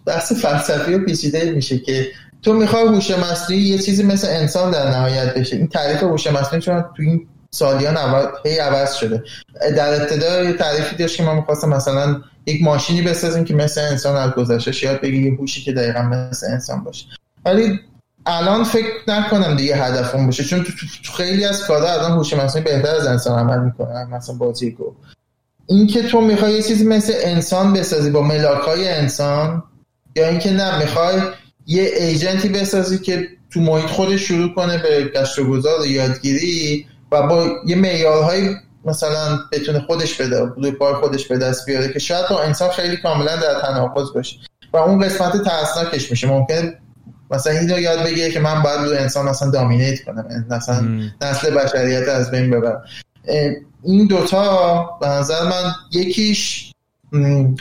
بحث 0.05 0.32
فلسفی 0.32 0.93
و 0.93 1.05
پیچیده 1.05 1.51
میشه 1.51 1.80
که 1.80 2.07
تو 2.41 2.53
می‌خوای 2.53 2.84
هوش 2.84 3.12
مصنوعی 3.12 3.62
یه 3.62 3.78
چیزی 3.78 4.03
مثل 4.03 4.28
انسان 4.28 4.72
در 4.72 4.89
نهایت 4.89 5.34
بشه. 5.34 5.55
این 5.55 5.68
تعریف 5.68 6.03
هوش 6.03 6.28
مصنوعی 6.28 6.62
چون 6.62 6.82
تو 6.82 7.03
این 7.03 7.28
سالیان 7.51 7.97
اول 7.97 8.26
هی 8.45 8.57
عوض 8.57 8.93
شده. 8.93 9.24
در 9.78 10.01
ابتدا 10.01 10.43
یه 10.43 10.53
تعریفی 10.53 10.95
داشت 10.95 11.18
که 11.18 11.24
ما 11.24 11.34
می‌خواستم 11.34 11.70
مثلا 11.70 12.22
یک 12.45 12.64
ماشینی 12.64 13.01
بسازیم 13.01 13.45
که 13.45 13.53
مثل 13.53 13.82
انسان 13.82 14.16
از 14.16 14.32
گذشته 14.32 14.86
یاد 14.86 15.01
بگی 15.01 15.30
یه 15.30 15.38
هوشی 15.39 15.62
که 15.62 15.74
دقیقا 15.74 16.01
مثل 16.01 16.47
انسان 16.51 16.84
باشه. 16.84 17.05
ولی 17.45 17.80
الان 18.30 18.64
فکر 18.64 18.94
نکنم 19.08 19.56
دیگه 19.56 19.76
هدف 19.76 20.16
اون 20.16 20.26
باشه 20.26 20.44
چون 20.44 20.64
تو, 20.64 21.14
خیلی 21.18 21.46
از 21.46 21.68
کارا 21.68 21.94
الان 21.94 22.12
هوش 22.12 22.34
مصنوعی 22.34 22.72
بهتر 22.72 22.96
از 22.96 23.08
انسان 23.08 23.40
عمل 23.40 23.60
می‌کنه 23.66 24.06
مثلا 24.06 24.36
بازی 24.36 24.72
گو 24.72 24.96
اینکه 25.68 26.04
تو 26.04 26.22
می‌خوای 26.22 26.54
یه 26.54 26.64
چیزی 26.64 26.86
مثل 26.86 27.14
انسان 27.24 27.74
بسازی 27.74 28.10
با 28.10 28.22
ملاک 28.22 28.62
های 28.62 28.90
انسان 28.90 29.64
یا 30.16 30.28
اینکه 30.28 30.52
نه 30.52 30.80
می‌خوای 30.80 31.22
یه 31.68 31.84
ایجنتی 31.84 32.50
بسازی 32.50 33.00
که 33.00 33.28
تو 33.54 33.60
محیط 33.60 33.86
خودش 33.86 34.22
شروع 34.22 34.54
کنه 34.54 34.78
به 34.78 35.12
گشت 35.16 35.40
و 35.40 35.50
گذار 35.50 35.86
یادگیری 35.88 36.86
و 37.12 37.28
با 37.28 37.48
یه 37.66 37.76
معیارهای 37.76 38.56
مثلا 38.86 39.40
بتونه 39.52 39.80
خودش 39.80 40.22
بده 40.22 40.40
روی 40.58 40.72
پای 40.72 40.94
خودش 40.94 41.28
به 41.28 41.38
دست 41.38 41.66
بیاره 41.66 41.94
که 41.94 42.00
شاید 42.00 42.26
با 42.30 42.44
انسان 42.44 42.70
خیلی 42.70 42.98
کاملا 42.98 43.36
در 43.36 43.62
تناقض 43.62 44.14
باشه. 44.14 44.38
و 44.74 44.78
اون 44.78 45.00
قسمت 45.00 45.44
ترسناکش 45.44 46.12
میشه. 46.12 46.28
ممکن 46.28 46.74
مثلا 47.32 47.54
اینو 47.54 47.80
یاد 47.80 48.04
بگیره 48.04 48.32
که 48.32 48.40
من 48.40 48.62
باید 48.62 48.80
رو 48.80 48.92
انسان 48.92 49.28
اصلا 49.28 49.52
دامینیت 49.52 50.04
کنم 50.04 50.46
مثلا 50.50 50.88
نسل 51.22 51.56
بشریت 51.56 52.10
از 52.10 52.32
بین 52.32 52.50
ببرم. 52.50 52.84
این 53.84 54.08
دوتا 54.08 54.98
به 55.02 55.08
نظر 55.08 55.44
من 55.44 55.72
یکیش 55.92 56.72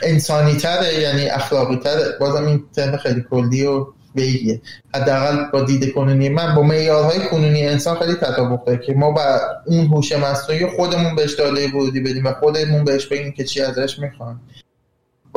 انسانی 0.02 0.56
تره 0.56 0.94
یعنی 0.94 1.26
اخلاقی 1.26 1.76
تره 1.76 2.18
بازم 2.20 2.46
این 2.46 2.64
ترم 2.76 2.96
خیلی 2.96 3.24
کلی 3.30 3.66
و 3.66 3.86
بگیه 4.16 4.60
حداقل 4.94 5.50
با 5.52 5.60
دید 5.60 5.94
کنونی 5.94 6.28
من 6.28 6.54
با 6.54 6.62
معیارهای 6.62 7.20
کنونی 7.30 7.66
انسان 7.66 7.98
خیلی 7.98 8.14
تطابق 8.14 8.64
داره 8.64 8.78
که 8.78 8.94
ما 8.94 9.10
با 9.10 9.40
اون 9.66 9.86
هوش 9.86 10.12
مصنوعی 10.12 10.66
خودمون 10.66 11.16
بهش 11.16 11.34
داده 11.34 11.68
ورودی 11.68 12.00
بدیم 12.00 12.26
و 12.26 12.32
خودمون 12.32 12.84
بهش 12.84 13.06
بگیم 13.06 13.32
که 13.32 13.44
چی 13.44 13.60
ازش 13.60 13.98
می‌خوان. 13.98 14.40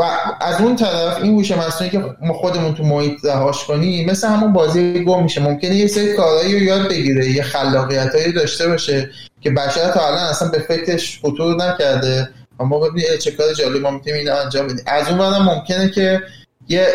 و 0.01 0.03
از 0.39 0.61
اون 0.61 0.75
طرف 0.75 1.17
این 1.21 1.35
هوش 1.35 1.51
مصنوعی 1.51 1.91
که 1.91 2.03
ما 2.21 2.33
خودمون 2.33 2.73
تو 2.73 2.83
محیط 2.83 3.25
رهاش 3.25 3.65
کنیم 3.65 4.09
مثل 4.09 4.27
همون 4.27 4.53
بازی 4.53 5.03
گم 5.03 5.23
میشه. 5.23 5.41
ممکنه 5.41 5.75
یه 5.75 5.87
سری 5.87 6.13
کارهایی 6.13 6.53
رو 6.53 6.61
یاد 6.61 6.89
بگیره 6.89 7.29
یه 7.29 7.43
خلاقیتایی 7.43 8.31
داشته 8.31 8.67
باشه 8.67 9.09
که 9.41 9.51
بشر 9.51 9.91
تا 9.91 10.07
الان 10.07 10.23
اصلا 10.23 10.47
به 10.47 10.59
فکرش 10.59 11.19
خطور 11.19 11.55
نکرده. 11.55 12.29
اما 12.59 12.79
ببینید 12.79 13.17
چه 13.17 13.31
کار 13.31 13.53
جالب 13.53 13.81
ما 13.81 13.91
می‌تونیم 13.91 14.19
اینو 14.19 14.35
انجام 14.35 14.67
بدیم. 14.67 14.83
از 14.87 15.09
اون 15.09 15.19
ورم 15.19 15.41
ممکنه 15.41 15.89
که 15.89 16.21
یه 16.67 16.87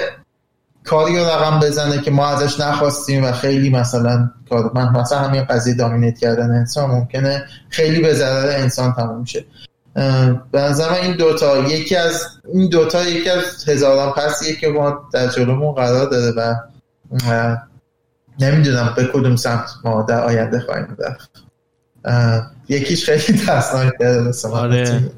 کاری 0.85 1.19
رو 1.19 1.25
رقم 1.25 1.61
بزنه 1.61 2.03
که 2.03 2.11
ما 2.11 2.27
ازش 2.27 2.61
نخواستیم 2.61 3.25
و 3.25 3.33
خیلی 3.33 3.71
مثلا 3.71 4.31
من 4.75 4.89
مثلا 4.89 5.19
همین 5.19 5.45
قضیه 5.45 5.75
دامینیت 5.75 6.19
کردن 6.19 6.51
انسان 6.51 6.91
ممکنه 6.91 7.45
خیلی 7.69 8.01
به 8.01 8.15
ضرر 8.15 8.57
انسان 8.57 8.93
تموم 8.93 9.25
شه. 9.25 9.45
به 10.53 10.61
نظر 10.61 10.91
من 10.91 10.97
این 10.97 11.17
دوتا 11.17 11.59
یکی 11.59 11.97
از 11.97 12.27
این 12.55 12.69
دوتا 12.69 13.03
یکی 13.03 13.31
از 13.31 13.69
هزاران 13.69 14.13
پسیه 14.13 14.57
که 14.57 14.69
ما 14.69 15.09
در 15.13 15.27
جلومون 15.27 15.75
قرار 15.75 16.11
داده 16.11 16.41
و 16.41 16.55
نمی‌دونم 18.41 18.93
به 18.97 19.05
کدوم 19.05 19.37
سمت 19.37 19.71
ما 19.85 20.03
در 20.03 20.25
آینده 20.25 20.61
خواهیم 20.61 20.97
رفت. 20.99 21.31
یکیش 22.69 23.11
خیلی 23.11 23.39
ترسناک 23.39 23.93
داره 24.01 24.33
آره. 24.53 25.11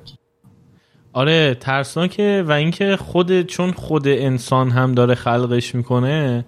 آره 1.12 1.54
ترسناکه 1.54 2.44
و 2.46 2.52
اینکه 2.52 2.96
خود 2.96 3.42
چون 3.42 3.72
خود 3.72 4.08
انسان 4.08 4.70
هم 4.70 4.92
داره 4.92 5.14
خلقش 5.14 5.74
می‌کنه 5.74 6.44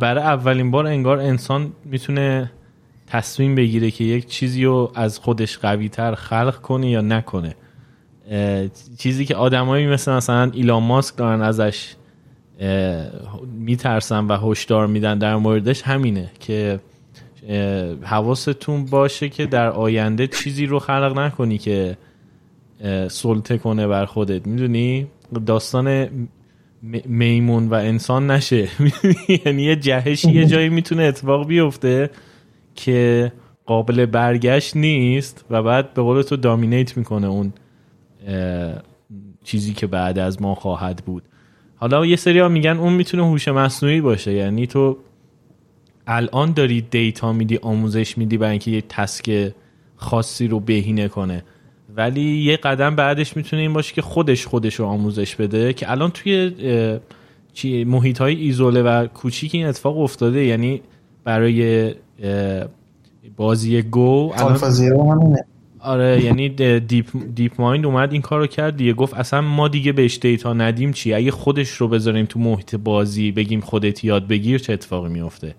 برای 0.00 0.22
اولین 0.22 0.70
بار 0.70 0.86
انگار 0.86 1.18
انسان 1.18 1.72
می‌تونه 1.84 2.50
تصمیم 3.10 3.54
بگیره 3.54 3.90
که 3.90 4.04
یک 4.04 4.26
چیزی 4.26 4.64
رو 4.64 4.92
از 4.94 5.18
خودش 5.18 5.58
قوی 5.58 5.88
تر 5.88 6.14
خلق 6.14 6.56
کنه 6.56 6.90
یا 6.90 7.00
نکنه. 7.00 7.54
چیزی 8.98 9.24
که 9.24 9.36
آدمایی 9.36 9.86
مثل 9.86 10.12
مثلا 10.12 10.50
ایلان 10.54 10.82
ماسک 10.82 11.16
دارن 11.16 11.42
ازش 11.42 11.94
میترسن 13.58 14.24
و 14.24 14.36
هشدار 14.36 14.86
میدن 14.86 15.18
در 15.18 15.36
موردش 15.36 15.82
همینه 15.82 16.30
که 16.40 16.80
حواستون 18.02 18.84
باشه 18.84 19.28
که 19.28 19.46
در 19.46 19.68
آینده 19.68 20.26
چیزی 20.26 20.66
رو 20.66 20.78
خلق 20.78 21.18
نکنی 21.18 21.58
که 21.58 21.96
سلطه 23.08 23.58
کنه 23.58 23.86
بر 23.86 24.04
خودت. 24.04 24.46
می‌دونی؟ 24.46 25.06
داستان 25.46 26.08
میمون 27.06 27.68
و 27.68 27.74
انسان 27.74 28.30
نشه. 28.30 28.68
یعنی 29.44 29.62
یه 29.62 29.76
جهشی 29.76 30.32
یه 30.32 30.46
جایی 30.46 30.68
می‌تونه 30.68 31.02
اتفاق 31.02 31.46
بیفته. 31.46 32.10
که 32.78 33.32
قابل 33.66 34.06
برگشت 34.06 34.76
نیست 34.76 35.44
و 35.50 35.62
بعد 35.62 35.94
به 35.94 36.02
قول 36.02 36.22
تو 36.22 36.36
دامینیت 36.36 36.96
می‌کنه 36.96 37.26
اون 37.26 37.52
چیزی 39.44 39.72
که 39.72 39.86
بعد 39.86 40.18
از 40.18 40.42
ما 40.42 40.54
خواهد 40.54 41.02
بود. 41.06 41.22
حالا 41.76 42.06
یه 42.06 42.16
سری 42.16 42.38
ها 42.38 42.48
میگن 42.48 42.76
اون 42.76 42.92
می‌تونه 42.92 43.26
هوش 43.26 43.48
مصنوعی 43.48 44.00
باشه. 44.00 44.32
یعنی 44.32 44.66
تو 44.66 44.98
الان 46.06 46.52
داری 46.52 46.80
دیتا 46.80 47.32
میدی 47.32 47.56
آموزش 47.56 48.18
میدی 48.18 48.36
برای 48.38 48.50
اینکه 48.50 48.70
یه 48.70 48.82
تسک 48.88 49.52
خاصی 49.96 50.48
رو 50.48 50.60
بهینه 50.60 51.08
کنه. 51.08 51.44
ولی 51.96 52.38
یه 52.38 52.56
قدم 52.56 52.96
بعدش 52.96 53.36
می‌تونه 53.36 53.62
این 53.62 53.72
باشه 53.72 53.94
که 53.94 54.02
خودش 54.02 54.46
خودش 54.46 54.74
رو 54.74 54.86
آموزش 54.86 55.36
بده 55.36 55.72
که 55.72 55.90
الان 55.90 56.10
توی 56.10 57.84
محیط 57.84 58.18
های 58.18 58.34
ایزوله 58.34 58.82
و 58.82 59.06
کوچیک 59.06 59.54
این 59.54 59.66
اتفاق 59.66 59.98
افتاده. 59.98 60.44
یعنی 60.44 60.80
برای 61.24 61.94
بازی 63.36 63.82
گو 63.82 64.32
آره 65.80 66.24
یعنی 66.24 66.48
Deep, 66.80 67.06
DeepMind 67.34 67.86
اومد 67.86 68.12
این 68.12 68.22
کار 68.22 68.40
رو 68.40 68.46
کرد 68.46 68.76
دیگه 68.76 68.92
گفت 68.92 69.14
اصلا 69.14 69.40
ما 69.40 69.68
دیگه 69.68 69.92
بهش 69.92 70.18
دیتا 70.18 70.52
ندیم 70.52 70.92
چی؟ 70.92 71.14
اگه 71.14 71.30
خودش 71.30 71.70
رو 71.70 71.88
بذاریم 71.88 72.26
تو 72.26 72.38
محیط 72.38 72.74
بازی 72.74 73.32
بگیم 73.32 73.60
خودت 73.60 74.04
یاد 74.04 74.28
بگیر 74.28 74.58
چه 74.58 74.72
اتفاقی 74.72 75.08
میفته 75.08 75.54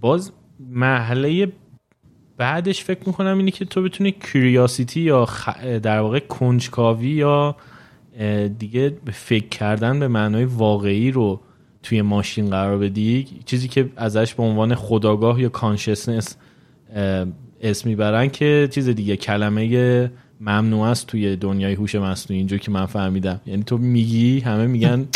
باز 0.00 0.32
مرحله 0.70 1.52
بعدش 2.36 2.84
فکر 2.84 3.00
می‌کنم 3.06 3.38
اینه 3.38 3.50
که 3.50 3.64
تو 3.64 3.82
بتونی 3.82 4.12
curiosity 4.12 5.00
یا 5.00 5.28
در 5.82 6.00
واقع 6.00 6.18
کنجکاوی 6.18 7.08
یا 7.08 7.56
دیگه 8.58 8.96
فکر 9.12 9.48
کردن 9.48 10.00
به 10.00 10.08
معنای 10.08 10.44
واقعی 10.44 11.10
رو 11.10 11.40
توی 11.84 12.02
ماشین 12.02 12.50
قرار 12.50 12.78
بدی 12.78 13.26
چیزی 13.46 13.68
که 13.68 13.88
ازش 13.96 14.34
به 14.34 14.42
عنوان 14.42 14.74
خودآگاه 14.74 15.40
یا 15.40 15.48
consciousness 15.48 16.36
اسم 17.62 17.88
می‌برن 17.88 18.28
که 18.28 18.68
چیز 18.70 18.88
دیگه 18.88 19.16
کلمه 19.16 20.10
ممنوع 20.40 20.88
است 20.88 21.06
توی 21.06 21.36
دنیای 21.36 21.74
هوش 21.74 21.94
مصنوعی 21.94 22.38
اینجور 22.38 22.58
که 22.58 22.70
من 22.70 22.86
فهمیدم. 22.86 23.40
یعنی 23.46 23.62
تو 23.62 23.78
میگی 23.78 24.40
همه 24.40 24.66
میگن 24.66 25.08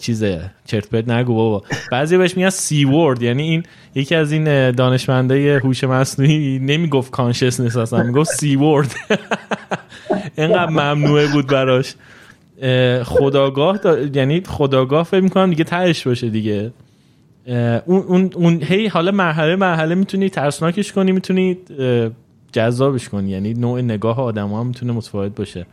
چیزه 0.00 0.50
چرت 0.64 0.88
پرت 0.88 1.08
نگو 1.08 1.34
بابا. 1.34 1.62
بعضی 1.92 2.16
بهش 2.16 2.36
میگن 2.36 2.50
C 2.50 2.84
word 2.84 3.22
یعنی 3.22 3.42
این 3.42 3.62
یکی 3.94 4.14
از 4.14 4.32
این 4.32 4.70
دانشمنده 4.70 5.60
هوش 5.64 5.84
مصنوعی 5.84 6.58
نمی‌گفت 6.58 7.10
consciousness 7.10 7.76
اصلا 7.76 8.02
می‌گفت 8.02 8.30
C 8.30 8.56
word 8.56 8.94
اینقدر 10.38 10.70
ممنوعه 10.70 11.26
بود 11.26 11.46
براش. 11.46 11.94
خداگاه 13.04 13.78
یعنی 14.14 14.42
خداگاه 14.46 15.02
فکر 15.02 15.20
می‌کنم 15.20 15.50
دیگه 15.50 15.64
تهش 15.64 16.06
باشه 16.06 16.28
دیگه. 16.28 16.72
اون 17.86 18.02
اون 18.02 18.30
اون 18.34 18.62
هی 18.62 18.86
حالا 18.86 19.10
مرحله 19.10 19.56
مرحله 19.56 19.94
می‌تونی 19.94 20.28
ترسناکش 20.28 20.92
کنی 20.92 21.12
می‌تونی 21.12 21.58
جذابش 22.52 23.08
کنی. 23.08 23.30
یعنی 23.30 23.54
نوع 23.54 23.80
نگاه 23.80 24.20
آدم 24.20 24.48
ها 24.48 24.64
می‌تونه 24.64 24.92
متفاوت 24.92 25.34
باشه. 25.34 25.66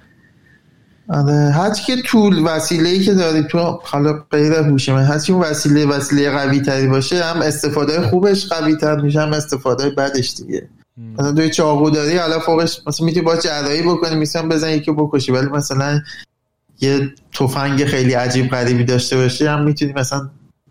آره 1.09 1.51
هرچی 1.51 1.83
که 1.83 2.01
طول 2.01 2.39
وسیله 2.45 2.89
ای 2.89 2.99
که 2.99 3.13
داری 3.13 3.43
تو 3.43 3.79
حالا 3.83 4.13
غیر 4.31 4.53
هوش 4.53 4.89
من 4.89 5.03
هرچی 5.03 5.33
اون 5.33 5.41
وسیله 5.41 5.85
وسیله 5.85 6.29
قوی 6.29 6.61
تری 6.61 6.87
باشه 6.87 7.23
هم 7.23 7.41
استفاده 7.41 8.01
خوبش 8.01 8.47
قوی 8.47 8.75
تر 8.75 9.01
میشه 9.01 9.21
هم 9.21 9.33
استفاده 9.33 9.89
بدش 9.89 10.33
دیگه. 10.33 10.69
مثلا 11.13 11.31
دوی 11.31 11.49
چاقو 11.49 11.89
داری 11.89 12.17
حالا 12.17 12.39
فوقش 12.39 12.81
مثلا 12.87 13.05
می‌تونی 13.05 13.25
با 13.25 13.35
جراحی 13.37 13.81
بکنی 13.81 14.15
میسن 14.15 14.49
بزن 14.49 14.69
یکی 14.69 14.91
بکشی 14.91 15.31
ولی 15.31 15.47
مثلا 15.47 16.01
یه 16.83 17.13
تفنگ 17.33 17.85
خیلی 17.85 18.13
عجیب 18.13 18.49
غریبی 18.49 18.83
داشته 18.83 19.17
باشه 19.17 19.51
هم 19.51 19.63
می‌تونی 19.63 19.93
مثلا 19.93 20.29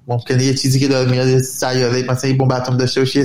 ممکنه 0.09 0.45
یه 0.45 0.55
چیزی 0.55 0.81
که 0.81 0.89
داره 0.89 1.11
میاد 1.11 1.39
سیاره 1.39 2.03
مثلا 2.03 2.31
یه 2.31 2.37
بمب 2.37 2.53
اتم 2.53 2.77
داشته 2.77 3.01
باشه 3.01 3.19
یه 3.19 3.25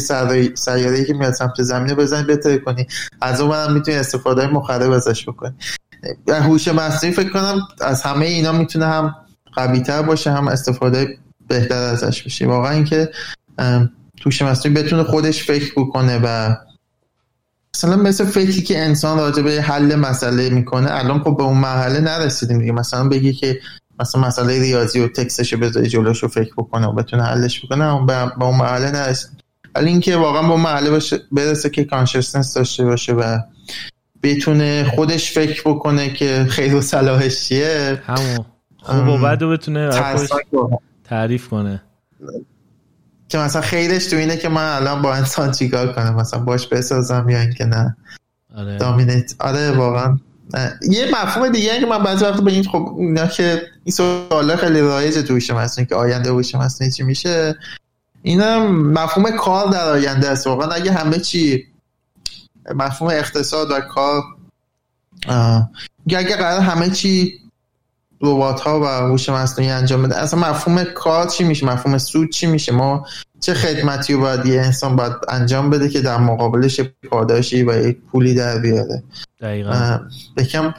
سیاره 0.55 1.05
که 1.05 1.13
میاد 1.13 1.33
سمت 1.33 1.61
زمین 1.61 1.95
بزنی 1.95 2.23
بهتر 2.23 2.57
کنی. 2.57 2.88
از 3.21 3.41
اون 3.41 3.55
هم 3.55 3.73
می‌تونی 3.73 3.97
استفاده 3.97 4.47
مخرب 4.47 4.91
ازش 4.91 5.25
بکنی. 5.29 5.53
هوش 6.27 6.67
مصنوعی 6.67 7.15
فکر 7.15 7.29
کنم 7.29 7.59
از 7.81 8.01
همه 8.01 8.25
اینا 8.25 8.51
می‌تونه 8.51 8.85
هم 8.85 9.15
قوی 9.53 9.79
تر 9.79 10.01
باشه 10.01 10.31
هم 10.31 10.47
استفاده 10.47 11.17
بهتر 11.47 11.83
ازش 11.83 12.23
بشه. 12.23 12.47
واقعا 12.47 12.71
اینکه 12.71 13.09
هوش 14.25 14.41
مصنوعی 14.41 14.83
بتونه 14.83 15.03
خودش 15.03 15.43
فکر 15.43 15.73
بکنه 15.77 16.19
و 16.23 16.55
مثلا 17.78 17.95
مثل 17.95 18.25
فکری 18.25 18.61
که 18.61 18.80
انسان 18.80 19.17
راجع 19.17 19.41
به 19.41 19.61
حل 19.61 19.95
مسئله 19.95 20.49
می‌کنه 20.49 20.88
الان 20.91 21.23
خب 21.23 21.38
به 21.38 21.43
اون 21.43 21.57
مرحله 21.57 21.99
نرسیدیم 21.99 22.59
دیگه. 22.59 22.71
مثلا 22.71 23.09
بگی 23.09 23.34
که 23.34 23.59
مثلا 23.99 24.21
مسئله 24.21 24.59
ریاضی 24.59 24.99
و 24.99 25.07
تکستش 25.07 25.53
رو 25.53 25.59
بذاری 25.59 25.88
جلوش 25.88 26.23
رو 26.23 26.30
فکر 26.30 26.53
بکنه 26.57 26.88
و 26.88 26.91
بتونه 26.91 27.23
حلش 27.23 27.65
بکنه 27.65 27.93
اون 27.93 28.05
به 28.05 28.43
اون 28.43 28.57
مرحله 28.57 28.91
نرسید 28.91 29.30
ولی 29.75 29.89
اینکه 29.89 30.15
واقعا 30.15 30.41
به 30.41 30.51
اون 30.51 30.61
مرحله 30.61 30.99
برسه 31.32 31.69
که 31.69 31.84
کانشسنس 31.84 32.53
داشته 32.53 32.86
باشه 32.86 33.13
و 33.13 33.38
بتونه 34.23 34.91
خودش 34.95 35.32
فکر 35.32 35.61
بکنه 35.65 36.13
که 36.13 36.45
خیر 36.49 36.75
و 36.75 36.82
صلاحش 36.82 37.47
چیه 37.47 38.01
همون. 38.05 38.45
خوب 38.80 39.07
و 39.07 39.17
بد 39.17 39.43
بتونه 39.43 39.89
تعریف 41.03 41.47
کنه. 41.47 41.84
که 43.30 43.38
مثلا 43.38 43.61
خیرش 43.61 44.05
تو 44.05 44.15
اینه 44.15 44.38
که 44.38 44.49
من 44.49 44.75
الان 44.75 45.01
با 45.01 45.13
انسان 45.13 45.51
چیکار 45.51 45.93
کنم؟ 45.93 46.15
مثلا 46.15 46.39
باش 46.39 46.67
بسازم 46.67 47.30
یا 47.30 47.39
اینکه 47.39 47.65
نه؟ 47.65 47.97
آره. 48.57 48.78
دامینیت. 48.78 49.34
آره 49.39 49.71
واقعا. 49.71 50.17
یه 50.89 51.11
مفهوم 51.11 51.49
دیگه 51.49 51.80
که 51.80 51.86
من 51.86 52.03
بعضی 52.03 52.25
وقت 52.25 52.41
به 52.41 52.51
این 52.51 52.63
خب 52.63 52.95
اینا 52.97 53.28
که 53.28 53.61
این 53.84 53.93
سوالا 53.93 54.55
خیلی 54.55 54.82
رایج 54.82 55.28
تو 55.28 55.34
هوش 55.34 55.49
مصنوعی 55.49 55.88
که 55.88 55.95
آینده 55.95 56.30
هوش 56.30 56.55
مصنوعی 56.55 56.91
چی 56.91 57.03
میشه. 57.03 57.55
اینا 58.21 58.67
مفهوم 58.69 59.32
کار 59.32 59.67
در 59.67 59.89
آینده 59.89 60.30
است. 60.30 60.47
واقعا 60.47 60.69
اگه 60.69 60.91
همه 60.91 61.19
چی 61.19 61.65
مفهوم 62.75 63.11
اقتصاد 63.11 63.71
و 63.71 63.80
کار 63.80 64.23
اگه 66.15 66.36
قرار 66.36 66.61
همه 66.61 66.89
چی 66.89 67.39
ربات 68.22 68.59
ها 68.59 68.82
و 68.82 68.86
هوش 68.86 69.30
مصنوعی 69.30 69.72
انجام 69.72 70.03
بده. 70.03 70.18
اصلا 70.18 70.39
مفهوم 70.39 70.84
کار 70.84 71.28
چی 71.28 71.43
میشه؟ 71.43 71.65
مفهوم 71.65 71.97
سود 71.97 72.30
چی 72.30 72.47
میشه؟ 72.47 72.72
ما 72.72 73.05
چه 73.39 73.53
خدمتی 73.53 74.13
رو 74.13 74.20
باید 74.20 74.45
یه 74.45 74.61
انسان 74.61 74.95
باید 74.95 75.13
انجام 75.30 75.70
بده 75.70 75.89
که 75.89 76.01
در 76.01 76.18
مقابلش 76.18 76.82
پاداشی 76.82 77.63
و 77.63 77.88
یک 77.88 77.97
پولی 78.11 78.34
در 78.34 78.59
بیاره؟ 78.59 79.03
دقیقا. 79.41 79.99
بکم 80.38 80.74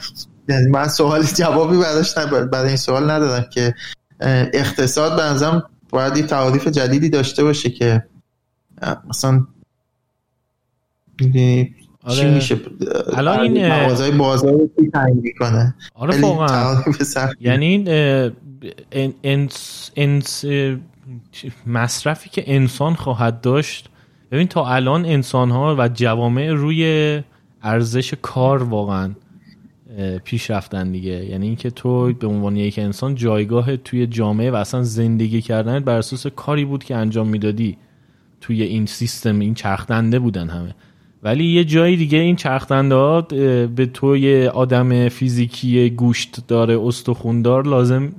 یعنی 0.49 0.67
من 0.67 0.87
سوال 0.87 1.23
جوابی 1.39 1.77
براش 1.77 2.17
برای 2.51 2.67
این 2.67 2.77
سوال 2.77 3.11
ندارم 3.11 3.49
که 3.49 3.73
اقتصاد 4.53 5.15
به 5.15 5.63
باید 5.89 6.17
یه 6.17 6.23
تعاریف 6.23 6.67
جدیدی 6.67 7.09
داشته 7.09 7.43
باشه 7.43 7.69
که 7.69 8.03
مثلا 9.09 9.47
آره. 12.09 12.19
چی 12.19 12.27
میشه؟ 12.27 12.57
الان 13.13 13.39
این 13.39 13.67
مغازهای 13.67 14.11
بازار 14.11 14.51
رو 14.51 14.69
تعیین 14.93 15.19
می‌کنه؟ 15.23 15.75
آره 15.95 16.21
واقعا. 16.21 16.83
یعنی 17.39 17.85
انس 19.23 19.91
انس 19.95 20.45
مصرفی 21.67 22.29
که 22.29 22.43
انسان 22.47 22.93
خواهد 22.93 23.41
داشت. 23.41 23.89
ببین 24.31 24.47
تا 24.47 24.67
الان 24.67 25.05
انسان 25.05 25.51
ها 25.51 25.75
و 25.79 25.89
جوامع 25.93 26.51
روی 26.51 27.21
ارزش 27.63 28.13
کار 28.21 28.63
واقعا 28.63 29.11
پیش 30.23 30.51
رفتن 30.51 30.91
دیگه. 30.91 31.25
یعنی 31.25 31.47
اینکه 31.47 31.69
تو 31.69 32.13
به 32.13 32.27
عنوان 32.27 32.55
یک 32.55 32.79
انسان 32.79 33.15
جایگاه 33.15 33.77
توی 33.77 34.07
جامعه 34.07 34.51
و 34.51 34.55
اصلا 34.55 34.83
زندگی 34.83 35.41
کردن 35.41 35.79
بر 35.79 35.97
اساس 35.97 36.27
کاری 36.27 36.65
بود 36.65 36.83
که 36.83 36.95
انجام 36.95 37.27
می‌دادی. 37.27 37.77
توی 38.41 38.63
این 38.63 38.85
سیستم 38.85 39.39
این 39.39 39.53
چرخدنده 39.53 40.19
بودن 40.19 40.49
همه. 40.49 40.75
ولی 41.23 41.45
یه 41.45 41.63
جایی 41.63 41.97
دیگه 41.97 42.17
این 42.17 42.35
چرخدنده 42.35 43.67
به 43.67 43.85
توی 43.85 44.47
آدم 44.47 45.09
فیزیکی 45.09 45.89
گوشت 45.89 46.47
داره 46.47 46.79
استخوندار 46.79 47.67
لازم 47.67 48.11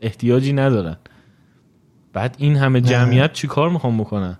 احتیاجی 0.00 0.52
ندارن. 0.52 0.96
بعد 2.12 2.36
این 2.38 2.56
همه 2.56 2.80
جمعیت 2.80 3.32
چی 3.32 3.46
کار 3.46 3.70
می‌خوام 3.70 3.98
بکنن؟ 3.98 4.38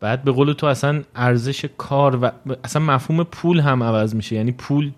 بعد 0.00 0.24
به 0.24 0.32
قول 0.32 0.52
تو 0.52 0.66
اصلا 0.66 1.02
ارزش 1.14 1.64
کار 1.78 2.18
و 2.22 2.30
اصلا 2.64 2.82
مفهوم 2.82 3.24
پول 3.24 3.60
هم 3.60 3.82
عوض 3.82 4.14
میشه. 4.14 4.36
یعنی 4.36 4.52
پول 4.52 4.92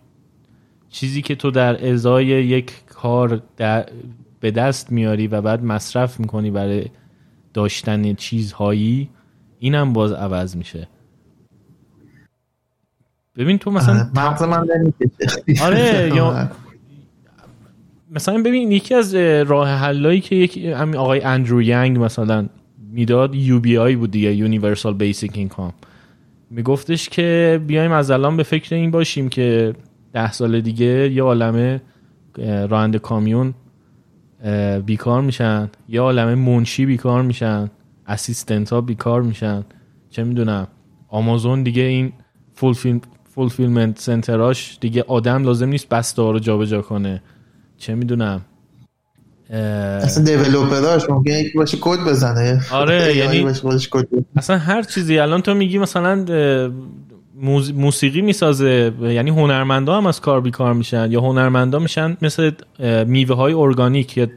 چیزی 0.91 1.23
که 1.23 1.35
تو 1.35 1.51
در 1.51 1.93
ازای 1.93 2.27
یک 2.27 2.73
کار 2.87 3.43
در 3.57 3.89
به 4.41 4.51
دست 4.51 4.93
میاری 4.93 5.27
و 5.27 5.41
بعد 5.41 5.65
مصرف 5.65 6.21
می‌کنی 6.21 6.51
برای 6.51 6.85
داشتن 7.55 8.15
چیزهایی 8.15 9.09
اینم 9.59 9.93
باز 9.93 10.13
عوض 10.13 10.57
میشه. 10.57 10.89
ببین 13.37 13.59
تو 13.59 13.71
مثلا 13.71 14.11
مغز 14.15 14.43
من 14.43 14.69
آره 15.63 16.11
یا 16.17 16.51
مثلا 18.11 18.39
ببین 18.39 18.73
یکی 18.73 18.95
از 18.95 19.15
راه 19.15 19.69
حلایی 19.69 20.21
که 20.21 20.37
یک 20.37 20.59
همین 20.59 20.97
آقای 20.97 21.21
اندرو 21.21 21.63
ینگ 21.63 21.99
مثلا 22.05 22.47
می‌داد 22.93 23.35
UBI 23.35 23.97
بود 23.97 24.11
دیگه 24.11 24.35
universal 24.35 24.95
basic 24.95 25.33
income 25.35 25.73
میگفتش 26.51 27.09
که 27.09 27.61
بیایم 27.67 27.93
از 27.93 28.11
الان 28.11 28.37
به 28.37 28.43
فکر 28.43 28.75
این 28.75 28.91
باشیم 28.91 29.29
که 29.29 29.75
ده 30.13 30.33
سال 30.33 30.61
دیگه 30.61 31.13
یه 31.13 31.23
عالمه 31.23 31.81
راننده 32.39 32.99
کامیون 32.99 33.55
بیکار 34.87 35.23
میشن 35.23 35.71
یه 35.89 36.01
عالمه 36.01 36.35
منشی 36.35 36.87
بیکار 36.87 37.23
میشن 37.23 37.71
assistant 38.07 38.71
ها 38.73 38.81
بیکار 38.81 39.23
میشن. 39.23 39.65
چه 40.11 40.25
می‌دونم 40.25 40.67
آمازون 41.09 41.63
دیگه 41.63 41.83
این 41.83 42.13
fulfillment 43.37 43.99
center 43.99 44.59
اش 44.59 44.79
دیگه 44.81 45.05
آدم 45.09 45.43
لازم 45.45 45.69
نیست 45.69 45.89
بسته 45.89 46.23
ها 46.23 46.31
رو 46.31 46.39
جابجا 46.39 46.83
کنه. 46.83 47.23
چه 47.79 47.95
می‌دونم. 47.95 48.41
اصلا 49.51 50.25
developer 50.25 50.95
اش 50.95 51.11
ممکنه 51.11 51.41
یکی 51.41 51.59
باشه 51.59 51.79
کد 51.81 51.99
بزنه. 51.99 52.61
آره 52.73 53.17
یعنی 53.17 53.47
اصلا 54.37 54.59
هر 54.59 54.83
چیزی. 54.83 55.19
الان 55.19 55.43
تو 55.43 55.55
میگی 55.55 55.79
مثلا 55.79 56.25
موسیقی 57.75 58.21
می‌سازه 58.21 58.93
یعنی 59.01 59.31
هنرمندا 59.31 59.97
هم 59.97 60.07
از 60.07 60.21
کار 60.21 60.41
بیکار 60.41 60.75
میشن 60.75 61.13
یا 61.13 61.21
هنرمندا 61.21 61.79
میشن 61.79 62.17
مثل 62.23 62.51
میوه 63.07 63.37
های 63.37 63.53
ارگانیک. 63.53 64.29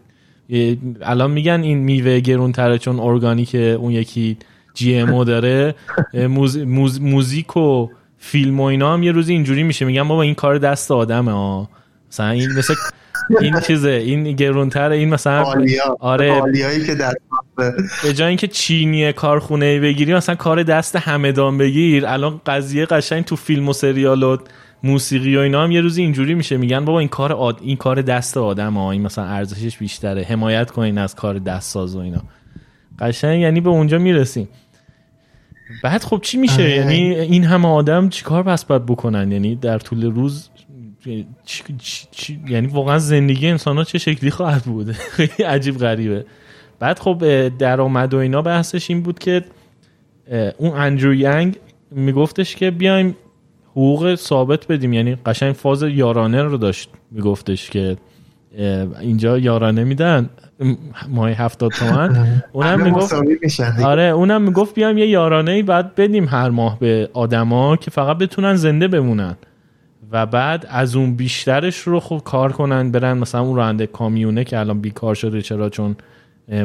الان 1.01 1.31
میگن 1.31 1.61
این 1.63 1.77
میوه 1.77 2.19
گرونتره 2.19 2.77
چون 2.77 2.99
ارگانیک 2.99 3.55
اون 3.55 3.91
یکی 3.91 4.37
جی 4.73 4.95
ام 4.95 5.23
داره. 5.23 5.75
موز، 6.13 6.57
موز، 6.57 7.01
موزیک 7.01 7.57
و 7.57 7.87
فیلم 8.19 8.59
و 8.59 8.63
اینا 8.63 8.93
هم 8.93 9.03
یه 9.03 9.11
روزی 9.11 9.33
اینجوری 9.33 9.63
میشه. 9.63 9.85
میگن 9.85 10.07
بابا 10.07 10.21
این 10.21 10.35
کار 10.35 10.57
دست 10.57 10.91
آدمه 10.91 11.31
ها 11.31 11.69
مثلا 12.11 12.29
این 12.29 12.49
مثل 12.57 12.73
این 13.41 13.59
چیزه 13.59 13.89
این 13.89 14.23
گرونتر 14.23 14.89
این 14.89 15.09
مثلا 15.09 15.43
آلیا. 15.43 15.97
آره. 15.99 16.41
که 16.85 16.95
دست 16.95 17.17
به 18.03 18.13
جای 18.13 18.27
اینکه 18.27 18.47
چینی 18.47 19.13
کارخونه 19.13 19.79
بگیری 19.79 20.13
مثلا 20.13 20.35
کار 20.35 20.63
دست 20.63 20.95
همدان 20.95 21.57
بگیر. 21.57 22.07
الان 22.07 22.41
قضیه 22.45 22.85
قشنگ 22.85 23.23
تو 23.23 23.35
فیلم 23.35 23.69
و 23.69 23.73
سریال 23.73 24.23
و 24.23 24.37
موسیقی 24.83 25.37
و 25.37 25.39
اینا 25.39 25.63
هم 25.63 25.71
یه 25.71 25.81
روزی 25.81 26.01
اینجوری 26.01 26.33
میشه. 26.33 26.57
میگن 26.57 26.85
بابا 26.85 26.99
این 26.99 27.07
کار 27.07 27.33
آد... 27.33 27.57
این 27.61 27.77
کار 27.77 28.01
دست 28.01 28.37
آدم 28.37 28.73
ها 28.73 28.91
این 28.91 29.01
مثلا 29.01 29.25
ارزشش 29.25 29.77
بیشتره. 29.77 30.23
حمایت 30.23 30.71
کنین 30.71 30.97
از 30.97 31.15
کار 31.15 31.39
دست 31.39 31.71
ساز 31.71 31.95
و 31.95 31.99
اینا. 31.99 32.21
قشنگ 32.99 33.41
یعنی 33.41 33.61
به 33.61 33.69
اونجا 33.69 33.97
می‌رسیم. 33.97 34.49
بعد 35.83 36.03
خب 36.03 36.19
چی 36.23 36.37
میشه؟ 36.37 36.53
آره. 36.53 36.75
یعنی 36.75 37.15
این 37.15 37.43
همه 37.43 37.67
آدم 37.67 38.09
چیکار 38.09 38.43
پس 38.43 38.65
باید 38.65 38.85
بکنن؟ 38.85 39.31
یعنی 39.31 39.55
در 39.55 39.77
طول 39.79 40.11
روز 40.11 40.49
چی- 41.03 41.25
چی- 41.77 42.07
چی- 42.11 42.39
یعنی 42.47 42.67
واقعا 42.67 42.99
زندگی 42.99 43.47
انسان 43.47 43.77
ها 43.77 43.83
چه 43.83 43.97
شکلی 43.97 44.31
خواهد 44.31 44.63
بود؟ 44.63 44.91
خیلی 45.15 45.43
عجیب 45.43 45.77
غریبه. 45.77 46.25
بعد 46.79 46.99
خب 46.99 47.47
درآمد 47.57 48.13
و 48.13 48.17
اینا 48.17 48.41
بحثش 48.41 48.89
این 48.89 49.01
بود 49.01 49.19
که 49.19 49.43
اون 50.57 50.71
اندرو 50.71 51.13
ینگ 51.13 51.55
میگفتش 51.91 52.55
که 52.55 52.71
بیایم 52.71 53.15
حقوق 53.71 54.15
ثابت 54.15 54.67
بدیم. 54.67 54.93
یعنی 54.93 55.15
قشنگ 55.15 55.53
فاز 55.53 55.83
یارانه 55.83 56.43
رو 56.43 56.57
داشت 56.57 56.89
میگفتش 57.11 57.69
که 57.69 57.97
اینجا 59.01 59.37
یارانه 59.37 59.83
میدن. 59.83 60.29
ماهی 61.09 61.33
هفتاد 61.33 61.71
تومن. 61.71 62.43
اونم 62.51 62.83
می‌گفت. 62.85 63.13
آره 63.83 64.03
اونم 64.03 64.41
می‌گفت 64.41 64.75
بیام 64.75 64.97
یه 64.97 65.07
یارانه 65.07 65.51
ای 65.51 65.63
بعد 65.63 65.95
بدیم 65.95 66.27
هر 66.27 66.49
ماه 66.49 66.79
به 66.79 67.09
آدما 67.13 67.75
که 67.75 67.91
فقط 67.91 68.17
بتونن 68.17 68.55
زنده 68.55 68.87
بمونن. 68.87 69.35
و 70.11 70.25
بعد 70.25 70.65
از 70.69 70.95
اون 70.95 71.15
بیشترش 71.15 71.77
رو 71.79 71.99
خب 71.99 72.21
کار 72.25 72.51
کنن 72.51 72.91
برن 72.91 73.17
مثلا 73.17 73.41
اون 73.41 73.55
راننده 73.55 73.87
کامیونه 73.87 74.43
که 74.43 74.59
الان 74.59 74.81
بیکار 74.81 75.15
شده 75.15 75.41
چرا؟ 75.41 75.69
چون 75.69 75.95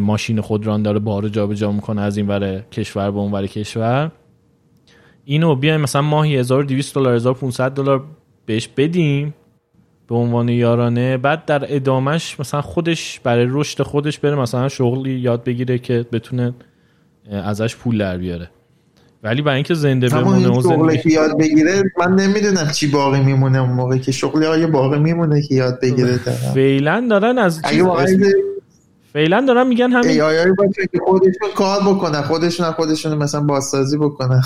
ماشین 0.00 0.40
خودران 0.40 0.82
داره 0.82 0.98
بار 0.98 1.28
جابجا 1.28 1.72
می‌کنه 1.72 2.00
از 2.02 2.16
این 2.16 2.28
ور 2.28 2.60
کشور 2.72 3.10
به 3.10 3.18
اون 3.18 3.32
ور 3.32 3.46
کشور. 3.46 4.10
اینو 5.24 5.54
بیایم 5.54 5.80
مثلا 5.80 6.02
ماهی 6.02 6.36
1200 6.36 6.94
دلار 6.94 7.14
1500 7.14 7.70
دلار 7.72 8.04
بهش 8.46 8.68
بدیم. 8.76 9.34
به 10.08 10.14
عنوان 10.14 10.48
یارانه 10.48 11.16
بعد 11.16 11.44
در 11.44 11.74
ادامش 11.76 12.40
مثلا 12.40 12.62
خودش 12.62 13.20
برای 13.20 13.46
رشد 13.50 13.82
خودش 13.82 14.18
بره 14.18 14.34
مثلا 14.34 14.68
شغلی 14.68 15.10
یاد 15.10 15.44
بگیره 15.44 15.78
که 15.78 16.06
بتونه 16.12 16.54
ازش 17.30 17.76
پول 17.76 17.98
در 17.98 18.18
بیاره. 18.18 18.50
ولی 19.22 19.42
برای 19.42 19.54
اینکه 19.54 19.74
زنده 19.74 20.08
بمونه 20.08 20.44
شغله 20.44 20.60
زندگی 20.60 21.02
که 21.02 21.10
یاد 21.10 21.38
بگیره 21.38 21.82
من 21.98 22.14
نمی‌دونم 22.14 22.70
چی 22.70 22.86
باقی 22.86 23.20
میمونه 23.20 23.58
اون 23.58 23.70
موقع 23.70 23.98
که 23.98 24.12
شغلی 24.12 24.46
های 24.46 24.66
باقی 24.66 24.98
میمونه 24.98 25.42
که 25.42 25.54
یاد 25.54 25.80
بگیره؟ 25.80 26.18
طرف 26.18 26.52
فعلا 26.54 27.06
دارن 27.10 27.38
از 27.38 27.60
فعلا 29.12 29.44
دارن 29.48 29.66
میگن 29.66 29.84
ای 29.84 29.92
همین 29.92 30.20
آی 30.20 30.38
آی 30.38 30.52
باشه 30.52 30.88
که 30.92 30.98
خودشون 31.06 31.48
کار 31.56 31.80
بکنن 31.80 32.22
خودشون 32.22 32.70
خودشون 32.70 33.14
مثلا 33.14 33.40
بازسازی 33.40 33.96
بکنن. 33.96 34.42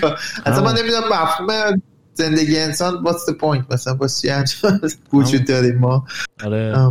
اصلا 0.46 0.64
من 0.64 0.78
نمی‌دونم 0.78 1.04
مفهوم 1.10 1.82
زندگی 2.14 2.58
انسان 2.58 3.04
what's 3.04 3.32
the 3.32 3.34
point 3.34 3.72
مثلا؟ 3.72 3.94
با 3.94 4.06
چی 4.08 4.28
وجود 5.12 5.44
داریم 5.44 5.78
ما. 5.78 6.06
آره. 6.44 6.90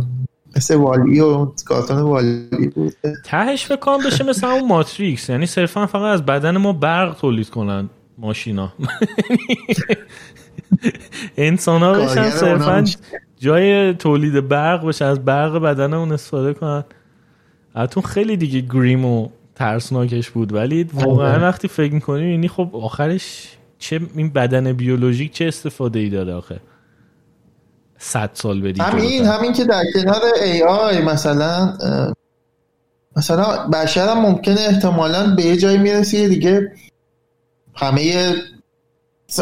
مثل 0.56 0.74
والی 0.74 1.20
و 1.20 1.24
اون 1.24 1.52
کارتون 1.64 1.98
والی 1.98 2.72
بود. 2.74 2.94
تهش 3.24 3.66
فکر 3.66 3.76
کنم 3.76 3.98
بشه 4.06 4.24
مثل 4.24 4.46
اون 4.46 4.68
ماتریکس. 4.68 5.28
یعنی 5.28 5.46
صرفا 5.46 5.86
فقط 5.86 6.02
از 6.02 6.26
بدن 6.26 6.56
ما 6.56 6.72
برق 6.72 7.16
تولید 7.20 7.50
کنن 7.50 7.90
ماشینا. 8.18 8.72
انسان 11.36 11.82
ها 11.82 11.92
بشن 11.92 12.30
صرفا. 12.30 12.84
جای 13.38 13.94
تولید 13.94 14.48
برق 14.48 14.86
بشه 14.86 15.04
از 15.04 15.24
برق 15.24 15.58
بدن 15.58 15.94
اون 15.94 16.12
استفاده 16.12 16.54
کنن. 16.54 16.84
البته 17.74 18.00
خیلی 18.00 18.36
دیگه 18.36 18.60
گریم 18.60 19.04
و 19.04 19.28
ترسناکش 19.54 20.30
بود. 20.30 20.52
ولی 20.52 20.84
واقعا 20.94 21.32
آره. 21.32 21.42
وقتی 21.42 21.68
فکر 21.68 21.94
می‌کنی 21.94 22.30
یعنی 22.30 22.48
خب 22.48 22.70
آخرش 22.72 23.56
چه 23.82 24.00
این 24.16 24.28
بدن 24.28 24.72
بیولوژیک 24.72 25.32
چه 25.32 25.44
استفاده 25.44 25.98
ای 25.98 26.10
داره 26.10 26.34
آخه 26.34 26.60
صد 27.98 28.30
سال 28.34 28.60
بدی 28.60 28.80
همین. 28.80 29.24
همین 29.24 29.52
که 29.52 29.64
در 29.64 29.82
کنار 29.94 30.20
ای 30.42 30.62
آی 30.62 31.02
مثلا 31.02 31.76
مثلا 33.16 33.68
بشر 33.68 34.08
هم 34.08 34.18
ممکنه 34.18 34.60
احتمالا 34.60 35.34
به 35.34 35.42
یه 35.42 35.56
جایی 35.56 35.78
می‌رسه 35.78 36.28
دیگه 36.28 36.72
همه 37.74 38.34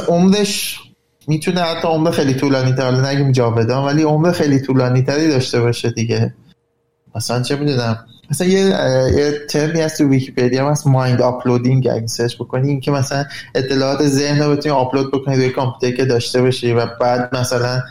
عمرش 0.08 0.80
می‌تونه 1.28 1.60
حتی 1.60 1.88
عمر 1.88 2.10
خیلی 2.10 2.34
طولانی 2.34 2.72
تر 2.72 2.90
نگیم 2.90 3.32
جاودان 3.32 3.84
ولی 3.84 4.02
عمر 4.02 4.32
خیلی 4.32 4.60
طولانی 4.60 5.02
تری 5.02 5.28
داشته 5.28 5.60
باشه 5.60 5.90
دیگه 5.90 6.34
مثلا 7.14 7.42
چه 7.42 7.56
می‌دونم 7.56 8.06
مثلا 8.30 8.46
یه 8.46 8.60
یه 9.16 9.46
ترمی 9.48 9.80
هست 9.80 9.98
تو 9.98 10.08
ویکیپدیا 10.08 10.70
هست 10.70 10.86
mind 10.86 11.22
uploading 11.22 11.88
اگه 11.88 12.06
search 12.06 12.36
بکنی 12.36 12.68
این 12.68 12.80
که 12.80 12.90
مثلا 12.90 13.24
اطلاعات 13.54 14.06
ذهن 14.06 14.42
رو 14.42 14.56
بتونی 14.56 14.74
آپلود 14.74 15.12
بکنی 15.12 15.36
روی 15.36 15.50
کامپیوتر 15.50 15.96
که 15.96 16.04
داشته 16.04 16.42
باشی 16.42 16.72
و 16.72 16.86
بعد 17.00 17.36
مثلا 17.36 17.82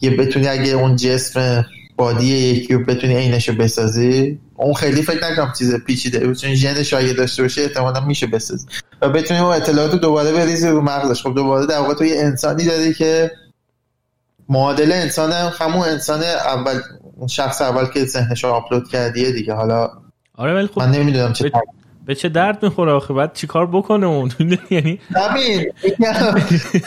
یه 0.00 0.16
بتونی 0.16 0.48
اگه 0.48 0.72
اون 0.72 0.96
جسم 0.96 1.66
body 1.96 2.26
یکی 2.26 2.74
رو 2.74 2.84
بتونی 2.84 3.16
عینش 3.16 3.50
بسازی. 3.50 4.38
اون 4.56 4.74
خیلی 4.74 5.02
فکر 5.02 5.30
نکنم 5.30 5.52
چیز 5.58 5.74
پیچیده 5.74 6.34
چون 6.34 6.54
ژنش 6.54 6.94
اگه 6.94 7.12
داشته 7.12 7.42
باشه 7.42 7.62
احتمالا 7.62 8.00
میشه 8.00 8.26
بسازی. 8.26 8.66
و 9.02 9.08
بتونی 9.08 9.40
اون 9.40 9.52
اطلاعات 9.52 9.92
رو 9.92 9.98
دوباره 9.98 10.32
بریزی 10.32 10.68
رو 10.68 10.80
مغزش. 10.80 11.22
خب 11.22 11.34
دوباره 11.34 11.66
در 11.66 11.78
واقع 11.78 11.94
تو 11.94 12.04
یه 12.04 12.20
انسانی 12.20 12.64
داری 12.64 12.94
که 12.94 13.30
معادل 14.48 14.92
انسان 14.92 15.32
هم 15.32 15.52
همون 15.58 15.88
انسان 15.88 16.22
اول 16.22 16.80
اون 17.18 17.26
شخص 17.28 17.62
اول 17.62 17.86
که 17.86 18.04
ذهنش 18.04 18.44
رو 18.44 18.50
آپلود 18.50 18.88
کردیه 18.88 19.32
دیگه. 19.32 19.54
حالا 19.54 19.90
آره 20.34 20.54
ولی 20.54 20.66
خب 20.66 20.78
من 20.78 20.90
نمی‌دونم 20.90 21.32
چه 21.32 21.44
به- 21.44 21.60
به 22.06 22.14
چه 22.14 22.28
درد 22.28 22.62
می‌خوره 22.64 22.92
آخه؟ 22.92 23.14
بعد 23.14 23.32
چیکار 23.34 23.66
بکنه 23.66 24.06
اون؟ 24.06 24.30
یعنی 24.70 25.00
همین. 25.14 25.72
میگم، 25.84 26.12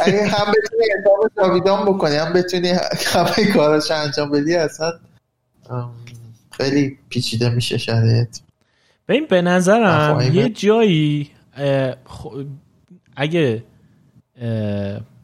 اگه 0.06 0.28
هم 0.28 0.46
بتونی 0.52 0.88
رو 1.06 1.30
جاویدان 1.38 1.86
بکنی 1.86 2.16
هم 2.16 2.34
بتونی 2.34 2.70
همه 3.14 3.54
کاراش 3.54 3.92
انجام 3.92 4.32
بدی 4.32 4.56
اصلا 4.56 4.92
خیلی 6.52 6.98
پیچیده 7.10 7.50
میشه 7.50 7.78
شرایط. 7.78 8.38
ببین 9.08 9.26
به 9.30 9.42
نظرم 9.42 10.32
یه 10.34 10.50
جایی 10.50 11.32
اگه 13.16 13.64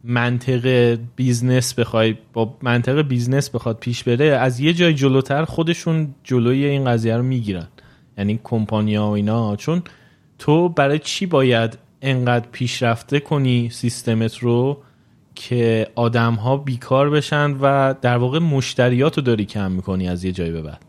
منطق 0.07 0.97
business 1.15 1.73
بخوای 1.73 2.15
با 2.33 2.57
منطق 2.61 3.01
business 3.01 3.49
بخواد 3.49 3.77
پیش 3.79 4.03
بره 4.03 4.25
از 4.25 4.59
یه 4.59 4.73
جای 4.73 4.93
جلوتر 4.93 5.45
خودشون 5.45 6.15
جلوی 6.23 6.65
این 6.65 6.85
قضیه 6.85 7.17
رو 7.17 7.23
می‌گیرن. 7.23 7.67
یعنی 8.17 8.39
کمپانیا 8.43 9.05
و 9.05 9.09
اینا. 9.09 9.55
چون 9.55 9.83
تو 10.39 10.69
برای 10.69 10.99
چی 10.99 11.25
باید 11.25 11.77
انقدر 12.01 12.45
پیشرفته 12.51 13.19
کنی 13.19 13.69
سیستمت 13.69 14.37
رو 14.37 14.77
که 15.35 15.87
آدم 15.95 16.33
ها 16.33 16.57
بیکار 16.57 17.09
بشن 17.09 17.51
و 17.61 17.95
در 18.01 18.17
واقع 18.17 18.39
مشتریات 18.39 19.17
رو 19.17 19.23
داری 19.23 19.45
کم 19.45 19.71
می‌کنی 19.71 20.09
از 20.09 20.23
یه 20.23 20.31
جایی 20.31 20.51
به 20.51 20.61
بعد؟ 20.61 20.81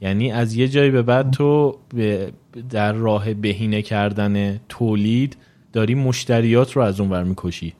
یعنی 0.00 0.32
از 0.32 0.54
یه 0.54 0.68
جایی 0.68 0.90
به 0.90 1.02
بعد 1.02 1.30
تو 1.30 1.78
در 2.70 2.92
راه 2.92 3.34
بهینه 3.34 3.82
کردن 3.82 4.60
تولید 4.68 5.36
داری 5.72 5.94
مشتریات 5.94 6.72
رو 6.72 6.82
از 6.82 7.00
اون 7.00 7.10
ور 7.10 7.24
می‌کشی. 7.24 7.74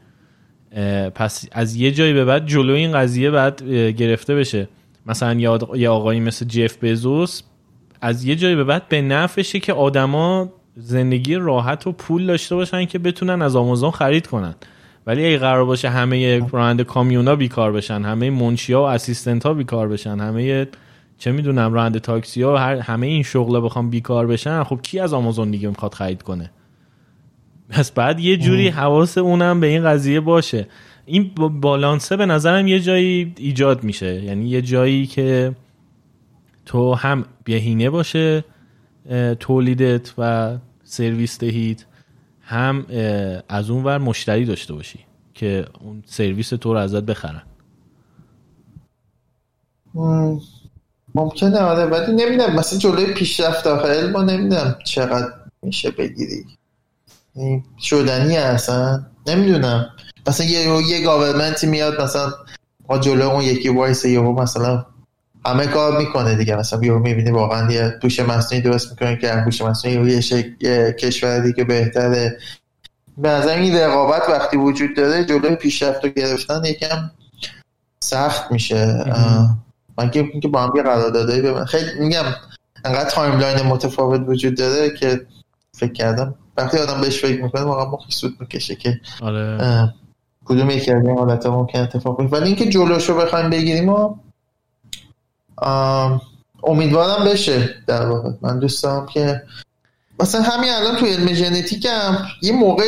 پس 1.14 1.44
از 1.52 1.76
یه 1.76 1.90
جایی 1.90 2.12
به 2.12 2.24
بعد 2.24 2.46
جلوی 2.46 2.78
این 2.78 2.92
قضیه 2.92 3.30
بعد 3.30 3.62
گرفته 3.72 4.34
بشه. 4.34 4.68
مثلا 5.06 5.34
یه 5.74 5.88
آقایی 5.88 6.20
مثل 6.20 6.46
جف 6.46 6.84
بزوس 6.84 7.42
از 8.00 8.24
یه 8.24 8.36
جایی 8.36 8.54
به 8.54 8.64
بعد 8.64 8.88
به 8.88 9.02
نفعشه 9.02 9.60
که 9.60 9.72
آدما 9.72 10.52
زندگی 10.76 11.34
راحت 11.34 11.86
و 11.86 11.92
پول 11.92 12.26
داشته 12.26 12.54
باشن 12.54 12.84
که 12.84 12.98
بتونن 12.98 13.42
از 13.42 13.56
آمازون 13.56 13.90
خرید 13.90 14.26
کنن. 14.26 14.54
ولی 15.06 15.26
اگه 15.26 15.38
قرار 15.38 15.64
باشه 15.64 15.88
همه 15.88 16.48
راننده 16.50 16.84
کامیونا 16.84 17.36
بیکار 17.36 17.72
بشن 17.72 18.02
همه 18.02 18.30
منشیا 18.30 18.80
و 18.80 18.84
اسیستنت 18.84 19.46
ها 19.46 19.54
بیکار 19.54 19.88
بشن 19.88 20.20
همه 20.20 20.68
چه 21.18 21.32
می‌دونم 21.32 21.72
راننده 21.72 21.98
تاکسی 21.98 22.42
ها 22.42 22.58
همه 22.58 23.06
این 23.06 23.22
شغلا 23.22 23.60
بخوام 23.60 23.90
بیکار 23.90 24.26
بشن 24.26 24.64
خب 24.64 24.78
کی 24.82 25.00
از 25.00 25.12
آمازون 25.14 25.50
دیگه 25.50 25.68
می‌خواد 25.68 25.94
خرید 25.94 26.22
کنه؟ 26.22 26.50
پس 27.72 27.90
بعد 27.90 28.20
یه 28.20 28.36
جوری 28.36 28.68
حواس 28.68 29.18
اونم 29.18 29.60
به 29.60 29.66
این 29.66 29.84
قضیه 29.84 30.20
باشه. 30.20 30.68
این 31.06 31.30
بالانسه 31.60 32.16
به 32.16 32.26
نظرم 32.26 32.66
یه 32.66 32.80
جایی 32.80 33.34
ایجاد 33.36 33.84
میشه. 33.84 34.22
یعنی 34.24 34.48
یه 34.48 34.62
جایی 34.62 35.06
که 35.06 35.56
تو 36.66 36.94
هم 36.94 37.24
بهینه 37.44 37.90
باشه 37.90 38.44
تولیدت 39.40 40.12
و 40.18 40.56
سرویس 40.84 41.38
دهید 41.38 41.86
هم 42.42 42.86
از 43.48 43.70
اون 43.70 43.84
ور 43.84 43.98
مشتری 43.98 44.44
داشته 44.44 44.74
باشی 44.74 44.98
که 45.34 45.64
اون 45.80 46.02
سرویس 46.06 46.48
تو 46.48 46.72
رو 46.72 46.78
ازت 46.78 47.02
بخرن. 47.02 47.42
ممکنه 51.14 51.58
آره 51.58 51.84
ولی 51.84 52.12
نمی‌دونم. 52.12 52.54
مثلا 52.54 52.78
جلوی 52.78 53.14
پیشرفت 53.14 53.64
داخل 53.64 54.10
ما 54.10 54.22
نمی‌دونم 54.22 54.76
چقدر 54.84 55.32
میشه 55.62 55.90
بگیری. 55.90 56.44
شدنی 57.80 58.36
اصلا. 58.36 59.06
نمی‌دونم. 59.26 59.90
مثلا 60.26 60.46
یه 60.46 60.88
یه 60.88 61.04
government 61.04 61.61
ی 61.61 61.66
میاد 61.66 62.02
مثلا 62.02 62.32
ما 62.88 62.98
جلو 62.98 63.28
اون 63.28 63.44
یکی 63.44 63.68
وایسه 63.68 64.04
یهو 64.04 64.42
مثلا 64.42 64.86
همه 65.46 65.66
کار 65.66 65.98
می‌کنه 65.98 66.34
دیگه. 66.34 66.56
مثلا 66.56 66.78
یهو 66.78 66.98
می‌بینی 66.98 67.30
واقعا 67.30 67.72
یه 67.72 67.98
هوش 68.02 68.20
مصنوعی 68.20 68.62
درست 68.62 68.90
می‌کنه 68.90 69.16
که 69.16 69.32
هوش 69.32 69.62
مصنوعی 69.62 70.20
یه 70.60 70.92
کشور 70.92 71.38
دیگه 71.38 71.64
بهتره. 71.64 72.38
به 73.18 73.28
نظر 73.28 73.54
این 73.54 73.76
رقابت 73.76 74.22
وقتی 74.28 74.56
وجود 74.56 74.96
داره 74.96 75.24
جلوی 75.24 75.56
پیشرفت 75.56 76.04
رو 76.04 76.10
گرفتن 76.10 76.64
یکم 76.64 77.10
سخت 78.00 78.52
میشه. 78.52 79.04
من 79.98 80.10
که 80.10 80.22
با 80.52 80.62
هم 80.62 80.72
یه 80.76 80.82
قراردادایی 80.82 81.42
ببین 81.42 81.64
خیلی 81.64 81.90
میگم 82.00 82.24
انقدر 82.84 83.10
timeline 83.10 83.62
متفاوت 83.62 84.20
وجود 84.26 84.56
داره 84.56 84.90
که 84.90 85.26
فکر 85.76 85.92
کردم 85.92 86.34
وقتی 86.56 86.78
آدم 86.78 87.00
بهش 87.00 87.20
فکر 87.20 87.42
می‌کنه 87.42 87.62
واقعا 87.62 87.90
مخش 87.90 88.12
سوت 88.12 88.36
می‌کشه 88.40 88.74
که 88.74 89.00
آره. 89.22 89.94
کدوم 90.44 90.70
یکی 90.70 90.92
از 90.92 91.06
این 91.06 91.18
حالت 91.18 91.46
ممکن 91.46 91.78
اتفاق 91.78 92.20
بیفته. 92.20 92.36
ولی 92.36 92.46
اینکه 92.46 92.68
جلوشو 92.68 93.16
بخوایم 93.16 93.50
بگیریم 93.50 93.88
و 93.88 94.14
امیدوارم 96.64 97.24
بشه 97.24 97.68
در 97.86 98.06
واقع. 98.06 98.30
من 98.42 98.58
دوست 98.58 98.82
دارم 98.82 99.06
که 99.06 99.42
مثلا 100.20 100.42
همین 100.42 100.70
الان 100.70 100.96
تو 100.96 101.06
علم 101.06 101.32
ژنتیک 101.32 101.86
هم 101.86 102.26
یه 102.42 102.52
موقع 102.52 102.84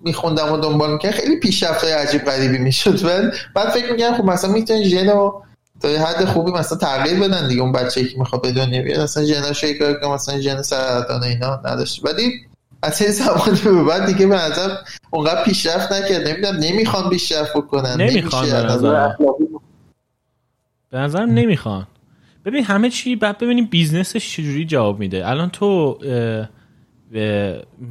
میخوندم 0.00 0.52
و 0.52 0.56
دنبال 0.56 0.92
می‌کنم 0.92 1.10
خیلی 1.10 1.40
پیشرفت 1.40 1.84
عجیب 1.84 2.24
غریبی 2.24 2.58
می‌شد. 2.58 3.04
و 3.04 3.30
بعد 3.54 3.68
فکر 3.68 3.92
می‌کنم 3.92 4.16
خب 4.16 4.24
مثلا 4.24 4.52
می‌تونن 4.52 4.82
ژن 4.82 5.08
رو 5.08 5.42
تا 5.80 5.88
یه 5.88 6.00
حد 6.00 6.24
خوبی 6.24 6.52
مثلا 6.52 6.78
تغییر 6.78 7.20
بدن 7.20 7.48
دیگه. 7.48 7.62
اون 7.62 7.72
بچه 7.72 8.04
که 8.04 8.18
می‌خواد 8.18 8.42
به 8.42 8.52
دنیا 8.52 8.82
بیاد 8.82 9.00
مثلا 9.00 9.26
کار 9.78 10.00
که 10.00 10.06
مثلا 10.06 10.40
ژن 10.40 10.62
سرطان 10.62 11.22
اینا 11.22 11.60
نداشت 11.64 12.04
ولی 12.04 12.32
از 12.86 13.02
این 13.02 13.10
زمان 13.10 13.58
به 13.64 13.84
بعد 13.84 14.06
دیگه 14.06 14.26
به 14.26 14.34
نظر 14.34 14.68
اونقدر 15.10 15.44
پیشرفت 15.44 15.92
نکرد. 15.92 16.28
نمی‌دونم 16.28 16.56
نمی‌خوان 16.60 17.10
پیشرفت 17.10 17.56
بکنن. 17.56 17.96
نمی‌خوان 18.00 18.50
به 20.90 20.98
نظرم. 20.98 21.30
نمی‌خوان. 21.30 21.86
ببین 22.44 22.64
همه 22.64 22.90
چی 22.90 23.16
بعد 23.16 23.38
ببینیم 23.38 23.66
business 23.66 24.19
ش 24.19 24.32
چجوری 24.36 24.64
جواب 24.64 24.98
میده. 24.98 25.28
الان 25.28 25.50
تو 25.50 25.98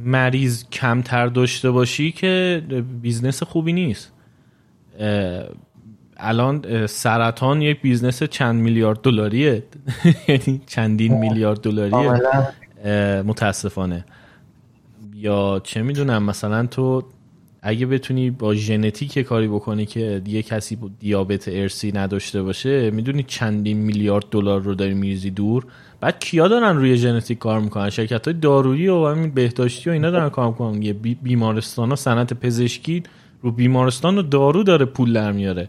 مریض 0.04 0.64
کمتر 0.72 1.26
داشته 1.26 1.70
باشی 1.70 2.12
که 2.12 2.62
business 3.02 3.42
خوبی 3.42 3.72
نیست. 3.72 4.12
الان 6.16 6.86
سرطان 6.86 7.62
یک 7.62 7.80
business 7.80 8.22
چند 8.22 8.60
میلیارد 8.60 9.00
دلاریه. 9.00 9.62
یعنی 10.28 10.60
چندین 10.66 11.14
میلیارد 11.14 11.60
دلاریه. 11.60 12.20
متاسفانه. 13.22 14.04
یا 15.26 15.60
چه 15.64 15.82
می‌دونم 15.82 16.22
مثلا 16.22 16.66
تو 16.66 17.02
اگه 17.62 17.86
بتونی 17.86 18.30
با 18.30 18.54
ژنتیک 18.54 19.18
کاری 19.18 19.48
بکنی 19.48 19.86
که 19.86 20.22
یه 20.26 20.42
کسی 20.42 20.78
دیابت 21.00 21.48
ارثی 21.48 21.92
نداشته 21.92 22.42
باشه 22.42 22.90
می‌دونی 22.90 23.22
چندین 23.22 23.78
میلیارد 23.78 24.24
دلار 24.30 24.60
رو 24.60 24.74
داری 24.74 24.94
میریزی 24.94 25.30
دور؟ 25.30 25.66
بعد 26.00 26.18
کیا 26.20 26.48
دارن 26.48 26.76
روی 26.76 26.96
ژنتیک 26.96 27.38
کار 27.38 27.60
می‌کنن؟ 27.60 27.90
شرکت 27.90 28.28
های 28.28 28.34
دارویی 28.34 28.88
و 28.88 29.06
همین 29.06 29.30
بهداشتی 29.30 29.90
و 29.90 29.92
اینا 29.92 30.10
دارن 30.10 30.28
کار 30.28 30.48
می‌کنن. 30.48 30.82
یه 30.82 30.92
بیمارستان 31.22 31.92
و 31.92 31.96
صنعت 31.96 32.32
پزشکی 32.32 33.02
رو 33.42 33.50
بیمارستان 33.50 34.18
و 34.18 34.22
دارو 34.22 34.62
داره 34.62 34.84
پول 34.84 35.12
در 35.12 35.32
میاره. 35.32 35.68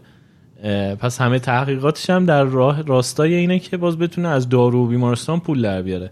پس 1.00 1.20
همه 1.20 1.38
تحقیقاتش 1.38 2.10
هم 2.10 2.26
در 2.26 2.44
راه 2.44 2.82
راستای 2.82 3.34
اینه 3.34 3.58
که 3.58 3.76
باز 3.76 3.98
بتونه 3.98 4.28
از 4.28 4.48
دارو 4.48 4.84
و 4.84 4.86
بیمارستان 4.86 5.40
پول 5.40 5.62
در 5.62 5.82
بیاره. 5.82 6.10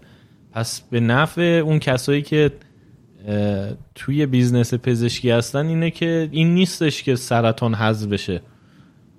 پس 0.51 0.81
به 0.89 0.99
نفع 0.99 1.61
اون 1.65 1.79
کسایی 1.79 2.21
که 2.21 2.51
توی 3.95 4.25
business 4.25 4.73
پزشکی 4.73 5.29
هستن 5.29 5.65
اینه 5.67 5.91
که 5.91 6.29
این 6.31 6.53
نیستش 6.53 7.03
که 7.03 7.15
سرطان 7.15 7.73
حذف 7.73 8.07
بشه. 8.07 8.41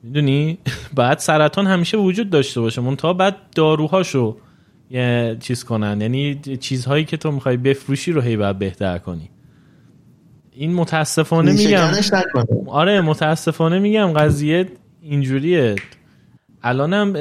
می‌دونی؟ 0.02 0.58
بعد 0.94 1.18
سرطان 1.18 1.66
همیشه 1.66 1.96
وجود 1.96 2.30
داشته 2.30 2.60
باشه. 2.60 2.80
منتها 2.80 3.12
بعد 3.12 3.36
داروهاشو 3.54 4.36
یه 4.90 5.36
چیز 5.40 5.64
کنن. 5.64 6.00
یعنی 6.00 6.40
چیزهایی 6.60 7.04
که 7.04 7.16
تو 7.16 7.30
می‌خوای 7.30 7.56
بفروشی 7.56 8.12
رو 8.12 8.20
هی 8.20 8.36
باید 8.36 8.58
بهتر 8.58 8.98
کنی. 8.98 9.30
این 10.52 10.74
متاسفانه 10.74 11.52
میگم. 11.52 11.90
آره 12.66 13.00
متاسفانه 13.00 13.78
میگم 13.78 14.12
قضیه 14.12 14.66
اینجوریه. 15.02 15.76
الانم 16.62 17.16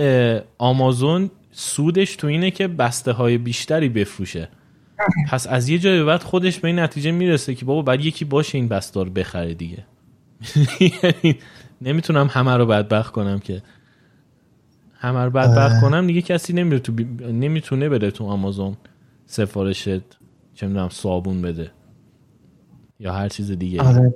آمازون 0.57 1.29
سودش 1.51 2.15
تو 2.15 2.27
اینه 2.27 2.51
که 2.51 2.67
بسته 2.67 3.11
های 3.11 3.38
بیشتری 3.38 3.89
بفروشه. 3.89 4.49
پس 5.32 5.48
از 5.48 5.70
یه 5.70 5.80
جای 5.80 6.04
بعد 6.04 6.24
خودش 6.24 6.60
به 6.60 6.68
این 6.68 6.80
نتیجه 6.80 7.12
می‌رسه 7.12 7.56
که 7.56 7.66
بابا 7.66 7.82
بعد 7.82 8.06
یکی 8.06 8.26
باشه 8.26 8.58
این 8.58 8.68
بسته 8.68 9.04
رو 9.04 9.10
بخره 9.10 9.54
دیگه. 9.54 9.86
یعنی 10.80 11.39
نمی‌تونم 11.82 12.28
همه 12.32 12.58
رو 12.58 12.66
بدبخت 12.66 13.12
کنم 13.12 13.39
که. 13.39 13.62
همه 15.00 15.24
رو 15.24 15.30
بدبخت 15.30 15.82
کنم 15.82 16.08
دیگه 16.08 16.22
کسی 16.22 16.54
نمیره 16.54 16.80
تو 16.80 16.93
نمی‌تونه 17.32 17.89
بره 17.89 18.12
تو 18.12 18.26
آمازون 18.26 18.78
سفارشت 19.26 20.18
چه 20.54 20.68
می‌دونم 20.68 20.89
صابون 20.89 21.41
بده. 21.41 21.72
یا 23.00 23.14
هر 23.14 23.30
چیز 23.30 23.52
دیگه. 23.52 23.82
آره. 23.82 24.14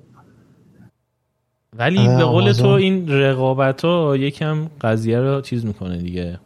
ولی 1.73 1.97
آره، 1.97 2.17
به 2.17 2.23
قول 2.23 2.51
تو 2.51 2.67
این 2.67 3.09
رقابت 3.09 3.85
ها 3.85 4.17
یکم 4.17 4.67
قضیه 4.81 5.19
رو 5.19 5.41
چیز 5.41 5.65
می‌کنه 5.65 5.97
دیگه. 5.97 6.39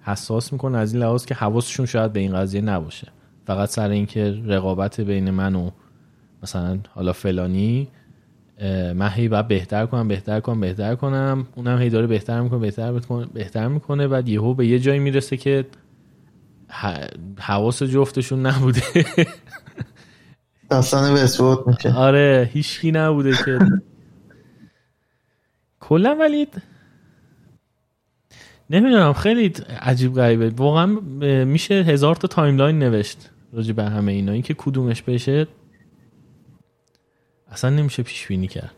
حساس 0.00 0.52
می‌کنه 0.52 0.78
از 0.78 0.94
این 0.94 1.02
لحاظ 1.02 1.24
که 1.24 1.34
حواسشون 1.34 1.86
شاید 1.86 2.12
به 2.12 2.20
این 2.20 2.32
قضیه 2.32 2.60
نباشه. 2.60 3.08
فقط 3.46 3.68
سر 3.68 3.90
اینکه 3.90 4.42
رقابت 4.46 5.00
بین 5.00 5.30
من 5.30 5.54
و 5.54 5.70
مثلا 6.42 6.78
حالا 6.90 7.12
فلانی 7.12 7.88
من 8.94 9.08
هی 9.08 9.28
باید 9.28 9.48
بهتر 9.48 9.86
کنم 9.86 10.08
بهتر 10.08 10.40
کنم 10.40 10.60
بهتر 10.60 10.94
کنم. 10.94 11.46
اونم 11.54 11.78
هی 11.78 11.90
داره 11.90 12.06
بهتر 12.06 12.40
می‌کنه 12.40 12.58
بهتر 12.58 12.90
می‌کنه 12.90 13.26
بهتر 13.26 13.68
می‌کنه. 13.68 14.08
بعد 14.08 14.28
یهو 14.28 14.54
به 14.54 14.66
یه 14.66 14.78
جایی 14.78 14.98
می‌رسه 14.98 15.36
که 15.36 15.66
حواس 17.38 17.82
جفتشون 17.82 18.46
نبوده. 18.46 18.82
داستان 20.70 21.14
به 21.14 21.22
میشه. 21.66 21.94
آره 21.94 22.50
هیچکی 22.52 22.92
نبوده 22.92 23.32
که. 23.44 23.58
کلا 25.80 26.16
ولی 26.20 26.46
نمی‌دونم 28.70 29.12
خیلی 29.12 29.52
عجیب 29.80 30.14
غریبه. 30.14 30.50
واقعا 30.50 30.86
میشه 31.44 31.74
هزار 31.74 32.14
تا 32.16 32.28
timeline 32.28 32.78
نوشت. 32.78 33.30
راجع 33.52 33.72
به 33.72 33.84
همه 33.84 34.12
اینا. 34.12 34.32
این 34.32 34.42
که 34.42 34.54
کدومش 34.54 35.02
بشه 35.02 35.46
اصلا 37.50 37.70
نمیشه 37.70 38.02
پیش 38.02 38.26
بینی 38.26 38.48
کرد 38.48 38.72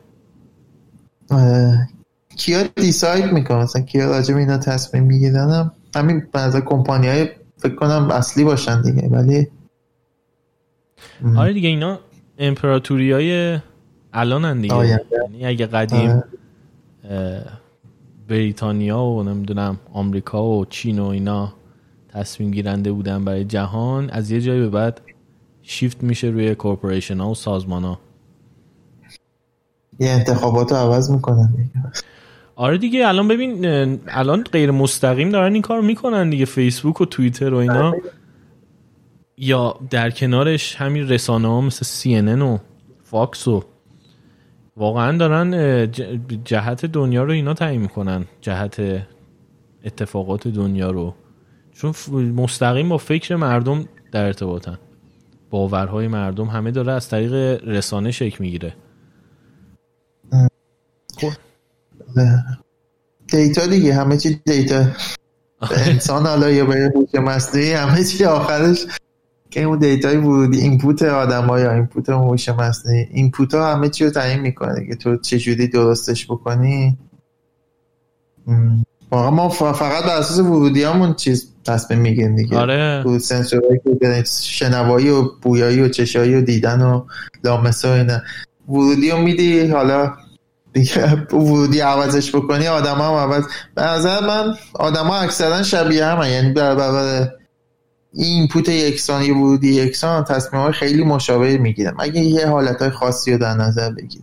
کیا 2.36 2.62
دیساید 2.62 3.32
می‌کنه 3.32 3.62
مثلا 3.62 3.82
کیا 3.82 4.10
راجع 4.10 4.34
به 4.34 4.40
اینا 4.40 4.58
تصمیم 4.58 5.04
می‌گیرن 5.04 5.70
همین 5.94 6.26
بعضا 6.32 6.60
کمپانی 6.60 7.06
های 7.08 7.28
فکر 7.56 7.74
کنم 7.74 8.10
اصلی 8.10 8.44
باشن 8.44 8.82
دیگه 8.82 9.08
ولی 9.08 9.48
آره 11.36 11.52
دیگه 11.52 11.68
اینا 11.68 11.98
امپراتوری 12.38 13.12
های 13.12 13.58
الان 14.12 14.60
دیگه 14.60 15.00
یعنی 15.12 15.46
اگه 15.46 15.66
قدیم 15.66 16.10
آره. 16.10 17.44
بریتانیا 18.28 19.02
و 19.02 19.22
نمی‌دونم 19.22 19.78
آمریکا 19.92 20.44
و 20.44 20.64
چین 20.64 20.98
و 20.98 21.06
اینا 21.06 21.52
تصمیم 22.18 22.50
گیرنده 22.50 22.92
بودن 22.92 23.24
برای 23.24 23.44
جهان 23.44 24.10
از 24.10 24.30
یه 24.30 24.40
جایی 24.40 24.60
به 24.60 24.68
بعد 24.68 25.00
شیفت 25.62 26.02
میشه 26.02 26.26
روی 26.26 26.54
corporation 26.54 27.18
ها 27.20 27.30
و 27.30 27.34
سازمان 27.34 27.84
ها 27.84 28.00
یه 29.98 30.10
انتخابات 30.10 30.72
رو 30.72 30.76
عوض 30.76 31.10
می‌کنن. 31.10 31.70
آره 32.56 32.78
دیگه 32.78 33.08
الان 33.08 33.28
ببین 33.28 33.66
الان 34.08 34.42
غیر 34.42 34.70
مستقیم 34.70 35.30
دارن 35.30 35.52
این 35.52 35.62
کار 35.62 35.80
می‌کنن 35.80 36.30
دیگه 36.30 36.44
فیسبوک 36.44 37.00
و 37.00 37.04
توییتر 37.04 37.54
و 37.54 37.56
اینا. 37.56 37.94
یا 39.36 39.78
در 39.90 40.10
کنارش 40.10 40.76
همین 40.76 41.08
رسانه 41.08 41.48
ها 41.48 41.60
مثل 41.60 41.84
سی 41.84 42.20
و 42.20 42.58
فاکس 43.02 43.48
و 43.48 43.64
واقعا 44.76 45.16
دارن 45.16 45.90
جهت 46.44 46.86
دنیا 46.86 47.24
رو 47.24 47.32
اینا 47.32 47.54
تعیین 47.54 47.80
می‌کنن. 47.80 48.24
جهت 48.40 48.82
اتفاقات 49.84 50.48
دنیا 50.48 50.90
رو. 50.90 51.14
چون 51.78 51.94
مستقیم 52.36 52.88
با 52.88 52.98
فکر 52.98 53.36
مردم 53.36 53.84
در 54.12 54.24
ارتباطن. 54.24 54.78
باورهای 55.50 56.08
مردم 56.08 56.46
همه 56.46 56.70
داره 56.70 56.92
از 56.92 57.08
طریق 57.08 57.32
رسانه 57.68 58.10
شکل 58.10 58.36
می‌گیره. 58.40 58.74
خب. 61.16 61.30
data 63.26 63.66
دیگه 63.66 63.94
همه 63.94 64.16
چی 64.16 64.40
data. 64.44 64.84
انسان 65.70 66.26
حالا 66.26 66.50
یا 66.50 66.64
به 66.64 66.92
هوش 66.94 67.14
مصنوعی 67.14 67.72
همه 67.72 68.04
چی 68.04 68.24
آخرش 68.24 68.86
که 69.50 69.62
اون 69.62 69.78
data 69.78 70.09
ی 70.09 70.16
ورودی 70.16 70.60
input 70.60 71.02
آدم 71.02 71.48
یا 71.48 71.72
input 71.72 72.08
هوش 72.08 72.48
مصنوعی 72.48 73.06
input 73.10 73.54
ها 73.54 73.74
همه 73.74 73.88
چی 73.88 74.04
رو 74.04 74.10
تعیین 74.10 74.40
می‌کنه 74.40 74.86
که 74.86 74.96
تو 74.96 75.16
چجوری 75.16 75.68
درستش 75.68 76.26
بکنی؟ 76.26 76.98
واقعا 79.10 79.30
ما 79.30 79.48
فقط 79.48 80.04
بر 80.04 80.16
اساس 80.16 80.38
ورودی 80.38 80.84
همون 80.84 81.14
چیز 81.14 81.52
تصمیم 81.64 81.98
می‌گیریم 82.00 82.36
دیگه. 82.36 82.58
آره. 82.58 83.18
سنسورهایی 83.18 83.80
که 84.00 84.24
شنوایی 84.42 85.10
و 85.10 85.22
بویایی 85.42 85.80
و 85.80 85.88
چشایی 85.88 86.34
و 86.34 86.40
دیدن 86.40 86.82
و 86.82 87.04
لامسه 87.44 87.88
و 87.88 87.92
اینا. 87.92 88.18
ورودی 88.68 89.10
رو 89.10 89.18
میدی 89.18 89.66
حالا 89.66 90.12
دیگه 90.72 91.26
ورودی 91.32 91.80
عوضش 91.80 92.34
بکنی 92.34 92.66
آدم 92.66 92.94
هم 92.94 93.00
عوض 93.00 93.44
به 93.74 93.82
نظر 93.82 94.20
من 94.26 94.54
آدم 94.74 95.06
ها 95.06 95.18
اکثرا 95.18 95.62
شبیه 95.62 96.04
هم 96.04 96.30
یعنی 96.30 96.52
بر 96.52 97.28
اینپوت 98.12 98.68
یکسان 98.68 99.22
یا 99.22 99.36
ورودی 99.36 99.74
یکسان 99.74 100.24
تصمیم 100.24 100.62
های 100.62 100.72
خیلی 100.72 101.04
مشابه 101.04 101.58
می‌گیرم 101.58 101.96
اگه 101.98 102.20
یه 102.20 102.46
حالت 102.46 102.82
های 102.82 102.90
خاصی 102.90 103.32
رو 103.32 103.38
در 103.38 103.54
نظر 103.54 103.90
بگیر 103.90 104.22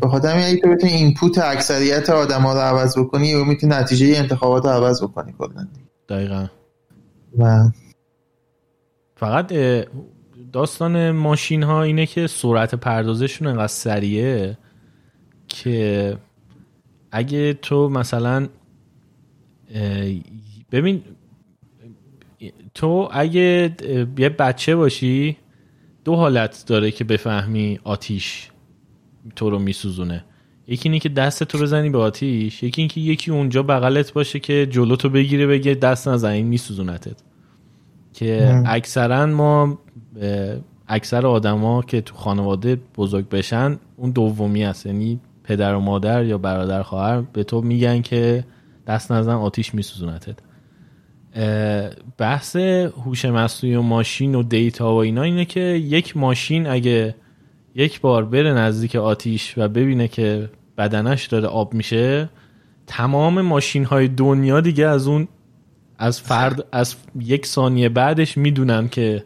به 0.00 0.08
خاطر 0.08 0.28
همین 0.28 0.60
تو 0.60 0.68
بتونی 0.68 0.92
اینپوت 0.92 1.38
اکثریت 1.38 2.10
آدم 2.10 2.42
ها 2.42 2.52
رو 2.52 2.60
عوض 2.60 2.98
بکنی 2.98 3.34
و 3.34 3.44
می‌تونی 3.44 3.74
نتیجه 3.74 4.16
انتخابات 4.16 4.64
رو 4.64 4.70
عوض 4.70 5.02
بکنی 5.02 5.34
کلا. 5.38 5.66
دقیقا. 6.08 6.46
و 7.38 7.68
فقط 9.16 9.52
داستان 10.52 11.10
ماشین 11.10 11.62
ها 11.62 11.82
اینه 11.82 12.06
که 12.06 12.26
سرعت 12.26 12.74
پردازشون 12.74 13.48
انقدر 13.48 13.66
سریعه 13.66 14.58
که 15.48 16.16
اگه 17.12 17.54
تو 17.54 17.88
مثلا 17.88 18.48
ببین 20.72 21.02
تو 22.76 23.08
اگه 23.12 23.76
یه 24.18 24.28
بچه 24.28 24.76
باشی 24.76 25.36
دو 26.04 26.14
حالت 26.14 26.64
داره 26.66 26.90
که 26.90 27.04
بفهمی 27.04 27.78
آتیش 27.84 28.50
تو 29.36 29.50
رو 29.50 29.58
میسوزونه. 29.58 30.24
یکی 30.68 30.88
اینه 30.88 30.98
که 30.98 31.08
دست 31.08 31.44
تو 31.44 31.58
بزنی 31.58 31.90
به 31.90 31.98
آتیش 31.98 32.62
یکی 32.62 32.82
اینکه 32.82 33.00
یکی 33.00 33.30
اونجا 33.30 33.62
بغلت 33.62 34.12
باشه 34.12 34.38
که 34.38 34.66
جلو 34.66 34.96
تو 34.96 35.08
بگیره 35.08 35.46
بگه 35.46 35.74
دست 35.74 36.08
نزن 36.08 36.28
این 36.28 36.46
میسوزونتت. 36.46 37.16
که 38.12 38.62
اکثرا 38.66 39.26
ما 39.26 39.78
اکثر 40.88 41.26
آدما 41.26 41.82
که 41.82 42.00
تو 42.00 42.14
خانواده 42.14 42.80
بزرگ 42.96 43.28
بشن 43.28 43.78
اون 43.96 44.10
دومی 44.10 44.62
هست. 44.62 44.86
یعنی 44.86 45.20
پدر 45.44 45.74
و 45.74 45.80
مادر 45.80 46.24
یا 46.24 46.38
برادر 46.38 46.82
خواهر 46.82 47.20
به 47.20 47.44
تو 47.44 47.60
میگن 47.60 48.02
که 48.02 48.44
دست 48.86 49.12
نزن 49.12 49.34
آتیش 49.34 49.74
میسوزونتت. 49.74 50.38
بحث 52.18 52.56
هوش 52.56 53.24
مصنوعی 53.24 53.76
و 53.76 53.82
ماشین 53.82 54.34
و 54.34 54.42
دیتا 54.42 54.94
و 54.94 54.96
اینا 54.96 55.22
اینه 55.22 55.44
که 55.44 55.60
یک 55.60 56.16
ماشین 56.16 56.66
اگه 56.66 57.14
یک 57.74 58.00
بار 58.00 58.24
بره 58.24 58.52
نزدیک 58.52 58.96
آتیش 58.96 59.54
و 59.56 59.68
ببینه 59.68 60.08
که 60.08 60.50
بدنش 60.78 61.26
داره 61.26 61.48
آب 61.48 61.74
میشه 61.74 62.28
تمام 62.86 63.40
ماشین 63.40 63.84
های 63.84 64.08
دنیا 64.08 64.60
دیگه 64.60 64.86
از 64.86 65.06
اون 65.06 65.28
از 65.98 66.20
فرد 66.20 66.64
از 66.72 66.94
یک 67.20 67.46
ثانیه 67.46 67.88
بعدش 67.88 68.38
می‌دونن 68.38 68.88
که 68.88 69.24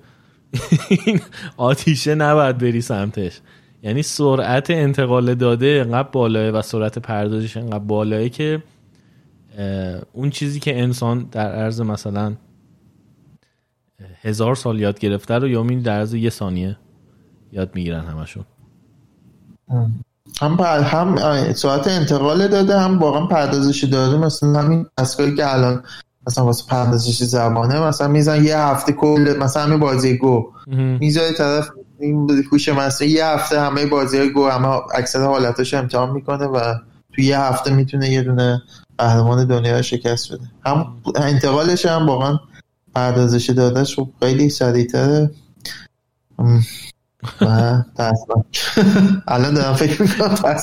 این 1.07 1.21
آتیشه 1.57 2.15
نباید 2.15 2.59
بری 2.59 2.81
سمتش. 2.81 3.41
یعنی 3.83 4.03
سرعت 4.03 4.71
انتقال 4.71 5.35
داده 5.35 5.83
انقدر 5.87 6.09
بالاه 6.13 6.51
و 6.51 6.63
سرعت 6.63 6.99
پردازش 6.99 7.57
انقدر 7.57 7.79
بالاه 7.79 8.29
که 8.29 8.63
اون 10.13 10.31
چیزی 10.31 10.61
که 10.61 10.81
انسان 10.81 11.29
در 11.33 11.53
عرض 11.53 11.81
مثلا 11.81 12.33
هزار 14.23 14.55
سال 14.55 14.81
یاد 14.81 14.99
گرفته 14.99 15.35
رو 15.35 15.49
یا 15.49 15.63
در 15.63 15.99
عرض 15.99 16.15
یه 16.15 16.31
ثانیه 16.31 16.77
یاد 17.53 17.71
می‌گیرن 17.75 18.05
همشون. 18.05 18.45
هم 20.41 20.57
هم 20.61 21.17
سرعت 21.53 21.89
انتقال 21.89 22.49
داده 22.49 22.79
هم 22.79 22.99
واقعا 22.99 23.27
پردازش 23.27 23.85
داده. 23.85 24.19
مثلا 24.19 24.63
همین 24.63 24.87
دستگاهی 24.99 25.37
که 25.37 25.55
الان 25.55 25.83
مثلا 26.27 26.45
واسه 26.45 26.67
پردازش 26.67 27.23
زبانه 27.23 27.81
مثلا 27.81 28.09
میزن 28.09 28.45
یه 28.45 28.59
هفته 28.59 28.93
کل 28.93 29.37
مثلا 29.41 29.63
همین 29.63 29.81
بازی 29.81 30.17
گو. 30.17 30.53
می‌ذاره 31.01 31.33
طرف 31.33 31.71
این 32.01 32.45
هوش 32.53 32.69
مصنوعی 32.69 33.13
یه 33.13 33.27
هفته 33.27 33.61
همه 33.61 33.87
بازی 33.87 34.19
های 34.19 34.33
گو 34.33 34.49
همه 34.49 34.69
اکثر 34.95 35.25
حالتاش 35.25 35.75
امتحان 35.75 36.11
می‌کنه 36.11 36.45
و 36.45 36.75
تو 37.15 37.21
یه 37.21 37.41
هفته 37.41 37.75
می‌تونه 37.75 38.11
یه 38.11 38.23
دونه 38.23 38.63
قهرمان 39.01 39.45
دنیا 39.45 39.83
شکست 39.83 40.33
بده. 40.33 40.45
هم 40.67 40.87
انتقالش 41.17 41.87
هم 41.87 42.07
واقعا 42.07 42.39
پردازش 42.95 43.51
دادش 43.51 43.97
خب 43.97 44.09
خیلی 44.23 44.51
سریعتره. 44.51 45.31
الان 49.29 49.55
دارم 49.55 49.75
فکر 49.75 50.03
می‌کنم 50.03 50.57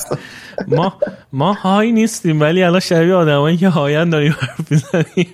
ما 0.68 0.98
ما 1.32 1.52
های 1.52 1.92
نیستیم 1.92 2.40
ولی 2.40 2.62
الان 2.62 2.80
شبیه 2.80 3.14
آدمایی 3.14 3.56
که 3.56 3.68
هاین 3.68 4.10
داریم 4.10 4.36
حرف 4.40 4.70
می‌زنیم. 4.70 5.32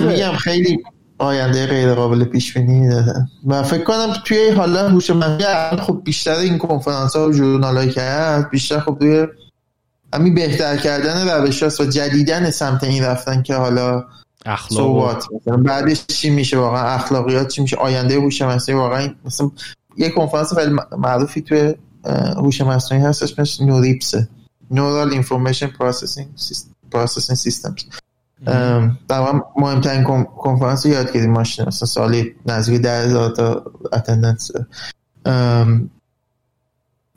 میگم 0.00 0.32
خیلی 0.32 0.78
آینده 1.18 1.66
غیر 1.66 1.94
قابل 1.94 2.24
پیش 2.24 2.54
بینی 2.54 2.88
داره. 2.88 3.28
و 3.46 3.62
فکر 3.62 3.84
کنم 3.84 4.12
توی 4.24 4.50
حالا 4.50 4.88
هوش 4.88 5.10
مصنوعی 5.10 5.76
خب 5.80 6.00
بیشتر 6.04 6.34
این 6.34 6.58
کنفرانس 6.58 7.16
ها 7.16 7.28
و 7.28 7.32
ژورنال 7.32 7.90
که 7.90 8.46
بیشتر 8.50 8.80
خب 8.80 8.96
توی 9.00 9.26
همین 10.14 10.34
بهتر 10.34 10.76
کردن 10.76 11.28
روش 11.28 11.80
و 11.80 11.84
جدیدن 11.84 12.50
سمت 12.50 12.84
این 12.84 13.04
رفتن 13.04 13.42
که 13.42 13.54
حالا 13.54 14.04
اخلاق. 14.46 15.24
بعدش 15.46 16.06
چی 16.06 16.30
میشه؟ 16.30 16.58
واقعا 16.58 16.94
اخلاقیات 16.94 17.48
چی 17.48 17.62
میشه؟ 17.62 17.76
آینده 17.76 18.14
هوش 18.14 18.42
مصنوعی 18.42 18.80
واقعا 18.80 19.08
مثلا 19.24 19.50
یه 19.96 20.10
کنفرانس 20.10 20.54
خیلی 20.54 20.76
معروفی 20.98 21.40
توی 21.40 21.74
هوش 22.36 22.60
مصنوعی 22.60 23.04
هستش 23.04 23.38
مثل 23.38 23.64
NeurIPS 23.64 24.28
ه 24.70 24.76
Neural 24.76 25.12
Information 25.12 25.66
Processing 25.66 26.28
Processing 26.90 27.36
Systems 27.36 27.74
در 29.08 29.42
مهمترین 29.56 30.04
کنفرانس 30.38 30.86
یادگیری 30.86 31.26
ماشین 31.26 31.64
مثلا 31.68 31.86
سالی 31.86 32.34
نزدیک 32.46 32.82
ده 32.82 33.02
هزار 33.02 33.30
تا 33.30 33.64
attendance 33.92 34.50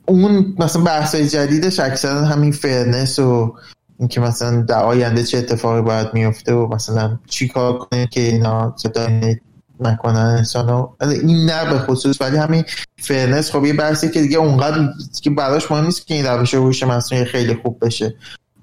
اون 0.06 0.54
مثلا 0.58 0.82
بحث 0.82 1.16
جدیدش 1.16 1.80
اکثرا 1.80 2.24
همین 2.24 2.52
فرنس 2.52 3.18
و 3.18 3.54
اینکه 3.98 4.20
مثلا 4.20 4.60
در 4.60 4.82
آینده 4.82 5.22
چه 5.22 5.38
اتفاقی 5.38 5.82
باید 5.82 6.14
میفته 6.14 6.54
و 6.54 6.74
مثلا 6.74 7.18
چی 7.26 7.48
کار 7.48 7.78
کنه 7.78 8.06
که 8.06 8.20
اینا 8.20 8.74
صدای 8.76 9.36
نکنن 9.80 10.16
انسان 10.16 10.88
این 11.00 11.50
نه 11.50 11.70
به 11.70 11.78
خصوص 11.78 12.20
ولی 12.20 12.36
همین 12.36 12.64
فرنس 12.98 13.50
خب 13.50 13.64
یه 13.64 13.72
بحثی 13.72 14.10
که 14.10 14.22
دیگه 14.22 14.38
اونقدر 14.38 14.88
که 15.22 15.30
براش 15.30 15.70
مهم 15.70 15.84
نیست 15.84 16.06
که 16.06 16.14
این 16.14 16.26
روش 16.26 16.54
هوش 16.54 16.82
مصنوعی 16.82 17.24
خیلی 17.24 17.54
خوب 17.54 17.84
بشه. 17.84 18.14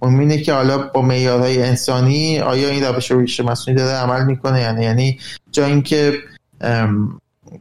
اینه 0.01 0.41
که 0.41 0.53
حالا 0.53 0.77
با 0.77 1.01
معیارهای 1.01 1.63
انسانی 1.63 2.39
آیا 2.39 2.69
این 2.69 2.83
روش 2.83 3.11
هوش 3.11 3.39
مصنوعی 3.39 3.79
داره 3.79 3.97
عمل 3.97 4.25
می‌کنه؟ 4.25 4.61
یعنی 4.61 4.83
یعنی 4.83 5.19
جا 5.51 5.65
اینکه 5.65 6.13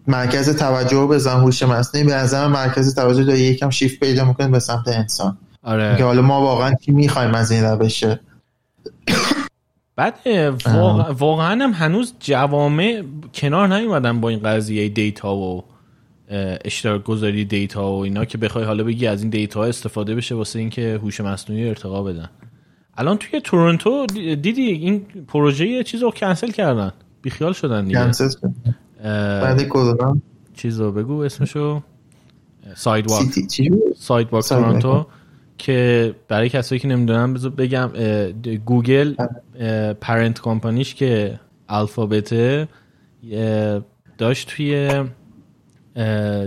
مرکز 0.07 0.57
توجه 0.57 1.07
بزن 1.07 1.41
هوش 1.41 1.63
مصنوعی. 1.63 2.07
به 2.07 2.15
نظر 2.15 2.47
مرکز 2.47 2.95
توجه 2.95 3.25
داره 3.25 3.41
یکم 3.41 3.71
شیفت 3.71 4.01
پیدا 4.01 4.25
می‌کنه 4.25 4.49
به 4.49 4.59
سمت 4.59 4.89
انسان. 4.89 5.39
آره. 5.63 5.97
که 5.99 6.05
حالا 6.05 6.23
ما 6.23 6.41
واقعا 6.41 6.75
چی 6.75 6.93
می‌خوایم 6.93 7.35
از 7.35 7.51
این 7.51 7.65
روشه 7.65 8.21
بعد 9.97 10.15
واقعا 11.19 11.65
هم 11.65 11.71
هنوز 11.73 12.15
جوامع 12.21 13.03
کنار 13.35 13.75
نیومدن 13.75 14.21
با 14.21 14.29
این 14.29 14.39
قضیه 14.39 14.89
data 14.89 15.37
و 15.37 15.65
اشتراک 16.65 17.05
گذاری 17.05 17.45
data 17.45 17.93
و 17.93 18.05
اینا 18.05 18.25
که 18.25 18.39
بخوای 18.39 18.65
حالا 18.65 18.85
بگی 18.85 19.07
از 19.07 19.21
این 19.21 19.31
data 19.31 19.65
استفاده 19.65 20.15
بشه 20.15 20.35
واسه 20.35 20.59
اینکه 20.59 21.01
هوش 21.03 21.21
مصنوعی 21.21 21.69
ارتقا 21.69 22.03
بدن. 22.03 22.31
الان 22.97 23.17
توی 23.17 23.41
تورنتو 23.41 24.07
دیدی 24.43 24.63
این 24.63 25.07
پروژه 25.29 25.85
چیز 25.85 26.03
رو 26.03 26.11
کنسل 26.11 26.51
کردن. 26.51 26.93
بیخیال 27.23 27.53
شدن 27.53 27.85
دیگه. 27.85 28.11
بعد 29.05 29.63
کرونا 29.63 30.17
چیزو 30.55 30.93
بگو 30.93 31.21
اسمشو. 31.21 31.83
Side 32.75 33.07
Sidewalk 33.97 34.45
Toronto 34.45 35.07
که 35.59 36.15
برای 36.29 36.49
کسایی 36.49 36.79
که 36.79 36.89
نمی‌دونم 36.89 37.35
بذار 37.35 37.51
بگم 37.51 37.91
گوگل 38.65 39.15
parent 40.01 40.41
company 40.41 40.83
ش 40.83 40.95
که 40.95 41.41
Alphabet 41.69 42.58
ه 42.58 42.69
داشت 44.19 44.49
توی 44.49 45.05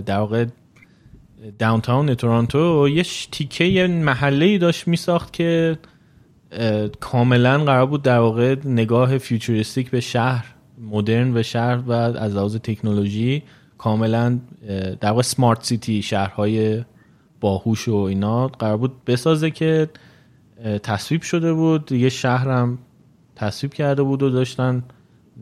در 0.06 0.18
واقع 0.20 0.46
downtown 1.60 2.16
تورانتو 2.16 2.90
یه 2.90 3.04
تیکه 3.32 3.64
یه 3.64 3.88
محله 3.88 4.46
ای 4.46 4.58
داشت 4.58 4.88
میساخت 4.88 5.34
که 5.34 5.78
کاملا 7.00 7.64
قرار 7.64 7.86
بود 7.86 8.02
در 8.02 8.20
واقع 8.20 8.56
نگاه 8.66 9.18
futuristic 9.18 9.92
به 9.92 10.00
شهر 10.00 10.56
مدرن 10.80 11.34
به 11.34 11.44
شهر 11.44 11.78
و 11.78 11.92
از 11.92 12.36
لحاظ 12.36 12.56
تکنولوژی 12.56 13.44
کاملا 13.78 14.40
در 15.02 15.10
واقع 15.10 15.22
smart 15.22 15.64
city 15.64 16.02
شهرهای 16.02 16.84
باهوش 17.42 17.88
و 17.88 17.96
اینا 17.96 18.48
قرار 18.48 18.78
بود 18.78 19.06
بسازه 19.06 19.52
که 19.52 19.90
تصویب 20.84 21.22
شده 21.22 21.54
بود. 21.54 21.92
یه 21.92 22.10
شهرم 22.10 22.78
تصویب 23.36 23.74
کرده 23.74 24.04
بود 24.04 24.24
و 24.24 24.30
داشتن 24.30 24.84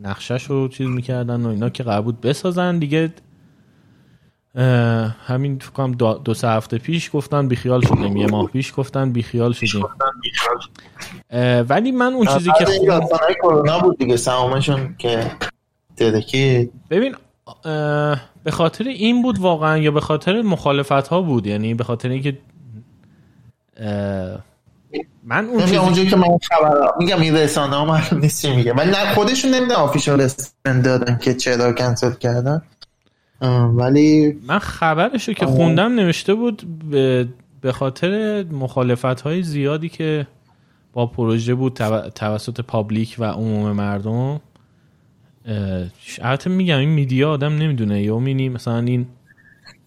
نقشش 0.04 0.44
رو 0.44 0.68
چیز 0.68 0.88
می‌کردن 0.88 1.46
و 1.46 1.48
اینا 1.48 1.70
که 1.70 1.84
قرار 1.84 2.02
بود 2.02 2.22
بسازن. 2.22 2.80
دیگه 2.80 3.14
همین 5.28 5.60
فکرم 5.60 5.92
دو 5.92 6.34
سه 6.34 6.48
هفته 6.48 6.78
پیش 6.78 7.10
گفتن 7.14 7.48
بیخیال 7.48 7.82
شدیم 7.82 8.18
یه 8.18 8.28
ماه 8.28 8.48
پیش 8.48 8.74
گفتن 8.78 9.12
بیخیال 9.12 9.54
شدیم. 9.54 9.86
ولی 11.70 11.92
من 11.92 12.14
اون 12.14 12.28
چیزی 12.28 12.50
که 12.58 12.66
کرونا 13.42 13.80
بود 13.80 13.98
دیگه 13.98 14.18
سهامشون 14.18 14.96
که 14.98 15.32
ترکی 15.98 16.70
ببین 16.90 17.16
به 18.44 18.52
خاطر 18.52 18.84
این 18.84 19.22
بود 19.22 19.40
واقعا 19.40 19.78
یا 19.78 19.92
به 19.92 20.02
خاطر 20.02 20.42
مخالفت 20.42 21.08
ها 21.08 21.22
بود؟ 21.22 21.48
یعنی 21.48 21.74
به 21.74 21.84
خاطر 21.84 22.10
اینکه 22.10 22.38
من 25.24 25.46
اون 25.46 25.62
چیزی 25.62 25.78
اونجایی 25.78 26.10
که 26.10 26.16
من 26.16 26.28
خبر 26.52 26.92
میگم 27.00 27.22
این 27.22 27.36
رسانه 27.36 27.76
ها 27.76 27.86
معلوم 27.86 28.20
نیست 28.22 28.42
چی 28.42 28.56
میگه 28.56 28.74
ولی 28.74 28.92
نه 28.92 29.14
خودشون 29.14 29.54
نمیدن 29.54 29.76
آفیشال 29.76 30.22
استند 30.22 30.86
دادن 30.86 31.18
که 31.18 31.34
چرا 31.34 31.74
کنسل 31.74 32.14
کردن. 32.14 32.62
ولی 33.42 34.40
من 34.48 34.60
خبرشو 34.60 35.34
که 35.34 35.46
خوندم 35.46 35.96
نوشته 35.96 36.34
بود 36.34 36.64
به 37.62 37.72
خاطر 37.72 38.44
مخالفت 38.44 39.22
های 39.22 39.44
زیادی 39.44 39.90
که 39.90 40.28
با 40.94 41.06
پروژه 41.06 41.56
بود 41.56 41.74
توسط 42.16 42.62
پابلیک 42.62 43.16
و 43.20 43.24
عموم 43.24 43.72
مردم 43.72 44.42
البته 46.22 46.50
میگم 46.50 46.78
این 46.78 46.90
میدیا 46.90 47.32
آدم 47.32 47.58
نمی‌دونه. 47.58 48.04
یا 48.04 48.20
مینی 48.20 48.50
مثلا 48.50 48.80
این 48.80 49.08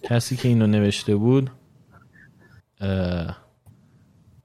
کسی 0.02 0.36
که 0.36 0.48
اینو 0.48 0.66
نوشته 0.66 1.16
بود 1.16 1.50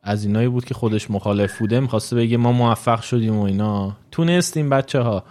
از 0.04 0.26
اینایی 0.26 0.48
بود 0.48 0.66
که 0.66 0.74
خودش 0.74 1.12
مخالف 1.12 1.60
بوده 1.60 1.80
می‌خواسته 1.80 2.16
بگه 2.16 2.38
ما 2.38 2.52
موفق 2.52 3.02
شدیم 3.02 3.36
و 3.36 3.42
اینا. 3.44 3.98
تونستیم 4.12 4.70
بچه 4.70 5.00
ها 5.00 5.24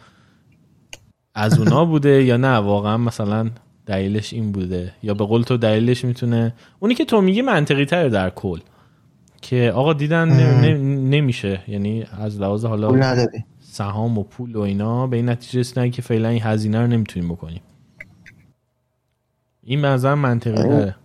از 1.34 1.58
اونا 1.58 1.84
بوده 1.84 2.24
یا 2.24 2.36
نه؟ 2.36 2.56
واقعا 2.56 2.96
مثلا 2.96 3.50
دلیلش 3.86 4.32
این 4.32 4.52
بوده. 4.52 4.92
یا 5.02 5.14
به 5.14 5.24
قول 5.24 5.42
تو 5.42 5.56
دلیلش 5.56 6.04
می‌تونه 6.04 6.54
اونی 6.80 6.94
که 6.94 7.04
تو 7.04 7.20
میگی 7.20 7.42
منطقی 7.42 7.84
تره 7.84 8.08
در 8.08 8.30
کل. 8.30 8.58
که 9.42 9.72
آقا 9.74 9.92
دیدن 9.92 10.28
نمیشه. 11.08 11.60
یعنی 11.68 12.04
از 12.20 12.40
لحاظ 12.40 12.64
حالا 12.64 13.26
سهام 13.60 14.18
و 14.18 14.22
پول 14.22 14.56
و 14.56 14.60
اینا 14.60 15.06
به 15.06 15.16
این 15.16 15.28
نتیجه 15.28 15.60
رسیدن 15.60 15.90
که 15.90 16.02
فعلا 16.02 16.28
این 16.28 16.42
هزینه 16.42 16.80
رو 16.80 16.86
نمی‌تونیم 16.86 17.28
بکنیم. 17.28 17.60
این 19.62 19.80
منظر 19.80 20.14
منطقی 20.14 20.68
داره 20.68 20.96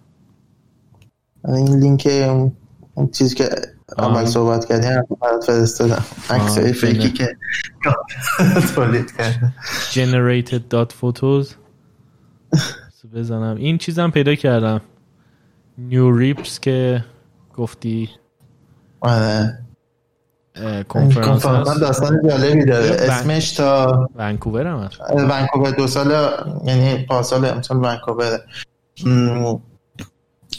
این 1.47 1.79
لینک 1.79 2.07
اون 2.93 3.09
چیزی 3.11 3.35
که 3.35 3.49
اول 3.97 4.25
صحبت 4.25 4.65
کردیم 4.65 5.17
برات 5.21 5.43
فرستادم. 5.43 6.05
عکسای 6.29 6.73
فیکی 6.73 7.11
که 7.11 7.37
تولید 8.75 9.11
کرده 9.17 9.53
generated.photos 9.91 11.58
بزنم. 13.13 13.55
این 13.55 13.77
چیزم 13.77 14.09
پیدا 14.09 14.35
کردم. 14.35 14.81
NeurIPS 15.77 16.59
که 16.59 17.05
گفتی. 17.57 18.09
آره. 19.01 19.59
کنفرانس 20.87 21.79
داستان 21.79 22.29
جالبی 22.29 22.65
داره. 22.65 22.85
اسمش 22.85 23.51
تا 23.51 24.09
ونکوور 24.15 24.67
هم 24.67 24.89
ونکوور 25.09 25.71
دو 25.71 25.87
سال 25.87 26.11
یعنی 26.65 27.05
پاسال 27.05 27.45
امسال 27.45 27.77
ونکوور 27.77 28.39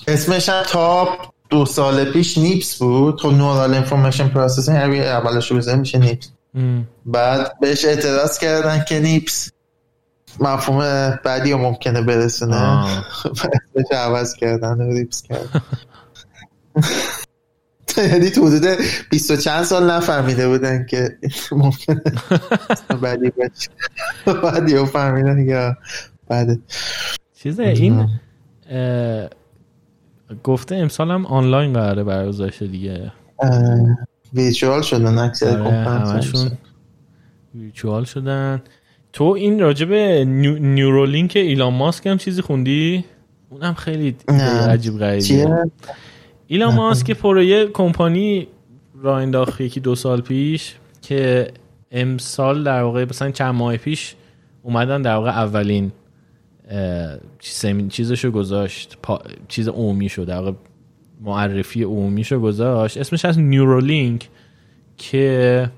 اسمش 0.09 0.49
هم 0.49 0.63
تا 0.63 1.09
دو 1.51 1.67
سال 1.67 2.13
پیش 2.13 2.39
NIPS 2.39 2.79
بود. 2.79 3.21
خب 3.21 3.29
Neural 3.29 3.75
Information 3.75 4.29
Processing 4.29 4.99
اولش 4.99 5.51
رو 5.51 5.77
میشه 5.77 5.99
NIPS. 5.99 6.31
بعد 7.07 7.61
بهش 7.61 7.85
اعتراض 7.85 8.39
کردن 8.39 8.85
که 8.89 9.01
نیپس. 9.01 9.53
مفهوم 10.41 11.19
بعدی 11.25 11.53
رو 11.53 11.59
ممکنه 11.59 12.03
برسونه. 12.03 12.85
بهش 13.75 13.87
عوض 13.93 14.35
کردن 14.35 14.73
و 14.73 14.93
ریپس 14.93 15.23
کردن. 15.23 15.63
یعنی 18.13 18.31
تو 18.31 18.47
حدود 18.47 18.79
بیست 19.11 19.31
و 19.31 19.37
چند 19.37 19.63
سال 19.63 19.91
نفهمیده 19.91 20.49
بودن 20.49 20.87
که 20.87 21.19
ممکنه 21.53 22.03
بعدی 23.03 23.31
باشه. 23.31 24.41
بعدی 24.43 24.75
رو 24.75 24.85
فهمیدن 24.85 25.39
یا 25.39 25.77
بعد 26.29 26.59
چیزه 27.35 27.63
این 27.63 28.09
گفته 30.45 30.77
امسال 30.77 31.11
هم 31.11 31.27
آنلاین 31.27 31.73
قراره 31.73 32.05
برگزار 32.05 32.51
دیگه. 32.51 33.13
ویچوال 34.35 34.83
شدن 34.83 35.19
اکثر 35.19 35.61
آره، 35.61 35.71
همشون 35.71 36.51
ویچوال 37.55 38.05
شدن. 38.05 38.63
تو 39.13 39.25
این 39.25 39.61
راجب 39.61 39.93
نیو... 39.93 40.59
نیورولینک 40.59 41.33
ایلان 41.37 41.75
ماسک 41.75 42.07
هم 42.07 42.19
چیزی 42.19 42.43
خوندی؟ 42.43 43.05
اونم 43.51 43.75
خیلی 43.75 44.17
عجیب 44.69 44.99
غریبه 44.99 45.71
ایلان 46.47 46.75
ماسک 46.75 47.11
پروژه 47.11 47.67
کمپانی 47.67 48.47
را 49.03 49.19
انداخت 49.19 49.61
یکی 49.61 49.81
دو 49.81 49.95
سال 49.95 50.21
پیش 50.21 50.75
که 51.03 51.49
امسال 51.91 52.65
در 52.65 52.83
واقع 52.83 53.05
مثلا 53.05 53.31
چند 53.31 53.55
ماه 53.55 53.77
پیش 53.77 54.15
اومدن 54.63 55.03
در 55.03 55.15
واقع 55.15 55.31
اولین 55.31 55.93
چیزشو 57.89 58.31
گذاشت. 58.31 58.99
چیز 59.49 59.69
عمومی 59.69 60.09
شد 60.09 60.27
در 60.27 60.37
واقع 60.37 60.53
معرفی 61.21 61.83
عمومیشو 61.83 62.41
گذاشت. 62.41 62.97
اسمش 62.97 63.25
از 63.25 63.39
Neuralink 63.39 64.29
که 64.97 65.71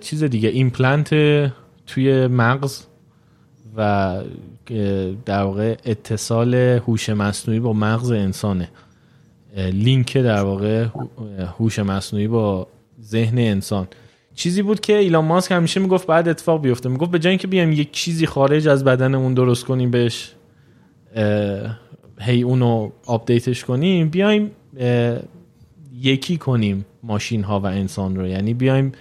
چیز 0.00 0.24
دیگه 0.24 0.48
ایمپلنت 0.48 1.10
توی 1.90 2.26
مغز 2.26 2.82
و 3.76 4.20
در 5.24 5.42
واقع 5.42 5.76
اتصال 5.84 6.54
هوش 6.54 7.08
مصنوعی 7.08 7.60
با 7.60 7.72
مغز 7.72 8.10
انسانه. 8.10 8.68
لینک 9.56 10.16
در 10.16 10.42
واقع 10.42 10.86
هوش 11.58 11.78
مصنوعی 11.78 12.28
با 12.28 12.66
ذهن 13.02 13.38
انسان. 13.38 13.88
چیزی 14.34 14.62
بود 14.62 14.80
که 14.80 14.96
ایلان 14.96 15.24
ماسک 15.24 15.52
همیشه 15.52 15.80
می‌گفت 15.80 16.06
باید 16.06 16.28
اتفاق 16.28 16.62
بیفته. 16.62 16.88
می‌گفت 16.88 17.10
به 17.10 17.18
جای 17.18 17.30
اینکه 17.30 17.46
بیایم 17.46 17.72
یک 17.72 17.92
چیزی 17.92 18.26
خارج 18.26 18.68
از 18.68 18.84
بدنمون 18.84 19.34
درست 19.34 19.64
کنیم 19.64 19.90
بهش 19.90 20.34
هی 22.20 22.42
اونو 22.42 22.90
آپدیتش 23.06 23.64
کنیم 23.64 24.08
بیایم 24.08 24.50
یکی 26.00 26.36
کنیم 26.36 26.84
ماشین 27.02 27.44
ها 27.44 27.60
و 27.60 27.66
انسان 27.66 28.16
رو. 28.16 28.26
یعنی 28.26 28.54
بیایم 28.54 28.92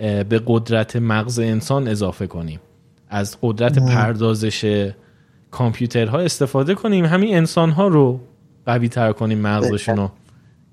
به 0.00 0.42
قدرت 0.46 0.96
مغز 0.96 1.38
انسان 1.38 1.88
اضافه 1.88 2.26
کنیم. 2.26 2.60
از 3.08 3.38
قدرت 3.42 3.78
پردازش 3.78 4.90
کامپیوترها 5.50 6.18
استفاده 6.18 6.74
کنیم. 6.74 7.04
همین 7.04 7.36
انسان 7.36 7.70
ها 7.70 7.88
رو 7.88 8.20
قوی 8.66 8.88
تر 8.88 9.12
کنیم 9.12 9.38
مغزشون 9.38 9.96
رو. 9.96 10.10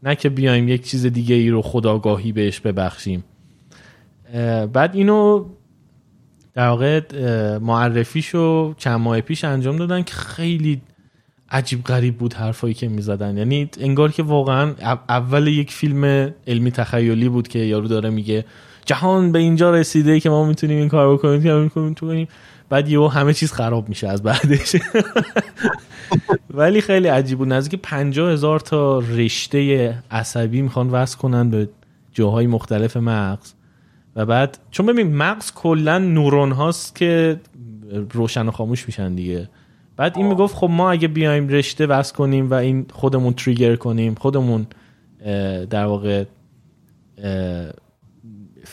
نه 0.04 0.16
که 0.16 0.30
بیایم 0.30 0.68
یک 0.68 0.90
چیز 0.90 1.06
دیگه 1.06 1.36
ای 1.36 1.50
رو 1.50 1.62
خداگاهی 1.62 2.32
بهش 2.32 2.60
ببخشیم. 2.60 3.24
بعد 4.74 4.95
اینو 4.95 5.45
در 6.54 6.68
واقع 6.68 7.02
معرفیشو 7.58 8.74
چند 8.78 9.00
ماه 9.00 9.22
پیش 9.22 9.44
انجام 9.44 9.78
دادن 9.78 10.04
که 10.04 10.14
خیلی 10.14 10.82
عجیب 11.50 11.84
غریب 11.84 12.18
بود 12.18 12.34
حرفایی 12.34 12.74
که 12.74 12.88
می‌زدن. 12.88 13.38
یعنی 13.38 13.70
انگار 13.80 14.12
که 14.12 14.24
واقعا 14.24 14.74
اول 15.10 15.48
یک 15.48 15.72
فیلم 15.72 16.34
علمی 16.48 16.72
تخیلی 16.72 17.30
بود 17.30 17.48
که 17.48 17.60
یارو 17.60 17.88
داره 17.88 18.10
میگه 18.10 18.45
جهان 18.86 19.32
به 19.32 19.40
اینجا 19.40 19.72
رسیده 19.72 20.20
که 20.20 20.30
ما 20.30 20.46
می‌تونیم 20.46 20.78
این 20.78 20.90
کار 20.90 21.14
بکنیم 21.14 21.94
که 21.94 22.28
بعد 22.70 22.90
یهو 22.90 23.08
همه 23.08 23.34
چیز 23.34 23.52
خراب 23.52 23.90
میشه 23.90 24.08
از 24.08 24.24
بعدش. 24.24 24.76
ولی 26.50 26.82
خیلی 26.82 27.08
عجیب 27.08 27.38
بود. 27.38 27.54
نزدیک 27.54 27.80
پنجاه 27.84 28.32
هزار 28.32 28.60
تا 28.60 29.00
رشته 29.00 29.94
عصبی 30.12 30.62
می‌خوان 30.62 30.90
وصل 30.90 31.18
کنن 31.18 31.50
به 31.50 31.70
جاهای 32.14 32.48
مختلف 32.48 32.98
مغز. 32.98 33.54
و 34.16 34.26
بعد 34.26 34.58
چون 34.72 34.86
ببین 34.86 35.16
مغز 35.16 35.52
کلا 35.52 35.98
نورون 35.98 36.52
هاست 36.52 36.96
که 36.96 37.40
روشن 38.14 38.48
و 38.48 38.52
خاموش 38.52 38.86
میشن 38.86 39.16
دیگه. 39.16 39.50
بعد 39.98 40.18
این 40.18 40.28
می‌گفت 40.28 40.56
خب 40.56 40.70
ما 40.70 40.92
اگه 40.92 41.08
بیایم 41.08 41.48
رشته 41.48 41.86
وصل 41.86 42.16
کنیم 42.16 42.52
و 42.52 42.54
این 42.54 42.86
خودمون 42.94 43.34
تریگر 43.34 43.76
کنیم 43.76 44.16
خودمون 44.16 44.68
در 45.70 45.86
واقع 45.86 46.24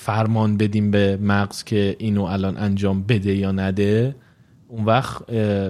فرمان 0.05 0.57
بدیم 0.57 0.91
به 0.91 1.17
مغز 1.17 1.65
که 1.65 1.97
اینو 1.99 2.23
الان 2.23 2.57
انجام 2.57 3.03
بده 3.03 3.35
یا 3.35 3.53
نده 3.53 4.15
اون 4.69 4.85
وقت 4.85 5.23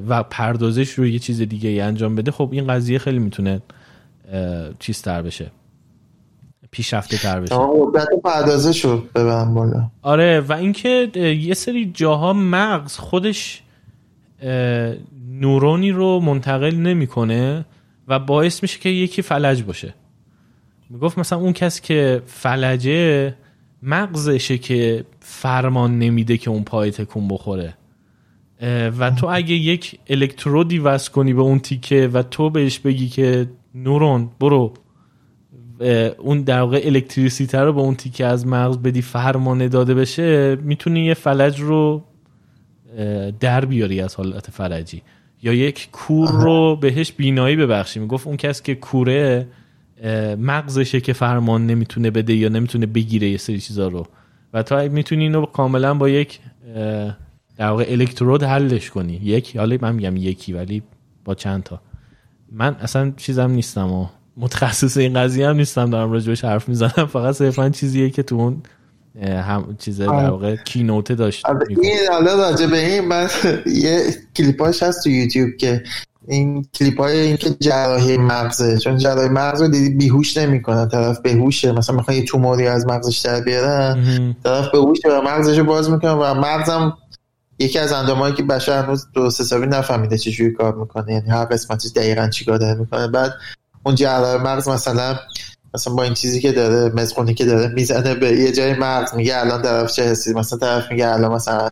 و 0.08 0.22
پردازش 0.22 0.90
رو 0.90 1.06
یه 1.06 1.18
چیز 1.18 1.42
دیگه 1.42 1.68
ای 1.68 1.80
انجام 1.80 2.14
بده 2.14 2.30
خب 2.30 2.48
این 2.52 2.66
قضیه 2.66 2.98
خیلی 2.98 3.18
می‌تونه 3.18 3.62
چیز 4.78 5.02
تر 5.02 5.22
بشه. 5.22 5.50
پیشرفته 6.70 7.18
تر 7.18 7.40
بشه 7.40 7.56
پردازش 8.24 8.84
رو 8.84 9.02
بالا. 9.54 9.90
آره 10.02 10.40
و 10.40 10.52
اینکه 10.52 11.10
یه 11.40 11.54
سری 11.54 11.90
جاها 11.94 12.32
مغز 12.32 12.96
خودش 12.96 13.62
نورونی 15.30 15.90
رو 15.90 16.20
منتقل 16.20 16.74
نمی‌کنه 16.74 17.64
و 18.08 18.18
باعث 18.18 18.62
میشه 18.62 18.78
که 18.78 18.88
یکی 18.88 19.22
فلج 19.22 19.62
باشه. 19.62 19.94
می‌گفت 20.90 21.18
مثلا 21.18 21.38
اون 21.38 21.52
کسی 21.52 21.82
که 21.82 22.22
فلجه 22.26 23.34
مغزشه 23.82 24.58
که 24.58 25.04
فرمان 25.20 25.98
نمیده 25.98 26.38
که 26.38 26.50
اون 26.50 26.64
پای 26.64 26.90
تکون 26.90 27.28
بخوره. 27.28 27.74
و 28.98 29.10
تو 29.10 29.26
اگه 29.30 29.54
یک 29.54 29.98
الکترودی 30.06 30.78
وصل 30.78 31.10
کنی 31.10 31.34
به 31.34 31.42
اون 31.42 31.58
تیکه 31.58 32.08
و 32.12 32.22
تو 32.22 32.50
بهش 32.50 32.78
بگی 32.78 33.08
که 33.08 33.46
نورون 33.74 34.30
برو. 34.40 34.72
اون 36.18 36.42
در 36.42 36.60
واقع 36.60 36.80
الکتریسیته 36.84 37.58
رو 37.58 37.72
به 37.72 37.80
اون 37.80 37.94
تیکه 37.94 38.26
از 38.26 38.46
مغز 38.46 38.78
بدی 38.78 39.02
فرمانه 39.02 39.68
داده 39.68 39.94
بشه 39.94 40.56
می‌تونی 40.56 41.04
یه 41.04 41.14
فلج 41.14 41.60
رو 41.60 42.04
در 43.40 43.64
بیاری 43.64 44.00
از 44.00 44.14
حالت 44.14 44.50
فلجی 44.50 45.02
یا 45.42 45.52
یک 45.52 45.88
کور 45.92 46.30
رو 46.30 46.76
بهش 46.76 47.12
بینایی 47.12 47.56
ببخشی. 47.56 48.00
می‌گفت 48.00 48.26
اون 48.26 48.36
کس 48.36 48.62
که 48.62 48.74
کوره 48.74 49.46
مغزشه 50.38 51.00
که 51.00 51.12
فرمان 51.12 51.66
نمی‌تونه 51.66 52.10
بده 52.10 52.34
یا 52.34 52.48
نمی‌تونه 52.48 52.86
بگیره 52.86 53.28
یه 53.28 53.36
سری 53.36 53.60
چیزا 53.60 53.88
رو. 53.88 54.06
و 54.54 54.62
تو 54.62 54.88
می‌تونی 54.88 55.22
اینو 55.22 55.46
کاملا 55.46 55.94
با 55.94 56.08
یک 56.08 56.40
در 57.56 57.68
واقع 57.68 57.86
الکترود 57.88 58.42
حلش 58.42 58.90
کنی. 58.90 59.20
یک 59.22 59.56
حالا 59.56 59.78
من 59.80 59.94
میگم 59.94 60.16
یکی 60.16 60.52
ولی 60.52 60.82
با 61.24 61.34
چند 61.34 61.62
تا. 61.62 61.80
من 62.52 62.76
اصلا 62.80 63.12
چیزم 63.16 63.50
نیستم 63.50 63.92
و 63.92 64.06
متخصص 64.36 64.96
این 64.96 65.14
قضیه 65.14 65.48
هم 65.48 65.56
نیستم 65.56 65.90
دارم 65.90 66.12
راجبش 66.12 66.44
حرف 66.44 66.68
می‌زنم. 66.68 67.06
فقط 67.06 67.34
صرفا 67.34 67.68
چیزیه 67.68 68.10
که 68.10 68.22
تو 68.22 68.36
اون 68.36 68.62
هم 69.22 69.76
چیز 69.78 70.00
در 70.00 70.30
واقع 70.30 70.56
کینوته 70.56 71.14
داشت. 71.14 71.46
این 71.68 71.98
حالا 72.10 72.34
راجع 72.34 72.66
به 72.66 72.86
این 72.86 73.04
من 73.04 73.28
یه 73.84 74.00
کلیپاش 74.36 74.82
هست 74.82 75.04
تو 75.04 75.10
یوتیوب 75.10 75.56
که 75.56 75.82
این 76.28 76.66
کلیپ 76.74 77.00
های 77.00 77.20
این 77.20 77.36
که 77.36 77.50
جراحی 77.60 78.16
مغزه 78.16 78.78
چون 78.78 78.98
جراحی 78.98 79.28
مغز 79.28 79.62
رو 79.62 79.68
دیدی 79.68 79.94
بیهوش 79.94 80.36
نمی‌کنه 80.36 80.86
طرف 80.86 81.20
بهوشه 81.20 81.72
مثلا 81.72 81.96
می‌خوان 81.96 82.16
یه 82.16 82.24
توموری 82.24 82.66
از 82.66 82.86
مغزش 82.86 83.18
در 83.18 83.40
بیارن 83.40 84.36
طرف 84.44 84.68
بهوشه 84.72 85.08
و 85.08 85.22
مغزش 85.22 85.58
رو 85.58 85.64
باز 85.64 85.90
می‌کنه 85.90 86.10
و 86.10 86.34
مغزم 86.34 86.96
یکی 87.58 87.78
از 87.78 87.92
اندامایی 87.92 88.34
که 88.34 88.42
بشر 88.42 88.82
هنوز 88.82 89.06
درست 89.14 89.40
حسابی 89.40 89.66
نفهمیده 89.66 90.18
چجوری 90.18 90.52
کار 90.52 90.74
می‌کنه 90.74 91.12
یعنی 91.12 91.28
هر 91.28 91.44
قسمتش 91.44 91.90
دقیقا 91.96 92.28
چیکار 92.28 92.58
داره 92.58 92.74
می‌کنه. 92.74 93.08
بعد 93.08 93.32
اون 93.82 93.94
جراح 93.94 94.42
مغز 94.42 94.68
مثلا 94.68 95.16
مثلا 95.74 95.94
با 95.94 96.02
این 96.02 96.14
چیزی 96.14 96.40
که 96.40 96.52
داره 96.52 96.94
مزخونی 96.94 97.34
که 97.34 97.44
داره 97.44 97.68
می‌زنه 97.68 98.14
به 98.14 98.32
یه 98.32 98.52
جای 98.52 98.74
مغز 98.74 99.14
میگه 99.14 99.40
الان 99.40 99.62
طرف 99.62 99.92
چه 99.92 100.02
حسی؟ 100.02 100.34
مثلا 100.34 100.58
طرف 100.58 100.90
میگه 100.90 101.08
الان 101.08 101.32
مثلا 101.32 101.68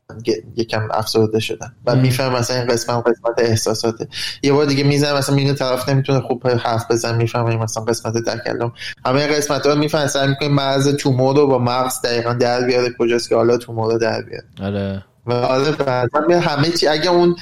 یکم 0.57 0.89
افسرده 0.91 1.41
شدن 1.41 1.75
و 1.87 1.97
میفهم 1.97 2.33
مثلا 2.33 2.57
این 2.57 2.67
قسمت 2.67 3.07
قسمت 3.07 3.39
احساساته. 3.39 4.09
یه 4.43 4.53
بار 4.53 4.67
دیگه 4.67 4.85
می‌زنه 4.85 5.19
مثلا 5.19 5.35
میگه 5.35 5.55
طرف 5.55 5.89
نمی‌تونه 5.89 6.21
خوب 6.21 6.49
حرف 6.49 6.91
بزن 6.91 7.17
می‌فهمه 7.17 7.57
مثلا 7.57 7.85
قسمت 7.85 8.17
تکلم. 8.29 8.73
همه 9.07 9.27
قسمت 9.27 9.67
ها 9.67 9.75
می‌فهمه 9.75 10.07
سعی 10.07 10.29
می‌کنه 10.29 10.49
مغز 10.49 10.97
تومور 10.97 11.37
رو 11.37 11.47
با 11.47 11.59
مغز 11.59 12.03
دقیقا 12.05 12.33
در 12.33 12.67
بیاره 12.67 12.95
کجاست 12.99 13.29
که 13.29 13.37
حالا 13.37 13.57
تومور 13.57 13.93
رو 13.93 13.99
در 13.99 14.23
بیاره. 14.23 14.47
آره. 14.63 15.05
و 15.27 15.33
آره 15.33 16.41
همه 16.41 16.71
چی 16.71 16.87
اگه 16.87 17.11
اون 17.11 17.37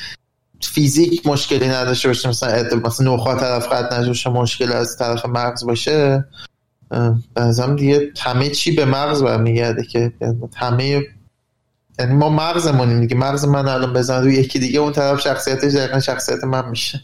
فیزیک 0.60 1.26
مشکلی 1.26 1.68
نداشته 1.68 2.08
باشه 2.08 2.28
مثلا 2.28 2.78
مثلا 2.84 3.14
نخواه 3.14 3.40
طرف 3.40 3.72
قد 3.72 3.94
نداشته 3.94 4.30
مشکل 4.30 4.72
از 4.72 4.98
طرف 4.98 5.26
مغز 5.26 5.64
باشه 5.64 6.24
بازم 7.36 7.76
دیگه 7.76 8.12
همه 8.18 8.50
چی 8.50 8.70
به 8.70 8.84
مغز 8.84 9.22
برمیگرده 9.22 9.82
که 9.82 10.12
همه 10.56 11.02
یعنی 11.98 12.14
ما 12.14 12.28
مغزمونیم 12.28 13.00
دیگه. 13.00 13.16
مغز 13.16 13.44
من 13.44 13.68
الان 13.68 13.92
بزن 13.92 14.22
روی 14.22 14.34
یکی 14.34 14.58
دیگه 14.58 14.80
اون 14.80 14.92
طرف 14.92 15.20
شخصیتش 15.20 15.74
دقیقا 15.74 16.00
شخصیت 16.00 16.44
من 16.44 16.68
میشه. 16.68 17.02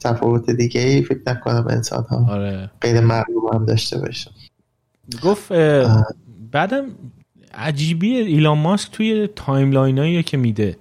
تفاوت 0.00 0.50
دیگه 0.50 0.80
ای 0.80 1.02
فکر 1.02 1.20
نکنم 1.26 1.66
انسان 1.70 2.04
ها 2.10 2.26
آره. 2.32 2.70
غیر 2.80 3.00
مغلوب 3.00 3.54
هم 3.54 3.64
داشته 3.64 3.98
باشه 3.98 4.30
گفت 5.22 5.52
بعدم 6.52 6.84
عجیبی 7.54 8.16
ایلان 8.16 8.58
ماسک 8.58 8.90
توی 8.90 9.28
timeline 9.36 9.98
هایی 9.98 10.22
که 10.22 10.36
میده. 10.36 10.76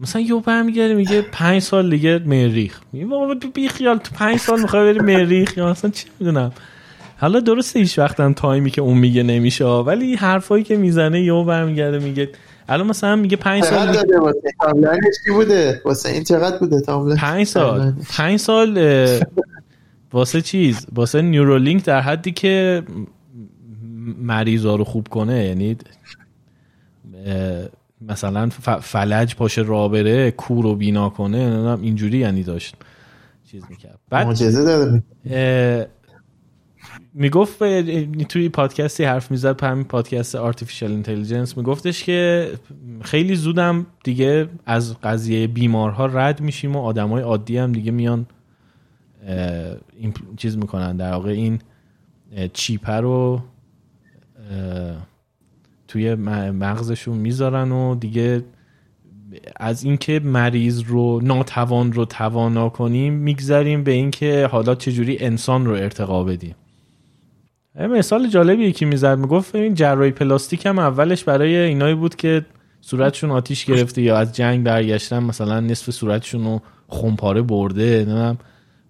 مثلا 0.00 0.22
یه 0.22 0.40
برمیگرده 0.40 0.94
میگه 0.94 1.22
پنج 1.22 1.62
سال 1.62 1.90
دیگه 1.90 2.18
مریخ 2.18 2.80
میگه 2.92 3.06
بابا 3.06 3.34
بی 3.54 3.68
خیال 3.68 3.98
تو 3.98 4.14
پنج 4.14 4.38
سال 4.38 4.60
می‌خوای 4.60 4.92
بری 4.92 5.16
مریخ 5.16 5.56
یا 5.56 5.70
مثلا 5.70 5.90
چی 5.90 6.06
می‌دونم. 6.20 6.52
حالا 7.20 7.40
درسته 7.40 7.80
هیچ 7.80 7.98
وقت 7.98 8.20
هم 8.20 8.32
تایمی 8.32 8.70
که 8.70 8.82
اون 8.82 8.98
میگه 8.98 9.22
نمیشه 9.22 9.64
ولی 9.64 10.14
حرفایی 10.14 10.64
که 10.64 10.76
می‌زنه 10.76 11.22
یه 11.22 11.44
برمیگرده 11.44 11.98
میگه 11.98 12.28
الان 12.68 12.86
مثلا 12.86 13.16
میگه 13.16 13.36
پنج 13.36 13.64
سال 13.64 13.92
داده 13.92 14.18
واسه؟ 14.18 14.40
چی 15.24 15.32
بوده؟ 15.32 15.80
واسه 15.84 16.08
این 16.08 16.24
چقدر 16.24 16.58
بوده 16.58 16.80
timeline؟ 16.80 17.16
پنج 17.16 17.46
سال. 17.46 17.92
پنج 18.16 18.38
سال 18.38 18.78
واسه 20.12 20.40
چیز؟ 20.40 20.86
واسه 20.94 21.22
Neuralink 21.22 21.84
در 21.84 22.00
حدی 22.00 22.32
که 22.32 22.82
مریضا 24.18 24.76
رو 24.76 24.84
خوب 24.84 25.08
کنه 25.08 25.44
یعنی 25.44 25.76
مثلا 28.00 28.48
فلج 28.80 29.34
پاشه 29.34 29.62
راه 29.62 29.88
بره 29.88 30.30
کور 30.30 30.66
و 30.66 30.74
بینا 30.74 31.08
کنه 31.10 31.78
اینجوری 31.82 32.18
یعنی 32.18 32.42
داشت 32.42 32.76
چیز 33.50 33.62
می‌کرد. 33.70 33.98
بعد 34.10 34.26
می‌گفت 37.14 37.58
توی 38.28 38.48
پادکستی 38.48 39.04
حرف 39.04 39.30
می‌زد 39.30 39.56
پر 39.56 39.66
همین 39.66 39.84
پادکست 39.84 40.34
Artificial 40.34 40.90
Intelligence 40.90 41.56
میگفتش 41.56 42.04
که 42.04 42.50
خیلی 43.02 43.36
زودم 43.36 43.86
دیگه 44.04 44.48
از 44.66 45.00
قضیه 45.00 45.46
بیمارها 45.46 46.06
رد 46.06 46.40
میشیم 46.40 46.76
و 46.76 46.78
آدمای 46.78 47.22
عادی 47.22 47.58
هم 47.58 47.72
دیگه 47.72 47.90
میان 47.90 48.26
این 49.98 50.14
چیز 50.36 50.56
می‌کنن 50.56 50.96
در 50.96 51.12
واقع 51.12 51.30
این 51.30 51.58
چیپر 52.52 53.00
رو 53.00 53.42
توی 55.88 56.14
مغزشون 56.14 57.16
می‌ذارن 57.16 57.72
و 57.72 57.94
دیگه 57.94 58.44
از 59.56 59.84
اینکه 59.84 60.20
مریض 60.24 60.82
رو 60.86 61.20
ناتوان 61.22 61.92
رو 61.92 62.04
توانا 62.04 62.68
کنیم 62.68 63.14
میگذریم 63.14 63.84
به 63.84 63.90
اینکه 63.92 64.48
حالا 64.52 64.74
چجوری 64.74 65.18
انسان 65.18 65.66
رو 65.66 65.72
ارتقا 65.72 66.24
بدیم. 66.24 66.54
مثال 67.80 68.28
جالبی 68.28 68.64
یکی 68.64 68.84
می‌زد 68.84 69.18
می‌گفت 69.18 69.54
این 69.54 69.74
جراحی 69.74 70.10
پلاستیک 70.10 70.66
هم 70.66 70.78
اولش 70.78 71.24
برای 71.24 71.56
اینایی 71.56 71.94
بود 71.94 72.16
که 72.16 72.46
صورتشون 72.80 73.30
آتیش 73.30 73.64
گرفته 73.64 74.02
یا 74.02 74.16
از 74.16 74.36
جنگ 74.36 74.64
برگشتن 74.64 75.22
مثلا 75.22 75.60
نصف 75.60 75.90
صورتشون 75.90 76.44
رو 76.44 76.60
خونپاره 76.86 77.42
برده 77.42 77.96
نمی‌دونم. 77.96 78.38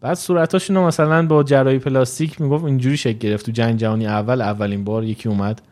بعد 0.01 0.15
صورتاشون 0.15 0.79
مثلا 0.79 1.27
با 1.27 1.43
جراحی 1.43 1.79
پلاستیک 1.79 2.41
می‌گفت 2.41 2.65
اینجوری 2.65 2.97
شکل 2.97 3.19
گرفت. 3.19 3.47
تو 3.47 3.53
جنگ 3.53 3.77
جهانی 3.77 4.07
اول 4.07 4.41
اولین 4.41 4.85
بار 4.85 5.05
یکی 5.05 5.29
اومد 5.29 5.63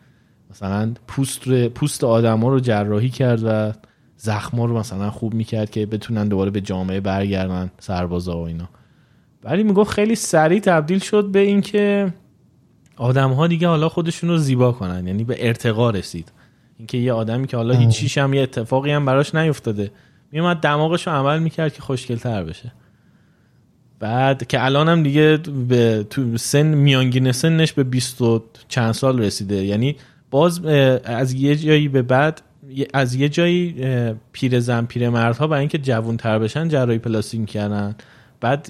مثلا 0.51 0.93
پوست 1.07 1.47
رو 1.47 1.69
پوست 1.69 2.03
آدما 2.03 2.49
رو 2.49 2.59
جراحی 2.59 3.09
کرد 3.09 3.41
و 3.43 3.73
زخما 4.17 4.65
رو 4.65 4.77
مثلا 4.77 5.11
خوب 5.11 5.33
می‌کرد 5.33 5.69
که 5.69 5.85
بتونن 5.85 6.27
دوباره 6.27 6.51
به 6.51 6.61
جامعه 6.61 6.99
برگردن 6.99 7.71
سربازا 7.79 8.37
و 8.37 8.45
اینا. 8.47 8.69
ولی 9.43 9.63
می‌گفت 9.63 9.91
خیلی 9.91 10.15
سریع 10.15 10.59
تبدیل 10.59 10.99
شد 10.99 11.25
به 11.25 11.39
اینکه 11.39 12.13
آدم 12.97 13.31
ها 13.31 13.47
دیگه 13.47 13.67
حالا 13.67 13.89
خودشون 13.89 14.29
رو 14.29 14.37
زیبا 14.37 14.71
کنن 14.71 15.07
یعنی 15.07 15.23
به 15.23 15.47
ارتقا 15.47 15.89
رسید. 15.89 16.31
اینکه 16.77 16.97
یه 16.97 17.13
آدمی 17.13 17.47
که 17.47 17.57
حالا 17.57 17.73
هیچ 17.73 17.89
چیش 17.89 18.17
هم 18.17 18.33
یه 18.33 18.41
اتفاقی 18.41 18.91
هم 18.91 19.05
براش 19.05 19.35
نیفتاده. 19.35 19.91
میومد 20.31 20.57
دماغش 20.57 21.07
رو 21.07 21.13
عمل 21.13 21.39
می‌کرد 21.39 21.73
که 21.73 21.81
خوشگل 21.81 22.15
تر 22.15 22.43
بشه. 22.43 22.73
بعد 23.99 24.47
که 24.47 24.65
الان 24.65 24.89
هم 24.89 25.03
دیگه 25.03 25.37
به 25.67 26.05
تو 26.09 26.37
سن 26.37 26.67
میانگین 26.67 27.31
سنش 27.31 27.73
به 27.73 27.83
20 27.83 28.21
چند 28.67 28.91
سال 28.91 29.19
رسیده. 29.19 29.55
یعنی 29.55 29.95
باز 30.31 30.65
از 31.03 31.33
یه 31.33 31.55
جایی 31.55 31.87
به 31.87 32.01
بعد 32.01 32.41
از 32.93 33.15
یه 33.15 33.29
جایی 33.29 33.75
پیر 34.31 34.59
زن 34.59 34.85
پیر 34.85 35.09
مردها 35.09 35.47
برای 35.47 35.59
اینکه 35.59 35.77
جوون 35.77 36.17
تر 36.17 36.39
بشن 36.39 36.67
جراحی 36.67 36.97
پلاستیک 36.99 37.45
کردن 37.45 37.95
بعد 38.41 38.69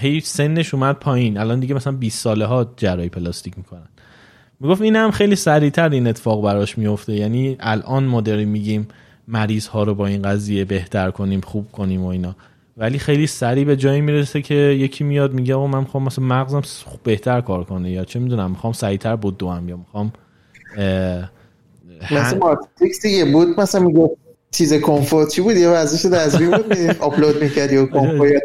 هی 0.00 0.20
سنش 0.20 0.74
اومد 0.74 0.96
پایین. 0.96 1.38
الان 1.38 1.60
دیگه 1.60 1.74
مثلا 1.74 1.92
20 1.92 2.22
ساله 2.22 2.46
ها 2.46 2.72
جراحی 2.76 3.08
پلاستیک 3.08 3.58
می‌کنن. 3.58 3.88
می‌گفت 4.60 4.82
این 4.82 4.96
هم 4.96 5.10
خیلی 5.10 5.36
سریعتر 5.36 5.88
این 5.88 6.06
اتفاق 6.06 6.44
براش 6.44 6.78
میفته 6.78 7.12
یعنی 7.12 7.56
الان 7.60 8.04
ما 8.04 8.20
داریم 8.20 8.48
میگیم 8.48 8.88
مریض 9.28 9.66
ها 9.66 9.82
رو 9.82 9.94
با 9.94 10.06
این 10.06 10.22
قضیه 10.22 10.64
بهتر 10.64 11.10
کنیم 11.10 11.40
خوب 11.40 11.72
کنیم 11.72 12.02
و 12.02 12.06
اینا. 12.06 12.36
ولی 12.76 12.98
خیلی 12.98 13.26
سریع 13.26 13.64
به 13.64 13.76
جایی 13.76 14.00
می‌رسه 14.00 14.42
که 14.42 14.54
یکی 14.54 15.04
میاد 15.04 15.32
میگه 15.32 15.54
آقا 15.54 15.66
من 15.66 15.80
می‌خوام 15.80 16.02
مثلا 16.02 16.24
مغزم 16.24 16.62
بهتر 17.04 17.40
کار 17.40 17.64
کنه 17.64 17.90
یا 17.90 18.04
چه 18.04 18.18
می‌دونم 18.18 18.50
می‌خوام 18.50 18.72
سریعتر 18.72 19.16
بود 19.16 19.38
دوام 19.38 19.68
یا 19.68 19.76
می‌خوام 19.76 20.12
مثلا 22.10 22.38
ماتریکس 22.38 23.02
دیگه 23.02 23.24
بود 23.24 23.60
مثلا 23.60 23.80
میگه 23.80 24.10
چیز 24.50 24.74
کمفورت 24.74 25.28
چی 25.28 25.42
بود؟ 25.42 25.56
یه 25.56 25.68
ورزش 25.68 26.06
دستگیر 26.06 26.50
بود 26.50 26.76
آپلود 27.00 27.42
می‌کردی 27.42 27.76
و 27.76 27.86
کمفورت 27.86 28.42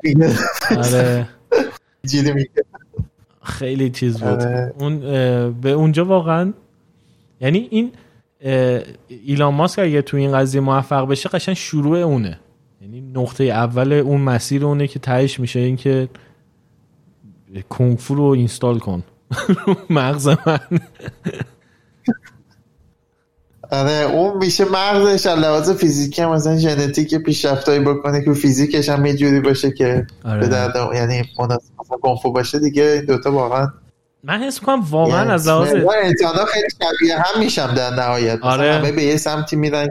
آره. 0.77 1.27
خیلی 3.43 3.89
چیز 3.89 4.19
بود. 4.19 4.30
آره. 4.30 4.73
اون 4.80 4.99
به 5.61 5.72
اونجا 5.72 6.05
واقعا 6.05 6.53
یعنی 7.41 7.68
این 7.72 7.91
ایلان 9.07 9.53
ماسک 9.53 9.80
اگه 9.80 10.01
تو 10.01 10.18
این 10.18 10.31
قضیه 10.31 10.61
موفق 10.61 11.07
بشه 11.07 11.30
قشن 11.30 11.53
شروع 11.53 11.97
اونه. 11.97 12.39
یعنی 12.81 13.01
نقطه 13.01 13.43
اول 13.43 13.93
اون 13.93 14.22
مسیر 14.22 14.65
اونه 14.65 14.88
که 14.88 14.99
تهش 14.99 15.39
میشه 15.39 15.60
اینکه 15.60 16.10
کنفو 17.69 18.15
رو 18.15 18.23
اینستال 18.23 18.80
کن. 18.80 19.03
مغز 19.89 20.27
من. 20.27 20.60
آره 23.71 23.91
اون 23.91 24.38
میشه 24.38 24.65
مغزش 24.65 25.27
لحاظ 25.27 25.71
فیزیکی 25.71 26.25
مثلا 26.25 26.57
ژنتیک 26.57 27.15
پیشرفتایی 27.15 27.80
بکنه 27.80 28.25
که 28.25 28.34
فیزیکش 28.34 28.89
هم 28.89 29.05
یه 29.05 29.15
جوری 29.15 29.39
باشه 29.39 29.71
که 29.71 30.07
آره. 30.25 30.39
به 30.39 30.47
درد 30.47 30.75
یعنی 30.95 31.23
مناسب 31.39 31.73
کنفو 32.01 32.31
باشه 32.31 32.59
دیگه 32.59 32.84
این 32.84 33.05
دوتا 33.05 33.31
واقعا 33.31 33.67
من 34.23 34.43
حس 34.43 34.59
کنم 34.59 34.81
واقعا 34.81 35.17
یعنی 35.17 35.31
از 35.31 35.47
لحاظ 35.47 35.67
انسان 36.03 36.45
خیلی 36.45 36.67
شبیه 36.81 37.17
هم 37.17 37.39
میشم 37.39 37.73
در 37.75 37.89
نهایت 37.89 38.39
آره. 38.41 38.73
همه 38.73 38.91
به 38.91 39.03
یه 39.03 39.17
سمتی 39.17 39.55
میرن 39.55 39.88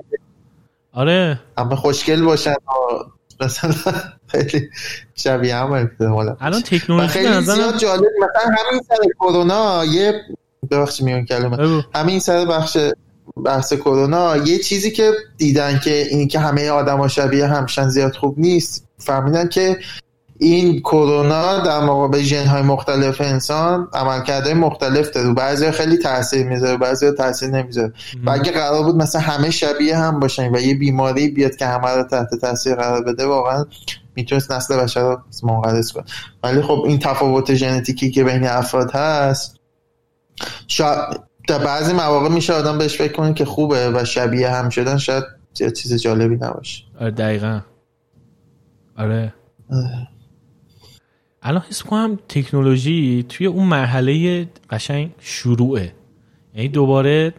آره 0.93 1.41
همه 1.59 1.77
خوشگل 1.77 2.23
باشن 2.23 2.53
و 2.53 3.45
مثلا 3.45 3.73
خیلی 4.33 4.71
شبیه 5.15 5.57
هم 5.57 5.73
احتمالا 5.73 6.37
الان 6.41 6.63
تکنولوژی 6.63 7.09
خیلی 7.09 7.41
زیاد 7.41 7.79
جالب 7.79 8.05
مثلا 8.23 8.55
همین 8.69 8.83
سر 8.89 8.97
کرونا 9.21 9.85
یه 9.85 10.23
بخش 10.71 11.03
میون 11.03 11.25
کلمه. 11.25 11.85
همین 11.95 12.21
سر 12.21 12.45
بخش 12.45 12.77
بحث 13.45 13.73
کرونا 13.73 14.37
یه 14.37 14.59
چیزی 14.59 14.91
که 14.91 15.13
دیدن 15.37 15.81
که 15.85 16.07
این 16.11 16.29
که 16.29 16.39
همه 16.39 16.71
آدما 16.71 17.09
شبیه 17.09 17.47
همشن 17.47 17.89
زیاد 17.89 18.13
خوب 18.13 18.39
نیست 18.39 18.89
فهمیدن 18.99 19.49
که 19.49 19.79
این 20.39 20.81
کرونا 20.81 21.59
در 21.59 21.81
مقابل 21.81 22.19
ژن 22.19 22.47
های 22.47 22.63
مختلف 22.63 23.21
انسان 23.21 23.89
عملکردهای 23.95 24.55
مختلف 24.55 25.11
داره. 25.11 25.33
بعضی 25.33 25.71
خیلی 25.71 25.97
تاثیر 25.97 26.47
می‌ذاره 26.47 26.77
بعضی 26.77 27.11
تاثیر 27.11 27.49
نمی‌ذاره. 27.49 27.93
و 28.27 28.31
اگه 28.31 28.53
قرار 28.53 28.83
بود 28.83 28.97
مثلا 28.97 29.21
همه 29.21 29.51
شبیه 29.51 29.97
هم 29.97 30.21
باشن 30.21 30.55
و 30.55 30.61
یه 30.61 30.75
بیماری 30.75 31.29
بیاد 31.29 31.57
که 31.57 31.67
همه 31.67 31.89
رو 31.89 32.03
تحت 32.03 32.35
تاثیر 32.41 32.75
قرار 32.75 33.05
بده 33.05 33.27
واقعا 33.27 33.65
می‌تونست 34.17 34.53
نسل 34.53 34.77
بشر 34.77 35.03
رو 35.03 35.19
منقرض 35.43 35.93
کنه. 35.93 36.05
ولی 36.43 36.63
خب 36.63 36.85
این 36.87 36.99
تفاوت 36.99 37.55
ژنتیکی 37.55 38.11
که 38.11 38.25
بین 38.25 38.47
افراد 38.47 38.91
هست 38.91 39.62
شاید 40.69 41.21
در 41.49 41.59
بعضی 41.59 41.93
مواقع 41.93 42.29
میشه 42.29 42.53
آدم 42.53 42.79
بهش 42.79 42.97
فکر 42.97 43.13
کنه 43.13 43.35
که 43.35 43.45
خوبه 43.45 43.91
و 43.91 44.05
شبیه 44.05 44.51
هم 44.51 44.69
شدن 44.69 44.99
شاید 44.99 45.25
چیز 45.55 45.95
جالبی 45.95 46.37
نباشه. 46.37 46.85
آره 47.01 47.11
دقیقا. 47.11 47.61
آره. 48.97 49.35
الان 51.43 51.63
حس 51.69 51.83
کنم 51.83 52.19
تکنولوژی 52.29 53.27
توی 53.29 53.47
اون 53.47 53.69
مرحله 53.69 54.49
قشنگ 54.71 55.11
شروعه. 55.21 55.95
یعنی 56.55 56.69
دوباره 56.69 57.35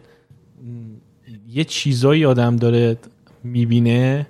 یه 1.47 1.63
چیزایی 1.63 2.25
آدم 2.25 2.55
داره 2.55 2.97
می‌بینه 3.43 4.27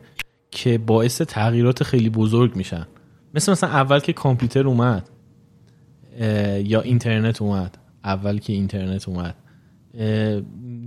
که 0.52 0.78
باعث 0.78 1.22
تغییرات 1.22 1.84
خیلی 1.84 2.10
بزرگ 2.10 2.56
میشن. 2.56 2.88
مثل 3.34 3.52
مثلا 3.52 3.70
اول 3.70 4.00
که 4.00 4.14
کامپیوتر 4.14 4.68
اومد 4.68 5.10
یا 6.64 6.82
اینترنت 6.82 7.42
اومد. 7.42 7.78
اول 8.04 8.38
که 8.38 8.54
اینترنت 8.54 9.10
اومد. 9.10 9.36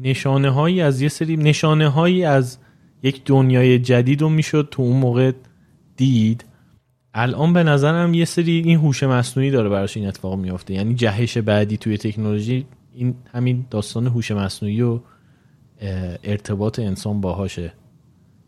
نشانه 0.03 0.51
هایی 0.51 0.81
از 0.81 1.01
یه 1.01 1.09
سری 1.09 1.37
نشانه 1.37 1.89
هایی 1.89 2.25
از 2.25 2.59
یک 3.03 3.23
دنیای 3.25 3.79
جدید 3.79 4.23
رو 4.23 4.29
می‌شد 4.29 4.69
تو 4.71 4.83
اون 4.83 4.97
موقع 4.97 5.33
دید. 5.97 6.45
الان 7.15 7.53
به 7.53 7.63
نظرم 7.63 8.15
یه 8.15 8.25
سری 8.25 8.53
این 8.53 8.79
هوش 8.79 9.03
مصنوعی 9.03 9.51
داره 9.51 9.69
براش 9.69 9.97
این 9.97 10.07
اتفاق 10.07 10.39
میافته. 10.39 10.75
یعنی 10.75 10.95
جهش 10.95 11.39
بعدی 11.39 11.77
توی 11.77 11.99
تکنولوژی 11.99 12.67
این 12.93 13.15
همین 13.33 13.67
داستان 13.71 14.07
هوش 14.07 14.31
مصنوعی 14.31 14.83
و 14.83 15.01
ارتباط 16.25 16.79
انسان 16.79 17.21
باهاشه. 17.21 17.73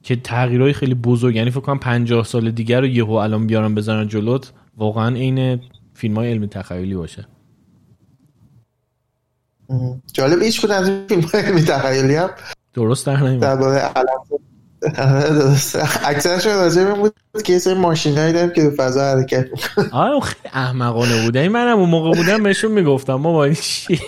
که 0.03 0.16
تغییرهای 0.16 0.73
خیلی 0.73 0.95
بزرگ. 0.95 1.36
یعنی 1.36 1.51
فکر 1.51 1.61
کنم 1.61 1.78
50 1.78 2.24
سال 2.24 2.51
دیگر 2.51 2.81
رو 2.81 2.86
یهو 2.86 3.12
الان 3.12 3.47
بیارن 3.47 3.74
بزنن 3.74 4.09
جلوت 4.09 4.53
واقعا 4.77 5.16
عین 5.16 5.61
فیلم 5.95 6.15
های 6.15 6.31
علمی 6.31 6.47
تخیلی 6.47 6.95
باشه. 6.95 7.27
جالب 10.12 10.43
هیچ 10.43 10.61
کدوم 10.61 10.77
از 10.77 10.89
این 10.89 11.07
فیلم 11.07 11.20
های 11.20 11.62
تخیلی 11.62 12.15
هم. 12.15 12.31
درست 12.74 13.07
در 13.07 13.16
نمیاد. 13.16 13.40
درباره 13.40 13.90
اکثرشون 16.05 16.55
راجع 16.55 16.95
بود 16.95 17.15
که 17.45 17.53
یه 17.53 17.59
سری 17.59 17.74
ماشینایی 17.74 18.32
داریم 18.32 18.51
که 18.51 18.70
فضا 18.77 19.01
حرکت 19.01 19.47
آره 19.93 20.20
خیلی 20.20 20.51
احمقانه 20.53 21.24
بود. 21.24 21.36
این 21.36 21.53
منم 21.53 21.78
اون 21.78 21.90
موقع 21.90 22.16
بودم 22.16 22.43
بهشون 22.43 22.73
می‌گفتم 22.73 23.15
ما 23.15 23.32
با 23.32 23.45
این 23.45 23.55
چیه؟ 23.55 23.99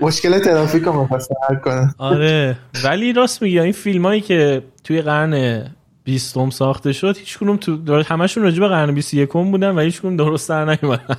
مشکل 0.00 0.38
ترافیک 0.38 0.82
رو 0.82 1.00
می‌خواست 1.00 1.30
حل 1.48 1.56
کنه 1.56 1.94
آره. 1.98 2.58
ولی 2.84 3.12
راست 3.12 3.42
میگی 3.42 3.60
این 3.60 3.72
فیلم 3.72 4.06
هایی 4.06 4.20
که 4.20 4.62
توی 4.84 5.02
قرن 5.02 5.64
بیستم 6.04 6.50
ساخته 6.50 6.92
شد 6.92 7.16
هیچ 7.18 7.38
کنم 7.38 7.56
تو 7.56 8.02
همشون 8.02 8.42
راجع 8.42 8.60
به 8.60 8.68
قرن 8.68 8.94
21 8.94 9.32
بودن 9.32 9.70
و 9.70 9.80
هیچ 9.80 10.00
کنم 10.00 10.16
درست 10.16 10.48
در 10.48 10.64
نیومدن. 10.64 11.16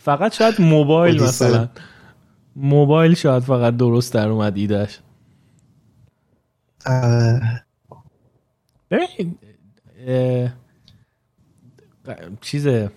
فقط 0.00 0.34
شاید 0.34 0.60
موبایل 0.60 1.22
مثلا. 1.22 1.68
موبایل 2.56 3.14
شاید 3.14 3.42
فقط 3.42 3.76
درست 3.76 4.14
در 4.14 4.28
اومد 4.28 4.56
ایدهش 4.56 4.98
ببین 8.90 9.38
چیزه 12.40 12.90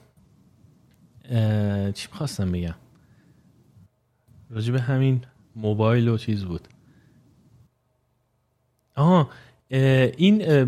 چی 1.93 2.07
می‌خواستم 2.11 2.51
بگم؟ 2.51 2.75
راجع 4.49 4.73
به 4.73 4.81
همین 4.81 5.25
موبایل 5.55 6.07
و 6.07 6.17
چیز 6.17 6.45
بود. 6.45 6.67
آها 8.95 9.29
این 9.69 10.67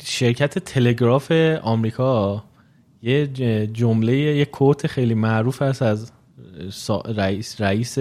شرکت 0.00 0.58
تلگراف 0.58 1.32
آمریکا؟ 1.62 2.44
یه 3.04 3.26
جمله 3.66 4.16
یه 4.16 4.44
کوت 4.44 4.86
خیلی 4.86 5.14
معروف 5.14 5.62
هست 5.62 5.82
از 5.82 6.12
رئیس 7.06 7.60
رئیس 7.60 7.98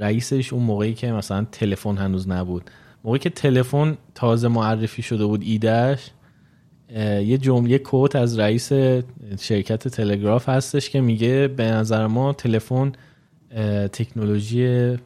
رئیسش 0.00 0.52
اون 0.52 0.62
موقعی 0.62 0.94
که 0.94 1.12
مثلا 1.12 1.46
تلفن 1.52 1.96
هنوز 1.96 2.28
نبود. 2.28 2.70
موقعی 3.04 3.18
که 3.18 3.30
تلفن 3.30 3.96
تازه 4.14 4.48
معرفی 4.48 5.02
شده 5.02 5.26
بود 5.26 5.42
ایدهش 5.42 6.10
یه 7.24 7.38
جمله 7.38 7.78
کوت 7.78 8.16
از 8.16 8.38
رئیس 8.38 8.72
شرکت 9.40 9.88
تلگراف 9.88 10.48
هستش 10.48 10.90
که 10.90 11.00
میگه 11.00 11.48
به 11.48 11.64
نظر 11.64 12.06
ما 12.06 12.32
تلفن 12.32 12.92
تکنولوژی 13.92 14.96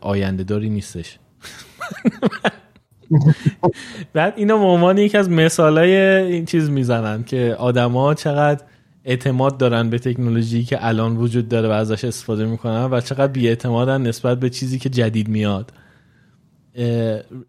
آینده 0.00 0.44
داری 0.44 0.68
نیستش. 0.68 1.18
بعد 4.14 4.32
اینا 4.36 4.58
به 4.58 4.64
عنوان 4.64 4.98
یکی 4.98 5.18
از 5.18 5.30
مثالای 5.30 5.96
این 5.96 6.44
چیز 6.44 6.70
می‌زنن 6.70 7.24
که 7.24 7.56
آدما 7.58 8.14
چقدر 8.14 8.64
اعتماد 9.04 9.56
دارن 9.56 9.90
به 9.90 9.98
تکنولوژی 9.98 10.64
که 10.64 10.86
الان 10.86 11.16
وجود 11.16 11.48
داره 11.48 11.68
و 11.68 11.72
ازش 11.72 12.04
استفاده 12.04 12.46
می‌کنن 12.46 12.84
و 12.84 13.00
چقدر 13.00 13.32
بیاعتمادن 13.32 14.02
نسبت 14.02 14.40
به 14.40 14.50
چیزی 14.50 14.78
که 14.78 14.88
جدید 14.88 15.28
میاد. 15.28 15.72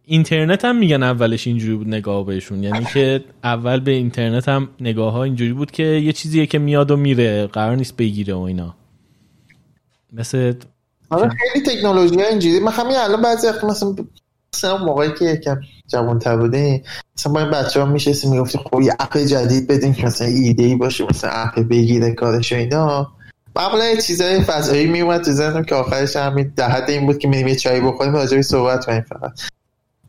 اینترنت 0.04 0.66
هم 0.66 0.76
میگن 0.76 1.04
اولش 1.04 1.48
اینجوری 1.48 1.76
بود 1.76 1.88
نگاه 1.88 2.26
بهشون. 2.26 2.64
یعنی 2.64 2.86
که 2.94 3.24
اول 3.44 3.80
به 3.80 3.92
اینترنت 3.92 4.50
هم 4.50 4.70
نگاه 4.80 5.14
ها 5.14 5.24
اینجوری 5.24 5.54
بود 5.54 5.72
که 5.72 5.84
یه 5.84 6.14
چیزیه 6.14 6.46
که 6.46 6.60
میاد 6.60 6.92
و 6.92 6.98
میره 6.98 7.48
قرار 7.48 7.76
نیست 7.76 7.98
بگیره 7.98 8.34
و 8.34 8.40
اینا. 8.40 8.76
مثل 10.14 10.54
آره 11.10 11.30
خیلی 11.30 11.66
تکنولوژی 11.66 12.16
ها 12.16 12.28
اینجوری. 12.28 12.60
من 12.60 12.72
همین 12.72 12.98
الان 12.98 13.22
بعضی 13.22 13.48
مثلا 13.70 13.96
مثلا 14.56 14.78
موقعی 14.78 15.14
که 15.14 15.26
یکم 15.26 15.60
جوان 15.88 16.20
تر 16.20 16.38
بودیم 16.38 16.84
مثلا 17.18 17.34
با 17.34 17.40
این 17.40 17.52
بچه 17.52 17.80
ها 17.80 17.86
میشستیم 17.86 18.32
می‌گفتیم 18.32 18.62
خب 18.72 18.82
یه 18.82 18.96
اپ 19.00 19.18
جدید 19.18 19.68
بدیم 19.68 19.94
که 19.94 20.06
مثلا 20.06 20.28
ایده 20.28 20.64
ای 20.64 20.76
باشه 20.76 21.06
مثلا 21.10 21.30
اپ 21.30 21.60
بگیره 21.60 22.12
کارش 22.12 22.54
و 22.54 22.56
اینا. 22.56 23.12
معمولا 23.56 23.86
یه 23.86 24.02
چیزای 24.02 24.44
فضایی 24.44 24.88
میومد 24.88 25.22
تو 25.22 25.32
ذهنم 25.32 25.64
که 25.64 25.76
آخرش 25.76 26.16
همین 26.16 26.54
ده 26.56 26.90
این 26.90 27.06
بود 27.06 27.18
که 27.18 27.28
میریم 27.28 27.48
یه 27.48 27.56
چای 27.56 27.82
بخوریم 27.82 28.14
راجع 28.14 28.42
صحبت 28.42 28.86
کنیم 28.86 29.02
فقط. 29.02 29.32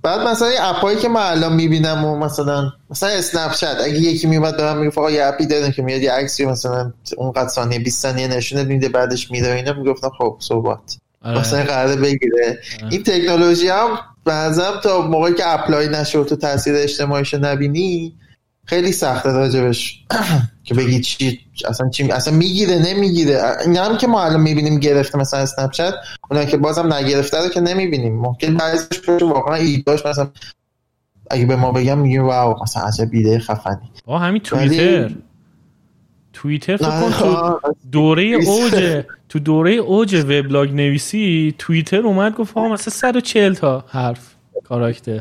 بعد 0.03 0.21
مثلا 0.21 0.49
این 0.49 0.61
اپایی 0.61 0.97
که 0.97 1.09
من 1.09 1.21
الان 1.21 1.53
می‌بینم 1.53 2.05
و 2.05 2.19
مثلا 2.19 2.73
مثلا 2.91 3.09
اسنپ 3.09 3.53
چت 3.53 3.77
اگه 3.85 3.95
یکی 3.95 4.27
میومد 4.27 4.57
به 4.57 4.63
من 4.63 4.79
می‌گفت 4.79 4.99
آقا 4.99 5.11
یه 5.11 5.25
اپی 5.25 5.47
داریم 5.47 5.73
که 5.73 5.83
میاد 5.83 6.03
یه 6.03 6.13
عکسی 6.13 6.47
مثلا 6.47 6.93
اونقدر 7.17 7.49
ثانیه 7.49 7.79
20 7.79 8.03
ثانیه 8.03 8.29
نشونه 8.29 8.65
میده 8.65 8.89
بعدش 8.89 9.31
میده 9.31 9.53
اینا. 9.53 9.73
می‌گفتم 9.73 10.11
خب 10.19 10.37
صحبت 10.41 10.99
آره. 11.23 11.39
مثلا 11.39 11.65
قراره 11.65 11.97
بگیره. 11.97 12.59
آره. 12.83 12.93
این 12.93 13.03
تکنولوژی 13.03 13.69
هم 13.69 13.99
بعضم 14.27 14.81
تا 14.83 15.03
موقعی 15.03 15.35
که 15.35 15.49
اپلای 15.55 15.89
نشد 15.89 16.27
تو 16.29 16.37
تاثیر 16.37 16.75
اجتماعیش 16.77 17.35
نبینی 17.35 18.15
خیلی 18.65 18.93
سخته 18.93 19.33
راجبش 19.33 20.05
که 20.65 20.75
بگی 20.75 21.01
چی 21.01 21.41
اصلا 21.69 21.89
چی 21.89 22.13
اصلا 22.13 22.35
می‌گیره 22.35 22.79
نمی‌گیره. 22.79 23.43
این 23.65 23.77
هم 23.77 23.97
که 23.97 24.07
ما 24.07 24.23
الان 24.25 24.41
می‌بینیم 24.41 24.79
گرفته 24.79 25.19
مثلا 25.19 25.41
اسنپ 25.41 25.71
چت 25.71 25.95
اونا 26.31 26.45
که 26.45 26.57
بازم 26.57 26.93
نگرفته 26.93 27.39
رو 27.43 27.49
که 27.49 27.61
نمی‌بینیم. 27.61 28.19
ممکن 28.19 28.57
بعضیش 28.57 29.09
واقعا 29.23 29.55
ایداش 29.55 30.07
مثلا 30.07 30.29
اگه 31.31 31.47
به 31.47 31.57
ما 31.57 31.73
بگم 31.73 31.99
میگیم 31.99 32.25
واو 32.25 32.63
مثلا 32.63 32.83
عجب 32.83 33.09
ایده 33.13 33.39
خفنی. 33.39 33.91
آه 34.07 34.23
همین 34.23 34.43
توییتر. 34.43 35.11
توییتر 36.33 36.77
فکر 36.77 37.11
تو 37.11 37.61
دوره 37.93 38.23
اوج 38.23 39.03
تو 39.29 39.39
دوره 39.39 39.73
اوج 39.73 40.15
وبلاگ 40.15 40.73
نویسی 40.73 41.55
توییتر 41.59 42.01
اومد 42.01 42.35
گفت 42.35 42.55
ها 42.55 42.69
مثلا 42.69 42.95
140 42.95 43.55
تا 43.55 43.85
حرف 43.89 44.35
کاراکتر. 44.65 45.21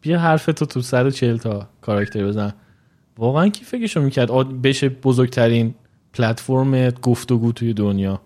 بیا 0.00 0.18
حرف 0.18 0.46
تو 0.46 0.66
تو 0.66 0.82
140 0.82 1.36
تا 1.36 1.68
کاراکتر 1.80 2.26
بزن. 2.26 2.52
واقعا 3.18 3.48
کی 3.48 3.64
فکرشو 3.64 4.00
می‌کرد 4.00 4.62
بشه 4.62 4.88
بزرگترین 4.88 5.74
پلتفرم 6.12 6.90
گفتگو 6.90 7.52
توی 7.52 7.72
دنیا. 7.72 8.20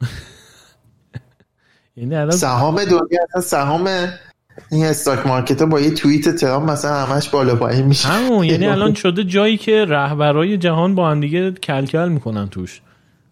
یعنی 1.96 2.30
سهام 2.30 2.84
دنیا 2.84 3.20
اصلا 3.28 3.40
سهام 3.40 3.88
این 4.70 4.84
استاک 4.84 5.26
مارکت 5.26 5.62
با 5.62 5.80
یه 5.80 5.90
توییت 5.90 6.28
ترامپ 6.36 6.70
مثلا 6.70 7.06
همش 7.06 7.28
بالا 7.28 7.56
پایین 7.56 7.86
میشه. 7.86 8.08
همون. 8.08 8.44
یعنی 8.44 8.66
الان 8.76 8.94
شده 8.94 9.24
جایی 9.24 9.56
که 9.56 9.84
رهبرای 9.84 10.58
جهان 10.58 10.94
با 10.94 11.10
هم 11.10 11.20
دیگه 11.20 11.50
کلکل 11.50 12.08
می‌کنن 12.08 12.48
توش. 12.48 12.80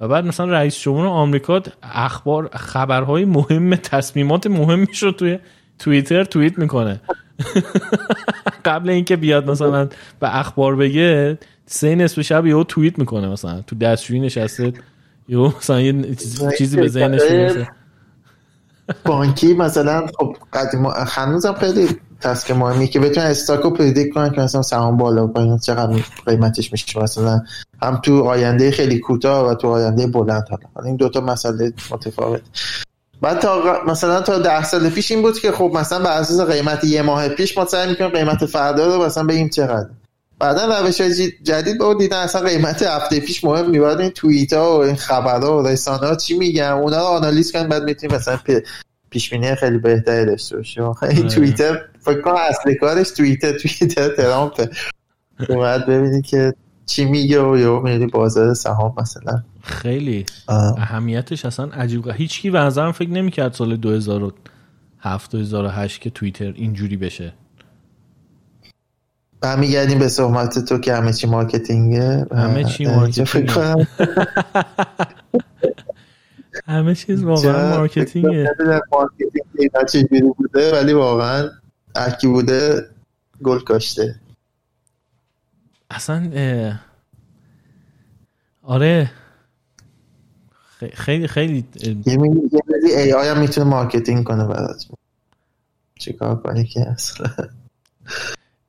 و 0.00 0.08
بعد 0.08 0.24
مثلا 0.24 0.46
رئیس 0.46 0.78
جمهور 0.78 1.06
آمریکا 1.06 1.62
اخبار 1.82 2.50
خبرهای 2.52 3.24
مهم 3.24 3.76
تصمیمات 3.76 4.46
مهم 4.46 4.78
میشه 4.78 5.12
توی 5.12 5.38
توییتر 5.78 6.24
توییت 6.24 6.58
می‌کنه. 6.58 7.00
قبل 8.64 8.90
اینکه 8.90 9.16
بیاد 9.16 9.50
مثلا 9.50 9.88
به 10.20 10.38
اخبار 10.38 10.76
بگه 10.76 11.38
سه 11.66 11.94
نصف 11.94 12.20
شب 12.20 12.46
یهو 12.46 12.64
توییت 12.64 12.98
می‌کنه 12.98 13.28
مثلا. 13.28 13.60
تو 13.60 13.76
دستشویی 13.76 14.20
نشسته 14.20 14.72
یهو 15.28 15.46
مثلا 15.58 15.80
یه 15.80 16.14
چیزی 16.58 16.76
به 16.76 16.88
ذهنش 16.88 17.20
می‌رسه. 17.30 17.68
بانکی 19.04 19.54
مثلا 19.54 20.06
خب 20.18 20.36
قدیم 20.52 20.86
هنوزم 20.86 21.52
خیلی 21.52 21.88
تسک 22.20 22.50
مهمی 22.50 22.88
که 22.88 23.00
بتونن 23.00 23.26
استاکو 23.26 23.70
پردیک 23.70 24.14
کنن 24.14 24.30
که 24.30 24.40
مثلا 24.40 24.62
سهام 24.62 24.96
بالا 24.96 25.26
پایین 25.26 25.58
چقدر 25.58 26.02
قیمتش 26.26 26.72
میشه. 26.72 27.02
مثلا 27.02 27.42
هم 27.82 28.00
تو 28.04 28.22
آینده 28.22 28.70
خیلی 28.70 28.98
کوتاه 28.98 29.48
و 29.48 29.54
تو 29.54 29.68
آینده 29.68 30.06
بلند 30.06 30.44
حالا. 30.74 30.86
این 30.86 30.96
دوتا 30.96 31.20
مسئله 31.20 31.72
متفاوت 31.90 32.40
بعد 33.20 33.38
تا 33.38 33.82
مثلا 33.86 34.20
تا 34.20 34.38
ده 34.38 34.64
سال 34.64 34.90
پیش 34.90 35.10
این 35.10 35.22
بود 35.22 35.38
که 35.38 35.52
خب 35.52 35.70
مثلا 35.74 35.98
بر 35.98 36.20
اساس 36.20 36.40
قیمت 36.40 36.84
یه 36.84 37.02
ماه 37.02 37.28
پیش 37.28 37.58
ما 37.58 37.64
سعی 37.64 37.88
می‌کنیم 37.88 38.10
قیمت 38.10 38.46
فردا 38.46 38.96
رو 38.96 39.04
مثلا 39.04 39.24
بگیم 39.24 39.48
چقدر. 39.48 39.88
بعدا 40.38 40.80
روش 40.80 41.00
جدید 41.42 41.78
با 41.78 41.94
دیدن 41.94 42.16
اصلا 42.16 42.40
قیمت 42.40 42.82
هفته 42.82 43.20
پیش 43.20 43.44
مهم 43.44 43.70
میباد 43.70 44.00
این 44.00 44.10
توییت 44.10 44.52
ها 44.52 44.78
و 44.78 44.82
این 44.82 44.96
خبرها 44.96 45.62
و 45.62 45.66
رسانه 45.66 46.06
ها 46.06 46.14
چی 46.14 46.38
میگن؟ 46.38 46.64
اونا 46.64 46.98
رو 46.98 47.04
آنالیز 47.04 47.52
کنیم 47.52 47.68
بعد 47.68 47.82
می‌تونیم 47.82 48.16
مثلا 48.16 48.38
پیش 49.10 49.30
بینی 49.30 49.54
خیلی 49.54 49.78
بهتری 49.78 50.26
داشته 50.26 50.56
باشیم. 50.56 50.82
این 50.84 50.94
آره. 51.02 51.22
توییتر 51.28 51.80
فکر 52.04 52.20
کنم 52.20 52.34
اصلی 52.34 52.74
کارش 52.74 53.10
توییتر 53.10 53.58
توییتر 53.58 54.08
ترامپ. 54.08 54.68
اومد 55.48 55.86
ببینی 55.86 56.22
که 56.22 56.54
چی 56.86 57.04
میگه 57.04 57.42
و 57.42 57.56
یا 57.56 57.80
میری 57.80 58.06
بازار 58.06 58.54
سهام 58.54 58.94
مثلا. 58.98 59.42
خیلی. 59.62 60.26
اهمیتش 60.48 61.44
اصلا 61.44 61.66
عجیب 61.66 62.10
هیچ 62.10 62.40
کی 62.40 62.50
به 62.50 62.70
فکر 62.70 63.10
نمی‌کرد 63.10 63.52
سال 63.52 63.76
2007 63.76 65.30
2008 65.32 66.00
که 66.00 66.10
توییتر 66.10 66.52
اینجوری 66.56 66.96
بشه. 66.96 67.32
برمیگردیم 69.40 69.98
به 69.98 70.08
صحبت 70.08 70.58
تو 70.58 70.78
که 70.78 70.94
همه 70.94 71.12
چی 71.12 71.26
marketing 71.26 72.08
ه. 72.08 72.26
همه 72.32 72.64
چی 72.64 72.86
marketing 72.86 73.58
ه. 73.58 73.74
همه 76.66 76.94
چیز 76.94 77.24
واقعا 77.24 77.76
marketing 77.76 78.37
ه. 78.37 78.50
marketing 78.92 79.70
چجوری 79.88 80.32
بوده 80.38 80.72
ولی 80.72 80.92
واقعا 80.92 81.48
OK 81.94 82.26
بوده 82.26 82.88
گل 83.42 83.58
کاشته. 83.58 84.20
اصلا 85.90 86.30
آره. 88.62 89.10
خیلی 90.94 91.28
خیلی 91.28 91.64
یه 92.06 92.18
AI 92.96 93.28
هم 93.28 93.40
می‌تونه 93.40 93.70
marketing 93.70 94.24
کنه 94.24 94.46
برات 94.46 94.86
چیکار 95.98 96.36
کنی 96.36 96.64
که 96.64 96.80
اصلا؟ 96.80 97.30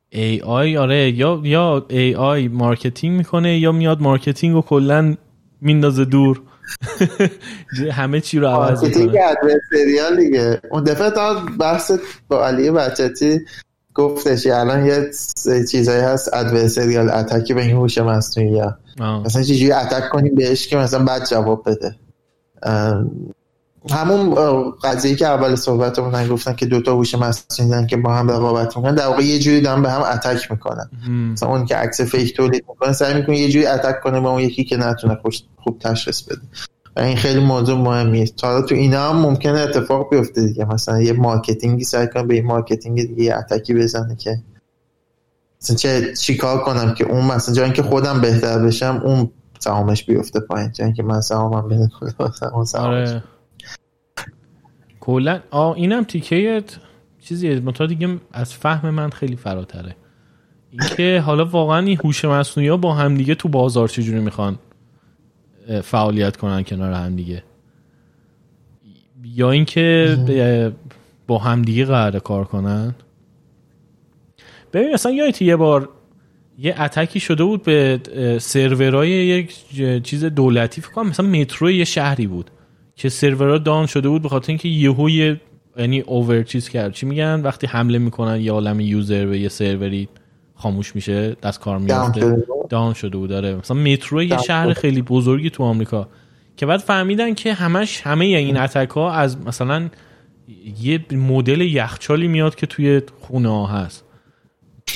AI 0.09 0.77
آره 0.77 1.11
یا 1.11 1.41
یا 1.43 1.85
AI 1.89 2.15
marketing 2.15 3.17
می‌کنه 3.17 3.59
یا 3.59 3.71
میاد 3.71 4.01
marketing 4.01 4.55
رو 4.55 4.61
کلا 4.61 5.15
میندازه 5.61 6.05
دور. 6.05 6.41
همه 7.91 8.21
چی 8.21 8.39
رو 8.39 8.47
عوض 8.47 8.83
می‌کنه. 8.83 9.03
سریال 9.71 10.15
دیگه. 10.15 10.61
اون 10.71 10.83
دفعه 10.83 11.09
تا 11.09 11.45
بحث 11.59 11.91
با 12.27 12.47
علی 12.47 12.71
بچتی 12.71 13.39
گفتش 13.93 14.47
الان 14.47 14.85
یه 14.85 15.09
چیزایی 15.71 16.01
هست 16.01 16.33
ادورسریال 16.33 17.09
اتکی 17.09 17.53
به 17.53 17.61
این 17.61 17.75
هوش 17.75 17.97
مصنوعی 17.97 18.61
مثلا 19.25 19.43
چیزی 19.43 19.71
اتک 19.71 20.09
کنیم 20.09 20.35
بهش 20.35 20.67
که 20.67 20.77
مثلا 20.77 21.05
بعد 21.05 21.25
جواب 21.25 21.69
بده. 21.69 21.95
همون 23.91 24.35
قضیه 24.83 25.15
که 25.15 25.27
اول 25.27 25.55
صحبتمون 25.55 26.27
گفتن 26.27 26.53
که 26.53 26.65
دوتا 26.65 26.93
هوش 26.93 27.15
مصنوعی 27.15 27.85
که 27.87 27.97
با 27.97 28.13
هم 28.13 28.31
رقابت 28.31 28.77
می‌کنن 28.77 28.95
در 28.95 29.07
واقع 29.07 29.23
یه 29.23 29.39
جوری 29.39 29.61
دارن 29.61 29.81
به 29.81 29.91
هم 29.91 30.01
اتک 30.01 30.51
می‌کنن. 30.51 30.89
مثلا 31.31 31.49
اون 31.49 31.65
که 31.65 31.75
عکس 31.75 32.01
فیک 32.01 32.35
تولید 32.35 32.65
می‌کنه 32.69 32.93
سعی 32.93 33.13
می‌کنه 33.13 33.37
یه 33.37 33.49
جوری 33.49 33.65
اتک 33.65 34.01
کنه 34.01 34.19
با 34.19 34.31
اون 34.31 34.41
یکی 34.41 34.63
که 34.63 34.77
نتونه 34.77 35.17
خوب 35.57 35.79
تشخیص 35.79 36.21
بده. 36.21 36.41
و 36.95 36.99
این 36.99 37.17
خیلی 37.17 37.39
موضوع 37.39 37.77
مهمیه. 37.77 38.27
تا 38.27 38.61
تو 38.61 38.75
اینا 38.75 39.09
هم 39.09 39.15
ممکنه 39.15 39.59
اتفاق 39.59 40.09
بیفته 40.09 40.47
دیگه. 40.47 40.65
مثلا 40.65 41.01
یه 41.01 41.13
مارکتینگی 41.13 41.83
سعی 41.83 42.07
کنه 42.07 42.23
به 42.23 42.33
این 42.33 42.45
مارکتینگ 42.45 43.07
دیگه 43.07 43.23
یه 43.23 43.35
اتکی 43.35 43.73
بزنه 43.73 44.15
که 44.15 44.37
مثلا 45.61 45.75
چه 45.75 46.13
چیکار 46.15 46.63
کنم 46.63 46.93
که 46.93 47.05
اون 47.05 47.25
مثلا 47.25 47.55
جایی 47.55 47.71
که 47.71 47.83
خودم 47.83 48.21
بهتر 48.21 48.59
بشم 48.59 49.01
اون 49.05 49.29
سهامش 49.59 50.03
بیفته 50.03 50.39
پایین. 50.39 50.71
جایی 50.71 50.93
که 50.93 51.03
من 51.03 51.21
سهامم 51.21 51.67
بین 51.67 51.89
آره. 52.75 53.23
کلا 55.05 55.39
اینم 55.75 56.03
تیکه 56.03 56.63
چیزی 57.21 57.59
متا 57.59 57.85
دیگه 57.85 58.17
از 58.31 58.53
فهم 58.53 58.89
من 58.89 59.09
خیلی 59.09 59.35
فراتره. 59.35 59.95
اینکه 60.71 61.23
حالا 61.25 61.45
واقعا 61.45 61.79
این 61.79 61.99
هوش 62.03 62.25
مصنوعی 62.25 62.69
ها 62.69 62.77
با 62.77 62.93
هم 62.93 63.15
دیگه 63.15 63.35
تو 63.35 63.49
بازار 63.49 63.87
چجوری 63.87 64.19
می‌خوان 64.19 64.59
فعالیت 65.83 66.37
کنن 66.37 66.63
کنار 66.63 66.93
هم 66.93 67.15
دیگه؟ 67.15 67.43
یا 69.23 69.51
اینکه 69.51 70.17
با 71.27 71.37
هم 71.37 71.61
دیگه 71.61 71.85
قرار 71.85 72.19
کار 72.19 72.45
کنن؟ 72.45 72.95
ببین 74.73 74.93
مثلا 74.93 75.11
یادتی 75.11 75.45
یه 75.45 75.55
بار 75.55 75.89
یه 76.59 76.81
اتکی 76.81 77.19
شده 77.19 77.43
بود 77.43 77.63
به 77.63 77.99
سرورای 78.41 79.09
یک 79.09 79.55
چیز 80.03 80.25
دولتی 80.25 80.81
فکر 80.81 80.91
کنم 80.91 81.09
مثلا 81.09 81.27
مترو 81.27 81.71
یه 81.71 81.85
شهری 81.85 82.27
بود. 82.27 82.51
که 82.95 83.09
سرورها 83.09 83.57
دان 83.57 83.85
شده 83.85 84.09
بود 84.09 84.21
به 84.21 84.29
خاطر 84.29 84.51
اینکه 84.51 84.67
یهو 84.67 85.09
یه 85.09 85.41
یعنی 85.77 85.99
اوور 85.99 86.43
چیز 86.43 86.69
کرد. 86.69 86.93
چی 86.93 87.05
میگن؟ 87.05 87.41
وقتی 87.41 87.67
حمله 87.67 87.97
می‌کنن 87.97 88.41
یه 88.41 88.51
عالم 88.51 88.79
یوزر 88.79 89.25
به 89.25 89.39
یه 89.39 89.49
سروری 89.49 90.09
خاموش 90.55 90.95
میشه 90.95 91.35
دست 91.43 91.59
کار 91.59 91.79
میفته 91.79 92.43
دان 92.69 92.93
شده 92.93 93.17
بود؟ 93.17 93.29
داره 93.29 93.55
مثلا 93.55 93.77
مترو 93.77 94.23
یه 94.23 94.37
شهر 94.37 94.73
خیلی 94.73 95.01
بزرگی 95.01 95.49
تو 95.49 95.63
آمریکا 95.63 96.07
که 96.57 96.65
بعد 96.65 96.79
فهمیدن 96.79 97.33
که 97.33 97.53
همش 97.53 98.01
همه 98.01 98.25
این 98.25 98.57
اتک 98.57 98.89
ها 98.89 99.11
از 99.11 99.37
مثلا 99.37 99.89
یه 100.81 101.05
مدل 101.11 101.61
یخچالی 101.61 102.27
میاد 102.27 102.55
که 102.55 102.67
توی 102.67 103.01
خونه 103.21 103.49
ها 103.49 103.65
هست. 103.65 104.05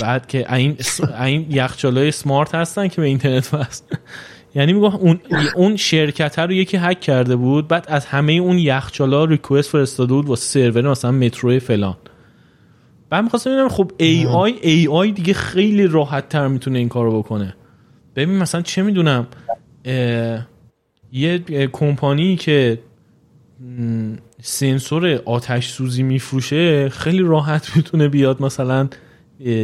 بعد 0.00 0.26
که 0.26 0.54
این 0.54 0.76
این 1.20 1.46
یخچال 1.50 1.98
های 1.98 2.10
سمارت 2.10 2.54
هستن 2.54 2.88
که 2.88 3.00
به 3.00 3.06
اینترنت 3.06 3.54
وصل 3.54 3.84
یعنی 4.54 4.72
میگه 4.72 4.96
اون 4.96 5.20
اون 5.54 5.76
شرکت 5.76 6.38
رو 6.38 6.52
یکی 6.52 6.76
هک 6.76 7.00
کرده 7.00 7.36
بود 7.36 7.68
بعد 7.68 7.84
از 7.88 8.06
همه 8.06 8.32
اون 8.32 8.58
یخچالا 8.58 9.24
ریکوست 9.24 9.70
فرستاده 9.70 10.14
بود 10.14 10.28
واسه 10.28 10.70
سرور 10.70 10.90
مثلا 10.90 11.12
مترو 11.12 11.58
فلان. 11.58 11.96
بعد 13.10 13.24
می‌خواستم 13.24 13.50
ببینم 13.50 13.68
خب 13.68 13.92
ای 13.98 14.26
آی 14.26 14.54
ای 14.62 14.88
آی 14.88 15.12
دیگه 15.12 15.32
خیلی 15.32 15.86
راحت 15.86 16.28
تر 16.28 16.48
می‌تونه 16.48 16.78
این 16.78 16.88
کارو 16.88 17.18
بکنه. 17.18 17.54
ببین 18.16 18.38
مثلا 18.38 18.62
چه 18.62 18.82
می‌دونم 18.82 19.26
یه 21.12 21.38
کمپانی 21.72 22.36
که 22.36 22.78
سنسور 24.42 25.20
آتش 25.24 25.68
سوزی 25.68 26.02
میفروشه 26.02 26.88
خیلی 26.88 27.22
راحت 27.22 27.76
می‌تونه 27.76 28.08
بیاد 28.08 28.42
مثلا 28.42 28.88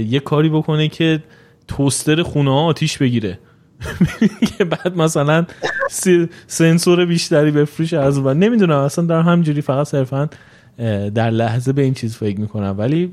یه 0.06 0.20
کاری 0.20 0.48
بکنه 0.48 0.88
که 0.88 1.22
توستر 1.68 2.22
خونه 2.22 2.50
ها 2.50 2.64
آتیش 2.64 2.98
بگیره. 2.98 3.38
که 4.58 4.64
بعد 4.64 4.96
مثلا 4.96 5.46
سنسور 6.46 7.06
بیشتری 7.06 7.50
بفروش 7.50 7.94
از 7.94 8.18
اون 8.18 8.38
نمی‌دونم 8.38 8.78
اصلا 8.78 9.04
در 9.04 9.20
همجوری 9.20 9.60
فقط 9.60 9.86
صرفا 9.86 10.28
در 11.14 11.30
لحظه 11.30 11.72
به 11.72 11.82
این 11.82 11.94
چیز 11.94 12.16
فکر 12.16 12.40
می‌کنم. 12.40 12.74
ولی 12.78 13.12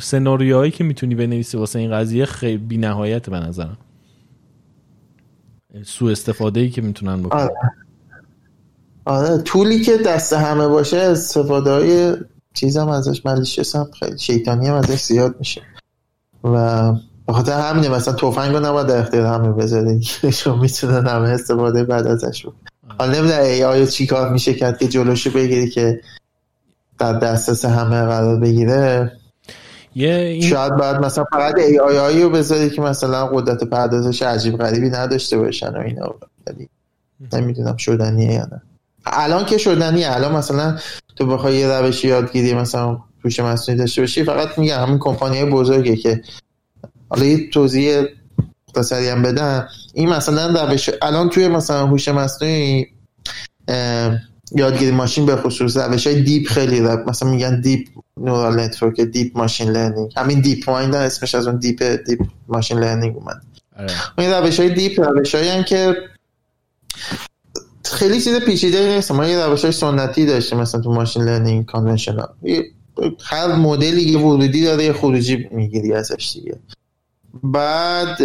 سناریوهایی 0.00 0.70
که 0.70 0.84
می‌تونی 0.84 1.14
بنویسی 1.14 1.56
واسه 1.56 1.78
این 1.78 1.92
قضیه 1.92 2.24
خیلی 2.24 2.56
بی 2.56 2.78
نهایت 2.78 3.30
به 3.30 3.40
نظرم. 3.40 3.78
سو 5.84 6.06
استفاده 6.06 6.60
ای 6.60 6.70
که 6.70 6.82
می‌تونن 6.82 7.22
بکنن. 7.22 7.40
آره. 7.40 7.54
آره 9.04 9.42
طولی 9.42 9.80
که 9.80 9.96
دست 9.96 10.32
همه 10.32 10.68
باشه 10.68 10.96
استفاده 10.96 11.70
های 11.70 12.16
چیزم 12.54 12.88
ازش 12.88 13.26
ملیشس 13.26 13.76
هم 13.76 13.86
خیلی 13.98 14.18
شیطانی 14.18 14.68
هم 14.68 14.74
ازش 14.74 15.02
زیاد 15.02 15.36
میشه. 15.38 15.62
و 16.44 16.92
بخاطر 17.28 17.52
همینه 17.52 17.88
مثلا 17.88 18.14
توفنگ 18.14 18.54
رو 18.54 18.60
نباید 18.60 18.86
در 18.86 18.98
اختیار 18.98 19.26
همه 19.26 19.52
بذارید 19.52 20.02
چون 20.38 20.58
می‌تونن 20.58 21.06
همه 21.06 21.28
استفاده 21.28 21.84
بعد 21.84 22.06
ازش 22.06 22.44
بود 22.44 22.54
حالا 22.98 23.18
نمی‌دونم 23.18 23.40
ای 23.40 23.64
آیا 23.64 23.86
چی 23.86 24.06
کار 24.06 24.32
میشه 24.32 24.54
کرد 24.54 24.78
که 24.78 24.88
جلوشو 24.88 25.30
بگیری 25.30 25.70
که 25.70 26.00
در 26.98 27.12
دسترس 27.12 27.64
همه 27.64 28.02
قرار 28.02 28.40
بگیره. 28.40 29.12
یه 29.94 30.14
این... 30.14 30.42
شاید 30.42 30.76
بعد 30.76 31.04
مثلا 31.04 31.24
فقط 31.32 31.54
ای 31.58 31.78
آی 31.78 31.98
آی 31.98 32.22
رو 32.22 32.30
بذاری 32.30 32.70
که 32.70 32.80
مثلا 32.82 33.26
قدرت 33.26 33.64
پردازش 33.64 34.22
عجیب 34.22 34.56
غریبی 34.56 34.90
نداشته 34.90 35.38
باشن 35.38 35.76
و 35.76 35.78
اینا. 35.78 36.14
نمی‌دونم 37.32 37.76
شدنیه 37.76 38.32
یا 38.32 38.48
نه. 38.52 38.62
الان 39.06 39.44
که 39.44 39.58
شدنیه. 39.58 40.14
الان 40.14 40.36
مثلا 40.36 40.78
تو 41.16 41.26
بخوای 41.26 41.56
یه 41.56 41.68
روش 41.68 42.04
یادگیری 42.04 42.54
مثلا 42.54 42.98
هوش 43.24 43.40
مصنوعی 43.40 43.78
داشته 43.78 44.02
باشی 44.02 44.24
فقط 44.24 44.58
میگم 44.58 44.82
همین 44.82 44.98
کمپانی 44.98 45.44
بزرگه 45.44 45.96
که 45.96 46.22
حالا 47.08 47.24
یه 47.24 47.50
توضیح 47.50 48.02
مختصری 48.68 49.08
هم 49.08 49.22
بدم. 49.22 49.68
این 49.92 50.08
مثلا 50.08 50.64
روش 50.64 50.90
الان 51.02 51.28
توی 51.28 51.48
مثلا 51.48 51.86
هوش 51.86 52.08
مصنوعی 52.08 52.86
یادگیری 54.52 54.90
ماشین 54.90 55.26
به 55.26 55.36
خصوص 55.36 55.76
روش 55.76 56.06
های 56.06 56.22
deep 56.22 56.48
خیلی 56.48 56.80
رب. 56.80 57.10
مثلا 57.10 57.30
میگن 57.30 57.60
deep 57.60 57.88
neural 58.16 58.60
network 58.60 59.00
deep 59.00 59.38
machine 59.38 59.70
learning. 59.70 60.12
همین 60.16 60.40
DeepMind 60.40 60.94
اسمش 60.94 61.34
از 61.34 61.46
اون 61.46 61.58
deep 61.58 61.82
deep 61.82 62.20
machine 62.48 62.78
learning 62.78 63.16
اومد. 63.16 63.42
آره. 63.78 63.90
این 64.18 64.30
روش 64.30 64.60
های 64.60 64.74
deep 64.74 65.00
روش 65.00 65.34
هایی 65.34 65.64
که 65.64 65.96
خیلی 67.84 68.20
چیز 68.20 68.36
پیچیده 68.36 68.94
نیست. 68.94 69.12
ما 69.12 69.26
یه 69.26 69.46
روش 69.46 69.62
های 69.62 69.72
سنتی 69.72 70.26
داشتیم 70.26 70.58
مثلا 70.58 70.80
تو 70.80 70.92
machine 70.92 71.22
learning 71.22 71.66
conventional. 71.66 72.28
هر 73.24 73.54
مدلی 73.54 74.02
یه 74.02 74.18
ورودی 74.18 74.64
داره 74.64 74.84
یه 74.84 74.92
خروجی 74.92 75.48
می‌گیری 75.50 75.92
ازش 75.92 76.30
دیگه. 76.34 76.58
بعد 77.42 78.20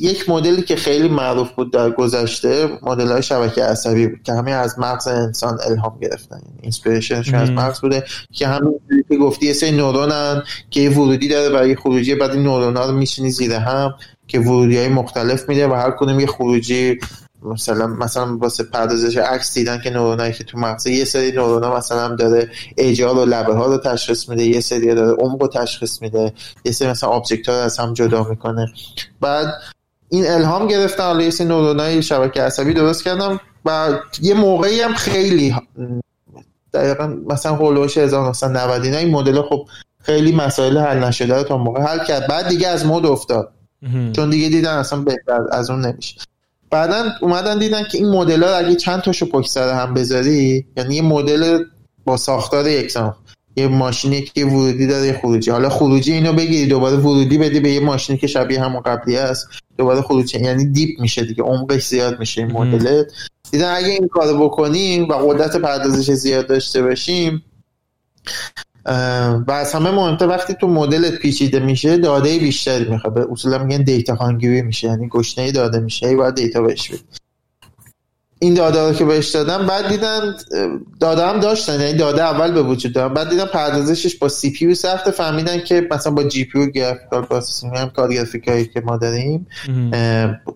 یک 0.00 0.28
مدلی 0.28 0.62
که 0.62 0.76
خیلی 0.76 1.08
معروف 1.08 1.50
بود 1.50 1.72
در 1.72 1.90
گذشته 1.90 2.78
مدل 2.82 3.08
های 3.08 3.22
شبکه 3.22 3.64
عصبی 3.64 4.06
بود 4.06 4.22
که 4.22 4.32
همه 4.32 4.50
از 4.50 4.78
مغز 4.78 5.08
انسان 5.08 5.58
الهام 5.66 5.98
گرفتن. 6.00 6.40
اینسپیریشنشون 6.62 7.34
از 7.34 7.50
مغز 7.50 7.80
بوده 7.80 8.04
که 8.32 8.46
همین 8.46 8.80
که 9.08 9.16
گفتی 9.16 9.46
یه 9.46 9.52
سری 9.52 9.70
نورونن 9.70 10.42
که 10.70 10.80
یه 10.80 10.90
ورودی 10.90 11.28
داره 11.28 11.50
برای 11.50 11.76
خروجی 11.76 12.14
بعد 12.14 12.30
این 12.30 12.42
نورون 12.42 12.76
ها 12.76 12.86
رو 12.86 12.92
میشینی 12.92 13.30
زیر 13.30 13.52
هم 13.52 13.94
که 14.26 14.40
ورودی 14.40 14.76
های 14.76 14.88
مختلف 14.88 15.48
میده 15.48 15.68
و 15.68 15.74
هر 15.74 15.90
کدوم 15.90 16.20
یه 16.20 16.26
خروجی 16.26 16.98
مثلا 17.42 17.86
مثلا 17.86 18.36
واسه 18.36 18.64
پردازش 18.64 19.16
عکس 19.16 19.54
دیدن 19.54 19.80
که 19.80 19.90
نورونایی 19.90 20.32
که 20.32 20.44
تو 20.44 20.58
مغز 20.58 20.86
یه 20.86 21.04
سری 21.04 21.32
نورونا 21.32 21.76
مثلا 21.76 22.16
داره 22.16 22.50
اجار 22.76 23.18
و 23.18 23.24
لبه 23.24 23.54
ها 23.54 23.66
رو 23.66 23.78
تشخیص 23.78 24.28
میده 24.28 24.44
یه 24.44 24.60
سری 24.60 24.94
داره 24.94 25.12
عمق 25.12 25.42
رو 25.42 25.48
تشخیص 25.48 26.02
میده 26.02 26.32
یه 26.64 26.72
سری 26.72 26.88
مثلا 26.88 27.10
آبجکت 27.10 27.48
ها 27.48 27.54
رو 27.54 27.60
از 27.60 27.78
هم 27.78 27.92
جدا 27.92 28.24
می‌کنه. 28.24 28.66
بعد 29.20 29.54
این 30.08 30.30
الهام 30.30 30.66
گرفتن 30.66 31.02
حالا 31.02 31.22
یه 31.22 31.30
سری 31.30 31.46
نورونای 31.46 32.02
شبکه 32.02 32.42
عصبی 32.42 32.74
درست 32.74 33.04
کردم 33.04 33.40
و 33.64 33.98
یه 34.22 34.34
موقعی 34.34 34.80
هم 34.80 34.94
خیلی 34.94 35.56
دقیقا 36.74 37.16
مثلا 37.26 37.54
هولوش 37.54 37.98
1990 37.98 38.84
اینا 38.84 38.98
این 38.98 39.10
مدل 39.10 39.42
خب 39.42 39.68
خیلی 40.02 40.32
مسائل 40.32 40.78
حل 40.78 40.98
نشده 40.98 41.36
رو 41.36 41.42
تا 41.42 41.56
موقع 41.56 41.80
حل 41.80 42.04
کرد. 42.04 42.26
بعد 42.26 42.48
دیگه 42.48 42.68
از 42.68 42.86
مود 42.86 43.06
افتاد. 43.06 43.52
چون 44.12 44.30
دیگه 44.30 44.48
دیدن 44.48 44.74
اصلا 44.74 45.00
بهتر 45.00 45.40
از 45.52 45.70
اون 45.70 45.86
نمیشه. 45.86 46.20
بعدا 46.70 47.12
اومدن 47.20 47.58
دیدن 47.58 47.82
که 47.82 47.98
این 47.98 48.08
مدل 48.08 48.42
ها 48.42 48.56
اگه 48.56 48.74
چند 48.74 49.00
تاشو 49.00 49.26
پشت 49.26 49.50
سر 49.50 49.74
هم 49.74 49.94
بذاری 49.94 50.66
یعنی 50.76 50.94
یه 50.94 51.02
مدل 51.02 51.64
با 52.04 52.16
ساختار 52.16 52.68
یکسان. 52.68 53.16
یه 53.56 53.68
ماشینی 53.68 54.22
که 54.22 54.46
ورودی 54.46 54.86
داره 54.86 55.06
یه 55.06 55.18
خروجی. 55.22 55.50
حالا 55.50 55.68
خروجی 55.68 56.12
اینو 56.12 56.32
بگیری 56.32 56.66
دوباره 56.66 56.96
ورودی 56.96 57.38
بدی 57.38 57.60
به 57.60 57.70
یه 57.70 57.80
ماشینی 57.80 58.18
که 58.18 58.26
شبیه 58.26 58.60
همون 58.60 58.80
قبلی 58.80 59.16
است 59.16 59.48
دوباره 59.78 60.02
خروجی 60.02 60.38
یعنی 60.38 60.64
deep 60.64 61.00
میشه 61.00 61.24
دیگه 61.24 61.42
عمقش 61.42 61.86
زیاد 61.86 62.18
میشه 62.18 62.42
این 62.42 62.52
مدل 62.52 63.04
دیدن 63.50 63.74
اگه 63.74 63.88
این 63.88 64.08
کارو 64.08 64.48
بکنیم 64.48 65.08
و 65.08 65.12
قدرت 65.12 65.56
پردازش 65.56 66.10
زیاد 66.10 66.46
داشته 66.46 66.82
باشیم 66.82 67.44
و 69.46 69.52
از 69.52 69.72
همه 69.72 69.90
مهمتر 69.90 70.26
وقتی 70.26 70.54
تو 70.54 70.68
مدلت 70.68 71.14
پیچیده 71.18 71.58
میشه 71.58 71.96
داده 71.96 72.38
بیشتری 72.38 72.90
می‌خواد. 72.90 73.14
به 73.14 73.26
اصطلاح 73.32 73.58
میگن 73.58 73.82
data 73.82 74.14
hungry 74.14 74.62
میشه 74.62 74.88
یعنی 74.88 75.08
گشنه 75.08 75.52
داده 75.52 75.80
میشه. 75.80 76.06
هی 76.06 76.16
باید 76.16 76.34
data 76.34 76.62
بهش 76.62 76.88
بدی. 76.88 77.00
این 78.40 78.54
داده 78.54 78.88
رو 78.88 78.92
که 78.92 79.04
بهش 79.04 79.28
دادم 79.28 79.66
بعد 79.66 79.88
دیدن 79.88 80.34
داده 81.00 81.26
هم 81.26 81.40
داشتن 81.40 81.80
یعنی 81.80 81.98
داده 81.98 82.22
اول 82.22 82.52
به 82.52 82.62
وجود 82.62 82.92
دارن. 82.92 83.14
بعد 83.14 83.30
دیدن 83.30 83.44
پردازشش 83.44 84.16
با 84.16 84.28
CPU 84.28 84.74
سخت. 84.74 85.10
فهمیدن 85.10 85.60
که 85.60 85.88
مثلا 85.90 86.12
با 86.12 86.22
GPU 86.22 86.58
graphical 86.58 87.22
processing 87.22 87.76
هم 87.76 87.90
کار 87.90 88.12
گرافیکایی 88.12 88.66
که 88.66 88.80
ما 88.80 88.96
داریم 88.96 89.46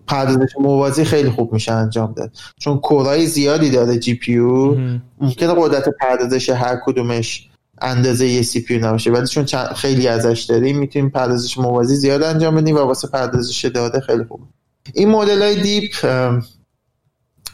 پردازش 0.07 0.51
موازی 0.59 1.05
خیلی 1.05 1.29
خوب 1.29 1.53
میشه 1.53 1.71
انجام 1.71 2.13
داد. 2.13 2.31
چون 2.59 2.77
core 2.77 3.15
ای 3.15 3.25
زیادی 3.25 3.69
داره 3.69 3.99
GPU. 3.99 4.77
ممکنه 5.21 5.53
قدرت 5.57 5.89
پردازش 6.01 6.49
هر 6.49 6.79
کدومش 6.85 7.49
اندازه 7.81 8.27
یه 8.27 8.41
CPU 8.41 8.87
نباشه. 8.87 9.11
ولی 9.11 9.27
چون 9.27 9.45
خیلی 9.75 10.07
ازش 10.07 10.41
داریم 10.41 10.77
می‌تونیم 10.77 11.09
پردازش 11.09 11.57
موازی 11.57 11.95
زیاد 11.95 12.23
انجام 12.23 12.55
بدیم 12.55 12.75
و 12.75 12.79
واسه 12.79 13.07
پردازش 13.07 13.65
داده 13.65 13.99
خیلی 13.99 14.23
خوب 14.23 14.41
این 14.93 15.09
مدل 15.09 15.41
های 15.41 15.61
deep 15.61 15.91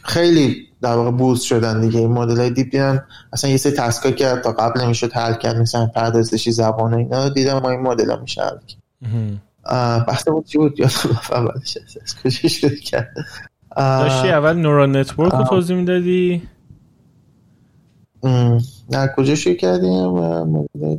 خیلی 0.02 0.66
در 0.82 0.94
واقع 0.94 1.10
boost 1.10 1.44
شدن 1.44 1.80
دیگه. 1.80 2.00
این 2.00 2.12
مدل 2.12 2.36
های 2.36 2.50
deep 2.50 2.70
دیدن 2.70 3.04
اصلا 3.32 3.50
یه 3.50 3.56
سری 3.56 3.72
task 3.72 4.02
ا 4.02 4.10
که 4.10 4.40
تا 4.44 4.52
قبل 4.52 4.80
نمی‌شد 4.80 5.12
حل 5.12 5.34
کرد 5.34 5.56
مثلا 5.56 5.86
پردازشی 5.86 6.52
زبان 6.52 6.94
اینا 6.94 7.28
دیدم 7.28 7.58
ما 7.58 7.70
این 7.70 7.80
مدل 7.80 8.10
ها 8.10 8.20
میشه 8.20 8.42
حل 8.42 8.56
بحث 10.06 10.28
بود 10.28 10.46
چی 10.46 10.58
بود؟ 10.58 10.80
یادم 10.80 11.20
اولش 11.30 11.78
از 12.02 12.16
کجا 12.22 12.48
شروع 12.48 12.76
کرد؟ 12.76 13.14
داشتی 13.76 14.28
اول 14.28 14.52
neural 14.52 14.96
network 14.96 15.32
رو 15.32 15.44
توضیح 15.44 15.76
می‌دادی؟ 15.76 16.42
در 18.90 19.14
کجا 19.16 19.34
شروع 19.34 19.56
کردیم؟ 19.56 19.92
و 19.92 20.98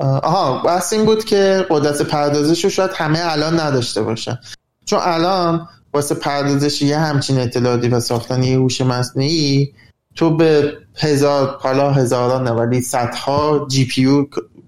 آها 0.00 0.62
بحث 0.62 0.92
این 0.92 1.04
بود 1.04 1.24
که 1.24 1.66
قدرت 1.70 2.02
پردازش 2.02 2.64
رو 2.64 2.70
شاید 2.70 2.90
همه 2.94 3.18
الان 3.22 3.60
نداشته 3.60 4.02
باشن. 4.02 4.38
چون 4.84 4.98
الان 5.02 5.68
واسه 5.94 6.14
پردازش 6.14 6.82
یه 6.82 6.98
همچین 6.98 7.38
اطلاعاتی 7.38 7.88
و 7.88 8.00
ساختن 8.00 8.42
یه 8.42 8.58
هوش 8.58 8.80
مصنوعی 8.80 9.72
تو 10.14 10.36
به 10.36 10.72
هزار 10.96 11.56
حالا 11.60 11.90
هزاران 11.90 12.42
نه 12.42 12.50
ولی 12.50 12.80
صدها 12.80 13.66
GPU 13.70 14.26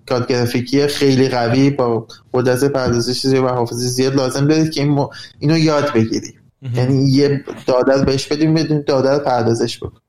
کارت 0.09 0.27
گرافیکی 0.27 0.86
خیلی 0.86 1.28
قوی 1.28 1.70
با 1.70 2.06
قدرت 2.35 2.65
پردازش 2.65 3.27
زیاد 3.27 3.44
و 3.44 3.48
حافظه 3.48 3.86
زیاد 3.86 4.15
لازم 4.15 4.47
دارید 4.47 4.70
که 4.70 4.82
این 4.82 5.06
اینو 5.39 5.59
یاد 5.59 5.93
بگیری 5.93 6.35
یعنی 6.74 7.10
یه 7.10 7.44
داده 7.66 8.05
بهش 8.05 8.27
بدیم 8.27 8.55
بدون 8.55 8.85
داده 8.86 9.19
پردازش 9.19 9.78
بکن 9.78 10.01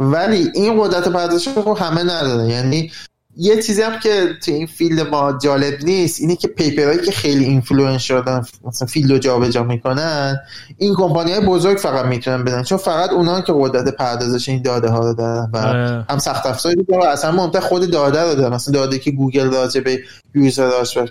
ولی 0.00 0.50
این 0.54 0.82
قدرت 0.82 1.08
پردازش 1.08 1.48
رو 1.48 1.78
همه 1.78 2.02
ندارن 2.02 2.48
یعنی 2.50 2.90
یه 3.36 3.62
چیزی 3.62 3.82
هم 3.82 3.98
که 3.98 4.28
تو 4.44 4.52
این 4.52 4.66
field 4.66 5.00
ما 5.00 5.38
جالب 5.42 5.84
نیست 5.84 6.20
اینه 6.20 6.36
که 6.36 6.48
paper 6.48 6.79
هایی 6.79 6.98
که 6.98 7.12
خیلی 7.12 7.44
influence 7.44 8.02
شدن 8.02 8.42
مثلا 8.64 8.88
field 8.88 9.10
رو 9.10 9.18
جابجا 9.18 9.64
می‌کنن 9.64 10.40
این 10.78 10.94
کمپانی 10.94 11.32
های 11.32 11.46
بزرگ 11.46 11.78
فقط 11.78 12.04
می‌تونن 12.04 12.44
بدن. 12.44 12.62
چون 12.62 12.78
فقط 12.78 13.10
اونا 13.10 13.40
که 13.40 13.52
قدرت 13.56 13.96
پردازش 13.96 14.48
این 14.48 14.62
داده 14.62 14.88
ها 14.88 14.98
رو 15.00 15.14
دارن 15.14 15.50
و 15.52 15.56
آره. 15.56 16.06
هم 16.10 16.18
سخت 16.18 16.46
افزاری 16.46 16.84
دارن 16.84 17.02
و 17.02 17.04
اصلا 17.04 17.32
مهمتر 17.32 17.60
خود 17.60 17.90
داده 17.90 18.22
رو 18.22 18.34
دارن. 18.34 18.54
مثلا 18.54 18.74
داده 18.74 18.98
که 18.98 19.10
گوگل 19.10 19.50
راجع 19.50 19.80
به 19.80 20.00
user 20.34 20.75
اش 20.75 20.96
و 20.96 21.06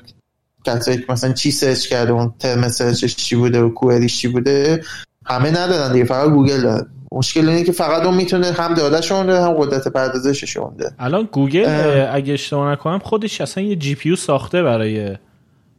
کسایی 0.65 1.05
مثلا 1.09 1.33
چی 1.33 1.51
search 1.51 1.88
کرده 1.87 2.11
اون 2.11 2.33
term 2.39 2.69
search 2.69 3.04
ش 3.04 3.15
چی 3.15 3.35
بوده 3.35 3.61
و 3.61 3.69
query 3.69 4.04
ش 4.04 4.17
چی 4.17 4.27
بوده 4.27 4.83
همه 5.25 5.51
ندارن 5.51 5.91
دیگه 5.93 6.05
فقط 6.05 6.29
گوگل 6.29 6.61
داره 6.61 6.85
مشکل 7.11 7.49
اینه 7.49 7.64
که 7.64 7.72
فقط 7.72 8.06
اون 8.06 8.15
می‌تونه 8.15 8.52
هم 8.52 8.73
دادهشون 8.73 9.26
ده 9.26 9.41
هم 9.41 9.53
قدرت 9.53 9.88
پردازششون 9.88 10.76
ده 10.77 10.91
الان 10.99 11.30
گوگل 11.31 11.65
اگه 12.11 12.34
اشتباه 12.34 12.72
نکنم 12.72 12.99
خودش 12.99 13.41
اصلا 13.41 13.64
یه 13.64 13.76
GPU 13.76 14.15
ساخته 14.15 14.64
برای 14.64 15.15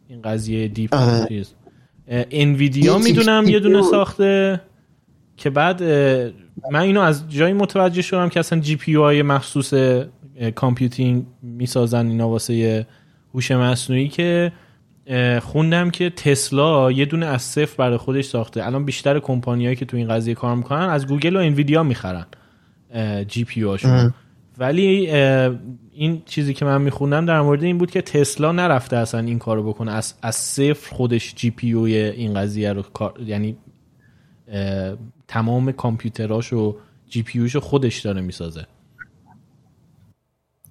این 0.09 0.23
قضیه 0.25 0.69
deep 0.69 0.95
چیز. 1.29 1.55
انویدیا 2.09 2.99
می‌دونم 2.99 3.45
یه 3.49 3.61
دونه 3.61 3.83
ساخته 3.83 4.61
که 5.37 5.51
بعد 5.51 5.83
من 6.71 6.81
اینو 6.81 7.01
از 7.01 7.31
جایی 7.31 7.53
متوجه 7.53 8.03
شدم 8.03 8.29
که 8.29 8.41
اصلا 8.41 8.61
GPU 8.61 8.95
های 8.95 9.23
مخصوص 9.23 9.75
computing 10.55 11.25
می‌سازن 11.43 12.07
اینا 12.07 12.29
واسه 12.29 12.87
هوش 13.35 13.51
مصنوعی 13.51 14.09
که 14.09 14.53
خوندم 15.43 15.91
که 15.91 16.11
تسلا 16.11 16.93
یه 16.93 17.05
دونه 17.05 17.27
از 17.27 17.43
صفر 17.43 17.77
برای 17.77 17.97
خودش 17.97 18.25
ساخته. 18.25 18.67
الان 18.67 18.85
بیشتر 18.85 19.19
کمپانیایی 19.19 19.77
که 19.77 19.85
تو 19.85 19.97
این 19.97 20.09
قضیه 20.09 20.35
کار 20.35 20.57
می‌کنن 20.57 20.89
از 20.89 21.07
گوگل 21.07 21.37
و 21.37 21.39
انویدیا 21.39 21.83
می‌خرن 21.83 22.27
GPU 23.29 23.63
هاشون 23.63 24.15
ولی 24.59 25.11
این 25.93 26.23
چیزی 26.27 26.55
که 26.55 26.65
من 26.65 26.83
میخوندم 26.83 27.27
در 27.27 27.41
مورد 27.41 27.63
این 27.63 27.79
بود 27.79 27.91
که 27.91 28.03
تسلا 28.03 28.53
نرفته 28.53 28.97
اصلا 28.97 29.21
این 29.21 29.39
کارو 29.39 29.63
بکنه. 29.63 29.93
از, 29.93 30.15
از 30.23 30.37
صفر 30.37 30.95
خودش 30.95 31.35
GPU 31.35 31.75
این 31.75 32.35
قضیه 32.35 32.73
رو 32.73 32.85
یعنی 33.27 33.57
تمام 35.29 35.73
کامپیوتراش 35.73 36.53
و 36.53 36.77
GPU 37.09 37.49
خودش 37.49 38.01
داره 38.01 38.21
می‌سازه. 38.21 38.67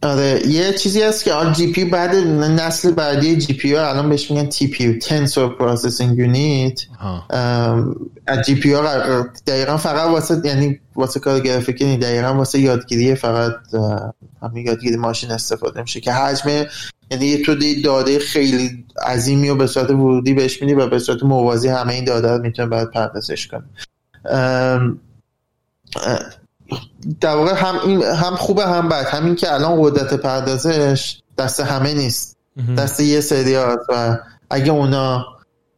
آره 0.04 0.48
یه 0.48 0.74
چیزی 0.74 1.02
هست 1.02 1.24
که 1.24 1.34
آن 1.34 1.54
GPU 1.54 1.86
بعد 1.86 2.16
نسل 2.16 2.92
بعدی 2.92 3.38
GPU 3.38 3.76
الان 3.76 4.10
بهش 4.10 4.32
میگن 4.32 4.50
TPU 4.50 5.00
Tensor 5.00 5.56
Processing 5.56 6.18
Unit 6.18 6.82
از 8.28 8.46
GPU 8.46 8.74
دقیقا 9.48 9.78
فقط 9.78 10.10
واسه 10.10 10.42
یعنی 10.44 10.80
واسه 10.96 11.20
کار 11.20 11.40
گرافیکی 11.40 11.98
دقیقا 11.98 12.34
واسه 12.34 12.60
یادگیری 12.60 13.16
فقط 13.16 13.54
همین 14.42 14.66
یادگیری 14.66 14.98
ماشین 14.98 15.32
استفاده 15.32 15.82
میشه 15.82 16.00
که 16.00 16.14
حجم 16.14 16.66
یعنی 17.12 17.38
تو 17.38 17.56
داده 17.84 18.20
خیلی 18.20 18.86
عظیمی 19.06 19.50
و 19.50 19.56
به 19.56 19.68
صورت 19.68 19.90
ورودی 19.90 20.34
بهش 20.34 20.62
میدی 20.62 20.74
و 20.74 20.88
به 20.88 21.00
صورت 21.00 21.24
موازی 21.24 21.68
همه 21.68 21.94
این 21.94 22.06
داده 22.06 22.32
رو 22.32 22.42
می‌تونه 22.42 22.68
باید 22.68 22.92
پردازش 22.92 23.48
کنه. 23.48 23.64
در 27.22 27.36
واقع 27.36 27.54
هم 27.54 27.76
این 27.86 28.04
هم 28.04 28.36
خوبه 28.36 28.66
هم 28.66 28.90
بد. 28.90 29.06
همین 29.06 29.36
که 29.36 29.54
الان 29.54 29.82
قدرت 29.82 30.14
پردازش 30.14 31.18
دست 31.38 31.60
همه 31.60 31.94
نیست. 31.94 32.38
دست 32.78 33.00
یه 33.00 33.22
سری 33.22 33.56
و 33.56 34.18
اگه 34.50 34.72
اونا 34.72 35.26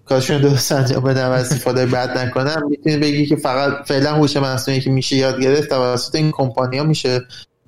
کارشون 0.05 0.41
درست 0.41 0.71
انجام 0.71 1.03
بدن 1.03 1.27
و 1.27 1.31
استفاده 1.31 1.85
بد 1.85 2.17
نکنن 2.17 2.63
می‌تونی 2.69 2.97
بگی 2.97 3.25
که 3.25 3.35
فقط 3.35 3.87
فعلا 3.87 4.13
هوش 4.13 4.37
مصنوعی 4.37 4.81
که 4.81 4.89
میشه 4.89 5.15
یاد 5.15 5.41
گرفت 5.41 5.69
توسط 5.69 6.15
این 6.15 6.31
کمپانیا 6.31 6.83
میشه 6.83 7.21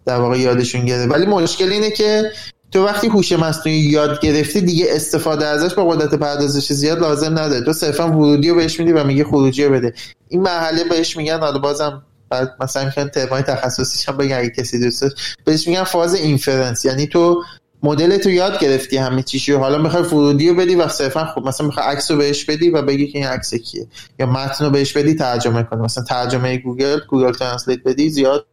در 0.05 0.15
واقع 0.15 0.39
یادشون 0.39 0.85
گرفت. 0.85 1.11
ولی 1.11 1.25
مشکل 1.25 1.71
اینه 1.71 1.91
که 1.91 2.31
تو 2.71 2.85
وقتی 2.85 3.07
هوش 3.07 3.31
مصنوعی 3.31 3.79
یاد 3.79 4.19
گرفتی 4.19 4.61
دیگه 4.61 4.85
استفاده 4.89 5.45
ازش 5.45 5.73
با 5.73 5.85
قدرت 5.85 6.13
پردازش 6.13 6.73
زیاد 6.73 6.99
لازم 6.99 7.39
نداره. 7.39 7.61
تو 7.61 7.73
صرفا 7.73 8.07
ورودی 8.07 8.49
رو 8.49 8.55
بهش 8.55 8.79
میدی 8.79 8.91
و 8.91 9.03
میگه 9.03 9.23
خروجی 9.23 9.65
رو 9.65 9.73
بده. 9.73 9.93
این 10.27 10.41
مرحله 10.41 10.83
بهش 10.83 11.17
میگن 11.17 11.39
حالا 11.39 11.59
بازم 11.59 12.03
بعد 12.33 12.55
مثلا 12.59 12.85
میگن 12.85 13.09
ترمای 13.09 13.41
تخصصیش 13.41 14.09
هم 14.09 14.17
بگن 14.17 14.37
اگه 14.37 14.49
کسی 14.49 14.79
دوست 14.79 15.05
بهش 15.45 15.67
میگن 15.67 15.83
فاز 15.83 16.13
inference. 16.13 16.85
یعنی 16.85 17.07
تو 17.07 17.43
مدل 17.83 18.17
تو 18.17 18.29
یاد 18.29 18.59
گرفتی 18.59 18.97
همه 18.97 19.23
چیشی 19.23 19.51
و 19.51 19.57
حالا 19.57 19.77
می‌خوای 19.77 20.03
ورودی 20.03 20.49
رو 20.49 20.55
بدی 20.55 20.75
و 20.75 20.87
صرفا 20.87 21.25
خب 21.25 21.47
مثلا 21.47 21.67
می‌خوای 21.67 21.85
عکس 21.85 22.11
رو 22.11 22.17
بهش 22.17 22.45
بدی 22.45 22.69
و 22.69 22.81
بگی 22.81 23.07
که 23.07 23.17
این 23.17 23.27
عکس 23.27 23.53
کیه. 23.53 23.87
یا 24.19 24.25
متن 24.25 24.65
رو 24.65 24.71
بهش 24.71 24.93
بدی 24.93 25.15
ترجمه 25.15 25.63
کنه 25.63 25.81
مثلا 25.81 26.03
ترجمه 26.03 26.57
گوگل 26.57 26.99
Google 27.09 27.33
Translate 27.33 27.83
بدی 27.83 28.09
زیاد 28.09 28.45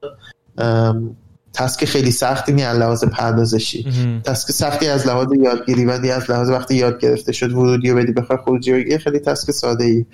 تسک 1.54 1.84
خیلی 1.84 2.10
سختی 2.10 2.52
نی 2.52 2.62
از 2.62 2.78
لحاظ 2.78 3.04
پردازشی. 3.04 3.86
تسک 4.24 4.52
سختی 4.52 4.86
از 4.86 5.06
لحاظ 5.06 5.28
یادگیری 5.42 5.84
و 5.84 5.90
از 5.90 6.30
لحاظ 6.30 6.50
وقتی 6.50 6.74
یاد 6.74 7.00
گرفته 7.00 7.32
شد 7.32 7.52
ورودی 7.52 7.90
رو 7.90 7.96
بدی 7.96 8.12
بخوای 8.12 8.38
خروجی 8.44 8.72
رو 8.72 8.98
خیلی 8.98 9.18
تسک 9.18 9.50
ساده 9.50 9.84
ای 9.84 10.06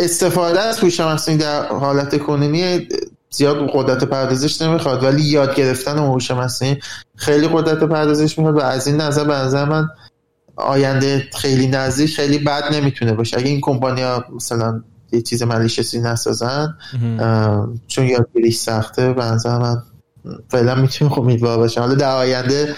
استفاده 0.00 0.60
از 0.60 0.78
هوش 0.78 1.00
مصنوعی 1.00 1.40
در 1.40 1.66
حالت 1.66 2.18
کنونی 2.18 2.88
زیاد 3.30 3.70
قدرت 3.72 4.04
پردازش 4.04 4.62
نمی‌خواد 4.62 5.04
ولی 5.04 5.22
یاد 5.22 5.54
گرفتن 5.54 5.98
هوش 5.98 6.30
مصنوعی 6.30 6.76
خیلی 7.16 7.48
قدرت 7.52 7.78
پردازش 7.78 8.38
می‌خواد 8.38 8.56
و 8.56 8.60
از 8.60 8.86
این 8.86 8.96
نظر 8.96 9.24
به 9.24 9.34
نظر 9.34 9.64
من 9.64 9.88
آینده 10.56 11.28
خیلی 11.38 11.66
نزدیک 11.66 12.16
خیلی 12.16 12.38
بد 12.38 12.74
نمی‌تونه 12.74 13.12
باشه. 13.12 13.38
اگه 13.38 13.48
این 13.48 13.60
کمپانیا 13.60 14.24
مثلا 14.34 14.82
یه 15.12 15.22
چیز 15.22 15.42
ملیشسی 15.42 16.00
نسازن 16.00 16.74
چون 17.88 18.06
یادگیریش 18.06 18.56
سخته 18.56 19.12
به 19.12 19.24
نظر 19.24 19.58
من 19.58 19.82
فعلا 20.48 20.74
می‌تونه 20.74 21.10
خب 21.10 21.20
امیدوار 21.20 21.58
باشه. 21.58 21.80
حالا 21.80 21.94
در 21.94 22.16
آینده 22.16 22.74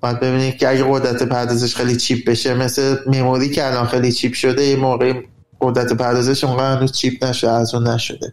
باید 0.00 0.20
ببینید 0.20 0.56
که 0.56 0.68
اگه 0.68 0.84
قدرت 0.88 1.22
پردازش 1.22 1.76
خیلی 1.76 1.96
چیپ 1.96 2.28
بشه 2.28 2.54
مثل 2.54 2.96
مموری 3.06 3.50
که 3.50 3.66
الان 3.66 3.86
خیلی 3.86 4.12
چیپ 4.12 4.32
شده 4.32 4.64
یه 4.64 4.76
موقع 4.76 5.12
قدرت 5.60 5.92
پردازش 5.92 6.44
اونقدر 6.44 6.76
هنوز 6.76 6.92
چیپ 6.92 7.24
نشه 7.24 7.48
ارزون 7.48 7.88
نشده. 7.88 8.32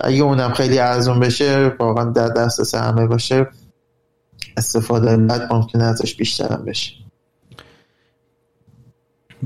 اگه 0.00 0.22
اونم 0.22 0.52
خیلی 0.52 0.78
ارزون 0.78 1.20
بشه 1.20 1.72
واقعا 1.78 2.04
در 2.04 2.28
دسترس 2.28 2.74
همه 2.74 3.06
باشه. 3.06 3.46
استفاده 4.56 5.16
بعد 5.16 5.52
ممکنه 5.52 5.84
ازش 5.84 6.14
بیشترم 6.14 6.64
بشه. 6.64 6.92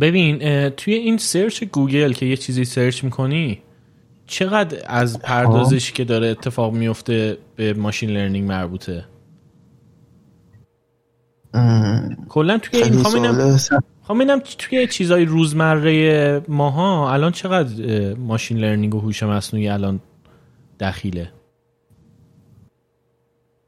ببین 0.01 0.69
توی 0.69 0.95
این 0.95 1.19
search 1.19 1.65
گوگل 1.65 2.13
که 2.13 2.27
یه 2.27 2.37
چیزی 2.37 2.65
search 2.65 3.05
می‌کنی 3.05 3.63
چقدر 4.27 4.79
از 4.87 5.19
پردازشی 5.19 5.93
که 5.93 6.05
داره 6.05 6.29
اتفاق 6.29 6.73
میفته 6.73 7.39
به 7.57 7.75
machine 7.75 8.11
learning 8.11 8.49
مربوطه؟ 8.49 9.05
کلا 12.29 12.59
توی 12.59 12.83
این 12.83 13.03
خب 14.09 14.13
اینم 14.13 14.41
توی 14.59 14.87
چیزای 14.87 15.25
روزمره 15.25 16.43
ماها 16.49 17.13
الان 17.13 17.33
چقدر 17.33 18.15
machine 18.15 18.59
learning 18.59 18.95
و 18.95 19.01
هوش 19.01 19.23
مصنوعی 19.23 19.69
الان 19.69 20.01
دخیله؟ 20.81 21.33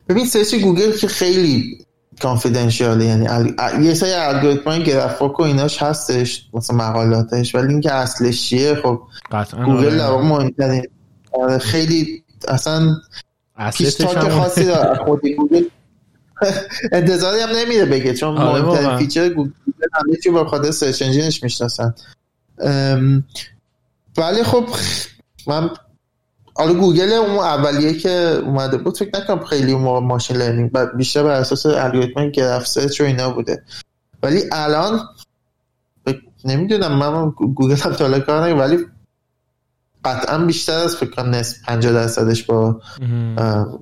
ببین 0.09 0.27
search 0.27 0.55
گوگل 0.55 0.93
که 0.93 1.09
خیلی 1.09 1.79
کانفیدنشیاله 2.23 3.05
یعنی 3.05 3.55
یه 3.87 3.95
سری 3.95 4.13
الگوریتم 4.13 4.71
های 4.71 4.85
گرافاک 4.85 5.41
و 5.41 5.43
ایناش 5.43 5.83
هستش 5.83 6.49
مثلا 6.55 6.77
مقالاتش 6.77 7.55
ولی 7.55 7.69
اینکه 7.69 7.93
اصلش 7.93 8.49
چیه 8.49 8.75
خب 8.75 9.01
گوگل 9.65 10.01
آره. 10.01 10.51
در 10.59 10.83
آره، 11.33 11.59
خیلی 11.59 12.25
اصلا 12.49 12.97
پیشتاک 13.77 14.29
خاصی 14.29 14.65
داره. 14.65 14.99
خودی 15.05 15.35
گوگل 15.35 15.65
انتظاری 16.93 17.41
هم 17.41 17.49
نمیره 17.49 17.85
بگه 17.85 18.15
چون 18.15 18.39
آره 18.39 18.63
مهمترین 18.63 18.99
فیچر 18.99 19.29
گوگل 19.29 19.51
همه 19.93 20.17
چی 20.25 20.31
با 20.31 20.45
خاطر 20.45 20.71
سرچ 20.71 21.03
انجینش 21.03 21.43
می‌شناسن. 21.43 21.95
ولی 24.17 24.43
خب 24.45 24.65
من 25.47 25.71
حالا 26.55 26.75
گوگل 26.75 27.13
اون 27.13 27.39
اولیه 27.39 27.95
که 27.99 28.11
اومده 28.45 28.77
بود 28.77 28.99
فکر 28.99 29.21
نکنم 29.21 29.45
خیلی 29.45 29.73
اون 29.73 30.05
machine 30.05 30.37
learning 30.37 30.71
بیشتر 30.97 31.23
بر 31.23 31.31
اساس 31.31 31.67
الگوریتم 31.67 32.31
graph 32.31 32.67
search 32.67 33.01
و 33.01 33.05
اینا 33.05 33.31
بوده. 33.31 33.63
ولی 34.23 34.43
الان 34.53 35.01
نمی‌دونم 36.45 36.99
من 36.99 37.31
گوگل 37.31 37.77
هم 37.77 37.93
تا 37.93 38.21
کار 38.21 38.55
ولی 38.55 38.87
قطعا 40.05 40.39
بیشتر 40.39 40.79
از 40.79 40.97
فکر 40.97 41.11
کنم 41.11 41.35
نصف 41.35 41.57
50 41.63 41.93
درصدش 41.93 42.45
با 42.45 42.81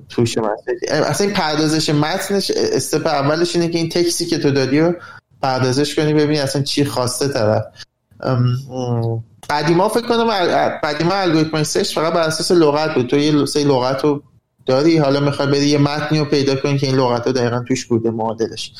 توش 0.09 0.37
متن 0.37 0.51
اصلا 0.89 1.27
این 1.27 1.35
پردازش 1.35 1.89
متنش 1.89 2.51
step 2.51 3.07
اولش 3.07 3.55
اینه 3.55 3.69
که 3.69 3.77
این 3.77 3.89
تکسی 3.89 4.25
که 4.25 4.37
تو 4.37 4.51
دادی 4.51 4.79
رو 4.79 4.93
پردازش 5.41 5.95
کنی 5.95 6.13
ببینی 6.13 6.39
اصلا 6.39 6.61
چی 6.61 6.85
خواسته 6.85 7.27
طرف. 7.27 7.63
قدیما 9.49 9.89
فکر 9.89 10.07
کنم 10.07 10.29
قدیما 10.83 11.13
الگوریتم 11.13 11.63
search 11.63 11.95
فقط 11.95 12.13
بر 12.13 12.21
اساس 12.21 12.51
لغت 12.51 12.93
بود. 12.95 13.07
تو 13.07 13.17
یه 13.17 13.45
سری 13.45 13.63
لغت 13.63 14.03
رو 14.03 14.23
داری 14.65 14.97
حالا 14.97 15.19
می‌خوای 15.19 15.47
بری 15.47 15.67
یه 15.67 15.77
متنی 15.77 16.19
رو 16.19 16.25
پیدا 16.25 16.55
کنی 16.55 16.77
که 16.77 16.87
این 16.87 16.95
لغت 16.95 17.27
رو 17.27 17.33
دقیقا 17.33 17.63
توش 17.67 17.85
بوده 17.85 18.11
معادلش. 18.11 18.73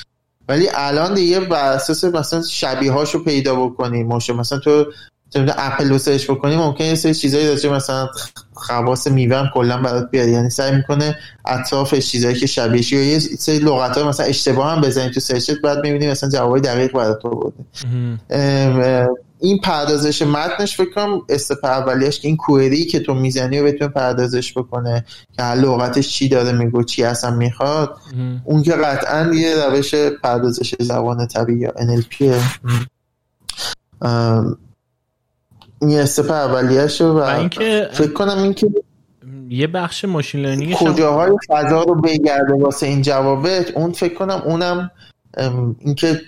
ولی 0.49 0.69
الان 0.73 1.13
دیگه 1.13 1.39
بر 1.39 1.71
اساس 1.71 2.03
مثلا 2.03 2.41
شبیه 2.41 2.91
هاشو 2.91 3.23
پیدا 3.23 3.55
بکنی 3.55 4.03
مثلا 4.03 4.59
تو 4.59 4.85
اپل 5.57 5.89
رو 5.89 5.97
search 5.97 6.31
بکنی 6.31 6.55
ممکنه 6.55 6.87
یه 6.87 6.95
سری 6.95 7.13
چیزایی 7.13 7.45
داشته 7.45 7.69
مثلا 7.69 8.09
خواص 8.53 9.07
میوه 9.07 9.37
هم 9.37 9.49
کلا 9.53 9.77
برات 9.77 10.11
بیاد. 10.11 10.27
یعنی 10.27 10.49
سعی 10.49 10.75
می‌کنه 10.75 11.17
اطرافش 11.45 12.11
چیزایی 12.11 12.35
که 12.35 12.45
شبیهش 12.45 12.91
یا 12.91 13.03
یه 13.03 13.19
سری 13.19 13.59
لغت 13.59 13.97
های 13.97 14.07
مثلا 14.07 14.25
اشتباه 14.25 14.71
هم 14.71 14.81
بزنید 14.81 15.11
تو 15.11 15.19
search 15.19 15.55
ت 15.55 15.61
بعد 15.63 15.77
می‌بینی 15.77 16.07
مثلا 16.07 16.29
جوابای 16.29 16.61
دقیق 16.61 16.91
برات 16.91 17.21
بوده 17.23 19.07
این 19.39 19.59
پردازش 19.59 20.21
متنش 20.21 20.77
فکر 20.77 20.93
کنم 20.93 21.21
استپ 21.29 21.65
اولیش 21.65 22.19
که 22.19 22.27
این 22.27 22.37
کوئری 22.37 22.85
که 22.85 22.99
تو 22.99 23.13
می‌زنی 23.13 23.59
و 23.59 23.63
بتونه 23.63 23.91
پردازش 23.91 24.57
بکنه 24.57 25.05
که 25.37 25.43
هر 25.43 25.55
لغتش 25.55 26.09
چی 26.09 26.29
داره 26.29 26.51
میگو 26.51 26.83
چی 26.83 27.03
اصلا 27.03 27.31
می‌خواد 27.31 27.97
اون 28.43 28.63
که 28.63 28.71
قطعا 28.71 29.33
یه 29.33 29.55
روش 29.65 29.95
پردازش 29.95 30.75
زبان 30.79 31.27
طبیعی 31.27 31.59
یا 31.59 31.73
NLP 31.77 32.23
این 35.81 35.99
استپ 35.99 36.31
اولیش 36.31 37.01
و, 37.01 37.15
اینکه 37.15 37.89
فکر 37.91 38.13
کنم 38.13 38.37
اینکه 38.37 38.67
یه 39.49 39.67
بخش 39.67 40.05
ماشین 40.05 40.41
لرنینگ 40.41 40.73
کجاهای 40.73 41.31
فضا 41.47 41.83
رو 41.83 41.95
بگرده 41.95 42.53
واسه 42.53 42.85
این 42.85 43.01
جوابت 43.01 43.71
اون 43.71 43.91
فکر 43.91 44.13
کنم 44.13 44.41
اونم 44.45 44.91
اینکه 45.79 46.21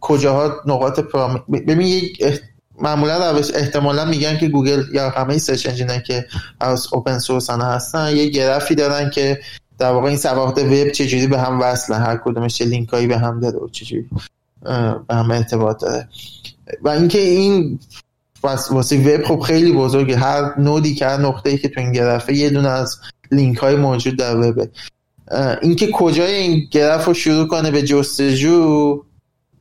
کجاها 0.00 0.52
نقاط 0.66 1.00
پرام 1.00 1.44
ببین 1.48 1.86
یک 1.86 2.40
معمولا 2.78 3.30
روش 3.30 3.50
احتمالا 3.54 4.04
میگن 4.04 4.38
که 4.38 4.48
گوگل 4.48 4.82
یا 4.92 5.10
همه 5.10 5.38
search 5.38 5.66
engine 5.66 5.97
ه 5.97 6.02
که 6.06 6.26
از 6.60 6.86
open 6.92 7.18
source 7.18 7.50
هستن 7.50 8.16
یه 8.16 8.28
گرافی 8.28 8.74
دارن 8.74 9.10
که 9.10 9.40
در 9.78 9.90
واقع 9.90 10.08
این 10.08 10.16
صفحات 10.16 10.58
وب 10.58 10.90
چجوری 10.90 11.26
به 11.26 11.38
هم 11.38 11.60
وصله 11.60 11.96
هر 11.96 12.16
کدومش 12.16 12.54
چه 12.54 12.64
لینکایی 12.64 13.06
به 13.06 13.18
هم 13.18 13.40
داره 13.40 13.58
و 13.58 13.68
چجوری 13.68 14.08
به 15.08 15.14
هم 15.14 15.30
ارتباط 15.30 15.80
داره. 15.80 16.08
و 16.82 16.88
اینکه 16.88 17.18
این 17.18 17.78
واسه 18.42 19.16
وب 19.16 19.24
خب 19.24 19.40
خیلی 19.40 19.72
بزرگه. 19.72 20.16
هر 20.16 20.60
node 20.60 20.87
ی 20.87 20.94
که 20.94 21.06
هر 21.06 21.16
نقطه‌ای 21.16 21.58
که 21.58 21.68
تو 21.68 21.80
این 21.80 21.92
گرفه 21.92 22.34
یه 22.34 22.50
دونه 22.50 22.68
از 22.68 22.96
لینک 23.30 23.58
های 23.58 23.76
موجود 23.76 24.16
در 24.18 24.36
وبه. 24.36 24.70
اینکه 25.62 25.90
کجای 25.92 26.34
این 26.34 26.68
گرف 26.70 27.04
رو 27.04 27.14
شروع 27.14 27.48
کنه 27.48 27.70
به 27.70 27.82
جستجو 27.82 29.02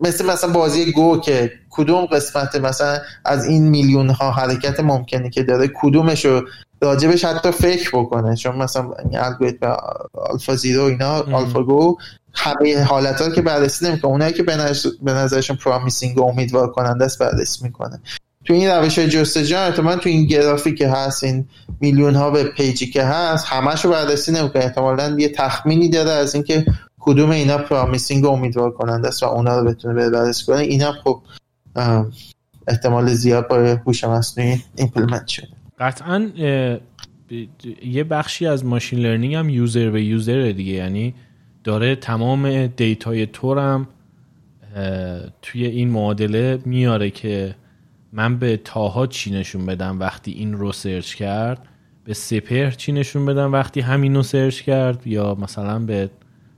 مثل 0.01 0.25
مثلا 0.25 0.53
بازی 0.53 0.91
گو 0.91 1.17
که 1.17 1.51
کدوم 1.69 2.05
قسمت 2.05 2.55
مثلا 2.55 2.97
از 3.25 3.45
این 3.45 3.69
میلیون 3.69 4.09
ها 4.09 4.31
حرکت 4.31 4.79
ممکنی 4.79 5.29
که 5.29 5.43
داره 5.43 5.69
کدومش 5.81 6.25
رو 6.25 6.41
راجبش 6.81 7.25
حتی 7.25 7.51
فکر 7.51 7.89
بکنه. 7.93 8.35
چون 8.35 8.55
مثلا 8.55 8.91
الگوریتم 9.13 9.77
آلفا 10.13 10.55
زیرو 10.55 10.83
اینا 10.83 11.21
آلفا 11.21 11.63
گو 11.63 11.97
همه 12.33 12.83
حالت 12.83 13.21
ها 13.21 13.29
که 13.29 13.41
بررسی 13.41 13.87
نمی‌کنه. 13.87 14.11
اونایی 14.11 14.33
که 14.33 14.43
به 15.01 15.11
نظرشون 15.13 15.55
پرامیسینگ 15.55 16.17
و 16.17 16.23
امیدوار 16.23 16.71
کننده 16.71 17.05
است 17.05 17.19
بررسی 17.19 17.63
می‌کنه. 17.63 18.01
تو 18.45 18.53
این 18.53 18.69
روش 18.69 18.99
های 18.99 19.07
جستجو 19.07 19.81
من 19.81 19.95
تو 19.95 20.09
این 20.09 20.25
گرافی 20.25 20.75
که 20.75 20.89
هست 20.89 21.23
این 21.23 21.45
میلیون 21.79 22.15
ها 22.15 22.31
به 22.31 22.43
page 22.43 22.78
ی 22.78 22.87
که 22.87 23.03
هست 23.03 23.45
همش 23.47 23.85
رو 23.85 23.91
بررسی 23.91 24.31
نمی‌کنه. 24.31 24.63
احتمالا 24.63 25.15
یه 25.19 25.29
تخمینی 25.29 25.89
داره 25.89 26.09
از 26.09 26.35
اینکه 26.35 26.65
کدوم 26.99 27.29
اینا 27.29 27.57
promising 27.57 28.23
و 28.23 28.27
امیدوار 28.27 28.71
کننده 28.71 29.07
است 29.07 29.23
و 29.23 29.25
اونا 29.25 29.59
رو 29.59 29.65
بتونه 29.65 30.09
بررسی 30.09 30.45
کنه. 30.45 30.59
اینا 30.59 30.91
خب 30.91 31.21
احتمال 32.67 33.13
زیاد 33.13 33.47
با 33.47 33.55
هوش 33.85 34.03
مصنوعی 34.03 34.63
implement 34.75 35.27
شده. 35.27 35.47
قطعا 35.79 36.29
یه 37.83 38.03
بخشی 38.03 38.47
از 38.47 38.65
machine 38.65 38.99
learning 38.99 39.35
هم 39.35 39.49
user 39.49 39.89
به 39.89 40.03
user 40.03 40.51
دیگه. 40.51 40.73
یعنی 40.73 41.13
داره 41.63 41.95
تمام 41.95 42.67
data 42.67 43.25
ی 43.25 43.38
تو 43.38 43.62
رم 43.62 43.87
توی 45.41 45.65
این 45.65 45.89
معادله 45.89 46.59
میاره 46.65 47.09
که 47.09 47.55
من 48.13 48.37
به 48.37 48.57
تاها 48.57 49.07
چی 49.07 49.31
نشون 49.31 49.65
بدم 49.65 49.99
وقتی 49.99 50.31
این 50.31 50.53
رو 50.53 50.71
search 50.71 51.13
کرد؟ 51.13 51.67
به 52.03 52.13
سپهر 52.13 52.71
چی 52.71 52.91
نشون 52.91 53.25
بدم 53.25 53.53
وقتی 53.53 53.81
همین 53.81 54.15
رو 54.15 54.23
search 54.23 54.61
کرد؟ 54.61 55.07
یا 55.07 55.35
مثلا 55.35 55.79
به 55.79 56.09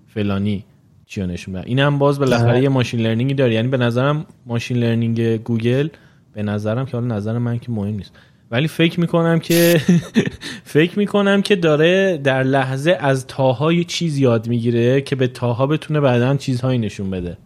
فلانی 0.07 0.65
چی 1.05 1.21
نشون 1.21 1.53
بدم؟ 1.53 1.63
این 1.65 1.79
هم 1.79 1.99
باز 1.99 2.19
بالاخره 2.19 2.61
یه 2.61 2.69
machine 2.69 2.99
learning 2.99 3.30
ی 3.30 3.33
داره. 3.33 3.53
یعنی 3.53 3.67
به 3.67 3.77
نظرم 3.77 4.25
machine 4.45 4.77
learning 4.77 5.21
گوگل 5.21 5.87
به 6.33 6.43
نظرم 6.43 6.85
که 6.85 6.91
حالا 6.91 7.15
نظر 7.15 7.37
من 7.37 7.59
که 7.59 7.71
مهم 7.71 7.95
نیست. 7.95 8.11
ولی 8.51 8.67
فکر 8.67 8.99
می‌کنم 8.99 9.39
که 9.39 9.81
فکر 10.63 10.99
می‌کنم 10.99 11.41
که 11.41 11.55
داره 11.55 12.17
در 12.17 12.43
لحظه 12.43 12.97
از 12.99 13.27
تاهای 13.27 13.83
چیز 13.83 14.17
یاد 14.17 14.47
می‌گیره 14.47 15.01
که 15.01 15.15
به 15.15 15.27
تاها 15.27 15.67
بتونه 15.67 15.99
بعدا 15.99 16.35
چیزهایی 16.35 16.79
نشون 16.79 17.09
بده. 17.09 17.37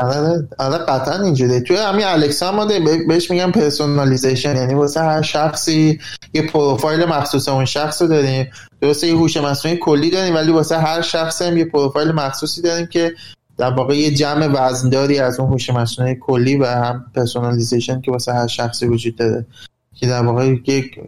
آره 0.00 0.48
آره 0.58 0.78
قطعا 0.78 1.22
اینجوری 1.24 1.60
توی 1.60 1.76
همین 1.76 2.06
الکسا 2.06 2.52
ما 2.52 2.66
بهش 3.08 3.30
میگم 3.30 3.52
personalization 3.52 4.56
یعنی 4.56 4.74
واسه 4.74 5.00
هر 5.00 5.22
شخصی 5.22 5.98
یه 6.34 6.46
پروفایل 6.46 7.04
مخصوص 7.04 7.48
اون 7.48 7.64
شخص 7.64 8.02
رو 8.02 8.08
داریم. 8.08 8.50
درسته 8.80 9.06
یه 9.06 9.14
هوش 9.14 9.36
مصنوعی 9.36 9.78
کلی 9.78 10.10
داریم 10.10 10.34
ولی 10.34 10.52
واسه 10.52 10.78
هر 10.78 11.00
شخص 11.00 11.42
هم 11.42 11.56
یه 11.56 11.64
پروفایل 11.64 12.12
مخصوصی 12.12 12.62
داریم 12.62 12.86
که 12.86 13.12
در 13.58 13.70
واقع 13.70 13.96
یه 13.96 14.14
جمع 14.14 14.46
وزنداری 14.46 15.18
از 15.18 15.40
اون 15.40 15.52
هوش 15.52 15.70
مصنوعی 15.70 16.16
کلی 16.20 16.56
و 16.56 16.66
هم 16.66 17.04
personalization 17.14 18.00
که 18.00 18.10
واسه 18.10 18.32
هر 18.32 18.46
شخصی 18.46 18.86
وجود 18.86 19.16
داره. 19.16 19.46
که 19.94 20.06
در 20.06 20.22
واقع 20.22 20.46
یک 20.46 21.00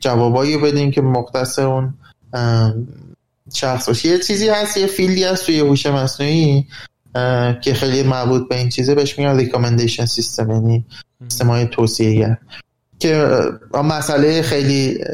جوابایی 0.00 0.56
بدیم 0.56 0.90
که 0.90 1.00
مختص 1.00 1.58
اون 1.58 1.94
شخص 3.54 4.04
یه 4.04 4.18
چیزی 4.18 4.48
هست 4.48 4.76
یه 4.76 4.86
field 4.86 5.18
ی 5.18 5.24
هست 5.24 5.46
توی 5.46 5.60
هوش 5.60 5.86
مصنوعی 5.86 6.66
که 7.60 7.74
خیلی 7.74 8.02
مربوط 8.02 8.48
به 8.48 8.56
این 8.56 8.68
چیزه 8.68 8.94
بهش 8.94 9.18
میگن 9.18 9.36
recommendation 9.36 10.04
system 10.04 10.50
یعنی 10.50 10.84
سیستم 11.28 11.46
های 11.46 11.66
توصیه 11.66 12.38
که 12.98 13.30
مسئله 13.74 14.42
خیلی 14.42 15.04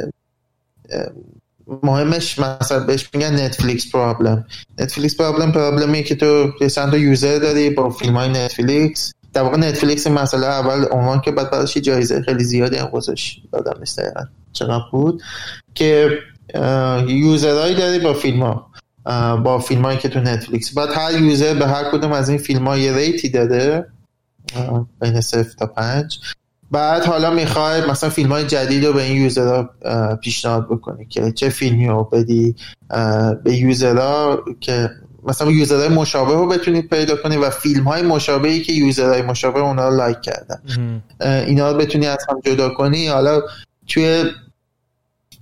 مهمیه 1.83 2.39
مثلا 2.39 2.81
بهش 2.81 3.11
میگن 3.15 3.41
Netflix 3.41 3.91
problem 3.93 4.45
Netflix 4.79 5.17
problem 5.17 5.53
problem 5.53 5.92
یه 5.92 6.03
که 6.03 6.15
تو 6.15 6.53
چند 6.69 6.95
user 6.95 7.39
داری 7.39 7.71
با 7.71 7.91
فیلم 7.91 8.17
های 8.17 8.29
نتفلیکس 8.29 9.13
در 9.33 9.43
واقع 9.43 9.57
نتفلیکس 9.57 10.07
مسئله 10.07 10.47
اول 10.47 10.85
عنوان 10.91 11.21
که 11.21 11.31
بعد 11.31 11.51
بعدش 11.51 11.77
جایزه 11.77 12.23
خیلی 12.23 12.45
زیادی 12.45 12.77
هم 12.77 12.87
گذاشت. 12.87 13.43
یادم 13.53 13.79
نیست 13.81 14.01
چقدر 14.53 14.85
بود. 14.93 15.23
که 15.75 16.19
user 17.09 17.46
هایی 17.46 17.75
داری 17.75 17.99
با 17.99 18.15
فیلم 18.15 18.43
ها 18.43 18.71
با 19.45 19.59
فیلم 19.59 19.83
هایی 19.83 19.99
که 19.99 20.09
تو 20.09 20.21
نتفلیکس. 20.21 20.75
بعد 20.75 20.89
هر 20.95 21.21
user 21.21 21.55
به 21.55 21.67
هر 21.67 21.85
کدوم 21.93 22.13
از 22.13 22.29
این 22.29 22.39
فیلم 22.39 22.69
ها 22.69 22.79
یه 22.79 22.93
rate 22.93 23.22
ی 23.22 23.29
داده. 23.29 23.87
بین 25.01 25.21
صفر 25.21 25.53
تا 25.59 25.67
پنج. 25.67 26.19
بعد 26.71 27.05
حالا 27.05 27.31
می‌خوای 27.31 27.91
مثلا 27.91 28.11
فیلم 28.11 28.33
های 28.33 28.45
جدید 28.45 28.85
رو 28.85 28.93
به 28.93 29.03
این 29.03 29.23
user 29.23 29.61
ها 29.61 29.71
پیشنهاد 30.23 30.69
بکنی 30.69 31.07
که 31.07 31.33
چه 31.33 31.49
فیلمی 31.49 31.87
رو 31.87 32.05
بدی 32.13 32.55
به 33.45 33.57
user 33.57 34.27
ها 34.27 34.45
که 34.61 34.91
مثلا 35.27 35.51
user 35.51 35.76
های 35.76 35.89
مشابه 35.89 36.35
رو 36.35 36.49
بتونید 36.49 36.91
پیدا 36.91 37.17
کنید 37.17 37.39
و 37.43 37.51
فیلم 37.51 37.85
های 37.85 38.03
مشابهی 38.03 38.61
که 38.61 38.73
user 38.73 39.06
های 39.06 39.23
مشابه 39.23 39.61
اونا 39.61 39.89
رو 39.89 39.97
like 39.97 40.17
کردن. 40.21 40.63
اینا 41.47 41.73
رو 41.73 41.79
بتونی 41.79 42.07
از 42.07 42.19
هم 42.29 42.41
جدا 42.45 42.69
کنی. 42.69 43.09
حالا 43.09 43.41
توی 43.87 44.25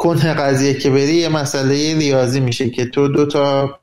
کنه 0.03 0.35
قضیه 0.35 0.75
که 0.75 0.91
بری 0.91 1.15
یه 1.15 1.29
مسئله 1.29 1.99
ریاضی 1.99 2.41
میشه 2.41 2.71
که 2.71 2.87
تو 2.87 3.09
دو 3.09 3.27
تا 3.27 3.79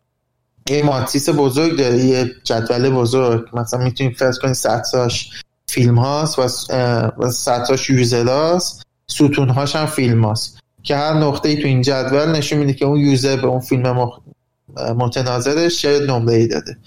یه 0.69 0.83
ماتریس 0.83 1.29
بزرگ 1.29 1.77
داری 1.77 2.05
یه 2.05 2.31
جدول 2.43 2.89
بزرگ. 2.89 3.45
مثلا 3.53 3.83
می‌تونی 3.83 4.13
فرض 4.13 4.39
کنی 4.39 4.53
ستاش 4.53 5.29
فیلم 5.69 5.99
هاست 5.99 6.39
و 7.19 7.29
ستاش 7.31 7.89
یوزر 7.89 8.27
هاست 8.27 8.85
ستون 9.07 9.49
هاش 9.49 9.75
هم 9.75 9.85
فیلم 9.85 10.25
هاست. 10.25 10.59
که 10.83 10.95
هر 10.95 11.13
نقطه 11.13 11.49
ای 11.49 11.55
تو 11.55 11.67
این 11.67 11.81
جدول 11.81 12.25
نشون 12.31 12.59
میده 12.59 12.73
که 12.73 12.85
اون 12.85 12.99
یوزر 12.99 13.35
به 13.35 13.47
اون 13.47 13.59
فیلم 13.59 13.91
مخ... 13.91 14.19
متناظرش 14.77 15.81
چه 15.81 15.99
نمره 15.99 16.35
ای 16.35 16.47
داده. 16.47 16.77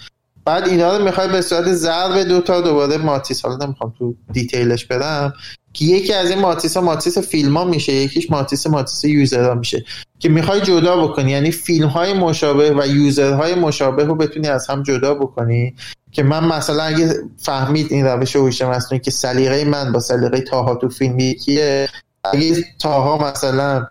بعد 0.44 0.69
اینا 0.69 0.97
رو 0.97 1.05
می‌خوای 1.05 1.28
به 1.28 1.40
صورت 1.40 1.73
ضرب 1.73 2.19
دو 2.19 2.40
تا 2.40 2.60
دوباره 2.60 2.97
ماتریس 2.97 3.44
حالا 3.44 3.66
نمی‌خوام 3.66 3.94
تو 3.98 4.14
detail 4.32 4.71
ش 4.71 4.84
بدم. 4.85 5.32
که 5.73 5.85
یکی 5.85 6.12
از 6.12 6.31
این 6.31 6.39
ماتریس 6.39 6.77
ها 6.77 6.82
ماتریس 6.82 7.19
فیلم 7.19 7.56
ها 7.56 7.64
میشه 7.64 7.93
یکیش 7.93 8.31
ماتریس 8.31 8.66
ماتریس 8.66 9.05
user 9.04 9.44
ها 9.44 9.55
میشه. 9.55 9.85
که 10.19 10.28
می‌خوای 10.28 10.60
جدا 10.60 11.06
بکنی. 11.06 11.31
یعنی 11.31 11.51
فیلم 11.51 11.89
های 11.89 12.12
مشابه 12.12 12.70
و 12.70 12.86
user 12.86 13.32
های 13.32 13.55
مشابه 13.55 14.05
رو 14.05 14.14
بتونی 14.14 14.48
از 14.48 14.70
هم 14.70 14.82
جدا 14.82 15.14
بکنی. 15.14 15.74
که 16.12 16.23
من 16.23 16.44
مثلا 16.44 16.82
اگه 16.82 17.14
فهمید 17.39 17.93
این 17.93 18.06
روش 18.06 18.36
هوش 18.36 18.62
مصنوعی 18.62 19.01
که 19.01 19.10
سلیقه 19.10 19.64
من 19.64 19.93
با 19.93 20.01
سلیقه 20.01 20.40
طاها 20.40 20.74
تو 20.74 20.89
فیلم 20.89 21.19
یکیه 21.19 21.89
اگه 22.24 22.64
طاها 22.78 23.30
مثلا 23.31 23.86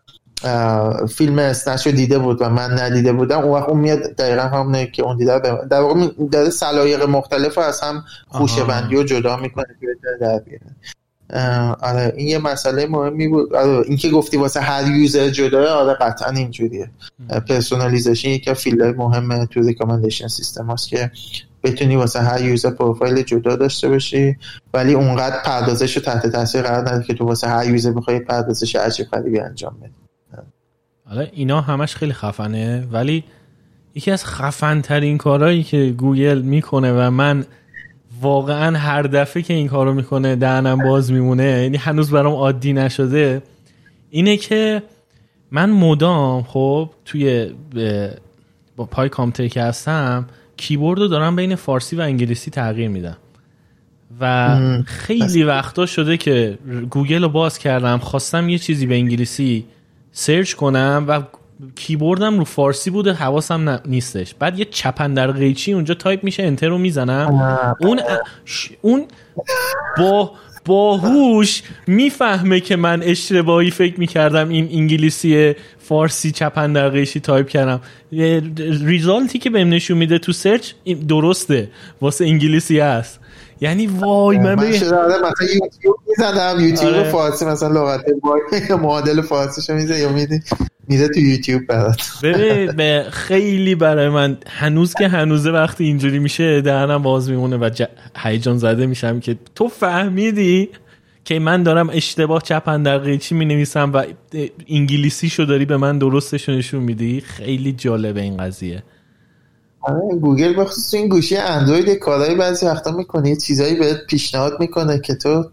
فیلم 1.15 1.39
Snatch 1.39 1.87
رو 1.87 1.93
دیده 1.93 2.19
بود 2.19 2.41
و 2.41 2.49
من 2.49 2.79
ندیده 2.79 3.13
بودم. 3.13 3.39
اون 3.39 3.51
وقت 3.51 3.69
اون 3.69 3.79
میاد 3.79 3.99
دقیقا 3.99 4.41
همونه 4.41 4.87
که 4.87 5.03
اون 5.03 5.17
دیده 5.17 5.39
در 5.69 5.81
واقع 5.81 6.07
داره 6.31 6.49
سلایق 6.49 7.03
مختلف 7.03 7.57
از 7.57 7.81
هم 7.81 8.03
خوشه 8.27 8.63
بندی 8.63 8.95
و 8.95 9.03
جدا 9.03 9.37
می‌کنه 9.37 9.65
که 9.81 9.87
در 10.21 10.39
بیاره. 10.39 10.75
آره 11.81 12.13
این 12.17 12.27
یه 12.27 12.37
مسئله 12.37 12.87
مهمی 12.87 13.27
بود. 13.27 13.55
آره 13.55 13.83
این 13.87 13.97
که 13.97 14.09
گفتی 14.09 14.37
واسه 14.37 14.59
هر 14.59 14.87
user 14.87 15.29
جدا 15.29 15.75
آره 15.75 15.93
قطعا 15.93 16.31
اینجوریه. 16.31 16.89
personalization 17.49 18.29
یکی 18.29 18.53
field 18.53 18.95
مهم 18.95 19.45
تو 19.45 19.61
recommendation 19.61 20.27
system 20.27 20.71
هست 20.71 20.87
که 20.87 21.11
بتونی 21.63 21.95
واسه 21.95 22.19
هر 22.19 22.41
user 22.41 22.69
پروفایل 22.69 23.21
جدا 23.21 23.55
داشته 23.55 23.89
باشی 23.89 24.37
ولی 24.73 24.93
اونقدر 24.93 25.41
پردازش 25.45 25.97
رو 25.97 26.03
تحت 26.03 26.27
تاثیر 26.27 26.61
قرار 26.61 26.89
نده 26.89 27.03
که 27.03 27.13
تو 27.13 27.25
واسه 27.25 27.47
هر 27.47 27.69
user 27.69 27.91
بخوای 27.91 28.19
پردازش 28.19 28.75
عجیب 28.75 29.07
غریبی 29.07 29.39
انجام 29.39 29.77
بدی. 29.81 30.00
حالا 31.11 31.27
اینا 31.33 31.61
همش 31.61 31.95
خیلی 31.95 32.13
خفنه. 32.13 32.87
ولی 32.91 33.23
یکی 33.95 34.11
از 34.11 34.25
خفن 34.25 34.81
ترین 34.81 35.17
کارهایی 35.17 35.63
که 35.63 35.93
گوگل 35.97 36.41
می‌کنه 36.41 36.93
و 36.93 37.09
من 37.09 37.45
واقعا 38.21 38.77
هر 38.77 39.01
دفعه 39.01 39.43
که 39.43 39.53
این 39.53 39.67
کارو 39.67 39.93
می‌کنه 39.93 40.35
دهنم 40.35 40.77
باز 40.83 41.11
میمونه 41.11 41.43
یعنی 41.43 41.77
هنوز 41.77 42.11
برام 42.11 42.33
عادی 42.33 42.73
نشده 42.73 43.41
اینه 44.09 44.37
که 44.37 44.83
من 45.51 45.69
مدام 45.69 46.43
خب 46.43 46.89
توی 47.05 47.51
با 48.75 48.85
پای 48.85 49.09
کامپیوتر 49.09 49.53
که 49.53 49.61
هستم 49.61 50.25
کیبورد 50.57 50.99
رو 50.99 51.07
دارم 51.07 51.35
بین 51.35 51.55
فارسی 51.55 51.95
و 51.95 52.01
انگلیسی 52.01 52.51
تغییر 52.51 52.89
میدم. 52.89 53.17
و 54.19 54.57
خیلی 54.85 55.43
وقتا 55.43 55.85
شده 55.85 56.17
که 56.17 56.57
گوگل 56.89 57.21
رو 57.21 57.29
باز 57.29 57.57
کردم 57.59 57.97
خواستم 57.97 58.49
یه 58.49 58.57
چیزی 58.57 58.85
به 58.85 58.95
انگلیسی 58.95 59.65
search 60.11 60.53
کنم 60.53 61.05
و 61.07 61.21
کیبوردم 61.75 62.37
رو 62.37 62.45
فارسی 62.45 62.89
بوده 62.89 63.13
حواسم 63.13 63.81
نیستش. 63.85 64.33
بعد 64.39 64.59
یه 64.59 64.65
چپندرقیچی 64.65 65.73
اونجا 65.73 65.93
تایپ 65.93 66.23
میشه 66.23 66.43
enter 66.43 66.67
رو 66.67 66.77
می‌زنم. 66.77 67.75
اون 67.79 67.99
اون 68.81 69.05
با 69.97 70.31
باهوش 70.65 71.63
می‌فهمه 71.87 72.59
که 72.59 72.75
من 72.75 73.03
اشتباهی 73.03 73.71
فکر 73.71 73.99
می‌کردم 73.99 74.49
این 74.49 74.69
انگلیسی 74.71 75.55
فارسی 75.79 76.31
چپندرقیچی 76.31 77.19
تایپ 77.19 77.47
کردم. 77.47 77.81
result 78.85 79.31
ی 79.31 79.39
که 79.39 79.49
بهم 79.49 79.69
نشون 79.69 79.97
میده 79.97 80.19
تو 80.19 80.31
search 80.31 80.71
درسته. 81.07 81.69
واسه 82.01 82.25
انگلیسی 82.25 82.79
هست. 82.79 83.19
یعنی 83.61 83.87
وای 83.87 84.37
من 84.37 84.55
من 84.55 84.69
مثلا 84.69 85.19
یوتیوب 85.53 85.95
می‌زنم 86.07 86.59
یوتیوب 86.59 86.93
آره. 86.93 87.03
فارسی 87.03 87.45
مثلا 87.45 87.69
لغت 87.69 88.05
وای 88.23 88.41
یا 88.69 88.77
معادل 88.77 89.21
فارسیشو 89.21 89.73
میزه 89.73 89.99
یا 89.99 90.09
میده 90.09 90.43
میده 90.87 91.07
تو 91.07 91.19
یوتیوب 91.19 91.67
برات. 91.67 92.01
ببین 92.23 92.71
به 92.71 93.05
خیلی 93.11 93.75
برای 93.75 94.09
من 94.09 94.37
هنوز 94.47 94.93
که 94.93 95.07
هنوزه 95.07 95.51
وقتی 95.51 95.83
اینجوری 95.83 96.19
میشه 96.19 96.61
دهنم 96.61 97.03
باز 97.03 97.29
میمونه 97.29 97.57
و 97.57 97.69
هیجان 98.17 98.57
زده 98.57 98.85
میشم 98.85 99.19
که 99.19 99.35
تو 99.55 99.67
فهمیدی 99.67 100.69
که 101.25 101.39
من 101.39 101.63
دارم 101.63 101.89
اشتباه 101.89 102.41
چپن 102.41 102.83
دقیقی 102.83 103.17
چی 103.17 103.35
می 103.35 103.45
نویسم 103.45 103.91
و 103.93 104.03
انگلیسی 104.69 105.29
شو 105.29 105.43
داری 105.43 105.65
به 105.65 105.77
من 105.77 105.97
درستش 105.97 106.49
نشون 106.49 106.83
میدی؟ 106.83 107.21
خیلی 107.21 107.73
جالبه 107.73 108.21
این 108.21 108.37
قضیه. 108.37 108.83
گوگل 110.21 110.55
بخصوص 110.55 110.93
این 110.93 111.07
گوشی 111.07 111.37
اندروید 111.37 111.87
یه 111.87 111.95
کارهایی 111.95 112.35
بعضی 112.35 112.65
وقتا 112.65 112.91
می‌کنه 112.91 113.29
یه 113.29 113.35
چیزایی 113.35 113.75
بهت 113.75 114.05
پیشنهاد 114.07 114.59
می‌کنه 114.59 114.99
که 114.99 115.15
تو 115.15 115.45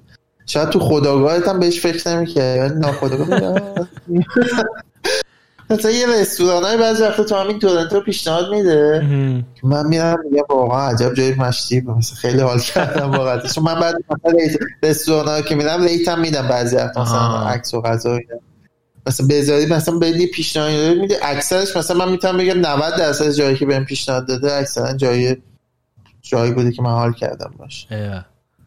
شاید 0.47 0.69
تو 0.69 0.81
خداگاهت 0.81 1.49
هم 1.49 1.61
بهش 1.61 1.81
فکر 1.81 2.17
نمی‌کردی 2.17 2.79
ناخداگاه. 2.79 3.61
مثلا 5.71 5.91
یه 5.91 6.07
رستوران 6.07 6.77
بعضی 6.77 7.03
وقتا 7.03 7.25
تو 7.25 7.35
همین 7.35 7.59
تورنتو 7.59 8.01
پیشنهاد 8.01 8.51
میده 8.51 9.03
من 9.63 9.87
میرم 9.87 10.17
میگم 10.31 10.45
واقعا 10.51 10.89
عجب 10.89 11.15
جای 11.15 11.35
مشتی 11.35 11.81
مثلا 11.81 12.17
خیلی 12.17 12.41
حال 12.41 12.59
کردم 12.59 13.11
واقعا 13.11 13.39
چون 13.39 13.65
من 13.65 13.81
بعد 13.81 13.95
مثلا 14.11 14.39
رستوران 14.83 15.43
که 15.43 15.55
میرم 15.55 15.83
ریتم 15.83 16.21
میدم 16.21 16.49
بعضی 16.49 16.77
وقتا 16.77 17.03
مثلا. 17.03 17.47
عکس 17.49 17.75
و 17.75 17.81
غذا 17.81 18.11
اینا. 18.11 18.41
مثلا 19.09 19.27
بذاری 19.27 19.67
مثلا 19.67 19.99
بدی 19.99 20.27
پیشنهاد 20.27 20.99
میده 20.99 21.19
اکثرش 21.23 21.77
مثلا 21.77 21.97
من 21.97 22.13
می‌تونم 22.13 22.37
بگم 22.37 22.59
90 22.61 22.97
درصد 22.97 23.31
جایی 23.31 23.57
که 23.57 23.67
بهم 23.67 23.85
پیشنهاد 23.85 24.29
داده 24.29 24.53
اکثرا 24.55 24.93
جایی 24.93 25.37
جایی 26.23 26.53
بوده 26.53 26.73
که 26.73 26.83
من 26.83 26.91
حال 26.91 27.13
کردم 27.13 27.55
باش. 27.59 27.87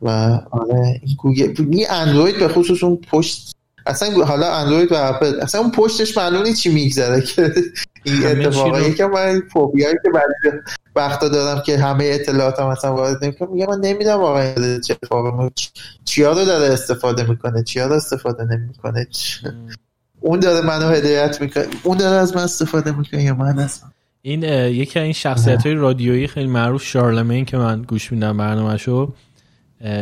و 0.01 0.09
آره 0.51 1.01
این 1.03 1.15
گوگل 1.17 1.53
این 1.71 1.85
اندروید 1.89 2.39
به 2.39 2.47
خصوص 2.47 2.83
اون 2.83 3.01
پشت 3.11 3.55
اصلا 3.85 4.25
حالا 4.25 4.53
اندروید 4.53 4.91
و 4.91 4.95
اپل 4.95 5.39
اصلا 5.39 5.61
اون 5.61 5.71
پشتش 5.71 6.17
معلوم 6.17 6.43
نیست 6.43 6.61
چی 6.61 6.69
میگذره 6.69 7.21
که 7.21 7.53
این 8.03 8.25
اتفاقا. 8.25 8.79
یکم 8.79 9.09
من 9.09 9.41
فوبیایی 9.53 9.95
که 10.03 10.09
بعضی 10.09 10.57
وقتا 10.95 11.27
دارم 11.27 11.61
که 11.61 11.77
همه 11.77 12.05
اطلاعات 12.05 12.59
هم 12.59 12.67
مثلا 12.67 12.95
وارد 12.95 13.23
نمی‌کنم 13.23 13.53
میگم 13.53 13.65
من 13.65 13.79
نمی‌دونم 13.79 14.19
واقعا 14.19 14.79
چه 14.79 14.93
اتفاقی 14.93 15.49
چیا 16.05 16.31
رو 16.31 16.45
داره 16.45 16.73
استفاده 16.73 17.29
می‌کنه 17.29 17.63
چیا 17.63 17.87
رو 17.87 17.93
استفاده 17.93 18.43
نمی‌کنه 18.43 19.07
اون 20.21 20.39
داره 20.39 20.65
منو 20.65 20.89
هدایت 20.89 21.41
می‌کنه. 21.41 21.65
اون 21.83 21.97
داره 21.97 22.17
از 22.17 22.35
من 22.35 22.43
استفاده 22.43 22.91
می‌کنه 22.91 23.23
یا 23.23 23.35
من 23.35 23.59
از 23.59 23.81
این 24.21 24.43
یکی 24.43 24.99
از 24.99 25.03
این 25.03 25.13
شخصیت 25.13 25.65
های 25.65 25.75
رادیویی 25.75 26.27
خیلی 26.27 26.47
معروف 26.47 26.83
Charlamagne 26.83 27.45
که 27.45 27.57
من 27.57 27.81
گوش 27.81 28.11
میدم 28.11 28.37
برنامهشو 28.37 29.13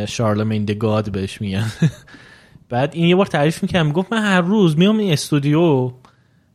Charlamagne 0.08 0.66
tha 0.66 0.72
God 0.72 1.12
بهش 1.12 1.42
میگن. 1.42 1.72
بعد 2.70 2.92
این 2.94 3.06
یه 3.06 3.16
بار 3.16 3.26
تعریف 3.26 3.64
می‌کنم 3.64 3.86
می‌گفت 3.86 4.14
من 4.14 4.22
هر 4.22 4.42
روز 4.42 4.78
میام 4.78 4.98
این 4.98 5.14
استودیو 5.14 5.92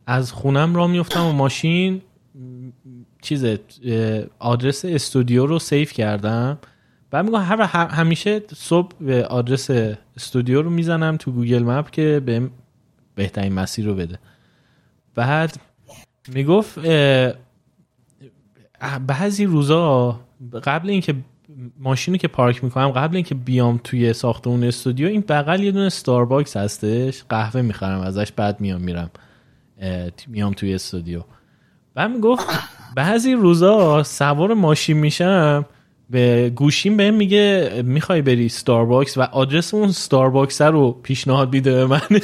از 0.07 0.31
خونم 0.31 0.75
را 0.75 0.87
میفتم 0.87 1.25
و 1.25 1.31
ماشین 1.31 2.01
چیز 3.21 3.45
آدرس 4.39 4.85
استودیو 4.85 5.45
رو 5.45 5.59
save 5.59 5.93
کردم. 5.93 6.57
بعد 7.11 7.25
میگم 7.25 7.41
هر 7.41 7.61
همیشه 7.87 8.41
صبح 8.55 8.91
به 9.01 9.25
آدرس 9.25 9.69
استودیو 10.17 10.61
رو 10.61 10.69
می‌زنم 10.69 11.17
تو 11.17 11.31
Google 11.31 11.63
Map 11.63 11.91
که 11.91 12.21
بهم 12.25 12.51
بهترین 13.15 13.53
مسیر 13.53 13.85
رو 13.85 13.95
بده. 13.95 14.19
بعد 15.15 15.55
می‌گفت 16.27 16.79
بعضی 19.07 19.45
روزا 19.45 20.19
قبل 20.63 20.89
اینکه 20.89 21.15
ماشینی 21.79 22.17
که 22.17 22.27
پارک 22.27 22.63
می‌کنم 22.63 22.89
قبل 22.89 23.15
اینکه 23.15 23.35
بیام 23.35 23.79
توی 23.83 24.13
ساختمون 24.13 24.63
استودیو 24.63 25.07
این 25.07 25.21
بغل 25.21 25.63
یه 25.63 25.71
دونه 25.71 25.89
ستارباکس 25.89 26.57
هستش 26.57 27.23
قهوه 27.29 27.61
می‌خرم 27.61 27.99
ازش 28.01 28.31
بعد 28.31 28.61
میام 28.61 28.81
میرم 28.81 29.11
میام 30.27 30.53
توی 30.53 30.73
استودیو. 30.73 31.21
بعد 31.93 32.11
می‌گفت 32.11 32.45
بعضی 32.95 33.33
روزا 33.33 34.03
سوار 34.03 34.53
ماشین 34.53 34.97
میشم 34.97 35.65
به 36.09 36.49
گوشیم 36.55 36.97
بهم 36.97 37.13
میگه 37.13 37.71
می‌خوای 37.85 38.21
بری 38.21 38.49
ستارباکس 38.49 39.17
و 39.17 39.21
آدرس 39.21 39.73
اون 39.73 39.91
ستارباکس 39.91 40.61
رو 40.61 40.91
پیشنهاد 40.91 41.53
میده 41.53 41.71
به 41.73 41.85
من. 41.85 42.01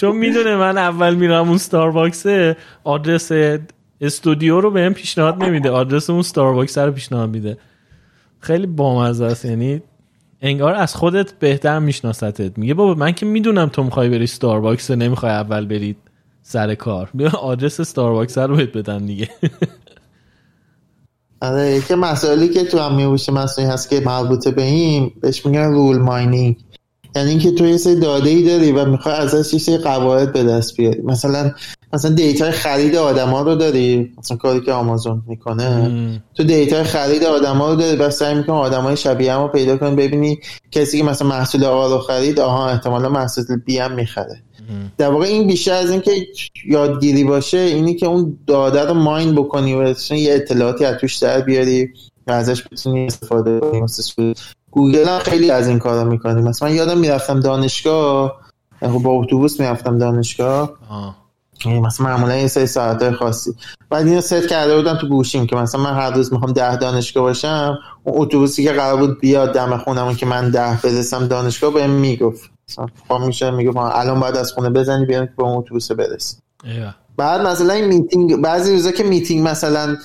چون 0.00 0.16
می‌دونه 0.16 0.56
من 0.56 0.78
اول 0.78 1.14
میرم 1.14 1.48
اون 1.48 1.58
ستارباکسه 1.58 2.56
آدرس 2.84 3.32
استودیو 4.00 4.60
رو 4.60 4.70
بهم 4.70 4.94
پیشنهاد 4.94 5.44
نمیده. 5.44 5.70
آدرس 5.70 6.10
اون 6.10 6.22
ستارباکس 6.22 6.78
رو 6.78 6.92
پیشنهاد 6.92 7.30
میده. 7.30 7.58
خیلی 8.40 8.66
بامزه 8.66 9.24
است. 9.24 9.44
یعنی 9.44 9.82
انگار 10.42 10.74
از 10.74 10.94
خودت 10.94 11.32
بهتر 11.32 11.78
میشناستت. 11.78 12.58
میگه 12.58 12.74
بابا 12.74 12.94
من 12.94 13.12
که 13.12 13.26
می‌دونم 13.26 13.68
تو 13.68 13.82
می‌خوای 13.82 14.08
بری 14.08 14.26
ستارباکس 14.26 14.90
نمی‌خوای 14.90 15.32
اول 15.32 15.66
برید 15.66 15.96
سر 16.42 16.74
کار. 16.74 17.10
بیا 17.14 17.30
آدرس 17.30 17.80
ستارباکس 17.80 18.38
رو 18.38 18.56
بهت 18.56 18.72
بدن 18.72 19.06
دیگه. 19.06 19.28
آره 21.42 21.70
یکی 21.76 21.94
مسائلی 21.94 22.48
که 22.48 22.64
تو 22.64 22.78
هم 22.78 23.00
هوش 23.00 23.28
مصنوعی 23.28 23.70
هست 23.70 23.90
که 23.90 24.00
مربوطه 24.00 24.50
به 24.50 24.62
این 24.62 25.10
بهش 25.20 25.46
میگن 25.46 25.72
rule 25.72 25.98
mining. 25.98 26.56
یعنی 27.16 27.30
اینکه 27.30 27.50
تو 27.50 27.66
یه 27.66 27.76
سری 27.76 28.00
داده 28.00 28.30
ای 28.30 28.42
داری 28.42 28.72
و 28.72 28.84
می‌خوای 28.84 29.14
ازش 29.14 29.52
یه 29.52 29.58
سری 29.58 29.76
قواعد 29.76 30.32
به 30.32 30.44
دست 30.44 30.76
بیاری. 30.76 31.02
مثلا 31.02 31.52
مثلا 31.92 32.10
data 32.10 32.42
ی 32.42 32.50
خرید 32.50 32.96
آدما 32.96 33.42
رو 33.42 33.54
داری 33.54 34.12
مثلا 34.18 34.36
کاری 34.36 34.60
که 34.60 34.72
آمازون 34.72 35.22
می‌کنه 35.26 36.20
تو 36.34 36.44
data 36.44 36.76
ی 36.76 36.84
خرید 36.84 37.24
آدما 37.24 37.70
رو 37.70 37.76
داری 37.76 37.96
بعد 37.96 38.18
سعی 38.18 38.34
می‌کنی 38.34 38.56
آدمای 38.56 38.96
شبیه 38.96 39.34
هم 39.34 39.42
رو 39.42 39.48
پیدا 39.48 39.76
کنی 39.76 39.96
ببینی 39.96 40.38
کسی 40.70 40.98
که 40.98 41.04
مثلا 41.04 41.28
محصول 41.28 41.64
A 41.64 41.88
رو 41.88 41.98
خرید 41.98 42.40
آها 42.40 42.68
احتمالا 42.68 43.08
محصول 43.08 43.44
B 43.66 43.78
هم 43.78 43.92
می‌خره. 43.92 44.42
در 44.98 45.10
واقع 45.10 45.26
این 45.26 45.46
بیشتر 45.46 45.72
از 45.72 45.90
اینکه 45.90 46.12
یادگیری 46.66 47.24
باشه 47.24 47.58
اینی 47.58 47.94
که 47.94 48.06
اون 48.06 48.38
داده 48.46 48.84
رو 48.84 48.94
mine 48.94 49.34
بکنی 49.34 49.74
و 49.74 49.94
یه 50.10 50.34
اطلاعاتی 50.34 50.84
از 50.84 50.96
توش 50.96 51.16
در 51.16 51.40
بیاری 51.40 51.88
و 52.26 52.32
ازش 52.32 52.62
بتونی 52.72 53.06
استفاده 53.06 53.60
کنی. 53.60 54.34
گوگل 54.70 55.08
هم 55.08 55.18
خیلی 55.18 55.50
از 55.50 55.68
این 55.68 55.78
کارا 55.78 56.04
می‌کنی 56.04 56.42
مثلا 56.42 56.68
من 56.68 56.74
یادم 56.74 56.98
می‌رفتم 56.98 57.40
دانشگاه 57.40 58.40
خب 58.80 58.98
با 58.98 59.10
اتوبوس 59.10 59.60
می‌رفتم 59.60 59.98
دانشگاه. 59.98 60.72
آه. 60.90 61.16
یعنی 61.64 61.80
مثلا 61.80 62.06
معمولا 62.06 62.36
یه 62.36 62.46
سری 62.46 62.66
ساعت 62.66 63.10
خاصی. 63.10 63.50
بعد 63.90 64.06
اینو 64.06 64.20
ست 64.20 64.48
کرده 64.48 64.76
بودم 64.76 64.98
تو 65.00 65.08
گوشیم 65.08 65.46
که 65.46 65.56
مثلا 65.56 65.80
من 65.80 65.94
هر 65.94 66.10
روز 66.10 66.32
می‌خوام 66.32 66.52
ده 66.52 66.76
دانشگاه 66.76 67.22
باشم 67.22 67.78
اون 68.04 68.22
اتوبوسی 68.22 68.64
که 68.64 68.72
قرار 68.72 68.96
بود 68.96 69.20
بیاد 69.20 69.54
دم 69.54 69.76
خونم 69.76 70.14
که 70.14 70.26
من 70.26 70.50
ده 70.50 70.78
برسم 70.82 71.26
دانشگاه 71.26 71.74
بهم 71.74 71.90
می‌گفت. 71.90 72.50
مثلا 72.70 72.86
پا 73.08 73.18
میشه 73.26 73.50
می‌گفت 73.50 73.76
آه، 73.76 73.98
الان 73.98 74.20
باید 74.20 74.36
از 74.36 74.52
خونه 74.52 74.70
بزنی 74.70 75.06
بیرون 75.06 75.26
که 75.26 75.32
به 75.36 75.42
اون 75.42 75.58
اتوبوس 75.58 75.92
برسی. 75.92 76.36
بعد 77.16 77.40
مثلا 77.40 77.72
این 77.72 77.84
میتینگ 77.84 78.42
بعضی 78.42 78.72
روزا 78.72 78.90
که 78.90 79.04
میتینگ 79.04 79.48
مثلا 79.48 79.96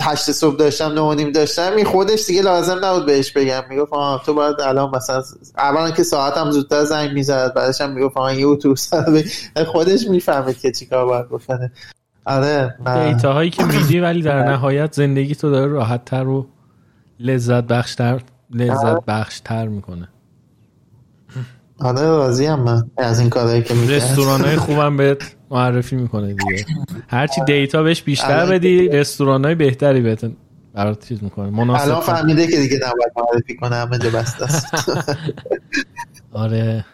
هشت 0.00 0.32
صبح 0.32 0.56
داشتم 0.56 0.92
نه 0.92 1.14
نیم 1.14 1.32
داشتم 1.32 1.72
این 1.76 1.84
خودش 1.84 2.26
دیگه 2.26 2.42
لازم 2.42 2.84
نبود 2.84 3.06
بهش 3.06 3.32
بگم. 3.32 3.62
می‌گفت 3.70 3.92
آه 3.92 4.22
تو 4.26 4.34
باید 4.34 4.60
الان 4.60 4.90
مثلا 4.96 5.22
اولا 5.58 5.90
که 5.90 6.02
ساعتم 6.02 6.50
زودتر 6.50 6.84
زنگ 6.84 7.12
می‌زد 7.12 7.54
بعدش 7.54 7.80
هم 7.80 7.90
می‌گفت 7.90 8.16
آه 8.16 8.36
یه 8.36 8.46
اتوبوس. 8.46 8.90
خودش 9.66 10.08
می‌فهمید 10.08 10.58
که 10.60 10.72
چیکار 10.72 11.06
باید 11.06 11.28
بکنه. 11.28 11.72
آره 12.24 12.74
دیتا 13.06 13.32
هایی 13.32 13.50
که 13.50 13.64
میدی 13.64 14.00
ولی 14.00 14.22
در 14.22 14.42
نهایت 14.52 14.92
زندگی 14.92 15.34
تو 15.34 15.50
داره 15.50 15.66
راحت 15.66 16.04
تر 16.04 16.26
و 16.26 16.46
لذت 17.20 17.64
بخشتر 17.64 18.22
لذت 18.50 19.04
بخشتر 19.06 19.68
می‌کنه. 19.68 20.08
آره 21.80 22.00
راضی 22.02 22.46
هم 22.46 22.60
من. 22.60 22.82
از 22.96 23.20
این 23.20 23.30
کارهایی 23.30 23.62
که 23.62 23.74
میگه 23.74 23.96
رستوران 23.96 24.40
های 24.40 24.56
خوبم 24.56 24.96
بهت 24.96 25.36
معرفی 25.50 25.96
می‌کنه 25.96 26.26
دیگه. 26.34 26.64
هرچی 27.08 27.40
دیتا 27.46 27.82
بهش 27.82 28.02
بیشتر 28.02 28.30
الان- 28.30 28.50
بدی 28.50 28.88
رستوران 28.88 29.44
های 29.44 29.54
بهتری 29.54 30.00
بهت 30.00 30.30
برات 30.74 31.08
چیز 31.08 31.22
می‌کنه. 31.22 31.44
الان 31.46 31.66
مناسب 31.66 32.00
فهمیده 32.00 32.46
که 32.46 32.56
دیگه 32.56 32.76
نباید 32.76 33.12
معرفی 33.16 33.56
کنه 33.56 33.76
همه 33.76 33.98
جا 33.98 34.10
بسته 34.10 34.44
است. 34.44 34.66
آره. 36.32 36.84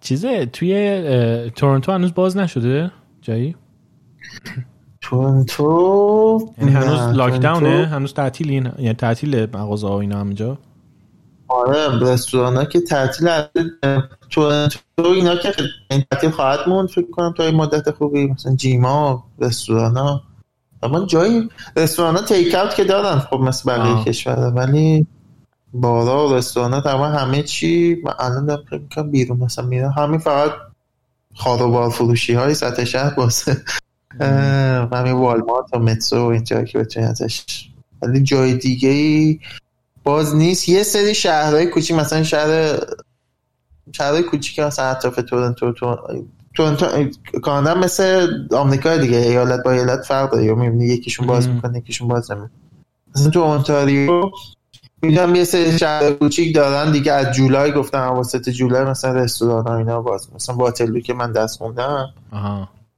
چیزه 0.00 0.46
توی 0.46 1.50
تورنتو 1.56 1.92
هنوز 1.92 2.14
باز 2.14 2.36
نشده؟ 2.36 2.90
جایی؟ 3.22 3.56
تورنتو؟ 5.00 6.52
یعنی 6.58 6.70
هنوز 6.72 7.00
نه، 7.00 7.12
لاکداونه 7.12 7.86
هنوز 7.86 8.14
تعطیل 8.14 8.50
این 8.50 8.68
یعنی 8.78 8.94
تعطیل 8.94 9.46
مغازه 9.56 9.88
ها 9.88 10.00
اینا 10.00 10.20
همینجا؟ 10.20 10.58
آره 11.48 11.98
رستوران 12.00 12.56
ها 12.56 12.64
که 12.64 12.80
تعطیل 12.80 13.28
تورنتو 14.30 14.78
اینا 14.98 15.36
که 15.36 15.52
این 15.90 16.04
تعطیل 16.10 16.30
خواهد 16.30 16.68
موند 16.68 16.88
فکر 16.88 17.10
کنم 17.10 17.34
تا 17.36 17.44
این 17.44 17.54
مدت 17.54 17.90
خوبی 17.90 18.26
مثلا 18.26 18.56
جیما 18.56 19.24
رستوران 19.38 19.96
ها 19.96 20.22
اما 20.82 21.06
جایی 21.06 21.48
رستوران 21.76 22.16
ها 22.16 22.22
تیک 22.22 22.54
اوت 22.54 22.74
که 22.74 22.84
دارن 22.84 23.18
خب 23.18 23.36
مثل 23.36 23.70
بقیه. 23.70 24.04
کشور 24.04 24.52
ولی 24.56 25.06
بارا 25.74 26.28
و 26.28 26.34
رستوران 26.34 26.80
تقریبا 26.80 27.06
همه 27.06 27.42
چی 27.42 28.02
من 28.04 28.12
الان 28.18 28.46
دارم 28.46 28.64
فکر 28.70 28.80
می‌کنم 28.80 29.10
بیرون 29.10 29.38
مثلا 29.38 29.66
میرم 29.66 29.90
همین 29.90 30.18
فقط 30.18 30.52
خاروبار 31.34 31.90
فروشی 31.90 32.34
های 32.34 32.54
سطح 32.54 32.84
شهر 32.84 33.14
باسه 33.14 33.62
همین 34.92 35.12
والمارت 35.12 35.66
و 35.72 35.78
مترو 35.78 36.24
و 36.24 36.26
اینجا 36.26 36.64
که 36.64 36.78
بتونی 36.78 37.06
ازش. 37.06 37.44
ولی 38.02 38.22
جای 38.22 38.54
دیگه 38.54 38.88
ای 38.88 39.38
باز 40.04 40.34
نیست. 40.34 40.68
یه 40.68 40.82
سری 40.82 41.14
شهرهای 41.14 41.66
کوچیک 41.66 41.96
مثلا 41.96 42.22
شهر 42.22 42.78
شهرهای 43.92 44.22
کوچیک 44.22 44.58
مثلا 44.58 44.84
اطراف 44.84 45.16
تورنتو 45.16 45.72
تورنتو 46.56 46.86
کانادا 47.42 47.80
مثل 47.80 48.28
آمریکا 48.52 48.96
دیگه. 48.96 49.16
ایالت 49.16 49.62
با 49.64 49.72
ایالت 49.72 50.02
فرق 50.02 50.30
داره. 50.32 50.44
یا 50.44 50.54
می‌بینی 50.54 50.86
یکیشون 50.86 51.26
باز 51.26 51.48
می‌کنه 51.48 51.78
یکیشون 51.78 52.08
باز 52.08 52.30
نمی‌کنه. 52.30 52.50
مثلا 53.16 53.30
تو 53.30 53.40
اونتاریو 53.40 54.30
می‌دونم 55.02 55.34
یه 55.34 55.44
سری 55.44 55.78
شهر 55.78 56.12
کوچیک 56.12 56.54
دارن 56.54 56.92
دیگه. 56.92 57.12
از 57.12 57.34
جولای 57.36 57.72
گفتم 57.72 58.08
واسط 58.08 58.48
جولای 58.48 58.84
مثلا 58.84 59.12
رستوران 59.12 59.66
ها 59.66 59.76
اینا 59.76 60.02
باز. 60.02 60.28
مثلا 60.34 60.54
واتلو 60.56 61.00
که 61.00 61.14
من 61.14 61.32
دست 61.32 61.58
خوندم 61.58 62.14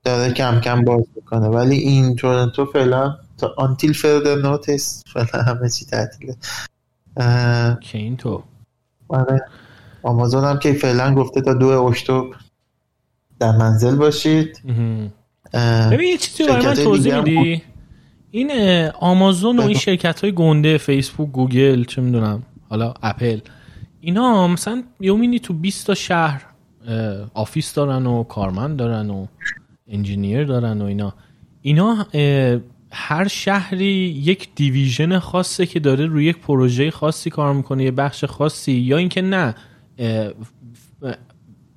داره 0.05 0.33
کم 0.33 0.61
کم 0.61 0.85
باز 0.85 1.05
می‌کنه. 1.17 1.49
ولی 1.49 1.77
این 1.77 2.17
تورنتو 2.17 2.67
فعلا 2.67 3.17
تا 3.39 3.55
آنتیل 3.57 3.93
فردر 3.93 4.37
نوتس 4.37 5.03
فعلا 5.13 5.43
همه 5.43 5.69
چی 5.69 5.87
تعطیله. 5.87 6.37
که 7.81 7.99
این 7.99 8.17
تو. 8.17 8.43
آره. 9.09 9.45
آمازون 10.03 10.45
هم 10.45 10.59
که 10.59 10.73
فعلا 10.73 11.15
گفته 11.15 11.41
تا 11.41 11.55
دو 11.55 11.67
اکتبر 11.67 12.37
در 13.39 13.57
منزل 13.57 13.97
باشید. 13.97 14.61
ببین 15.91 16.09
یه 16.09 16.17
چیزی 16.17 16.49
برای 16.49 16.67
من 16.67 16.75
توضیح 16.75 17.21
میدی؟ 17.21 17.63
این 18.31 18.51
آمازون 19.01 19.59
و 19.59 19.63
این 19.63 19.79
شرکت 19.79 20.21
های 20.21 20.33
گنده 20.33 20.79
فیسبوک 20.79 21.31
گوگل 21.31 21.85
چه 21.85 22.03
می‌دونم 22.03 22.43
حالا 22.69 22.95
اپل 23.03 23.39
اینا 24.01 24.49
مثلا 24.49 24.83
you 25.01 25.15
mean 25.15 25.34
ی 25.34 25.39
تو 25.39 25.55
20 25.55 25.87
تا 25.87 25.95
شهر 25.95 26.47
office 27.35 27.75
دارن 27.75 28.07
و 28.07 28.25
کارمند 28.25 28.77
دارن 28.77 29.11
و 29.11 29.27
engineer 29.89 30.45
دارن 30.45 30.83
و 30.83 30.85
اینا. 30.85 31.15
اینا 31.63 32.07
هر 32.99 33.29
شهری 33.29 34.21
یک 34.25 34.49
division 34.55 35.19
خاصه 35.19 35.67
که 35.67 35.81
داره 35.81 36.07
روی 36.07 36.25
یک 36.25 36.39
پروژه 36.39 36.91
خاصی 36.91 37.31
کار 37.31 37.55
می‌کنه 37.55 37.85
یه 37.85 37.91
بخش 37.91 38.25
خاصی 38.25 38.73
یا 38.73 38.97
اینکه 38.97 39.23
نه 39.23 39.55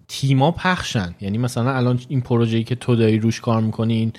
تیما 0.07 0.51
پخشن. 0.51 1.15
یعنی 1.21 1.37
مثلا 1.37 1.71
الان 1.71 1.99
این 2.07 2.21
پروژه‌ای 2.21 2.63
که 2.63 2.75
تو 2.75 2.95
داری 2.95 3.19
روش 3.19 3.41
کار 3.41 3.61
می‌کنی 3.61 3.93
این 3.93 4.13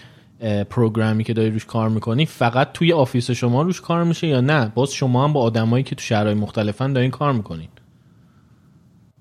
program 0.65 1.17
ی 1.17 1.25
که 1.25 1.33
داری 1.33 1.51
روش 1.51 1.65
کار 1.65 1.89
می‌کنی 1.89 2.27
فقط 2.27 2.73
توی 2.73 2.93
office 2.93 3.31
شما 3.31 3.63
روش 3.63 3.81
کار 3.81 4.05
میشه 4.05 4.27
یا 4.27 4.41
نه؟ 4.41 4.73
باز 4.75 4.93
شما 4.93 5.25
هم 5.25 5.33
با 5.33 5.41
آدمایی 5.41 5.85
که 5.85 5.95
تو 5.95 6.03
شهرهای 6.03 6.35
مختلفن 6.35 6.93
دارین 6.93 7.11
کار 7.11 7.33
می‌کنین. 7.33 7.69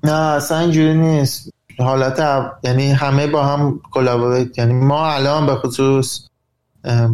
نه 0.04 0.12
اصلا 0.12 0.60
اینجوری 0.60 0.94
نیست. 0.94 1.54
حالت 1.80 2.20
یعنی 2.64 2.92
همه 2.92 3.28
با 3.28 3.46
هم 3.46 3.80
collaborate 3.92 4.58
یعنی 4.58 4.74
ما 4.74 5.12
الان 5.12 5.46
به 5.46 5.56
خصوص 5.56 6.29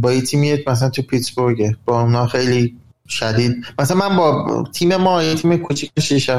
با 0.01 0.13
یه 0.13 0.21
تیمی 0.21 0.57
مثلا 0.67 0.89
تو 0.89 1.01
پیتسبورگ 1.01 1.75
با 1.85 2.01
اونا 2.01 2.27
خیلی 2.27 2.75
شدید. 3.07 3.65
مثلا 3.79 4.09
من 4.09 4.17
با 4.17 4.63
تیم 4.73 4.95
ما 4.95 5.23
یه 5.23 5.35
تیم 5.35 5.57
کوچیک 5.57 5.91
6 5.99 6.29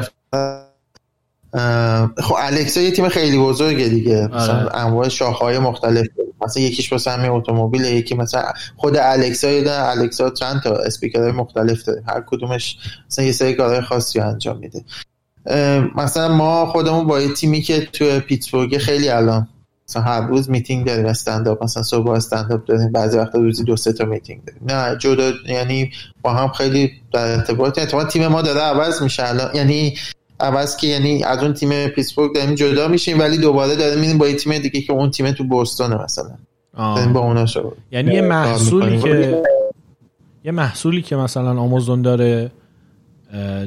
خب 2.17 2.35
الکسا 2.37 2.81
یه 2.81 2.91
تیم 2.91 3.09
خیلی 3.09 3.39
بزرگه 3.39 3.87
دیگه. 3.87 4.23
آره. 4.23 4.35
مثلا 4.35 4.69
انواع 4.69 5.07
شاخهای 5.07 5.59
مختلف. 5.59 6.07
مثلا 6.41 6.63
یکیش 6.63 6.91
واسه 6.91 7.11
همین 7.11 7.31
اتومبیل 7.31 7.85
یکی 7.85 8.15
مثلا 8.15 8.43
خود 8.75 8.97
الکسا 8.97 9.49
یه 9.49 9.71
الکسا 9.71 10.29
چند 10.29 10.61
تا 10.61 10.75
اسپیکرهای 10.75 11.31
مختلف 11.31 11.83
داره. 11.83 12.03
هر 12.07 12.23
کدومش 12.27 12.77
مثلا 13.09 13.25
یه 13.25 13.31
سری 13.31 13.53
کارهای 13.53 13.81
خاصی 13.81 14.19
انجام 14.19 14.57
میده. 14.57 14.83
مثلا 15.95 16.35
ما 16.35 16.65
خودمون 16.65 17.07
با 17.07 17.21
یه 17.21 17.33
تیمی 17.33 17.61
که 17.61 17.85
تو 17.85 18.19
پیتسبورگ 18.19 18.77
خیلی 18.77 19.09
الان 19.09 19.47
مثلا 19.89 20.01
هر 20.01 20.27
روز 20.27 20.49
میتینگ 20.49 20.85
داریم 20.85 21.05
standup 21.05 21.63
مثلا 21.63 21.83
صبح 21.83 22.09
standup 22.09 22.65
داریم 22.65 22.91
بعضی 22.91 23.17
وقتا 23.17 23.39
روزی 23.39 23.63
دو 23.63 23.75
سه 23.75 23.93
تا 23.93 24.05
میتینگ 24.05 24.41
داریم. 24.45 24.61
نه 24.65 24.97
جدا 24.97 25.31
یعنی 25.49 25.91
با 26.21 26.33
هم 26.33 26.47
خیلی 26.47 26.91
در 27.13 27.31
ارتباط. 27.31 27.79
تیم 28.07 28.27
ما 28.27 28.41
داره 28.41 28.61
عوض 28.61 29.01
میشه 29.01 29.29
الان. 29.29 29.55
یعنی 29.55 29.93
عوض 30.39 30.77
که 30.77 30.87
یعنی 30.87 31.23
از 31.23 31.43
اون 31.43 31.53
تیم 31.53 31.87
پیتسبورگ 31.87 32.35
داریم 32.35 32.55
جدا 32.55 32.87
میشیم 32.87 33.19
ولی 33.19 33.37
دوباره 33.37 33.75
داریم 33.75 33.99
میریم 33.99 34.17
با 34.17 34.27
یه 34.27 34.35
تیم 34.35 34.57
دیگه 34.57 34.81
که 34.81 34.93
اون 34.93 35.11
تیم 35.11 35.31
تو 35.31 35.43
بوستونه 35.43 36.03
مثلا. 36.03 36.29
داریم 36.77 37.13
با 37.13 37.19
اونا 37.19 37.45
شد 37.45 37.77
یعنی 37.91 38.13
یه 38.13 38.21
محصولی 38.21 38.99
که 38.99 39.41
یه 40.45 40.51
محصولی 40.51 41.01
که 41.01 41.15
مثلا 41.15 41.59
آمازون 41.59 42.01
داره 42.01 42.51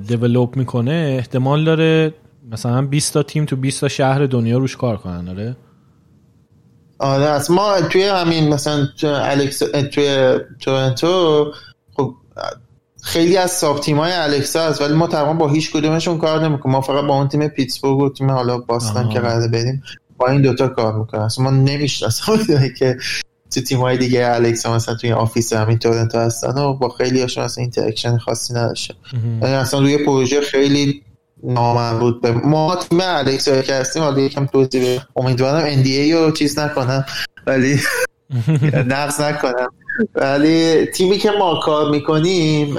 develop 0.07 0.57
می‌کنه 0.57 1.15
احتمال 1.19 1.65
داره 1.65 2.15
مثلا 2.53 2.83
20 2.83 3.15
تا 3.15 3.23
تیم 3.23 3.45
تو 3.45 3.57
20 3.57 3.81
تا 3.81 3.89
شهر 3.89 4.27
دنیا 4.27 4.59
روش 4.59 4.77
کار 4.77 4.97
کنن 4.97 5.29
آره؟ 5.29 5.57
آره 7.01 7.25
از 7.25 7.51
ما 7.51 7.81
توی 7.81 8.03
همین 8.03 8.49
مثلا 8.49 8.89
الکسا 9.03 9.59
توی 9.93 10.39
تورنتو 10.61 11.53
خب 11.97 12.15
خیلی 13.03 13.37
از 13.37 13.51
sub 13.51 13.81
team 13.81 13.99
های 13.99 14.13
الکسا 14.13 14.69
هست 14.69 14.83
ولی 14.83 14.95
ما 14.95 15.07
تقریبا 15.07 15.33
با 15.33 15.49
هیچ 15.49 15.73
کدومشون 15.73 16.19
کار 16.19 16.49
نمی‌کنیم. 16.49 16.75
ما 16.75 16.81
فقط 16.81 17.05
با 17.05 17.15
اون 17.15 17.29
تیم 17.29 17.49
پیتسبورگ 17.49 17.99
و 17.99 18.13
تیم 18.13 18.31
حالا 18.31 18.59
باستن 18.59 19.09
که 19.09 19.21
قراره 19.21 19.49
بریم 19.49 19.83
با 20.17 20.29
این 20.29 20.43
دوتا 20.43 20.69
کار 20.69 20.99
می‌کنیم. 20.99 21.23
اصلا 21.23 21.45
ما 21.45 21.51
نمی‌شناسیم 21.51 22.75
که 22.79 22.97
تو 23.55 23.61
تیم 23.61 23.81
های 23.81 23.99
دیگه 23.99 24.31
الکسا 24.35 24.75
مثلا 24.75 24.95
توی 24.95 25.13
office 25.12 25.53
همین 25.53 25.79
تورنتو 25.79 26.19
هستن 26.19 26.59
و 26.59 26.75
با 26.75 26.89
خیلی 26.89 27.21
هاشون 27.21 27.45
اصلا 27.45 27.63
interaction 27.62 28.19
خاصی 28.19 28.55
نداشته 28.55 28.95
یعنی 29.43 29.55
اصلا 29.55 29.81
روی 29.81 30.05
پروژه 30.05 30.41
خیلی 30.41 31.03
نامربوط 31.45 32.21
به 32.21 32.33
ما 32.33 32.77
تیم 32.77 32.99
الکسا 33.03 33.62
که 33.62 33.75
هستیم 33.75 34.03
حالا 34.03 34.21
یکم 34.21 34.47
توضیح 34.47 35.01
امیدوارم 35.17 35.83
NDA 35.83 36.12
رو 36.12 36.31
چیز 36.31 36.59
نکنم 36.59 37.05
ولی 37.47 37.81
نقص 38.95 39.21
نکنم. 39.21 39.69
ولی 40.15 40.87
تیمی 40.87 41.19
که 41.19 41.31
ما 41.31 41.61
کار 41.61 41.91
می‌کنیم 41.91 42.79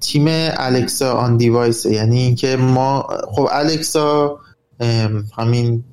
تیم 0.00 0.24
الکسا 0.56 1.12
آن 1.12 1.36
دیوایس 1.36 1.86
یعنی 1.86 2.18
اینکه 2.18 2.56
ما 2.56 3.06
خب 3.30 3.48
الکسا 3.50 4.38
همین 5.38 5.84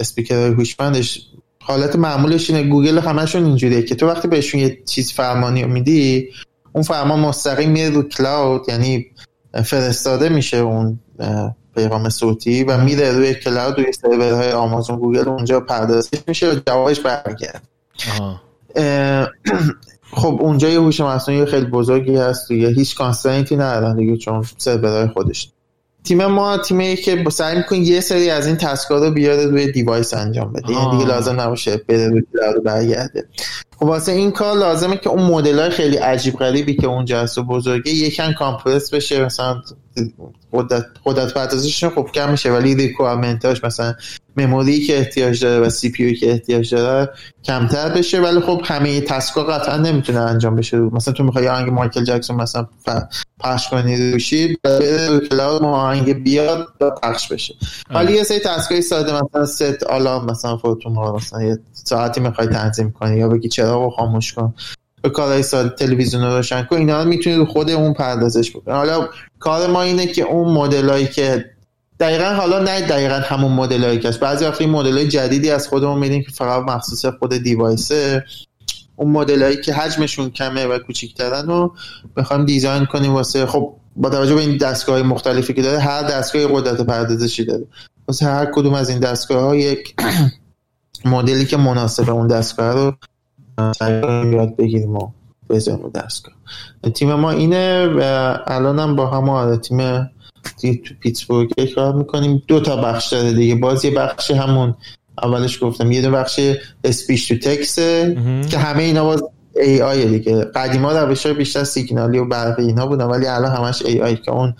اسپیکر 0.00 0.34
هوشمندش 0.34 1.26
حالت 1.62 1.96
معمولش 1.96 2.50
اینه. 2.50 2.68
گوگل 2.68 2.98
همشون 2.98 3.44
اینجوریه 3.44 3.82
که 3.82 3.94
تو 3.94 4.06
وقتی 4.06 4.28
بهشون 4.28 4.60
یه 4.60 4.82
چیز 4.84 5.12
فرمانی 5.12 5.64
میدی 5.64 6.28
اون 6.72 6.84
فرمان 6.84 7.20
مستقیم 7.20 7.70
میره 7.70 7.90
رو 7.90 8.02
cloud 8.02 8.64
یعنی 8.68 9.06
فرستاده 9.64 10.28
میشه 10.28 10.56
اون 10.56 10.98
پیغام 11.74 12.08
صوتی 12.08 12.64
و 12.64 12.78
میره 12.78 13.12
روی 13.12 13.34
cloud 13.34 13.78
روی 13.78 13.92
سرورهای 13.92 14.52
آمازون 14.52 14.98
گوگل 14.98 15.28
اونجا 15.28 15.60
پردازش 15.60 16.18
میشه 16.26 16.50
و 16.50 16.54
جوابش 16.66 17.00
برمیگرد 17.00 17.62
خب 20.14 20.38
اونجا 20.40 20.68
یه 20.68 20.80
هوش 20.80 21.00
مصنوعی 21.00 21.46
خیلی 21.46 21.66
بزرگی 21.66 22.16
هست 22.16 22.48
دیگه. 22.48 22.68
هیچ 22.68 22.94
constraint 22.94 23.50
ی 23.50 23.56
ندارن 23.56 23.96
دیگه 23.96 24.16
چون 24.16 24.44
سرورهای 24.58 25.08
خودش. 25.08 25.50
تیم 26.04 26.26
ما 26.26 26.58
تیمی 26.58 26.96
که 26.96 27.24
سعی 27.32 27.56
می‌کنیم 27.56 27.82
یه 27.82 28.00
سری 28.00 28.30
از 28.30 28.46
این 28.46 28.56
task 28.56 28.90
ا 28.90 28.98
رو 28.98 29.10
بیاره 29.10 29.46
روی 29.46 29.72
device 29.72 30.14
انجام 30.14 30.52
بده. 30.52 30.72
یعنی 30.72 30.90
دیگه 30.90 31.04
لازم 31.04 31.40
نباشه 31.40 31.76
بره 31.76 32.08
روی 32.08 32.22
cloud 32.32 32.64
برگرده. 32.64 33.28
واسه 33.82 34.12
این 34.12 34.30
کار 34.30 34.58
لازمه 34.58 34.96
که 34.96 35.10
اون 35.10 35.22
مدل 35.22 35.58
های 35.58 35.70
خیلی 35.70 35.96
عجیب 35.96 36.34
غریبی 36.34 36.74
که 36.74 36.86
اونجا 36.86 37.20
هست 37.20 37.38
و 37.38 37.44
بزرگه 37.44 37.90
یکم 37.90 38.32
compress 38.32 38.94
بشه. 38.94 39.24
مثلا 39.24 39.62
قدرت 40.52 40.86
قدرت 41.04 41.34
پردازششون 41.34 41.90
خب 41.90 42.08
کم 42.14 42.30
میشه 42.30 42.52
ولی 42.52 42.74
requirement 42.74 43.50
اش 43.50 43.64
مثلا 43.64 43.94
memory 44.36 44.80
که 44.80 44.98
احتیاج 44.98 45.44
داره 45.44 45.66
و 45.66 45.70
CPU 45.70 46.14
که 46.14 46.30
احتیاج 46.30 46.74
داره 46.74 47.10
کمتر 47.44 47.88
بشه 47.88 48.20
ولی 48.20 48.40
خب 48.40 48.62
همه 48.64 49.00
task 49.00 49.35
ا 49.35 49.44
قطعا 49.44 49.76
نمی‌تونه 49.76 50.20
انجام 50.20 50.56
بشه. 50.56 50.78
مثلا 50.78 51.14
تو 51.14 51.24
می‌خوای 51.24 51.48
آهنگ 51.48 51.70
مایکل 51.70 52.04
جکسون 52.04 52.36
مثلا 52.36 52.66
پخش 53.40 53.68
کنی 53.68 54.12
روشی 54.12 54.58
به 54.62 55.20
cloud 55.30 55.62
ما 55.62 55.82
آهنگ 55.82 56.22
بیاد 56.22 56.66
و 56.80 56.90
پخش 56.90 57.28
بشه. 57.28 57.54
ولی 57.90 58.12
یه 58.12 58.22
سری 58.22 58.38
task 58.38 58.73
ای 58.73 58.82
ساده 58.82 59.12
مثلا 59.12 59.46
set 59.46 59.82
alarm 59.82 60.30
مثلا 60.30 60.56
فوتون 60.56 60.92
مثلا 60.92 61.42
یه 61.42 61.58
ساعتی 61.72 62.20
می‌خوای 62.20 62.46
تنظیم 62.46 62.90
کنی 62.90 63.16
یا 63.16 63.28
بگی 63.28 63.48
چراغ 63.48 63.90
خاموش 63.90 64.32
کن. 64.32 64.54
به 65.02 65.10
کارهای 65.10 65.42
ساده 65.42 65.68
تلویزیون 65.68 66.24
رو 66.24 66.36
روشن 66.36 66.62
کن. 66.62 66.76
اینا 66.76 67.04
می‌تونی 67.04 67.36
رو 67.36 67.44
خود 67.44 67.70
اون 67.70 67.94
پردازش 67.94 68.50
بکنی. 68.50 68.74
حالا 68.74 69.08
کار 69.38 69.66
ما 69.66 69.82
اینه 69.82 70.06
که 70.06 70.22
اون 70.22 70.54
مدلایی 70.54 71.06
که 71.06 71.44
دقیقا 72.00 72.24
حالا 72.24 72.58
نه 72.58 72.80
دقیقا 72.80 73.14
همون 73.14 73.52
مدلایی 73.52 73.98
که 73.98 74.08
هست. 74.08 74.20
بعضی 74.20 74.44
وقتی 74.44 74.66
مدل 74.66 74.92
های 74.92 75.08
جدیدی 75.08 75.50
از 75.50 75.68
خودمون 75.68 75.98
میدیم 75.98 76.22
که 76.22 76.30
فقط 76.30 76.62
مخصوص 76.62 77.06
خود 77.06 77.36
دیوایسه 77.36 78.24
اون 78.96 79.10
مدلایی 79.10 79.56
که 79.56 79.74
حجمشون 79.74 80.30
کمه 80.30 80.66
و 80.66 80.78
کوچیکترن 80.78 81.46
رو 81.46 81.74
بخوایم 82.16 82.44
دیزاین 82.44 82.84
کنیم 82.84 83.12
واسه 83.12 83.46
خب 83.46 83.74
با 83.96 84.10
توجه 84.10 84.34
به 84.34 84.40
این 84.40 84.56
دستگاه 84.56 85.02
مختلفی 85.02 85.54
که 85.54 85.62
داره 85.62 85.78
هر 85.78 86.02
دستگاه 86.02 86.46
قدرت 86.46 86.80
پردازشی 86.80 87.44
داره. 87.44 87.64
واسه 88.08 88.26
هر 88.26 88.46
کدوم 88.54 88.74
از 88.74 88.88
این 88.88 88.98
دستگاه 88.98 89.42
ها 89.42 89.56
یک 89.56 89.94
مدلی 91.04 91.46
که 91.46 91.56
مناسب 91.56 92.10
اون 92.10 92.26
دستگاه 92.26 92.72
رو 92.74 92.92
یاد 94.32 94.56
بگیریم 94.56 94.96
و 94.96 95.10
بزنیم 95.50 95.90
دستگاه. 95.94 96.34
تیم 96.94 97.14
ما 97.14 97.30
اینه 97.30 97.86
و 97.86 98.00
الانم 98.46 98.96
با 98.96 99.06
هم 99.06 99.28
آره 99.28 99.56
تیم 99.56 100.10
تو 100.42 100.94
پیتسبورگ 101.00 101.74
کار 101.74 101.94
می‌کنیم. 101.94 102.42
دو 102.48 102.60
تا 102.60 102.76
بخش 102.76 103.12
داره 103.12 103.32
دیگه. 103.32 103.54
باز 103.54 103.84
یه 103.84 103.90
بخش 103.90 104.30
همون. 104.30 104.74
اولش 105.22 105.62
گفتم 105.62 105.92
یه 105.92 106.02
دو 106.02 106.10
بخش 106.10 106.40
speech 106.84 107.28
to 107.28 107.38
text 107.38 108.00
ه 108.00 108.16
که 108.50 108.58
همه 108.58 108.82
اینا 108.82 109.04
باز 109.04 109.22
AI 109.56 110.06
دیگه. 110.06 110.44
قدیما 110.44 110.92
روش 110.92 111.26
بیشتر 111.26 111.64
سیگنالی 111.64 112.18
و 112.18 112.24
برقی 112.24 112.62
اینا 112.62 112.86
بودن 112.86 113.04
ولی 113.04 113.26
الان 113.26 113.52
همش 113.56 113.82
AI 113.82 114.16
که 114.16 114.30
اون 114.30 114.54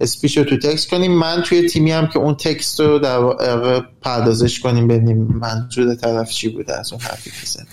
speech 0.00 0.38
رو 0.38 0.44
to 0.44 0.56
text 0.56 0.90
کنیم. 0.90 1.12
من 1.12 1.42
توی 1.42 1.68
تیمی 1.68 1.92
هم 1.92 2.06
که 2.06 2.18
اون 2.18 2.34
text 2.34 2.80
رو 2.80 2.98
در 2.98 3.18
واقع 3.18 3.80
پردازش 4.02 4.60
کنیم 4.60 4.88
ببینیم 4.88 5.16
منظور 5.16 5.94
طرف 5.94 6.30
چی 6.30 6.48
بوده 6.48 6.78
از 6.78 6.92
اون 6.92 7.02
حرفی 7.02 7.30
که 7.30 7.46
زد. 7.46 7.66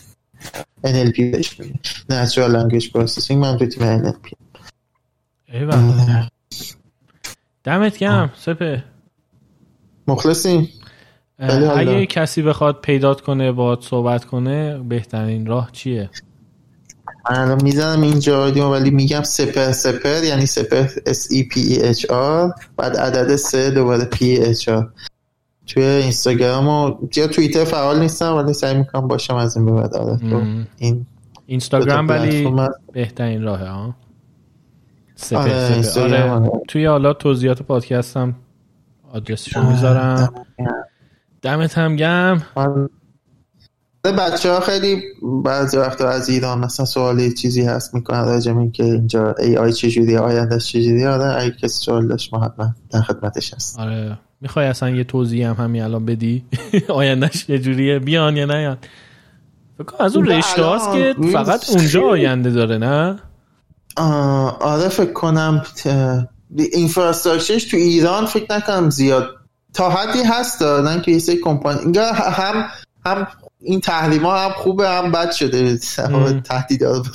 NLP 0.85 1.19
بهش 1.19 1.57
Natural 2.11 2.51
Language 2.51 2.85
Processing. 2.85 3.31
من 3.31 3.57
توی 3.57 3.67
تیم 3.67 4.03
NLP 4.03 4.31
ایوه 5.53 6.27
دمت 7.65 7.97
گرم 7.97 8.29
سپه. 8.35 8.83
مخلصیم؟ 10.07 10.69
اگه 11.39 12.05
کسی 12.05 12.41
بخواد 12.41 12.81
پیدات 12.81 13.21
کنه 13.21 13.51
باید 13.51 13.79
صحبت 13.81 14.25
کنه 14.25 14.77
بهترین 14.77 15.45
راه 15.45 15.69
چیه؟ 15.71 16.09
من 17.31 17.39
الان 17.39 17.63
می‌زنم 17.63 18.01
اینجا 18.01 18.51
ولی 18.71 18.91
میگم 18.91 19.23
سپر 19.23 19.71
سپر 19.71 20.23
یعنی 20.23 20.45
سپر 20.45 20.87
S 20.87 21.33
E 21.33 21.53
P 21.53 21.57
E 21.57 21.97
H 21.97 22.01
R 22.01 22.65
بعد 22.77 22.97
عدد 22.97 23.35
سه 23.35 23.71
دوباره 23.71 24.09
P 24.13 24.17
H 24.57 24.63
R. 24.63 24.85
توی 25.67 25.83
اینستاگرام 25.83 26.67
و 26.67 26.97
یا 27.15 27.27
توییتر 27.27 27.63
فعال 27.63 27.99
نیستم 27.99 28.35
ولی 28.35 28.53
سعی 28.53 28.77
می‌کنم 28.77 29.07
باشم 29.07 29.35
از 29.35 29.57
این 29.57 29.65
به 29.65 29.71
بعد. 29.71 29.95
آره 29.95 30.19
این 30.77 31.05
اینستاگرام 31.45 32.07
ولی 32.07 32.47
بهترین 32.93 33.43
راهه 33.43 33.69
ها 33.69 33.95
سپر 35.15 35.37
آره, 35.37 35.81
سپر. 35.81 36.27
آره. 36.27 36.51
توی 36.67 36.85
حالا 36.85 37.13
توضیحات 37.13 37.61
پادکستم 37.61 38.35
آدرسشو 39.11 39.69
می‌ذارم. 39.69 40.45
دمت 41.41 41.77
هم 41.77 41.95
گم 41.95 42.41
بچه 44.11 44.51
ها 44.51 44.59
خیلی 44.59 45.01
بعضی 45.43 45.77
وقتا 45.77 46.09
از 46.09 46.29
ایران 46.29 46.59
مثلا 46.59 46.85
سوالی 46.85 47.33
چیزی 47.33 47.61
هست 47.61 47.95
می‌کنن 47.95 48.25
راجع 48.25 48.57
این 48.57 48.71
که 48.71 48.83
اینجا 48.83 49.35
ای 49.39 49.57
آی 49.57 49.73
چجوری 49.73 50.17
آیندهش 50.17 50.71
چجوری؟ 50.71 51.05
آره 51.05 51.43
اگه 51.43 51.51
کسی 51.51 51.83
سوال 51.83 52.07
داشت 52.07 52.33
ما 52.33 52.43
حتما 52.43 52.75
در 52.89 53.01
خدمتش 53.01 53.53
هست 53.53 53.79
آره. 53.79 54.17
می‌خوای 54.41 54.65
اصلا 54.65 54.89
یه 54.89 55.03
توضیح 55.03 55.47
هم 55.49 55.55
همین 55.65 55.81
الان 55.81 56.05
بدی؟ 56.05 56.45
آیندهش 56.89 57.45
چجوریه 57.45 57.99
بیان 57.99 58.37
یا 58.37 58.45
نه 58.45 58.77
فکر 59.77 60.03
از 60.03 60.15
اون 60.15 60.27
رشته 60.27 60.63
هاست 60.63 60.93
که 60.93 61.15
فقط 61.33 61.69
اونجا 61.69 62.01
آینده 62.09 62.49
داره 62.49 62.77
نه؟ 62.77 63.19
آره 63.97 64.89
فکر 64.89 65.13
کنم 65.13 65.65
اینفراستراکچرش 66.57 67.63
تو 67.63 67.77
ایران 67.77 68.25
فکر 68.25 68.55
نکنم 68.55 68.89
زیاد. 68.89 69.29
تا 69.73 69.89
حدی 69.89 70.23
هست 70.23 70.59
دارن 70.59 71.01
که 71.01 71.11
یه 71.11 71.41
کمپانی 71.43 71.97
هم 71.97 72.65
هم 73.05 73.27
این 73.61 73.81
تحریم 73.81 74.25
ها 74.25 74.39
هم 74.45 74.51
خوبه 74.51 74.89
هم 74.89 75.11
بد 75.11 75.31
شده. 75.31 75.77
تهدیدات 76.49 77.05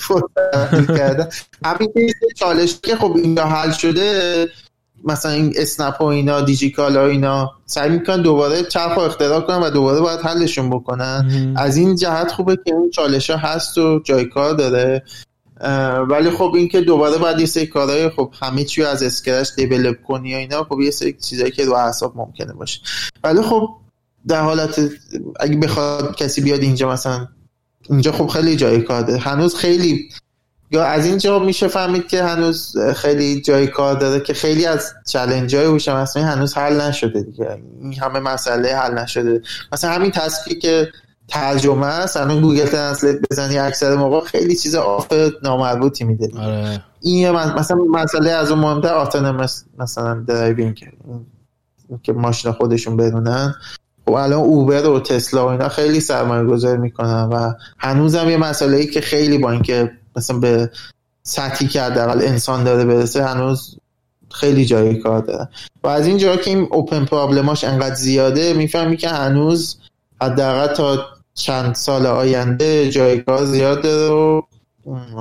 کرده 0.89 1.29
همین 1.65 2.13
چالش 2.37 2.79
که 2.83 2.97
خب 2.97 3.17
اینجا 3.17 3.45
حل 3.45 3.71
شده 3.71 4.49
مثلا 5.05 5.33
این 5.33 5.53
اسنپ 5.57 6.01
و 6.01 6.05
اینا 6.05 6.41
دیجیکال 6.41 6.97
و 6.97 7.01
اینا 7.01 7.51
سعی 7.67 7.91
می‌کنن 7.91 8.23
دوباره 8.23 8.63
چرخ 8.63 8.97
و 8.97 9.01
اختراع 9.01 9.41
کنن 9.41 9.57
و 9.57 9.71
دوباره 9.71 10.01
باید 10.01 10.21
حلشون 10.21 10.71
بکنن. 10.71 11.55
از 11.57 11.77
این 11.77 11.97
جهت 11.97 12.33
خوبه 12.33 12.57
که 12.57 12.75
این 12.75 12.91
چالش 12.91 13.31
ها 13.31 13.37
هست 13.37 13.79
و 13.79 14.01
جای 14.05 14.25
کار 14.25 14.55
داره. 14.55 15.03
ولی 16.09 16.31
خب 16.31 16.53
این 16.55 16.69
که 16.69 16.81
دوباره 16.81 17.19
باید 17.19 17.41
یه 17.41 17.47
سری 17.47 17.67
کارهای 17.67 18.09
خب 18.09 18.35
همه 18.43 18.65
چی 18.65 18.85
از 18.85 19.03
اسکرش 19.03 19.53
دیولپ 19.57 20.03
کنی 20.03 20.35
و 20.35 20.37
اینا 20.37 20.65
خب 20.65 20.81
یه 20.81 20.91
سری 20.91 21.13
چیزایی 21.13 21.51
که 21.51 21.65
رو 21.65 21.73
اعصاب 21.73 22.17
ممکنه 22.17 22.53
باشه. 22.53 22.81
ولی 23.25 23.43
خب 23.43 23.69
در 24.29 24.41
حالت 24.41 24.81
اگه 25.41 25.57
بخواد 25.57 26.17
کسی 26.17 26.41
بیاد 26.41 26.61
اینجا 26.61 26.93
مثلا 26.93 27.29
اینجا 27.91 28.13
خب 28.13 28.27
خیلی 28.27 28.57
جای 28.57 28.81
کار 28.83 29.03
داره. 29.03 29.19
هنوز 29.19 29.55
خیلی 29.55 30.09
یا 30.71 30.85
از 30.85 31.07
اینجا 31.07 31.39
میشه 31.39 31.69
فهمید 31.69 32.09
که 32.09 32.23
هنوز 32.23 32.77
خیلی 32.97 33.41
جای 33.41 33.67
کار 33.67 33.95
داره 33.95 34.21
که 34.21 34.35
خیلی 34.35 34.67
از 34.67 34.93
چلنج 35.07 35.57
های 35.57 35.65
هوش 35.65 35.89
مصنوعی 35.89 36.29
هنوز 36.29 36.55
حل 36.55 36.81
نشده 36.81 37.23
دیگه. 37.23 37.63
این 37.81 37.95
همه 37.95 38.21
مسئله 38.21 38.77
حل 38.77 38.99
نشده. 38.99 39.43
مثلا 39.73 39.91
همین 39.91 40.11
تسکی 40.11 40.55
که 40.55 40.93
ترجمه 41.31 41.87
است. 41.87 42.17
الان 42.17 42.41
گوگل 42.41 42.67
ترنسلیت 42.67 43.17
بزنی 43.31 43.59
اکثر 43.59 43.95
موقع 43.95 44.21
خیلی 44.21 44.57
چیزای 44.57 45.13
نامربوطی 45.43 46.05
میده. 46.05 46.31
آره. 46.39 46.83
این 47.01 47.31
مثلا 47.31 47.77
مسئله 47.77 48.31
از 48.31 48.51
اون 48.51 48.61
مهمتر 48.61 48.95
autonomous 48.95 49.65
مثلا 49.79 50.25
driving 50.27 50.89
که 52.03 52.13
ماشین 52.13 52.53
خودشون 52.53 52.97
بدونن. 52.97 53.55
خب 54.05 54.13
الان 54.13 54.41
اوبر 54.41 54.87
و 54.87 55.01
تسلا 55.01 55.47
و 55.47 55.51
اینا 55.51 55.69
خیلی 55.69 56.01
سرمایه 56.01 56.45
گذاری 56.45 56.79
می‌کنن 56.79 57.23
و 57.23 57.53
هنوزم 57.79 58.29
یه 58.29 58.37
مسئله 58.37 58.77
ای 58.77 58.87
که 58.87 59.01
خیلی 59.01 59.39
با 59.39 59.51
اینکه 59.51 59.91
مثلا 60.17 60.39
به 60.39 60.71
سطحی 61.23 61.69
که 61.69 61.83
حداقل 61.83 62.23
انسان 62.23 62.65
داره 62.65 62.85
برسه 62.85 63.25
هنوز 63.25 63.79
خیلی 64.31 64.65
جای 64.65 64.95
کار 64.95 65.21
داره. 65.21 65.49
و 65.85 65.89
از 65.89 66.07
این 66.07 66.19
جا 66.19 66.37
که 66.37 66.51
این 66.51 66.69
open 66.71 67.05
problem 67.05 67.51
اش 67.51 67.65
انقدر 67.65 67.95
زیاده 67.95 68.53
می‌فهمی 68.53 68.97
که 68.97 69.09
هنوز 69.09 69.79
حداقل 70.23 70.75
تا 70.75 71.07
چند 71.35 71.75
سال 71.75 72.07
آینده 72.07 72.91
جای 72.91 73.21
کار 73.21 73.45
زیاد 73.45 73.83
داره 73.83 74.15
و 74.15 74.43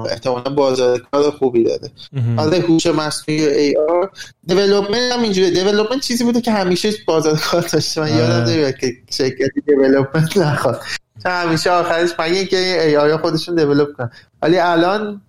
احتمالا 0.09 0.53
بازار 0.53 1.01
کار 1.11 1.31
خوبی 1.31 1.63
داره 1.63 1.91
حالا 2.37 2.57
هوش 2.57 2.85
مصنوعی 2.85 3.47
AI. 3.47 3.75
development 3.77 5.13
هم 5.13 5.21
اینجوری 5.21 5.51
development 5.51 6.01
چیزی 6.01 6.23
بوده 6.23 6.41
که 6.41 6.51
همیشه 6.51 6.91
بازار 7.07 7.37
کار 7.37 7.61
داشته. 7.61 8.01
من 8.01 8.17
یادم 8.17 8.41
آره. 8.41 8.49
نمیاد 8.49 8.77
که 8.77 8.93
شرکتی 9.09 9.61
development 9.67 10.37
نخواد. 10.37 10.81
همیشه 11.25 11.71
آخرش 11.71 12.09
مگه 12.19 12.45
که 12.45 12.57
AI 12.57 13.17
خودشون 13.17 13.55
develop 13.55 13.87
کنن. 13.97 14.11
ولی 14.41 14.57
الان 14.57 15.21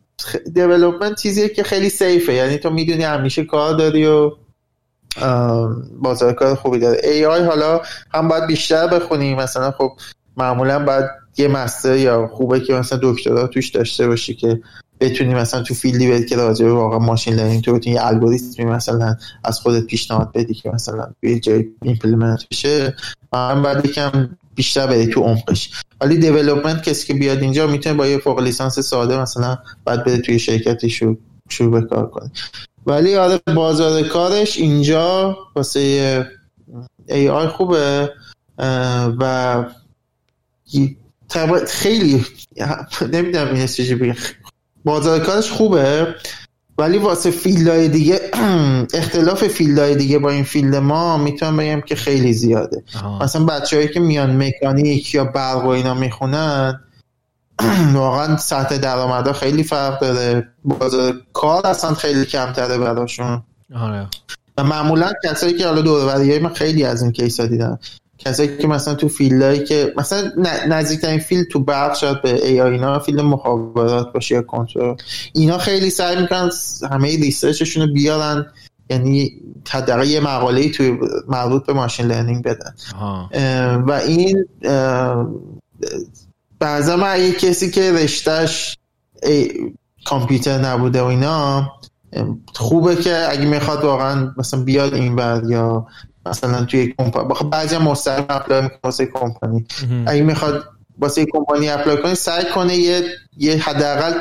development 0.54 1.20
چیزیه 1.22 1.48
که 1.48 1.62
خیلی 1.62 1.88
safe 1.88 2.23
ه 2.23 2.32
یعنی 2.32 2.58
تو 2.58 2.70
می‌دونی 2.70 3.04
همیشه 3.04 3.44
کار 3.44 3.74
داری 3.74 4.06
و 4.06 4.30
بازار 5.92 6.32
کار 6.32 6.54
خوبی 6.54 6.78
داره. 6.78 7.00
AI 7.04 7.42
حالا 7.42 7.80
هم 8.14 8.28
باید 8.28 8.46
بیشتر 8.46 8.86
بخونی 8.86 9.34
مثلا 9.34 9.70
خب 9.70 9.92
معمولا 10.36 10.84
باید 10.84 11.04
یه 11.36 11.48
master 11.48 11.96
یا 11.96 12.26
خوبه 12.26 12.60
که 12.60 12.74
مثلا 12.74 12.98
دکترا 13.02 13.46
توش 13.46 13.68
داشته 13.68 14.06
باشی 14.06 14.34
که 14.34 14.60
بتونی 15.00 15.34
مثلا 15.34 15.62
تو 15.62 15.74
field 15.74 16.04
ی 16.04 16.10
بدی 16.10 16.26
که 16.26 16.36
راجع 16.36 16.64
به 16.64 16.72
واقعا 16.72 16.98
machine 16.98 17.34
learning 17.34 17.64
تو 17.64 17.74
بتونی 17.74 17.94
یه 17.94 18.06
الگوریتمی 18.06 18.64
مثلا 18.64 19.16
از 19.44 19.60
خودت 19.60 19.86
پیشنهاد 19.86 20.32
بدی 20.34 20.54
که 20.54 20.70
مثلا 20.70 21.06
یه 21.22 21.40
جای 21.40 21.64
implement 21.82 22.44
بشه. 22.50 22.96
من 23.32 23.62
بعد 23.62 23.84
یکم 23.84 24.30
بیشتر 24.54 24.86
بری 24.86 25.06
تو 25.06 25.20
عمقش. 25.20 25.70
ولی 26.00 26.16
development 26.16 26.82
کسی 26.82 27.06
که 27.06 27.14
بیاد 27.14 27.38
اینجا 27.38 27.66
می‌تونه 27.66 27.94
با 27.94 28.06
یه 28.06 28.18
فوق 28.18 28.40
لیسانس 28.40 28.78
ساده 28.78 29.20
مثلا 29.20 29.58
بعد 29.84 30.04
بده 30.04 30.18
توی 30.18 30.38
شرکتی 30.38 30.90
شروع 30.90 31.16
شروع 31.48 31.80
به 31.80 31.86
کار 31.86 32.06
کنه. 32.06 32.30
ولی 32.86 33.16
آره 33.16 33.40
بازار 33.54 34.02
کارش 34.02 34.58
اینجا 34.58 35.38
واسه 35.56 36.26
AI 37.08 37.46
خوبه 37.46 38.10
و 39.20 39.64
خیلی 41.66 42.26
نمی‌دونم 43.12 43.54
این 43.54 43.66
چیزی 43.66 43.94
بگم. 43.94 44.14
بازار 44.84 45.18
کارش 45.18 45.50
خوبه 45.50 46.14
ولی 46.78 46.98
واسه 46.98 47.30
field 47.30 47.72
های 47.72 47.88
دیگه 47.88 48.20
اختلاف 48.94 49.44
field 49.44 49.80
های 49.80 49.94
دیگه 49.94 50.18
با 50.18 50.30
این 50.30 50.44
field 50.44 50.76
ما 50.76 51.16
می‌تونم 51.16 51.56
بگم 51.56 51.80
که 51.80 51.94
خیلی 51.94 52.32
زیاده. 52.32 52.84
آه. 53.04 53.22
مثلا 53.22 53.44
بچههایی 53.44 53.88
که 53.88 54.00
میان 54.00 54.42
مکانیک 54.42 55.14
یا 55.14 55.24
برق 55.24 55.64
و 55.64 55.68
اینا 55.68 55.94
می‌خونن 55.94 56.80
واقعا 57.94 58.36
سطح 58.36 58.78
درآمدها 58.78 59.32
خیلی 59.32 59.62
فرق 59.62 60.00
داره. 60.00 60.48
بازار 60.64 61.22
کار 61.32 61.66
اصلا 61.66 61.94
خیلی 61.94 62.24
کمتره 62.24 62.78
براشون. 62.78 63.42
آره. 63.74 64.06
و 64.58 64.64
معمولا 64.64 65.12
کسایی 65.24 65.54
که 65.54 65.66
حالا 65.66 65.82
دور 65.82 66.38
من 66.38 66.54
خیلی 66.54 66.84
از 66.84 67.02
این 67.02 67.12
case 67.12 67.39
ا 67.39 67.46
دیدم 67.46 67.78
کسایی 68.24 68.56
که 68.56 68.66
مثلا 68.66 68.94
تو 68.94 69.08
field 69.08 69.43
هایی 69.43 69.64
که 69.64 69.92
مثلا 69.96 70.30
نزدیکترین 70.68 71.18
field 71.18 71.48
تو 71.48 71.60
برق 71.60 71.96
شاید 71.96 72.22
به 72.22 72.46
AI 72.46 72.72
اینا 72.72 72.98
field 72.98 73.20
مخابرات 73.20 74.12
باشه 74.12 74.34
یا 74.34 74.42
کنترل. 74.42 74.94
اینا 75.32 75.58
خیلی 75.58 75.90
سعی 75.90 76.22
می‌کنن 76.22 76.50
همه 76.90 77.08
research 77.08 77.57
شون 77.57 77.82
رو 77.86 77.92
بیارن 77.92 78.46
یعنی 78.90 79.32
حداقل 79.68 80.06
یه 80.06 80.20
مقاله 80.20 80.68
توی 80.68 80.98
مربوط 81.28 81.66
به 81.66 81.72
machine 81.72 82.06
learning 82.06 82.44
بدن. 82.44 82.74
و 83.86 83.92
این 83.92 84.44
بعضا 86.58 86.96
من 86.96 87.20
یه 87.20 87.32
کسی 87.32 87.70
که 87.70 87.92
رشتهش 87.92 88.78
کامپیوتر 90.04 90.58
نبوده 90.58 91.02
و 91.02 91.04
اینا 91.04 91.72
خوبه 92.54 92.96
که 92.96 93.26
اگه 93.30 93.44
می‌خواد 93.44 93.84
واقعا 93.84 94.32
مثلا 94.36 94.62
بیاد 94.62 94.94
این 94.94 95.16
بعد 95.16 95.50
یا 95.50 95.86
مثلا 96.26 96.64
توی 96.64 96.94
کمپانی 96.98 97.50
بعضی 97.50 97.78
مستقیم 97.78 98.24
apply 98.28 98.62
می‌کنه 98.62 98.80
واسه 98.84 99.06
کمپانی. 99.06 99.66
اگه 100.06 100.22
می‌خواد 100.22 100.64
واسه 100.98 101.26
کمپانی 101.32 101.68
apply 101.68 102.02
کنی 102.02 102.14
سعی 102.14 102.44
کنه 102.54 102.76
یه 102.76 103.04
یه 103.36 103.56
حداقل 103.56 104.12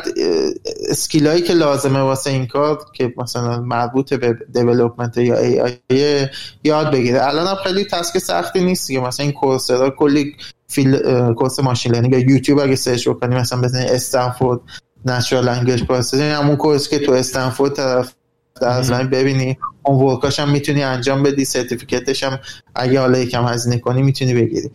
skill 0.90 1.27
ایی 1.27 1.42
که 1.42 1.54
لازمه 1.54 2.00
واسه 2.00 2.30
این 2.30 2.48
کار 2.48 2.86
که 2.94 3.14
مثلا 3.18 3.60
مربوط 3.60 4.14
به 4.14 4.38
development 4.54 5.18
یا 5.18 5.38
AI 5.38 6.28
یاد 6.64 6.92
بگیره. 6.92 7.28
الان 7.28 7.48
هم 7.48 7.56
خیلی 7.64 7.86
task 7.86 8.18
سختی 8.18 8.62
نیست 8.62 8.88
که 8.92 9.00
مثلا 9.00 9.24
این 9.24 9.34
Coursera 9.34 9.90
کلی 9.90 10.36
free 10.68 10.98
course 11.34 11.60
machine 11.60 11.92
learning 11.92 12.14
یا 12.14 12.20
یوتیوب 12.20 12.60
اگه 12.60 12.76
search 12.76 13.08
بکنی 13.08 13.36
مثلا 13.36 13.62
بزنی 13.62 13.86
استنفورد 13.86 14.60
natural 15.06 15.46
language 15.50 15.84
processing 15.84 16.32
همون 16.32 16.56
course 16.56 16.90
که 16.90 17.00
تو 17.00 17.12
استنفورد 17.12 17.74
طرف 17.74 18.14
در 18.60 19.04
ببینی. 19.04 19.58
homework 19.84 20.06
اش 20.06 20.40
هم 20.40 20.50
می‌تونی 20.50 20.84
انجام 20.84 21.24
بدی 21.24 21.46
certificate 21.46 22.12
ش 22.12 22.24
هم 22.24 22.40
اگه 22.76 23.00
حالا 23.00 23.20
یکم 23.20 23.48
هزینه 23.48 23.78
کنی 23.78 24.02
می‌تونی 24.02 24.34
بگیری. 24.34 24.72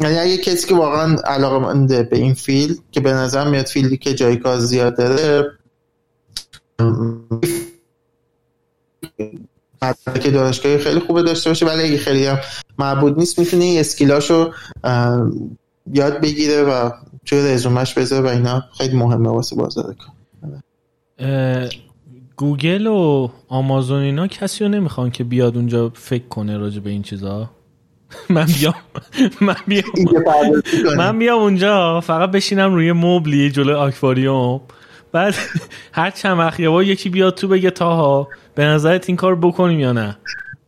یعنی 0.00 0.18
اگه 0.18 0.36
کسی 0.36 0.68
که 0.68 0.74
واقعا 0.74 1.16
علاقه 1.16 1.58
منده 1.58 2.02
به 2.02 2.16
این 2.16 2.34
field 2.34 2.78
که 2.92 3.00
به 3.00 3.12
نظر 3.12 3.48
میاد 3.48 3.66
field 3.66 3.91
ی 3.91 3.96
که 3.96 4.14
جای 4.14 4.36
کار 4.36 4.58
زیاد 4.58 4.96
داره 4.96 5.50
که 10.22 10.30
دانشگاهی 10.30 10.78
خیلی 10.78 11.00
خوبه 11.00 11.22
داشته 11.22 11.50
باشه 11.50 11.66
ولی 11.66 11.82
اگه 11.82 11.98
خیلی 11.98 12.26
هم 12.26 12.38
مربوط 12.78 13.18
نیست 13.18 13.38
می‌تونه 13.38 13.76
اسکیلاشو 13.78 14.52
یاد 15.92 16.20
بگیره 16.20 16.62
و 16.62 16.90
توی 17.26 17.38
رزومش 17.38 17.94
بذاره 17.94 18.24
و 18.24 18.26
اینا. 18.26 18.64
خیلی 18.78 18.96
مهمه 18.96 19.28
واسه 19.28 19.56
بازار 19.56 19.94
کار. 19.94 20.14
گوگل 22.36 22.86
و 22.86 23.28
آمازون 23.48 24.02
اینا 24.02 24.26
کسی 24.26 24.64
رو 24.64 24.70
نمی‌خوان 24.70 25.10
که 25.10 25.24
بیاد 25.24 25.56
اونجا 25.56 25.92
فکر 25.94 26.28
کنه 26.28 26.56
راجع 26.56 26.80
به 26.80 26.90
این 26.90 27.02
چیزا؟ 27.02 27.50
من 28.30 28.46
بیام. 28.46 28.74
من 29.40 29.56
بیام. 29.66 29.84
من 30.96 31.18
بیام 31.18 31.42
اونجا. 31.42 32.00
فقط 32.00 32.30
بشینم 32.30 32.74
روی 32.74 32.92
مبلی 32.92 33.50
جلو 33.50 33.76
آکواریوم. 33.76 34.60
بعد 35.12 35.34
هر 35.92 36.10
چند 36.10 36.38
وقت 36.38 36.60
یکی 36.60 37.08
بیاد 37.08 37.34
تو 37.34 37.48
بگه 37.48 37.70
تاها 37.70 38.28
به 38.54 38.64
نظرت 38.64 39.08
این 39.08 39.16
کار 39.16 39.36
بکنیم 39.36 39.80
یا 39.80 39.92
نه؟ 39.92 40.16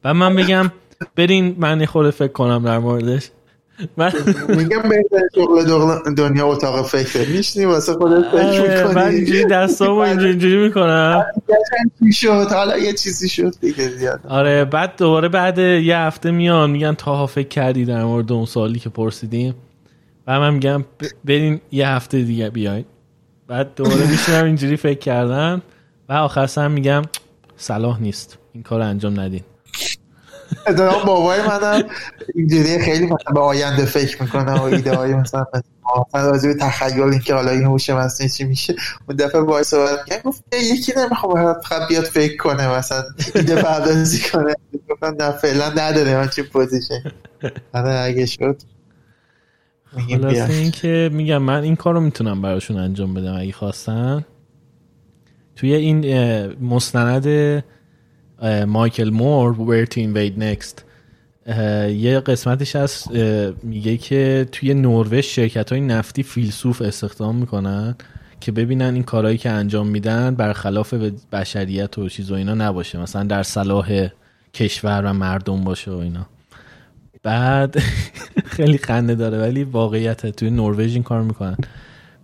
و 0.05 0.15
من 0.15 0.37
بگم 0.37 0.73
برین 1.17 1.57
من 1.59 1.87
خود 1.87 2.11
فکر 2.11 2.33
کنم 2.33 2.65
در 2.65 2.79
موردش. 2.79 3.31
من 3.97 4.13
میگم 4.49 4.83
بهتر 4.83 5.29
شغل 5.35 5.65
دنیا 6.15 6.47
اتاق 6.47 6.87
فکر 6.87 7.29
میشنی 7.29 7.65
واسه 7.65 7.93
خودت 7.93 8.25
فکر 8.29 8.61
می‌کنی. 8.63 8.95
من 8.95 9.09
اینجوری 9.09 9.45
دستامو 9.45 9.99
اینجوری 10.09 10.31
اینجوری 10.31 10.57
می‌کنم. 10.57 11.25
شد؟ 12.13 12.47
حالا 12.53 12.79
یه 12.79 12.93
چیزی 12.93 13.29
شد 13.29 13.55
دیگه 13.61 13.89
زیاد. 13.89 14.21
آره 14.29 14.65
بعد 14.65 14.93
دوباره 14.99 15.29
بعد 15.29 15.59
یه 15.59 15.99
هفته 15.99 16.31
میان 16.31 16.71
میگن 16.71 16.95
تا 16.95 17.27
فکر 17.27 17.49
کردی 17.49 17.85
در 17.85 18.05
مورد 18.05 18.33
اون 18.33 18.47
سوالی 18.47 18.79
که 18.79 18.89
پرسیدیم. 18.89 19.55
و 20.27 20.41
من 20.41 20.55
میگم 20.55 20.85
برین 21.25 21.61
یه 21.73 21.89
هفته 21.89 22.23
دیگه 22.23 22.51
بیاین. 22.51 22.85
بعد 23.49 23.75
دوباره 23.77 24.07
میشینم 24.11 24.45
اینجوری 24.45 24.77
فکر 24.77 24.99
کردم 24.99 25.63
و 26.09 26.13
آخر 26.13 26.47
سر 26.47 26.69
میگم 26.69 27.03
صلاح 27.57 28.03
نیست. 28.03 28.39
این 28.53 28.63
کار 28.63 28.81
انجام 28.81 29.21
ندین. 29.21 29.43
اتفاقا 30.67 31.05
بابای 31.05 31.41
منم. 31.41 31.83
اینجوری 32.35 32.79
خیلی 32.79 33.05
مثلا 33.05 33.35
به 33.35 33.41
آینده 33.41 33.85
فکر 33.85 34.23
می‌کنه 34.23 34.53
و 34.53 34.63
ایده 34.63 34.97
های 34.97 35.15
مثلا 35.15 35.47
مثلا 36.09 36.31
راجع 36.31 36.49
به 36.49 36.55
تخیل 36.55 37.03
اینکه 37.03 37.35
حالا 37.35 37.51
این 37.51 37.65
هوش 37.65 37.91
مصنوعی 37.91 38.31
چی 38.31 38.45
میشه. 38.45 38.75
اون 39.09 39.17
دفعه 39.17 39.41
وای 39.41 39.65
صحبت 39.65 40.23
گفت 40.25 40.45
یکی 40.55 40.93
نمی‌خوام 40.97 41.55
فقط 41.61 41.89
بیاد 41.89 42.05
فکر 42.05 42.37
کنه 42.37 42.69
مثلا 42.79 43.03
ایده 43.35 43.63
پردازی 43.63 44.21
کنه. 44.33 44.55
گفتم 44.91 45.17
نه 45.21 45.31
فعلا 45.31 45.69
نداره 45.71 46.17
من 46.17 46.29
چی 46.29 46.43
position 46.43 47.03
آره 47.75 47.95
اگه 47.95 48.27
شد. 48.27 48.63
خلاصه 50.09 50.53
این 50.53 50.71
که 50.71 51.11
میگم 51.13 51.39
من 51.39 51.63
این 51.63 51.77
کار 51.77 51.95
رو 51.95 52.01
می‌تونم 52.01 52.43
براشون 52.43 52.77
انجام 52.77 53.15
بدم 53.15 53.37
اگه 53.41 53.53
خواستن. 53.53 54.25
توی 55.57 55.75
این 55.75 56.07
مستند 56.61 57.25
مایکل 58.67 59.11
مور 59.11 59.55
Where 59.55 59.89
to 59.91 59.97
Invade 59.97 60.41
Next. 60.41 60.83
یه 61.91 62.21
قسمتش 62.21 62.77
هست 62.77 63.11
میگه 63.63 63.97
که 63.97 64.49
توی 64.53 64.75
نروژ 64.75 65.25
شرکت 65.25 65.73
های 65.73 65.81
نفتی 65.81 66.23
فیلسوف 66.23 66.83
استخدام 66.83 67.37
می‌کنن 67.37 67.95
که 68.41 68.53
ببینن 68.53 68.95
این 68.95 69.03
کارهایی 69.03 69.39
که 69.39 69.51
انجام 69.51 69.87
میدن 69.87 70.35
برخلاف 70.35 70.95
بشریت 71.33 71.99
و 71.99 72.09
چیز 72.09 72.31
و 72.31 72.35
اینا 72.35 72.55
نباشه. 72.55 72.99
مثلا 72.99 73.25
در 73.25 73.43
صلاح 73.43 74.09
کشور 74.55 75.03
و 75.05 75.13
مردم 75.13 75.65
باشه 75.65 75.91
و 75.91 75.97
اینا. 75.97 76.27
بعد 77.23 77.79
خیلی 78.57 78.79
خنده 78.79 79.15
داره 79.15 79.39
ولی 79.39 79.65
واقعیت 79.65 80.27
توی 80.27 80.51
نروژ 80.51 80.95
این 80.95 81.03
کار 81.03 81.23
می‌کنن. 81.23 81.57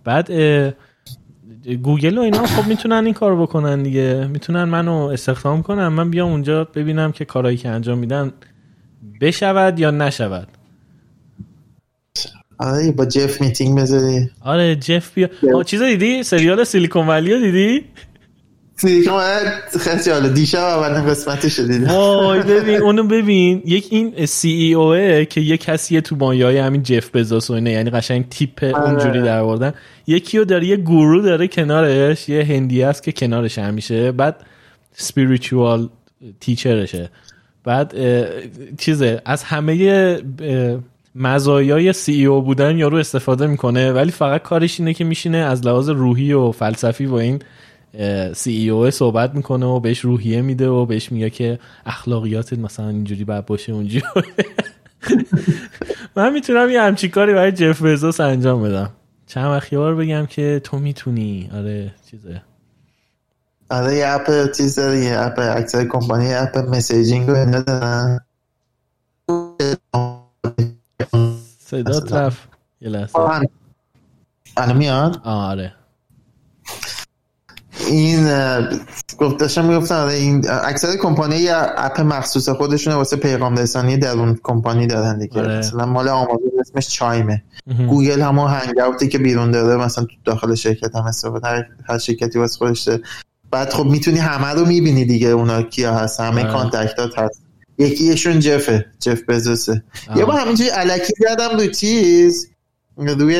بعد 0.03 0.31
گوگل 1.83 2.17
و 2.17 2.21
اینا 2.21 2.45
خب 2.45 2.67
می‌تونن 2.67 3.05
این 3.05 3.13
کار 3.13 3.41
بکنن 3.41 3.83
دیگه. 3.83 4.27
می‌تونن 4.27 4.63
منو 4.63 4.93
استخدام 4.93 5.61
کنن. 5.61 5.87
من 5.87 6.09
بیام 6.09 6.31
اونجا 6.31 6.63
ببینم 6.63 7.11
که 7.11 7.25
کارهایی 7.25 7.57
که 7.57 7.69
انجام 7.69 7.97
میدن 7.97 8.31
بشود 9.21 9.79
یا 9.79 9.91
نشود. 9.91 10.47
آره 12.57 12.91
با 12.91 13.05
جف 13.05 13.41
میتینگ 13.41 13.79
بذاری. 13.79 14.29
آره 14.41 14.75
جف 14.75 15.13
بیا. 15.13 15.29
چیز 15.65 15.81
دیدی؟ 15.81 16.23
سریال 16.23 16.63
Silicon 16.63 17.07
Valley 17.07 17.39
دیدی؟ 17.39 17.85
سیلیکون 18.75 19.21
خیلی 19.79 20.09
حالا 20.09 20.27
دیشب 20.27 20.59
اولین 20.59 21.05
قسمتش 21.05 21.59
دیدم 21.59 21.87
وای 21.87 22.39
ببین 22.39 22.81
اونو 22.81 23.03
ببین. 23.03 23.61
یک 23.65 23.87
این 23.89 24.25
سی 24.25 24.49
ای 24.49 24.73
او 24.73 24.95
که 25.25 25.41
یک 25.41 25.63
کسیه 25.63 26.01
تو 26.01 26.15
مایای 26.15 26.57
همین 26.57 26.83
جف 26.83 27.15
بزاس 27.15 27.49
و 27.49 27.53
اینه 27.53 27.71
یعنی 27.71 27.89
قشنگ 27.89 28.29
تیپ 28.29 28.63
آره. 28.63 28.89
اونجوری 28.89 29.21
در 29.21 29.39
آوردن 29.39 29.73
یکی 30.07 30.37
رو 30.37 30.45
داره 30.45 30.67
یه 30.67 30.77
گورو 30.77 31.21
داره 31.21 31.47
کنارش 31.47 32.29
یه 32.29 32.43
هندی 32.43 32.83
است 32.83 33.03
که 33.03 33.11
کنارش 33.11 33.57
همیشه 33.57 34.11
بعد 34.11 34.35
سپیریچوال 34.93 35.89
تیچرشه 36.39 37.09
بعد 37.63 37.95
چیزه 38.77 39.21
از 39.25 39.43
همه 39.43 40.17
مزایای 41.15 41.93
سی 41.93 42.13
ای 42.13 42.25
او 42.25 42.41
بودن 42.41 42.77
یارو 42.77 42.97
استفاده 42.97 43.47
می‌کنه 43.47 43.91
ولی 43.91 44.11
فقط 44.11 44.41
کارش 44.41 44.79
اینه 44.79 44.93
که 44.93 45.03
میشینه 45.03 45.37
از 45.37 45.65
لحاظ 45.65 45.89
روحی 45.89 46.33
و 46.33 46.51
فلسفی 46.51 47.05
و 47.05 47.13
این 47.13 47.39
سی 48.33 48.51
ای 48.51 48.69
او 48.69 48.91
صحبت 48.91 49.35
می‌کنه 49.35 49.65
و 49.65 49.79
بهش 49.79 49.99
روحیه 49.99 50.41
میده 50.41 50.69
و 50.69 50.85
بهش 50.85 51.11
میگه 51.11 51.29
که 51.29 51.59
اخلاقیاتت 51.85 52.59
مثلا 52.59 52.89
اینجوری 52.89 53.23
باید 53.23 53.45
باشه 53.45 53.71
اونجوری 53.71 54.05
من 56.15 56.33
می‌تونم 56.33 56.69
یه 56.69 56.81
همچی 56.81 57.09
کاری 57.09 57.33
برای 57.33 57.51
جف 57.51 57.81
بزوس 57.81 58.19
انجام 58.19 58.63
بدم. 58.63 58.89
چند 59.27 59.45
وقت 59.45 59.73
بار 59.73 59.95
بگم 59.95 60.25
که 60.25 60.61
تو 60.63 60.79
می‌تونی. 60.79 61.49
آره 61.53 61.93
چیزه. 62.11 62.41
آره 63.69 63.95
یه 63.95 64.07
اپ 64.07 64.51
چیز 64.51 64.75
داره 64.75 64.99
یه 64.99 65.19
اپ 65.19 65.39
اکثر 65.39 65.85
کمپانی 65.85 66.33
اپ 66.33 66.57
مسیجینگ 66.57 67.29
رو 67.29 67.35
اینه 67.35 67.61
دارن 67.61 68.19
صدا 71.59 72.17
رفت. 72.17 72.49
یه 72.81 72.89
لحظه. 72.89 73.19
الان 74.57 74.77
میاد؟ 74.77 75.21
آره. 75.23 75.73
این 77.87 78.29
گفتشم 79.17 79.65
می‌گفتن 79.65 79.95
آره، 79.95 80.13
این 80.13 80.45
اکثر 80.49 80.95
کمپانی 80.95 81.49
app 81.49 82.01
مخصوص 82.01 82.49
خودشونه 82.49 82.95
واسه 82.95 83.15
پیغام 83.15 83.55
رسانی 83.55 83.97
درون 83.97 84.39
کمپانی 84.43 84.87
دارن 84.87 85.19
دیگه. 85.19 85.41
آره. 85.41 85.57
مثلا 85.57 85.85
مال 85.85 86.09
آمازون 86.09 86.51
اسمش 86.59 86.89
Chime 86.89 87.28
ه. 87.28 87.43
گوگل 87.87 88.21
همون 88.21 88.51
Hangout 88.51 89.09
که 89.09 89.17
بیرون 89.17 89.51
داره 89.51 89.85
مثلا 89.85 90.07
داخل 90.25 90.55
شرکت 90.55 90.95
هم 90.95 91.03
استفاده 91.03 91.47
هر, 91.47 91.65
هر 91.89 91.97
شرکتی 91.97 92.39
واسه 92.39 92.57
خودش 92.57 92.89
بعد 93.51 93.73
خب 93.73 93.85
می‌تونی 93.85 94.19
همه 94.19 94.47
رو 94.47 94.65
می‌بینی 94.65 95.05
دیگه 95.05 95.27
اونا 95.27 95.61
کیا 95.61 95.93
هست 95.93 96.19
همه 96.19 96.41
آره. 96.41 96.51
contact 96.51 97.11
ات 97.11 97.19
هست. 97.19 97.41
یکیشون 97.77 98.39
جفه 98.39 98.85
جف 98.99 99.21
بزوسه. 99.27 99.83
یه 100.15 100.25
با 100.25 100.33
همینجوری 100.33 100.69
علکی 100.69 101.13
زدم 101.19 101.57
رو 101.57 101.67
چیز. 101.67 102.49
روی 102.97 103.35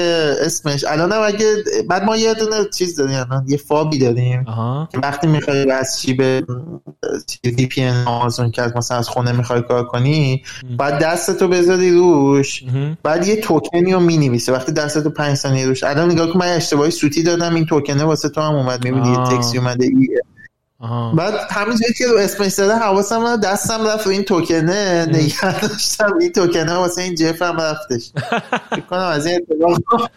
اسمش. 0.45 0.85
الان 0.87 1.13
اگه 1.13 1.55
بعد 1.89 2.03
ما 2.03 2.17
یه 2.17 2.33
دونه 2.33 2.55
چیز 2.77 2.95
داریم 2.95 3.15
الان 3.15 3.45
یه 3.47 3.57
فابی 3.57 3.99
داریم. 3.99 4.45
وقتی 5.03 5.27
می‌خوای 5.27 5.65
چی 6.01 6.13
به 6.13 6.45
وی 7.43 7.65
پی 7.65 7.81
ان 7.81 8.07
آمازون 8.07 8.51
کرد 8.51 8.77
مثلا 8.77 8.97
از 8.97 9.09
خونه 9.09 9.31
می‌خوای 9.31 9.61
کار 9.61 9.85
کنی 9.85 10.43
بعد 10.77 11.03
دستتو 11.03 11.47
بذاری 11.47 11.91
روش. 11.91 12.63
بعد 13.03 13.27
یه 13.27 13.35
توکنی 13.35 13.93
رو 13.93 13.99
می‌نویسه 13.99 14.51
وقتی 14.51 14.71
دستتو 14.71 15.09
5 15.09 15.37
ثانیه 15.37 15.65
روش. 15.65 15.83
الان 15.83 16.11
نگاه 16.11 16.33
کن 16.33 16.39
من 16.39 16.47
اشتباهی 16.47 16.91
سوتی 16.91 17.23
دادم 17.23 17.55
این 17.55 17.65
توکنه 17.65 18.03
واسه 18.03 18.29
تو 18.29 18.41
هم 18.41 18.55
اومد. 18.55 18.83
می‌بینی 18.83 19.11
یه 19.11 19.17
تکسی 19.17 19.57
اومده 19.57 19.89
ای 20.83 20.89
بعد 21.15 21.33
همینجوری 21.49 21.93
که 21.93 22.07
رو 22.07 22.17
اسمش 22.17 22.51
زده 22.51 22.75
حواسم 22.75 23.35
دستم 23.35 23.87
رفت 23.87 24.07
این 24.07 24.23
توکنه 24.23 25.05
نگه 25.05 25.61
داشتم 25.61 26.17
این 26.19 26.31
توکنه 26.31 26.73
واسه 26.73 27.01
این 27.01 27.15
جف 27.15 27.41
هم 27.41 27.57
رفتش. 27.57 28.11
کنم 28.89 28.99
از 28.99 29.25
این 29.25 29.41
اتفاق 29.51 30.11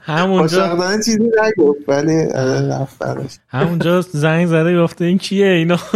همونجا 0.00 0.96
چیزی 1.04 1.18
نگفت 1.18 1.88
ولی 1.88 2.22
آره، 2.22 2.68
رفت 2.68 3.02
همونجا 3.48 4.00
زنگ 4.00 4.46
زده 4.46 4.82
گفته 4.82 5.04
این 5.04 5.18
کیه 5.18 5.46
اینا؟ 5.46 5.78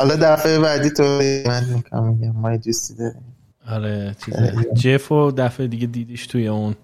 حالا 0.00 0.16
دفعه 0.16 0.58
بعدی 0.58 0.90
تو 0.90 1.02
من 1.46 1.64
میگم 2.04 2.30
ما 2.30 2.56
دوستی 2.56 2.94
داریم. 2.94 3.36
آره 3.68 4.16
چیزه. 4.24 4.66
جف 4.74 5.12
و 5.12 5.30
دفعه 5.30 5.66
دیگه 5.66 5.86
دیدیش 5.86 6.26
توی 6.26 6.48
اون. 6.48 6.76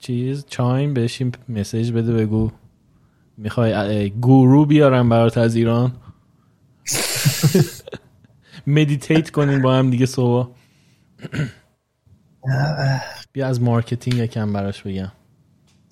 چیز 0.00 0.44
چایم 0.48 0.94
بهش 0.94 1.22
این 1.22 1.32
مسیج 1.48 1.92
بده 1.92 2.12
بگو 2.12 2.50
می‌خوای 3.36 4.10
گورو 4.10 4.66
بیارم 4.66 5.08
برات 5.08 5.38
از 5.38 5.56
ایران. 5.56 5.92
meditate 8.66 9.30
کنین 9.30 9.62
با 9.62 9.74
هم 9.74 9.90
دیگه 9.90 10.06
صبح. 10.06 10.48
بیا 13.32 13.46
از 13.46 13.62
marketing 13.62 14.16
یکم 14.16 14.52
براش 14.52 14.82
بگم. 14.82 15.12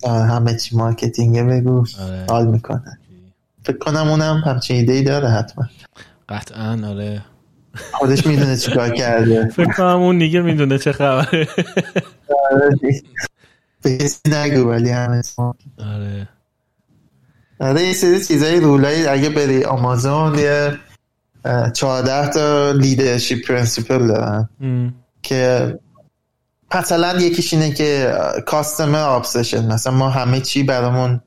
همه 0.07 0.57
چی 0.57 0.77
marketing 0.77 1.49
بگو. 1.49 1.85
آره. 2.01 2.25
حال 2.29 2.47
می‌کنه. 2.47 2.99
فکر 3.63 3.77
کنم 3.77 4.09
اونم 4.09 4.41
همچین 4.45 4.75
ایده 4.75 4.93
ای 4.93 5.03
داره 5.03 5.29
حتما. 5.29 5.65
قطعا 6.29 6.87
آره. 6.87 7.21
خودش 7.91 8.27
می‌دونه 8.27 8.57
چیکار 8.57 8.89
کرده. 8.89 9.47
فکر 9.55 9.73
کنم 9.73 10.01
اون 10.01 10.17
دیگه 10.17 10.41
می‌دونه 10.41 10.77
چه 10.77 10.91
خبره. 10.91 11.47
به 13.81 13.97
کسی 13.97 14.19
نگو 14.27 14.69
ولی 14.69 14.89
همه 14.89 15.21
آره. 15.77 16.29
آره 17.59 17.87
یه 17.87 17.93
سری 17.93 18.25
چیزای 18.25 18.59
rule 18.59 18.97
ای 18.97 19.07
اگه 19.07 19.29
بری 19.29 19.63
آمازون 19.63 20.39
یه 20.39 20.77
چهارده 21.73 22.29
تا 22.29 22.71
leadership 22.71 23.47
principle 23.47 24.07
دارن. 24.07 24.49
که 25.21 25.79
مثلا 26.75 27.21
یکیش 27.21 27.53
اینه 27.53 27.71
که 27.71 28.13
customer 28.45 29.09
obsession 29.09 29.71
مثلا 29.73 29.93
ما 29.93 30.09
همه 30.09 30.41
چی 30.41 30.63
برامون 30.63 31.21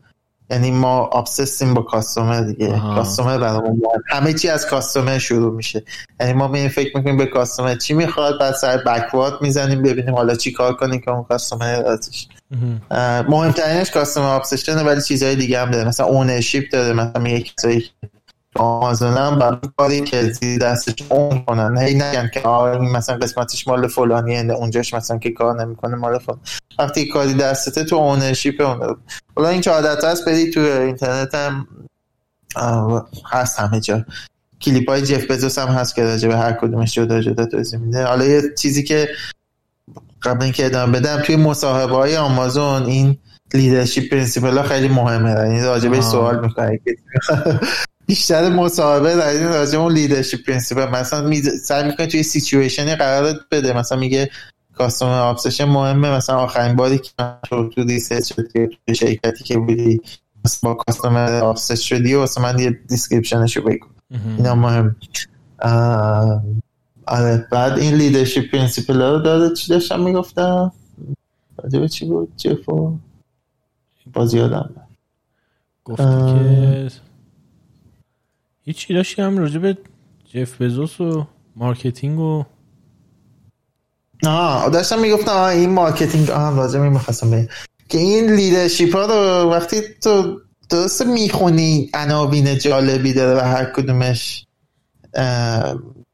یعنی 0.53 0.71
ما 0.71 1.07
obsessed 1.07 1.61
یم 1.61 1.75
با 1.75 1.83
customer 1.83 2.41
دیگه. 2.41 2.75
آها. 2.75 2.95
customer 2.95 3.39
برامون. 3.39 3.83
همه 4.09 4.33
چی 4.33 4.49
از 4.49 4.67
customer 4.67 5.19
شروع 5.19 5.55
میشه. 5.55 5.85
یعنی 6.21 6.33
ما 6.33 6.49
میریم 6.49 6.69
فکر 6.69 6.97
می‌کنیم 6.97 7.17
به 7.17 7.27
customer 7.27 7.75
چی 7.75 7.95
می‌خواد 7.95 8.41
بعد 8.41 8.55
سر 8.55 8.77
backward 8.77 9.33
می‌زنیم 9.41 9.83
ببینیم 9.83 10.15
حالا 10.15 10.35
چی 10.35 10.53
کار 10.53 10.75
کنیم 10.75 11.01
که 11.01 11.11
اون 11.11 11.25
customer 11.25 11.83
ازش. 11.87 12.27
مهمترینش 13.29 13.91
کاستمر 13.91 14.35
ابسشن 14.35 14.87
ولی 14.87 15.03
چیزهای 15.03 15.37
دیگه 15.37 15.61
هم 15.61 15.71
داره. 15.71 15.89
مثلا 15.89 16.07
اونرشیپ 16.07 16.65
داره. 16.73 16.93
مثلا 16.95 17.23
میگه 17.23 17.41
کسایی 17.41 17.81
که 17.81 17.89
تو 18.03 18.09
آمازون 18.57 19.17
هم 19.17 19.39
برای 19.39 19.59
کاری 19.77 20.01
که 20.01 20.23
زیر 20.23 20.59
دستش 20.59 20.95
اون 21.09 21.45
کنن. 21.45 21.79
هی 21.79 21.95
نگن 21.95 22.31
که 22.35 22.41
آه 22.41 22.63
این 22.63 22.91
مثلا 22.91 23.17
قسمتش 23.17 23.69
مال 23.69 23.89
فلانیه 23.89 24.53
اونجاش 24.53 24.95
مثلا 24.95 25.19
که 25.19 25.31
کار 25.31 25.65
نمی‌کنه 25.65 25.97
مال 25.97 26.19
فلان. 26.19 26.41
وقتی 26.79 27.09
کاری 27.09 27.35
دستته 27.35 27.85
تو 27.85 27.97
اونرشیپ 27.97 28.61
اون. 28.61 28.97
حالا 29.37 29.49
این 29.49 29.61
چه 29.61 29.71
عادت 29.71 30.05
هست؟ 30.05 30.25
برید 30.25 30.55
تو 30.55 30.61
اینترنت 30.61 31.35
هم 31.35 31.67
هست 33.31 33.61
همه 33.61 33.81
جا. 33.81 34.05
کلیپ 34.61 34.89
های 34.89 35.03
جف 35.03 35.31
بزوس 35.31 35.59
هم 35.59 35.69
هست 35.69 35.95
که 35.95 36.05
راجع 36.05 36.29
به 36.29 36.37
هر 36.37 36.53
کدومش 36.53 36.95
جدا 36.95 37.21
جدا 37.21 37.47
توضیح 37.47 37.81
میده. 37.81 38.05
حالا 38.05 38.25
یه 38.25 38.43
چیزی 38.59 38.83
که 38.83 39.09
قبل 40.23 40.43
اینکه 40.43 40.67
ادامه 40.67 41.01
بدم 41.01 41.23
توی 41.23 41.37
مصاحبه 41.37 41.97
های 41.97 42.17
آمازون 42.17 42.83
این 42.83 43.19
leadership 43.55 44.09
principle 44.11 44.57
ها 44.59 44.63
خیلی 44.63 44.89
مهمه. 44.89 45.31
یعنی 45.31 45.63
راجع 45.63 45.89
به 45.89 45.97
آه. 45.97 46.03
سوال 46.03 46.41
می‌کنه. 46.41 46.81
بیشتر 48.13 48.49
مصاحبه 48.49 49.17
در 49.17 49.29
این 49.29 49.49
راجع 49.49 49.79
اون 49.79 49.93
leadership 49.93 50.45
principle 50.47 50.87
مثلا 50.87 51.29
می 51.29 51.43
سعی 51.43 51.85
می‌کنه 51.85 52.07
توی 52.07 52.23
situation 52.23 52.88
ی 52.88 52.95
قرار 52.95 53.41
بده. 53.51 53.73
مثلا 53.73 53.99
میگه 53.99 54.31
customer 54.75 55.19
obsession 55.19 55.65
مهمه. 55.65 56.11
مثلا 56.11 56.37
آخرین 56.37 56.77
باری 56.77 56.99
که 56.99 57.11
تو 57.49 57.69
تو 57.69 57.83
research 57.83 58.33
شرکتی 58.95 59.45
که 59.45 59.59
بودی 59.59 60.01
با 60.63 60.75
customer 60.75 61.45
obsessed 61.45 61.89
شدی 61.89 62.15
و 62.15 62.19
واسه 62.19 62.43
من 62.43 62.59
یه 62.59 62.81
description 62.89 63.47
شو 63.47 63.63
بگو. 63.63 63.87
اینا 64.39 64.55
مهم. 64.55 64.97
آره. 67.07 67.47
بعد 67.53 67.79
این 67.79 67.95
leadership 67.95 68.51
principle 68.51 69.03
رو 69.03 69.19
داره 69.19 69.55
چی 69.55 69.69
داشتم 69.69 70.01
می‌گفتم؟ 70.01 70.73
راجع 71.63 71.79
به 71.79 71.89
چی 71.89 72.05
بود؟ 72.05 72.33
جفو؟ 72.37 72.97
باز 74.13 74.35
یادم. 74.35 74.71
گفتی. 75.85 76.03
که 76.05 76.91
هیچی 78.65 78.95
داشتی 78.95 79.23
هم 79.23 79.39
راجع 79.39 79.59
به 79.59 79.79
جف 80.35 80.63
بزوس 80.63 81.01
و 81.01 81.27
marketing 81.57 82.19
و 82.19 82.45
آه 84.27 84.71
داشتم 84.71 84.99
می‌گفتم 84.99 85.31
آه 85.33 85.43
این 85.43 85.71
marketing 85.71 86.31
آه 86.31 86.57
راجع 86.57 86.79
می‌خواستم 86.81 87.31
بگم. 87.31 87.49
که 87.89 87.99
این 87.99 88.33
leadership 88.33 88.97
ها 88.97 89.07
رو 89.07 89.51
وقتی 89.51 89.81
تو 90.01 90.41
درست 90.71 91.07
می‌خونی 91.07 91.91
عناوین 91.95 92.59
جالبی 92.59 93.13
داره 93.13 93.41
و 93.41 93.45
هر 93.45 93.65
کدومش 93.65 94.47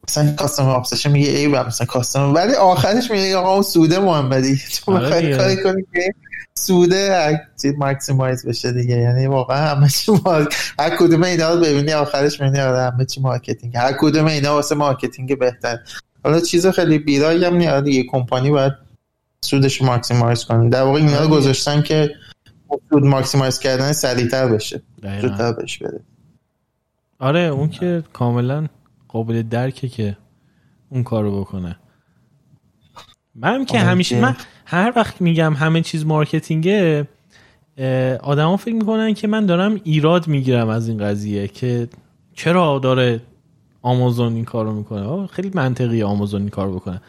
مثلا 0.09 0.35
کاستمر 0.37 0.71
ابسشن 0.71 1.11
میگه 1.11 1.31
ای 1.31 1.47
و 1.47 1.65
مثلا 1.65 1.87
کاستمر 1.87 2.35
ولی 2.35 2.55
آخرش 2.55 3.11
میگه 3.11 3.37
آقا 3.37 3.53
اون 3.53 3.63
سوده 3.63 3.99
محمدی 3.99 4.57
تو 4.57 4.93
آره 4.93 5.05
می‌خوای. 5.05 5.37
کاری 5.37 5.63
کنی 5.63 5.83
که 5.95 6.15
سوده 6.59 7.41
ماکسیمایز 7.79 8.47
بشه 8.47 8.73
دیگه. 8.73 8.97
یعنی 8.97 9.27
واقعا 9.27 9.67
همه 9.67 9.89
چی 9.89 10.13
مارک... 10.25 10.55
هر 10.79 10.97
کدوم 10.97 11.23
اینا 11.23 11.55
رو 11.55 11.61
ببینی 11.61 11.93
آخرش 11.93 12.41
می‌بینی 12.41 12.61
آره 12.61 12.83
همه 12.83 13.05
چی 13.05 13.21
مارکتینگ. 13.21 13.77
هر 13.77 13.93
کدوم 14.01 14.25
اینا 14.25 14.55
واسه 14.55 14.75
مارکتینگ 14.75 15.39
بهتر. 15.39 15.79
حالا 16.25 16.41
چیز 16.41 16.67
خیلی 16.67 16.99
بیرایی 16.99 17.45
هم 17.45 17.57
نیاد 17.57 17.85
دیگه 17.85 18.05
کمپانی 18.11 18.51
باید 18.51 18.73
سودش 19.41 19.83
ماکسیمایز 19.83 20.45
کنه. 20.45 20.69
در 20.69 20.83
واقع 20.83 20.99
اینا 20.99 21.13
رو 21.13 21.19
آره. 21.19 21.29
گذاشتن 21.29 21.83
که 21.83 22.11
سود 22.91 23.05
ماکسیمایز 23.05 23.59
کردن 23.59 23.93
سریعتر 23.93 24.49
بشه. 24.49 24.83
زودتر 25.21 25.53
بهش 25.53 25.79
بره. 25.79 26.01
آره 27.19 27.41
اون 27.41 27.69
که 27.69 28.05
کاملا 28.13 28.67
قابل 29.09 29.43
درکه 29.43 29.89
که 29.89 30.17
اون 30.91 31.03
کارو 31.03 31.41
بکنه. 31.41 31.77
من 33.35 33.65
که 33.65 33.79
آره 33.79 33.87
همیشه 33.87 34.21
من 34.21 34.37
هر 34.71 34.93
وقت 34.97 35.21
میگم 35.21 35.55
همه 35.55 35.81
چیز 35.81 36.07
مارکتینگه 36.07 37.09
آدما 38.23 38.57
فکر 38.57 38.75
می‌کنن 38.75 39.15
که 39.15 39.29
من 39.29 39.47
دارم 39.47 39.81
ایراد 39.85 40.29
می‌گیرم 40.29 40.69
از 40.69 40.89
این 40.89 40.99
قضیه 40.99 41.49
که 41.49 41.89
چرا 42.35 42.79
داره 42.79 43.21
آمازون 43.83 44.35
این 44.35 44.45
کارو 44.45 44.73
می‌کنه؟ 44.73 45.27
خیلی 45.27 45.51
منطقی 45.55 46.03
آمازون 46.03 46.41
این 46.41 46.51
کارو 46.51 46.75
بکنه. 46.75 47.01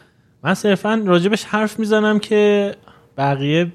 من 0.42 0.54
صرفا 0.54 1.02
راجبش 1.06 1.44
حرف 1.44 1.78
می‌زنم 1.78 2.18
که 2.18 2.74
بقیه 3.16 3.72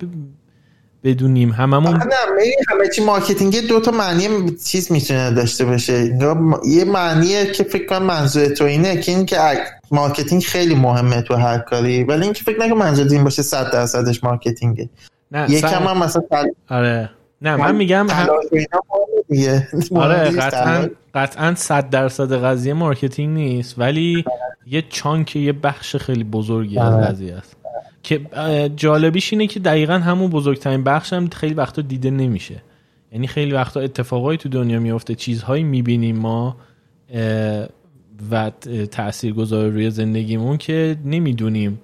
بدونیم. 1.05 1.51
هممون 1.51 1.93
نه 1.93 2.01
همه 2.71 2.87
چی 2.95 3.03
marketing 3.03 3.67
دو 3.67 3.79
تا 3.79 3.91
معنی 3.91 4.51
چیز 4.65 4.91
می‌تونه 4.91 5.31
داشته 5.31 5.65
باشه. 5.65 6.17
یه 6.67 6.85
معنیه 6.85 7.45
که 7.45 7.63
فکر 7.63 7.85
کنم 7.85 8.03
منظور 8.03 8.45
تو 8.47 8.63
اینه 8.63 8.97
که 9.01 9.11
این 9.11 9.25
که 9.25 9.37
marketing 9.91 10.41
خیلی 10.43 10.75
مهمه 10.75 11.21
تو 11.21 11.35
هر 11.35 11.57
کاری. 11.57 12.03
ولی 12.03 12.23
اینکه 12.23 12.43
فکر 12.43 12.59
نکن 12.59 12.77
منظور 12.77 13.07
این 13.11 13.23
باشه 13.23 13.41
100 13.41 13.71
درصدش 13.71 14.23
marketing 14.23 14.77
ه. 14.77 14.89
نه 15.31 15.51
یکم 15.51 15.67
سر- 15.67 15.75
هم 15.75 15.97
مثلا 16.03 16.21
تل... 16.31 16.45
آره. 16.69 17.09
نه 17.41 17.55
من 17.55 17.75
میگم 17.75 18.07
هم- 18.09 18.29
آره 19.95 20.29
قطعا. 20.31 20.87
قطعا 21.15 21.55
صد 21.55 21.89
درصد 21.89 22.43
قضیه 22.43 22.73
marketing 22.73 23.33
نیست 23.37 23.75
ولی 23.77 24.25
یه 24.67 24.83
chunk 24.89 25.35
یه 25.35 25.53
بخش 25.53 25.95
خیلی 25.95 26.23
بزرگی 26.23 26.79
از 26.79 26.93
آره. 26.93 27.05
قضیه 27.05 27.35
است. 27.35 27.55
که 28.05 28.21
جالبیش 28.75 29.33
اینه 29.33 29.47
که 29.47 29.59
دقیقا 29.59 29.93
همون 29.93 30.29
بزرگترین 30.29 30.83
بخش 30.83 31.13
هم 31.13 31.27
خیلی 31.29 31.53
وقتا 31.53 31.81
دیده 31.81 32.09
نمیشه. 32.09 32.61
یعنی 33.11 33.27
خیلی 33.27 33.51
وقتا 33.51 33.79
اتفاقایی 33.79 34.37
تو 34.37 34.49
دنیا 34.49 34.79
میفته 34.79 35.15
چیزهایی 35.15 35.63
می‌بینیم 35.63 36.17
ما 36.17 36.57
و 38.31 38.51
تأثیر 38.91 39.33
گذاره 39.33 39.69
روی 39.69 39.89
زندگیمون 39.89 40.57
که 40.57 40.97
نمی‌دونیم 41.05 41.79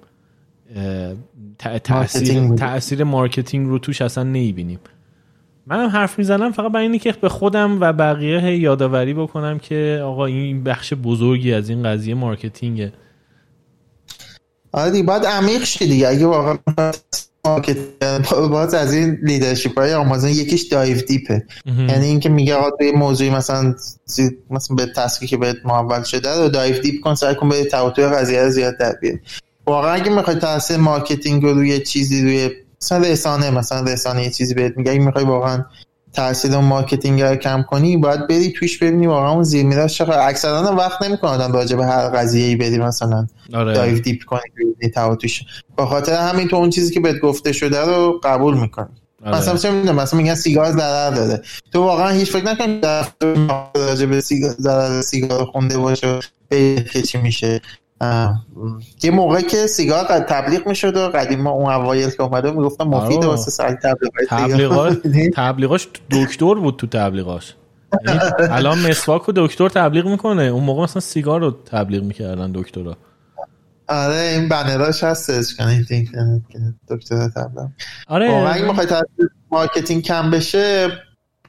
تأثیر. 1.58 2.54
تأثیر 2.54 3.04
marketing 3.04 3.68
رو 3.68 3.78
توش 3.78 4.02
اصلا 4.02 4.24
نمی‌بینیم. 4.24 4.78
من 5.66 5.84
هم 5.84 5.88
حرف 5.88 6.18
می‌زنم 6.18 6.52
فقط 6.52 6.72
برای 6.72 6.86
اینه 6.86 6.98
که 6.98 7.12
به 7.12 7.28
خودم 7.28 7.80
و 7.80 7.92
بقیه 7.92 8.56
یادآوری 8.56 9.14
بکنم 9.14 9.58
که 9.58 10.00
آقا 10.04 10.26
این 10.26 10.64
بخش 10.64 10.94
بزرگی 10.94 11.52
از 11.52 11.68
این 11.68 11.82
قضیه 11.82 12.14
marketing 12.14 12.78
ه. 12.78 12.92
آره 14.72 14.90
دیگه 14.90 15.04
باید 15.04 15.26
عمیق 15.26 15.64
شی 15.64 15.86
دیگه. 15.86 16.08
اگه 16.08 16.26
واقعا 16.26 16.58
مارکت 17.46 17.76
باز 18.30 18.74
از 18.74 18.94
این 18.94 19.18
leadership 19.22 19.78
های 19.78 19.94
آمازون 19.94 20.30
یکیش 20.30 20.62
dive 20.62 21.00
deep 21.00 21.37
ه 21.37 21.46
یعنی 21.66 22.06
اینکه 22.06 22.28
میگه 22.28 22.54
آقا 22.54 22.70
توی 22.70 22.92
موضوعی 22.92 23.30
مثلا 23.30 23.74
مثلا 24.50 24.76
به 24.76 24.86
task 24.86 25.18
ی 25.18 25.26
که 25.26 25.36
بهت 25.36 25.56
محول 25.64 26.02
شده 26.02 26.36
رو 26.36 26.48
dive 26.48 26.78
deep 26.78 27.04
کن 27.04 27.14
سعی 27.14 27.34
کن 27.34 27.48
به 27.48 27.64
توتر 27.64 28.08
قضیه 28.08 28.42
رو 28.42 28.50
زیاد 28.50 28.78
در 28.78 28.92
بیاری. 29.00 29.20
واقعا 29.66 29.92
اگه 29.92 30.10
می‌خوای 30.10 30.36
تاثیر 30.36 30.76
marketing 30.76 31.42
رو 31.42 31.54
روی 31.54 31.80
چیزی 31.80 32.22
روی 32.22 32.50
مثلا 32.82 32.98
رسانه 32.98 33.50
مثلا 33.50 33.92
رسانه 33.92 34.22
یه 34.24 34.30
چیزی 34.30 34.54
بهت 34.54 34.76
میگه 34.76 34.90
اگه 34.90 35.00
می‌خوای 35.00 35.24
واقعا 35.24 35.64
تاثیر 36.12 36.54
اون 36.54 36.64
marketing 36.64 37.22
رو 37.22 37.36
کم 37.36 37.62
کنی 37.62 37.96
باید 37.96 38.26
بری 38.28 38.52
توش 38.52 38.78
ببینی 38.78 39.06
واقعا 39.06 39.30
اون 39.30 39.42
زیر 39.42 39.66
میراش 39.66 39.98
چقدر 39.98 40.28
اکثرا 40.28 40.74
وقت 40.76 41.02
نمی‌کنه 41.02 41.30
آدم 41.30 41.52
راجع 41.52 41.76
به 41.76 41.86
هر 41.86 42.08
قضیه 42.08 42.46
ای 42.46 42.56
بری 42.56 42.78
مثلا 42.78 43.26
آره. 43.54 43.74
دایو 43.74 43.98
دیپ 43.98 44.24
کنی 44.24 44.40
ببینی 44.56 44.92
توتوش 44.94 45.42
به 45.76 45.86
خاطر 45.86 46.12
همین 46.12 46.48
تو 46.48 46.56
اون 46.56 46.70
چیزی 46.70 46.94
که 46.94 47.00
بهت 47.00 47.20
گفته 47.20 47.52
شده 47.52 47.80
رو 47.80 48.20
قبول 48.24 48.58
می‌کنی. 48.58 48.86
آره. 49.24 49.36
مثلا 49.36 49.56
چه 49.56 49.70
می‌دونم 49.70 49.96
مثلا 49.96 50.18
میگن 50.20 50.34
سیگار 50.34 50.72
ضرر 50.72 51.10
داره. 51.10 51.42
تو 51.72 51.82
واقعا 51.82 52.08
هیچ 52.08 52.30
فکر 52.32 52.44
نکنی 52.44 52.80
در 52.80 53.06
راجع 53.74 54.06
به 54.06 54.20
سیگار 54.20 54.54
ضرر 54.58 55.02
سیگار 55.02 55.44
خونده 55.44 55.78
باشه 55.78 56.20
به 56.48 56.84
چی 57.06 57.18
میشه. 57.18 57.60
یه 59.02 59.10
موقع 59.10 59.40
که 59.40 59.66
سیگار 59.66 60.04
تبلیغ 60.04 60.68
می‌شد 60.68 60.96
و 60.96 61.08
قدیم 61.08 61.40
ما 61.40 61.50
اون 61.50 61.72
اوایل 61.72 62.10
که 62.10 62.22
اومده 62.22 62.50
می‌گفتم 62.50 62.84
مفید 62.84 63.24
واسه 63.24 63.50
سر 63.50 63.78
تبلیغات 64.28 64.92
تبلیغاش 65.34 65.88
دکتر 66.22 66.54
بود 66.54 66.76
تو 66.76 66.86
تبلیغاش 66.86 67.54
یعنی 68.06 68.20
الان 68.38 68.78
مسواک 68.78 69.28
و 69.28 69.32
دکتر 69.36 69.68
تبلیغ 69.68 70.06
می‌کنه. 70.06 70.42
اون 70.42 70.64
موقع 70.64 70.82
مثلا 70.82 71.00
سیگار 71.00 71.40
رو 71.40 71.50
تبلیغ 71.50 72.02
می‌کردن 72.02 72.52
دکترا. 72.52 72.96
آره 73.88 74.16
این 74.16 74.48
بنراش 74.48 75.04
هستش 75.04 75.56
کنید 75.56 75.88
که 75.88 76.04
دکتر 76.88 77.28
تبلیغ. 77.28 77.68
آره. 78.08 78.30
واقعا 78.30 79.02
مارکتینگ 79.50 80.02
کم 80.02 80.30
بشه 80.30 80.88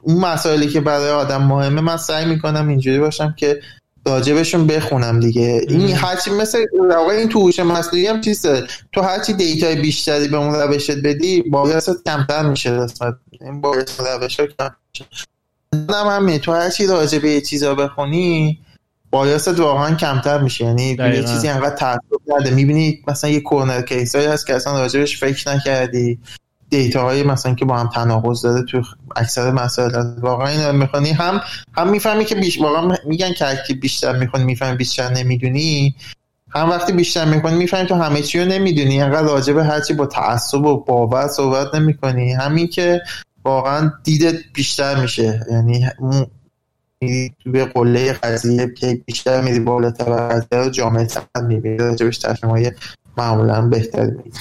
اون 0.02 0.20
مسائلی 0.20 0.68
که 0.68 0.80
برای 0.80 1.10
آدم 1.10 1.42
مهمه 1.42 1.80
من 1.80 1.96
سعی 1.96 2.26
می‌کنم 2.26 2.68
اینجوری 2.68 2.98
باشم 2.98 3.34
که 3.38 3.60
راجبشون 4.06 4.66
بخونم 4.66 5.20
دیگه. 5.20 5.64
این 5.68 5.92
هرچی 5.92 6.30
مثل 6.30 6.64
این 7.10 7.28
تو 7.28 7.40
هوش 7.40 7.60
مصنوعی 7.60 8.06
هم 8.06 8.20
چیزه. 8.20 8.66
تو 8.92 9.00
هرچی 9.00 9.32
دیتای 9.32 9.76
بیشتری 9.76 10.28
به 10.28 10.36
اون 10.36 10.54
روشت 10.54 10.96
بدی 10.96 11.42
بایاست 11.42 12.04
کمتر 12.06 12.42
میشه 12.42 12.70
قسمت. 12.70 13.14
این 13.40 13.60
بایاست 13.60 14.00
روش 14.00 14.36
کم 14.36 14.70
هم 15.72 16.06
همین 16.06 16.38
تو 16.38 16.52
هرچی 16.52 16.86
راجع 16.86 17.18
به 17.18 17.30
یه 17.30 17.40
چیزا 17.40 17.74
بخونی 17.74 18.60
بایاست 19.10 19.60
واقعا 19.60 19.94
کمتر 19.94 20.38
میشه. 20.38 20.64
یعنی 20.64 20.90
یه 20.90 21.22
چیزی 21.22 21.48
انقدر 21.48 21.76
تعصب 21.76 22.00
نده 22.26 22.50
می‌بینی 22.50 23.02
مثلا 23.08 23.30
یه 23.30 23.40
کورنر 23.40 23.82
کیس 23.82 24.16
هست 24.16 24.46
که 24.46 24.54
اصلا 24.54 24.80
راجبش 24.80 25.20
فکر 25.20 25.54
نکردی. 25.54 26.18
دیتا 26.74 27.12
مثلا 27.26 27.54
که 27.54 27.64
با 27.64 27.76
هم 27.76 27.88
تناقض 27.88 28.42
داره 28.42 28.64
تو 28.64 28.82
اکثر 29.16 29.50
مسائل 29.50 30.20
واقعا 30.20 30.48
این 30.48 30.70
می‌خوانی 30.70 31.10
هم 31.10 31.40
هم 31.76 31.88
می‌فهمی 31.88 32.24
که 32.24 32.34
بیش 32.34 32.60
واقعا 32.60 32.96
میگن 33.06 33.32
که 33.66 33.74
بیشتر 33.74 34.18
می‌خوانی 34.18 34.44
می‌فهمی 34.44 34.76
بیشتر 34.76 35.12
نمی‌دونی. 35.12 35.94
هم 36.50 36.70
وقتی 36.70 36.92
بیشتر 36.92 37.24
می‌کنی 37.24 37.56
می‌فهمی 37.56 37.86
تو 37.86 37.94
همه 37.94 38.22
چی 38.22 38.40
رو 38.40 38.44
نمی‌دونی. 38.44 39.02
انقدر 39.02 39.22
راجع 39.22 39.52
به 39.52 39.64
هرچی 39.64 39.94
با 39.94 40.06
تعصب 40.06 40.64
و 40.64 40.84
باور 40.84 41.28
صحبت 41.28 41.74
نمی‌کنی. 41.74 42.32
همین 42.32 42.68
که 42.68 43.02
واقعا 43.44 43.92
دیدت 44.04 44.34
بیشتر 44.54 45.00
میشه. 45.00 45.46
یعنی 45.50 45.86
به 47.46 47.64
قله 47.64 48.12
قضیه 48.12 48.74
که 48.76 49.00
بیشتر 49.06 49.40
میری 49.40 49.60
بالاتر 49.60 50.10
و 50.10 50.68
جامعه 50.70 51.04
تر 51.04 51.42
می‌بینی. 51.42 51.76
راجبش 51.76 52.26
معمولا 53.18 53.62
بهتر 53.62 54.04
می‌بینی 54.04 54.32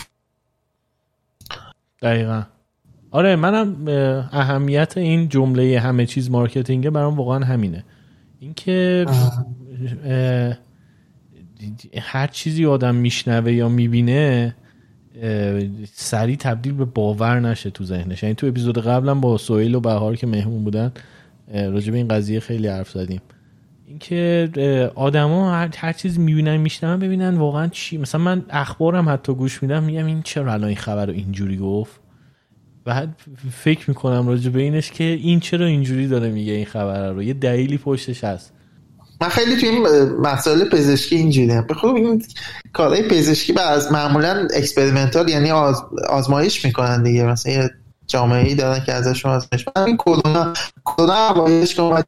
دقیقا. 2.04 2.44
آره 3.12 3.36
منم 3.36 3.88
اهمیت 4.32 4.98
این 4.98 5.30
جمله 5.30 5.80
همه 5.80 6.06
چیز 6.06 6.32
مارکتینگه 6.32 6.90
برام 6.90 7.18
واقعا 7.18 7.46
همینه. 7.46 7.84
اینکه 8.40 9.06
هر 12.02 12.28
چیزی 12.28 12.66
آدم 12.66 12.96
میشنوه 12.96 13.52
یا 13.52 13.70
می‌بینه 13.70 14.56
سریع 15.94 16.36
تبدیل 16.36 16.74
به 16.74 16.86
باور 16.86 17.40
نشه 17.40 17.70
تو 17.70 17.84
ذهنش. 17.84 18.24
یعنی 18.24 18.36
تو 18.36 18.48
اپیزود 18.48 18.80
قبلا 18.80 19.16
با 19.16 19.38
سویل 19.38 19.76
و 19.76 19.80
بهار 19.80 20.16
که 20.16 20.28
مهمون 20.28 20.64
بودن 20.64 20.92
راجع 21.54 21.92
به 21.92 21.98
این 21.98 22.08
قضیه 22.08 22.40
خیلی 22.40 22.68
حرف 22.68 22.92
زدیم. 22.92 23.22
اینکه 23.88 24.92
آدما 24.96 25.52
هر, 25.52 25.70
هر 25.78 25.94
چیز 25.94 26.20
می‌بینن 26.20 26.58
میشنن 26.58 27.00
ببینن 27.00 27.36
واقعا 27.38 27.68
چی. 27.68 27.98
مثلا 27.98 28.22
من 28.22 28.46
اخبارم 28.50 29.10
حتی 29.10 29.34
گوش 29.34 29.64
میدم 29.64 29.84
میگم 29.84 30.06
این 30.06 30.22
چرا 30.22 30.54
الان 30.54 30.68
این 30.68 30.78
خبر 30.78 31.06
رو 31.06 31.14
اینجوری 31.14 31.58
گفت؟ 31.58 32.00
بعد 32.86 33.16
فکر 33.52 33.90
می‌کنم 33.90 34.28
راجع 34.28 34.50
به 34.50 34.62
اینش 34.62 34.92
که 34.92 35.04
این 35.04 35.40
چرا 35.40 35.66
اینجوری 35.66 36.08
داره 36.08 36.30
میگه 36.30 36.54
این 36.54 36.66
خبر 36.66 37.12
رو. 37.12 37.24
یه 37.24 37.34
دلیلی 37.34 37.78
پشتش 37.78 38.24
هست. 38.24 38.54
من 39.22 39.30
خیلی 39.30 39.56
تو 39.56 39.68
این 39.68 39.82
مسائل 40.22 40.70
پزشکی 40.70 41.16
اینجوریه 41.16 41.66
به 41.68 41.86
این 41.86 42.24
کارهای 42.74 43.08
پزشکی 43.08 43.54
از 43.60 43.92
معمولا 43.92 44.48
experimental 44.54 45.30
یعنی 45.30 45.52
آزمایش 46.10 46.66
می‌کنن 46.66 47.04
دیگه. 47.04 47.24
مثلا 47.24 47.70
جامعه 48.08 48.48
ای 48.48 48.56
دارن 48.56 48.86
که 48.86 48.94
ازشون 48.94 49.32
آزمایش 49.32 49.66
این 49.88 49.98
کرونا 49.98 50.54
کرونا 50.86 51.30
اوایلش 51.30 51.76
که 51.76 51.82
اومد 51.82 52.06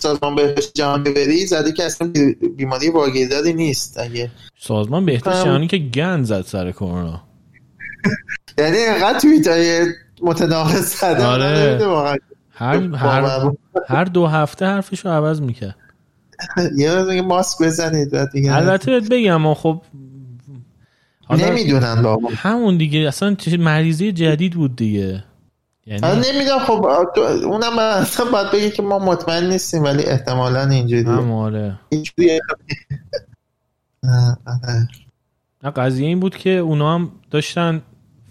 سازمان 0.00 0.34
بهداشت 0.34 0.74
جهانی 0.74 1.10
بری 1.10 1.46
زده 1.46 1.72
که 1.72 1.84
اصلا 1.84 2.12
بیماری 2.56 2.90
واگیرداری 2.90 3.52
نیست. 3.52 3.98
اگه 3.98 4.30
سازمان 4.58 5.06
بهداشت 5.06 5.44
جهانی 5.44 5.66
که 5.66 5.78
گند 5.78 6.24
زد 6.24 6.42
سر 6.42 6.72
کرونا. 6.72 7.22
یعنی 8.58 8.76
اینقدر 8.76 9.18
توییت 9.18 9.48
های 9.48 9.86
متناقض 10.22 10.96
زده 10.96 11.24
آره. 11.24 12.18
هر, 12.50 12.78
هر, 12.96 13.50
هر 13.88 14.04
دو 14.04 14.26
هفته 14.26 14.66
حرفش 14.66 15.00
رو 15.00 15.10
عوض 15.10 15.40
می‌کرد. 15.40 15.76
یه 16.78 17.22
ماسک 17.22 17.62
بزنید 17.62 18.14
البته 18.50 19.00
بگم 19.10 19.54
خب 19.54 19.82
نمی‌دونن 21.30 22.02
بابا 22.02 22.30
همون 22.36 22.76
دیگه 22.76 22.98
اصلا 22.98 23.36
مریضی 23.58 24.12
جدید 24.12 24.54
بود 24.54 24.76
دیگه. 24.76 25.24
یعنی 25.86 26.06
نمی‌دونم 26.06 26.58
خب 26.58 26.86
اونم 27.44 27.78
اصلا 27.78 28.30
باید 28.30 28.50
بگه 28.50 28.70
که 28.70 28.82
ما 28.82 28.98
مطمئن 28.98 29.48
نیستیم 29.48 29.82
ولی 29.82 30.02
احتمالا 30.04 30.68
اینجوری 30.68 31.04
آره. 31.30 31.78
نه 35.64 35.70
قضیه 35.70 36.06
این 36.06 36.20
بود 36.20 36.36
که 36.36 36.50
اونا 36.50 36.94
هم 36.94 37.12
داشتن 37.30 37.82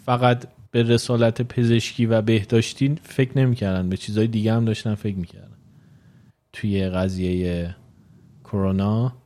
فقط 0.05 0.47
به 0.71 0.83
رسالت 0.83 1.41
پزشکی 1.41 2.05
و 2.05 2.21
بهداشتی 2.21 2.95
فکر 3.03 3.37
نمی‌کردن 3.37 3.89
به 3.89 3.97
چیزهای 3.97 4.27
دیگه 4.27 4.53
هم 4.53 4.65
داشتن 4.65 4.95
فکر 4.95 5.15
می‌کردن. 5.15 5.57
توی 6.53 6.89
قضیه 6.89 7.75
کرونا. 8.43 9.22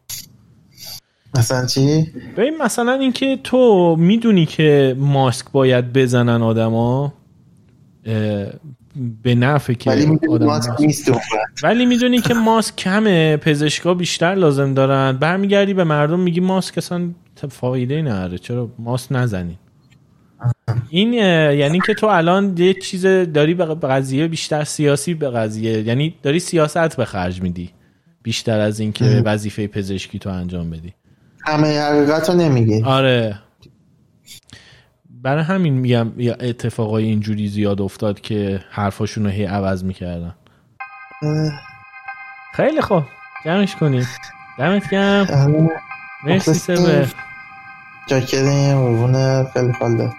مثلا 1.38 1.66
چی؟ 1.66 2.12
ببین 2.38 2.58
مثلا 2.62 2.94
اینکه 2.94 3.40
تو 3.44 3.96
می‌دونی 4.00 4.46
که 4.46 4.96
ماسک 5.00 5.46
باید 5.52 5.94
بزنن 5.94 6.42
آدما 6.42 7.14
به 9.24 9.36
نفع 9.36 9.74
که 9.74 9.90
ولی 9.90 10.06
می‌دونی 10.06 10.46
ماسک 10.46 10.82
نیست 10.82 11.12
ولی 11.64 11.86
می‌دونی 11.86 12.22
که 12.22 12.34
ماسک 12.34 12.76
کمه 12.76 13.38
پزشکا 13.38 13.94
بیشتر 13.94 14.36
لازم 14.36 14.74
دارن. 14.74 15.18
برمیگردی 15.18 15.74
به 15.74 15.84
مردم 15.84 16.20
میگی 16.20 16.40
ماسک 16.40 16.78
اصلا 16.78 17.10
فایده 17.50 18.02
نداره. 18.02 18.38
چرا 18.38 18.70
ماسک 18.80 19.08
نزنین؟ 19.12 19.58
این 20.90 21.14
یعنی 21.14 21.80
که 21.86 21.94
تو 21.94 22.08
الان 22.08 22.58
یه 22.58 22.74
چیز 22.74 23.06
داری 23.06 23.54
به 23.54 23.66
قضیه 23.66 24.28
بیشتر 24.28 24.64
سیاسی 24.64 25.14
به 25.14 25.30
قضیه 25.30 25.82
یعنی 25.82 26.16
داری 26.24 26.40
سیاست 26.40 26.98
به 26.98 27.06
خرج 27.06 27.42
میدی 27.42 27.70
بیشتر 28.24 28.60
از 28.60 28.80
اینکه 28.80 29.06
وظیفه 29.06 29.68
پزشکی 29.68 30.20
تو 30.20 30.30
انجام 30.30 30.70
بدی. 30.70 30.94
همه 31.46 31.82
حقیقت 31.82 32.30
رو 32.30 32.36
نمیگی 32.36 32.84
آره. 32.84 33.40
برای 35.10 35.44
همین 35.44 35.74
میگم 35.74 36.12
اتفاقای 36.40 37.04
اینجوری 37.04 37.48
زیاد 37.48 37.82
افتاد 37.82 38.22
که 38.22 38.64
حرفاشون 38.72 39.24
رو 39.24 39.30
هی 39.30 39.46
عوض 39.46 39.84
می‌کردن. 39.84 40.36
خیلی 42.54 42.82
خوب. 42.82 43.04
جمعش 43.46 43.76
کنیم. 43.76 44.08
دمت 44.60 44.90
گرم. 44.90 45.70
مرسی 46.24 46.54
سبه 46.54 47.08
جاکریم 48.08 49.44
خیلی 49.54 49.74
خال 49.74 50.10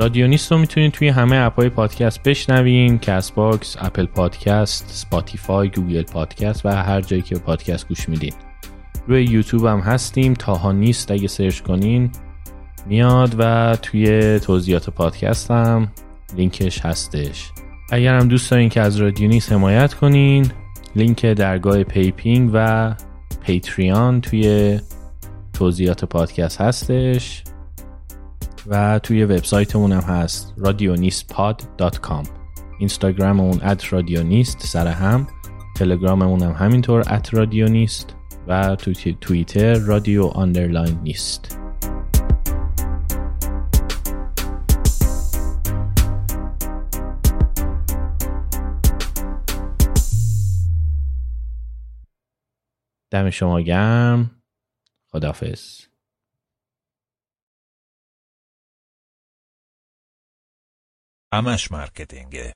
رادیونیست 0.00 0.52
رو 0.52 0.58
می‌تونید 0.58 0.92
توی 0.92 1.08
همه 1.08 1.36
app 1.36 1.55
های 1.55 1.68
پادکست 1.68 2.22
بشنوین 2.22 2.98
Castbox، 2.98 3.76
Apple 3.80 4.06
Podcasts، 4.06 4.84
Spotify، 4.88 5.68
Google 5.68 6.02
Podcasts 6.02 6.66
و 6.66 6.68
هر 6.68 7.00
جایی 7.00 7.22
که 7.22 7.34
پادکست 7.34 7.88
گوش 7.88 8.08
میدین. 8.08 8.32
روی 9.06 9.24
یوتیوب 9.24 9.66
هم 9.66 9.78
هستیم 9.78 10.34
تاها 10.34 10.72
نیست 10.72 11.10
اگه 11.10 11.28
search 11.28 11.60
کنین 11.60 12.10
میاد 12.86 13.34
و 13.38 13.76
توی 13.82 14.40
توضیحات 14.40 14.90
پادکست 14.90 15.50
هم 15.50 15.92
لینکش 16.36 16.80
هستش. 16.80 17.50
اگر 17.92 18.18
هم 18.18 18.28
دوست 18.28 18.50
دارین 18.50 18.68
که 18.68 18.80
از 18.80 18.96
رادیونیست 18.96 19.52
حمایت 19.52 19.94
کنین 19.94 20.50
لینک 20.96 21.26
درگاه 21.26 21.82
PayPing 21.82 22.50
و 22.52 22.94
Patreon 23.42 24.20
توی 24.20 24.78
توضیحات 25.52 26.04
پادکست 26.04 26.60
هستش. 26.60 27.44
و 28.66 28.98
توی 28.98 29.24
وبسایتمون 29.24 29.92
هم 29.92 30.00
هست 30.00 30.54
radionistpod.com 30.58 32.28
اینستاگراممون 32.78 33.60
at 33.62 33.92
رادیونیست 33.92 34.66
سر 34.66 34.86
هم. 34.86 35.26
تلگراممون 35.76 36.42
هم 36.42 36.52
همینطور 36.52 37.14
at 37.14 37.34
رادیونیست 37.34 38.14
و 38.48 38.76
تو 38.76 38.92
توییتر 38.92 39.74
رادیو 39.74 40.24
underline 40.24 41.00
نیست. 41.02 41.58
دم 53.10 53.30
شما 53.30 53.60
گرم. 53.60 54.30
خدافز 55.12 55.79
همش 61.32 61.72
مارکتینگه 61.72 62.52